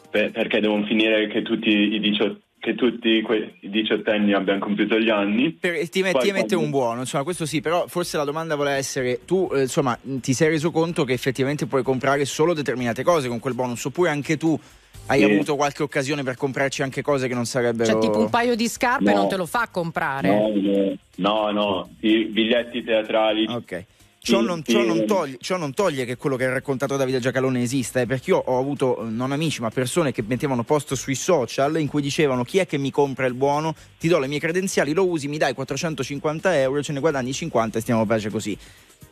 per- 0.10 0.32
perché 0.32 0.60
devono 0.60 0.86
finire 0.86 1.28
che 1.28 1.42
tutti 1.42 1.70
i 1.70 2.00
diciottenni 2.02 2.44
che 2.66 2.74
tutti 2.74 3.24
i 3.60 3.70
diciottenni 3.70 4.34
abbiano 4.34 4.58
compiuto 4.60 5.00
gli 5.00 5.10
anni. 5.10 5.52
Per- 5.52 5.88
ti, 5.88 6.02
met- 6.02 6.18
ti 6.20 6.32
mette 6.32 6.56
un 6.56 6.72
buono, 6.72 7.02
insomma, 7.02 7.24
questo 7.24 7.46
sì, 7.46 7.62
però 7.62 7.86
forse 7.88 8.18
la 8.18 8.24
domanda 8.24 8.56
voleva 8.56 8.76
essere: 8.76 9.20
tu, 9.24 9.48
eh, 9.54 9.62
insomma, 9.62 9.98
ti 10.02 10.34
sei 10.34 10.50
reso 10.50 10.72
conto 10.72 11.04
che 11.04 11.14
effettivamente 11.14 11.68
puoi 11.68 11.84
comprare 11.84 12.26
solo 12.26 12.56
determinate 12.56 13.04
cose 13.04 13.28
con 13.28 13.40
quel 13.40 13.54
bonus, 13.54 13.86
oppure 13.86 14.10
anche 14.10 14.36
tu 14.36 14.60
hai 15.08 15.20
Sì. 15.20 15.26
avuto 15.26 15.56
qualche 15.56 15.84
occasione 15.84 16.24
per 16.24 16.36
comprarci 16.36 16.82
anche 16.82 17.02
cose 17.02 17.28
che 17.28 17.34
non 17.34 17.46
sarebbero. 17.46 17.92
Cioè, 17.92 18.02
tipo 18.02 18.18
un 18.20 18.30
paio 18.30 18.56
di 18.56 18.68
scarpe 18.68 19.12
No. 19.14 19.22
non 19.22 19.30
te 19.30 19.36
lo 19.38 19.46
fa 19.46 19.68
comprare. 19.72 20.30
No, 20.30 20.96
no, 21.18 21.52
no, 21.52 21.90
i 22.02 22.26
biglietti 22.26 22.84
teatrali. 22.84 23.46
Ok. 23.48 23.86
Ciò 24.26 24.42
non, 24.42 24.64
ciò 24.66 24.82
non 24.84 25.06
toglie, 25.06 25.38
ciò 25.40 25.56
non 25.56 25.76
toglie 25.76 26.04
che 26.04 26.18
quello 26.18 26.36
che 26.36 26.46
ha 26.46 26.50
raccontato 26.52 26.98
Davide 26.98 27.20
Giacalone 27.20 27.62
esista, 27.62 28.02
eh, 28.02 28.08
perché 28.08 28.32
io 28.32 28.38
ho 28.38 28.58
avuto 28.58 29.00
eh, 29.02 29.04
non 29.08 29.32
amici 29.32 29.62
ma 29.62 29.70
persone 29.70 30.12
che 30.12 30.24
mettevano 30.26 30.64
post 30.64 30.96
sui 30.96 31.14
social 31.14 31.80
in 31.80 31.88
cui 31.88 32.02
dicevano 32.02 32.44
chi 32.44 32.58
è 32.58 32.66
che 32.66 32.80
mi 32.80 32.90
compra 32.90 33.28
il 33.28 33.36
buono, 33.36 33.76
ti 34.00 34.08
do 34.08 34.18
le 34.18 34.26
mie 34.26 34.40
credenziali, 34.40 34.94
lo 34.94 35.06
usi, 35.08 35.28
mi 35.28 35.38
dai 35.38 35.54
450 35.54 36.60
euro, 36.60 36.82
ce 36.82 36.92
ne 36.94 37.02
guadagni 37.02 37.34
50 37.34 37.78
e 37.78 37.82
stiamo 37.82 38.02
a 38.02 38.06
pace 38.08 38.32
così. 38.32 38.58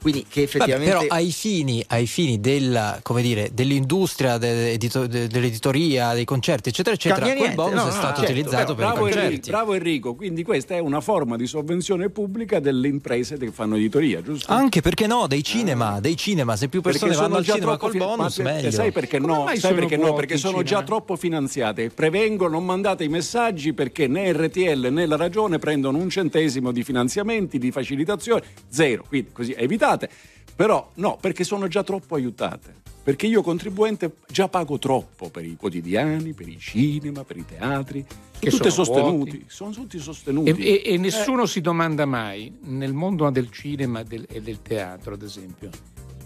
Quindi 0.04 0.26
che 0.28 0.42
Vabbè, 0.42 0.56
effettivamente... 0.58 0.92
però 0.98 1.06
ai 1.16 1.32
fini, 1.32 1.82
ai 1.88 2.08
fini 2.08 2.42
della, 2.42 3.00
come 3.02 3.22
dire, 3.22 3.52
dell'industria, 3.54 4.38
de- 4.38 4.72
edito- 4.74 5.08
de- 5.08 5.28
dell'editoria, 5.28 6.14
dei 6.14 6.26
concerti, 6.26 6.68
eccetera, 6.68 6.94
eccetera, 6.94 7.26
Cambia 7.26 7.42
quel 7.46 7.56
bonus 7.56 7.74
no, 7.76 7.82
è 7.84 7.86
no, 7.86 7.92
stato 7.92 8.16
certo, 8.18 8.32
utilizzato 8.34 8.76
per 8.76 8.84
i 8.84 8.88
bravo, 8.90 9.00
concerti. 9.00 9.26
Enrico, 9.28 9.48
bravo 9.50 9.74
Enrico, 9.76 10.16
quindi 10.16 10.44
questa 10.44 10.76
è 10.76 10.80
una 10.80 11.00
forma 11.00 11.38
di 11.38 11.48
sovvenzione 11.48 12.10
pubblica 12.10 12.60
delle 12.60 12.90
imprese 12.90 13.38
che 13.38 13.50
fanno 13.52 13.78
editoria, 13.78 14.22
giusto? 14.22 14.52
Anche 14.52 14.82
perché 14.82 15.08
no, 15.08 15.26
dei 15.28 15.42
cinema, 15.42 16.02
dei 16.02 16.18
cinema, 16.18 16.58
se 16.58 16.68
più 16.68 16.82
persone 16.82 17.12
Perché 17.12 17.26
vanno 17.26 17.36
sono 17.36 17.40
al 17.40 17.46
già 17.46 17.54
cinema 17.54 17.72
troppo 17.78 17.86
col 17.86 17.92
fi- 17.94 18.06
bonus, 18.06 18.36
per- 18.36 18.46
meglio. 18.46 18.72
Sai 18.72 18.92
perché 18.92 19.20
Come 19.22 19.34
no? 19.34 19.52
Sai 19.56 19.74
perché 19.74 19.96
no? 19.96 20.14
Perché 20.16 20.36
sono 20.36 20.58
cinema? 20.58 20.70
già 20.80 20.84
troppo 20.84 21.16
finanziate. 21.16 21.90
Prevengo, 21.92 22.50
non 22.50 22.66
mandate 22.66 23.06
i 23.06 23.08
messaggi 23.08 23.72
perché 23.72 24.08
né 24.08 24.34
RTL 24.34 24.88
né 24.92 25.06
la 25.06 25.16
Ragione 25.16 25.60
prendono 25.60 25.98
un 25.98 26.10
centesimo 26.10 26.74
di 26.74 26.84
finanziamenti, 26.84 27.58
di 27.58 27.72
facilitazione, 27.72 28.44
zero. 28.68 29.06
Quindi 29.08 29.30
così 29.32 29.56
evitate. 29.74 30.10
Però 30.56 30.91
no, 30.95 31.18
perché 31.20 31.44
sono 31.44 31.68
già 31.68 31.84
troppo 31.84 32.16
aiutate. 32.16 32.82
Perché 33.04 33.28
io 33.28 33.41
contribuente 33.41 34.14
già 34.30 34.48
pago 34.48 34.80
troppo 34.80 35.30
per 35.30 35.44
i 35.44 35.58
quotidiani, 35.58 36.32
per 36.34 36.48
i 36.48 36.58
cinema, 36.58 37.24
per 37.26 37.36
i 37.38 37.45
teatri. 37.45 38.06
Sono 38.08 38.32
Che 38.40 38.50
tutti 38.50 38.70
sono 38.70 38.86
sostenuti. 38.86 39.30
vuoti. 39.32 39.45
Sono 39.48 39.72
tutti 39.72 40.00
sostenuti. 40.00 40.50
E, 40.52 40.56
e- 40.58 40.82
e 40.86 40.94
Eh, 40.94 40.98
nessuno 40.98 41.45
si 41.45 41.60
domanda 41.60 42.06
mai, 42.06 42.56
nel 42.62 42.94
mondo 42.94 43.30
del 43.30 43.52
cinema 43.52 44.04
del- 44.04 44.26
e 44.30 44.41
del 44.41 44.62
teatro, 44.62 45.16
ad 45.16 45.22
esempio, 45.22 45.70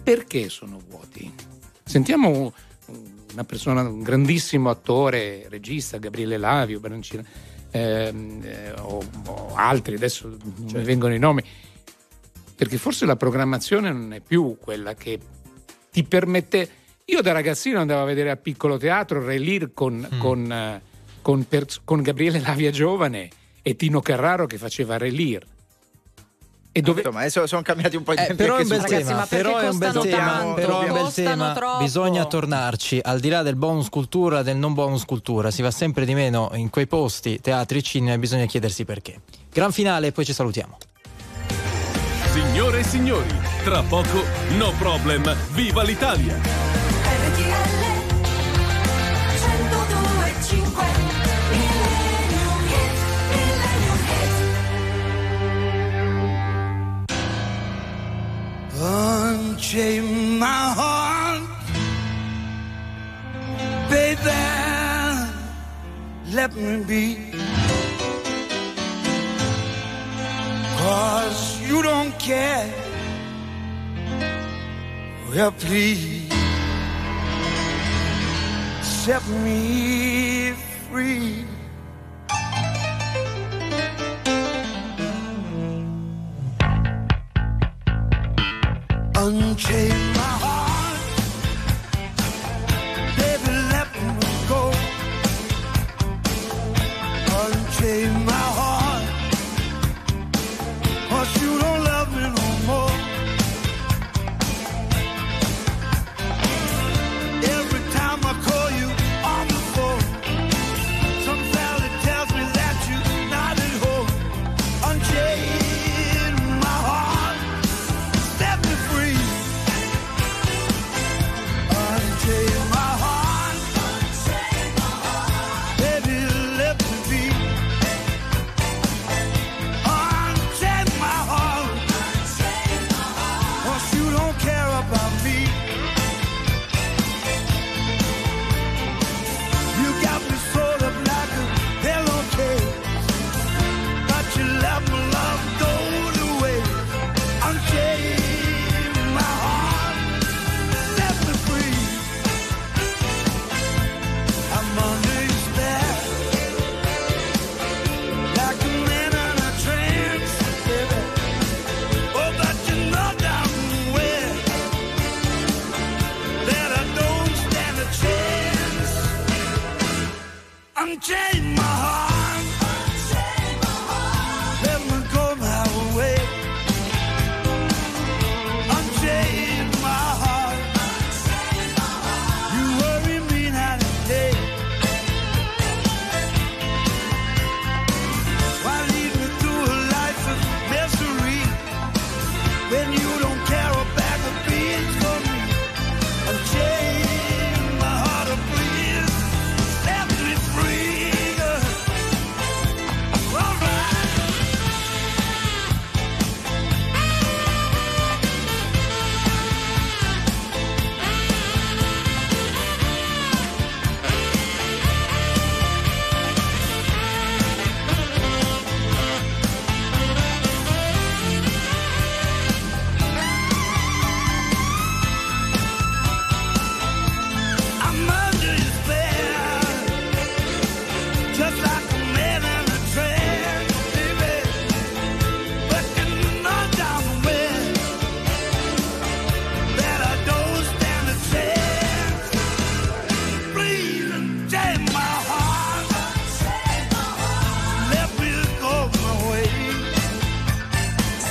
perché 0.04 0.48
sono 0.48 0.78
vuoti? 0.88 1.32
Sentiamo 1.84 2.28
un- 2.28 2.52
una 3.32 3.44
persona, 3.44 3.82
un 3.82 4.02
grandissimo 4.02 4.70
attore, 4.70 5.46
regista, 5.48 5.98
Gabriele 5.98 6.36
Lavio, 6.36 6.78
Brancina, 6.80 7.24
ehm, 7.72 8.40
eh, 8.42 8.72
o, 8.80 9.02
o 9.26 9.54
altri, 9.54 9.96
adesso 9.96 10.28
non 10.28 10.70
mi 10.74 10.82
vengono 10.84 11.14
i 11.14 11.18
nomi, 11.18 11.42
perché 12.58 12.76
forse 12.76 13.06
la 13.06 13.14
programmazione 13.14 13.92
non 13.92 14.12
è 14.12 14.18
più 14.18 14.56
quella 14.60 14.94
che 14.94 15.20
ti 15.92 16.02
permette... 16.02 16.68
Io 17.04 17.22
da 17.22 17.30
ragazzino 17.30 17.78
andavo 17.78 18.02
a 18.02 18.04
vedere 18.04 18.30
al 18.30 18.38
piccolo 18.38 18.78
teatro 18.78 19.24
Re 19.24 19.38
Lear 19.38 19.70
con, 19.72 20.06
con, 20.18 20.50
eh, 20.50 20.82
con 21.22 21.46
pers- 21.46 21.80
con 21.84 22.02
Gabriele 22.02 22.40
Lavia 22.40 22.72
giovane 22.72 23.30
e 23.62 23.76
Tino 23.76 24.00
Carraro 24.00 24.46
che 24.46 24.58
faceva 24.58 24.98
Re 24.98 25.12
Lear. 25.12 25.42
E 26.72 26.80
dove... 26.80 27.00
Insomma, 27.00 27.20
adesso 27.20 27.46
sono 27.46 27.62
cambiati 27.62 27.94
un 27.94 28.02
po' 28.02 28.14
di 28.14 28.22
Eh, 28.22 28.26
tempi. 28.26 28.42
però 28.42 28.56
è 28.56 28.62
un 28.62 28.68
bel 28.68 28.82
tema, 28.82 29.26
però 29.26 29.58
è 29.58 29.68
un 29.68 29.78
bel 29.78 29.92
tema, 29.92 30.54
però 30.54 30.80
è 30.82 30.90
un 30.90 31.02
bel 31.02 31.12
tema. 31.14 31.52
troppo. 31.52 31.78
Bisogna 31.78 32.26
tornarci, 32.26 32.98
al 33.00 33.20
di 33.20 33.28
là 33.28 33.42
del 33.42 33.56
bonus 33.56 33.88
cultura, 33.88 34.42
del 34.42 34.56
non 34.56 34.74
bonus 34.74 35.04
cultura, 35.04 35.52
si 35.52 35.62
va 35.62 35.70
sempre 35.70 36.04
di 36.04 36.14
meno 36.14 36.50
in 36.54 36.70
quei 36.70 36.88
posti, 36.88 37.40
teatri, 37.40 37.82
cinema, 37.84 38.14
e 38.14 38.18
bisogna 38.18 38.46
chiedersi 38.46 38.84
perché. 38.84 39.20
Gran 39.50 39.70
finale 39.70 40.08
e 40.08 40.12
poi 40.12 40.24
ci 40.24 40.32
salutiamo. 40.32 40.76
Signore 42.38 42.78
e 42.78 42.84
signori, 42.84 43.34
tra 43.64 43.82
poco 43.82 44.22
No 44.58 44.72
Problem, 44.78 45.36
viva 45.54 45.82
l'Italia! 45.82 46.36
RTL 46.36 47.66
102.5 49.34 50.56
Millennium 51.50 52.62
Hits, 52.70 53.02
Millennium 53.34 54.00
Hits. 54.08 54.38
Unchain 58.78 60.38
my 60.38 60.72
heart, 60.76 61.42
baby. 63.90 64.30
Let 66.30 66.54
me 66.54 66.84
be. 66.84 67.32
Cause 70.76 71.57
you 71.68 71.82
don't 71.82 72.18
care. 72.18 72.66
Well, 75.28 75.52
please 75.52 76.32
set 78.82 79.22
me 79.44 80.52
free. 80.88 81.44
Unchain 89.14 89.98
my 90.20 90.32
heart, 90.42 90.57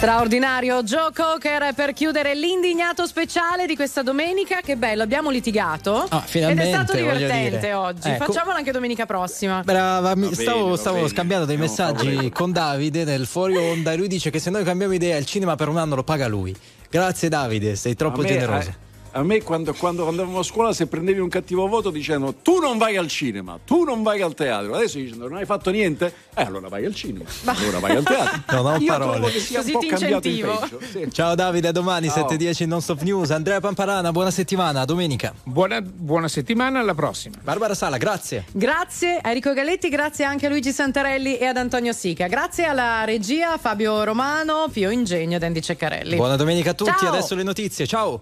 Straordinario 0.07 0.84
Joe 0.84 1.09
Cocker 1.13 1.73
per 1.73 1.91
chiudere 1.91 2.34
l'indignato 2.34 3.05
speciale 3.05 3.65
di 3.65 3.75
questa 3.75 4.03
domenica. 4.03 4.61
Che 4.63 4.77
bello, 4.77 5.03
abbiamo 5.03 5.29
litigato. 5.29 6.05
Ah, 6.07 6.21
finalmente, 6.21 6.63
Ed 6.63 6.69
è 6.69 6.71
stato 6.71 6.95
divertente 6.95 7.73
oggi. 7.73 8.07
Ecco. 8.07 8.23
Facciamolo 8.23 8.55
anche 8.55 8.71
domenica 8.71 9.05
prossima. 9.05 9.63
Brava, 9.65 10.15
mi- 10.15 10.29
bene, 10.29 10.35
stavo, 10.35 10.77
stavo 10.77 11.09
scambiando 11.09 11.45
dei 11.45 11.57
messaggi 11.57 12.29
con 12.31 12.53
Davide 12.53 13.03
nel 13.03 13.25
fuori 13.25 13.57
onda 13.57 13.91
e 13.91 13.97
lui 13.97 14.07
dice 14.07 14.29
che 14.29 14.39
se 14.39 14.49
noi 14.49 14.63
cambiamo 14.63 14.93
idea 14.93 15.17
il 15.17 15.25
cinema 15.25 15.57
per 15.57 15.67
un 15.67 15.75
anno 15.75 15.95
lo 15.95 16.03
paga 16.03 16.25
lui. 16.29 16.55
Grazie 16.89 17.27
Davide, 17.27 17.75
sei 17.75 17.95
troppo 17.95 18.21
me- 18.21 18.27
generoso. 18.29 18.69
A, 18.69 18.86
a 19.11 19.23
me 19.23 19.41
quando, 19.41 19.73
quando 19.73 20.07
andavamo 20.07 20.39
a 20.39 20.43
scuola 20.43 20.73
se 20.73 20.88
prendevi 20.88 21.19
un 21.19 21.29
cattivo 21.29 21.67
voto 21.67 21.89
dicevano 21.89 22.35
tu 22.35 22.59
non 22.59 22.77
vai 22.77 22.97
al 22.97 23.07
cinema, 23.07 23.59
tu 23.63 23.84
non 23.84 24.03
vai 24.03 24.21
al 24.21 24.34
teatro. 24.34 24.75
Adesso 24.75 24.97
dicono 24.97 25.27
non 25.27 25.38
hai 25.38 25.45
fatto 25.45 25.69
niente, 25.69 26.13
eh 26.35 26.41
allora 26.43 26.67
vai 26.67 26.85
al 26.85 26.93
cinema, 26.95 27.25
allora 27.45 27.79
vai 27.79 27.95
al 27.95 28.03
teatro. 28.03 28.35
Non 28.57 28.65
ho 28.65 28.77
Io 28.77 28.88
parole. 28.88 29.11
trovo 29.17 29.27
che 29.27 29.39
sia 29.39 29.59
Così 29.59 29.73
un 29.73 29.79
po' 29.79 29.88
cambiato 29.88 30.27
in 30.27 30.41
peggio. 30.41 30.79
Sì. 30.91 31.07
Ciao 31.11 31.35
Davide, 31.35 31.67
a 31.67 31.71
domani 31.71 32.07
Ciao. 32.09 32.27
7.10 32.27 32.65
non 32.67 32.81
stop 32.81 33.01
news. 33.01 33.31
Andrea 33.31 33.59
Pamparana, 33.59 34.11
buona 34.11 34.31
settimana, 34.31 34.85
domenica. 34.85 35.34
Buona, 35.43 35.81
buona 35.81 36.27
settimana, 36.27 36.79
alla 36.79 36.93
prossima. 36.95 37.35
Barbara 37.41 37.75
Sala, 37.75 37.97
grazie. 37.97 38.45
Grazie 38.51 39.19
a 39.21 39.29
Enrico 39.29 39.53
Galletti, 39.53 39.89
grazie 39.89 40.25
anche 40.25 40.45
a 40.45 40.49
Luigi 40.49 40.71
Santarelli 40.71 41.38
e 41.38 41.45
ad 41.45 41.57
Antonio 41.57 41.93
Sica. 41.93 42.27
Grazie 42.27 42.65
alla 42.65 43.03
regia 43.03 43.57
Fabio 43.57 44.03
Romano, 44.03 44.67
Pio 44.71 44.89
Ingegno 44.89 45.35
ed 45.35 45.43
Andy 45.43 45.61
Ceccarelli. 45.61 46.15
Buona 46.15 46.35
domenica 46.35 46.71
a 46.71 46.73
tutti, 46.73 46.91
Ciao. 46.97 47.09
adesso 47.09 47.35
le 47.35 47.43
notizie, 47.43 47.85
ciao. 47.85 48.21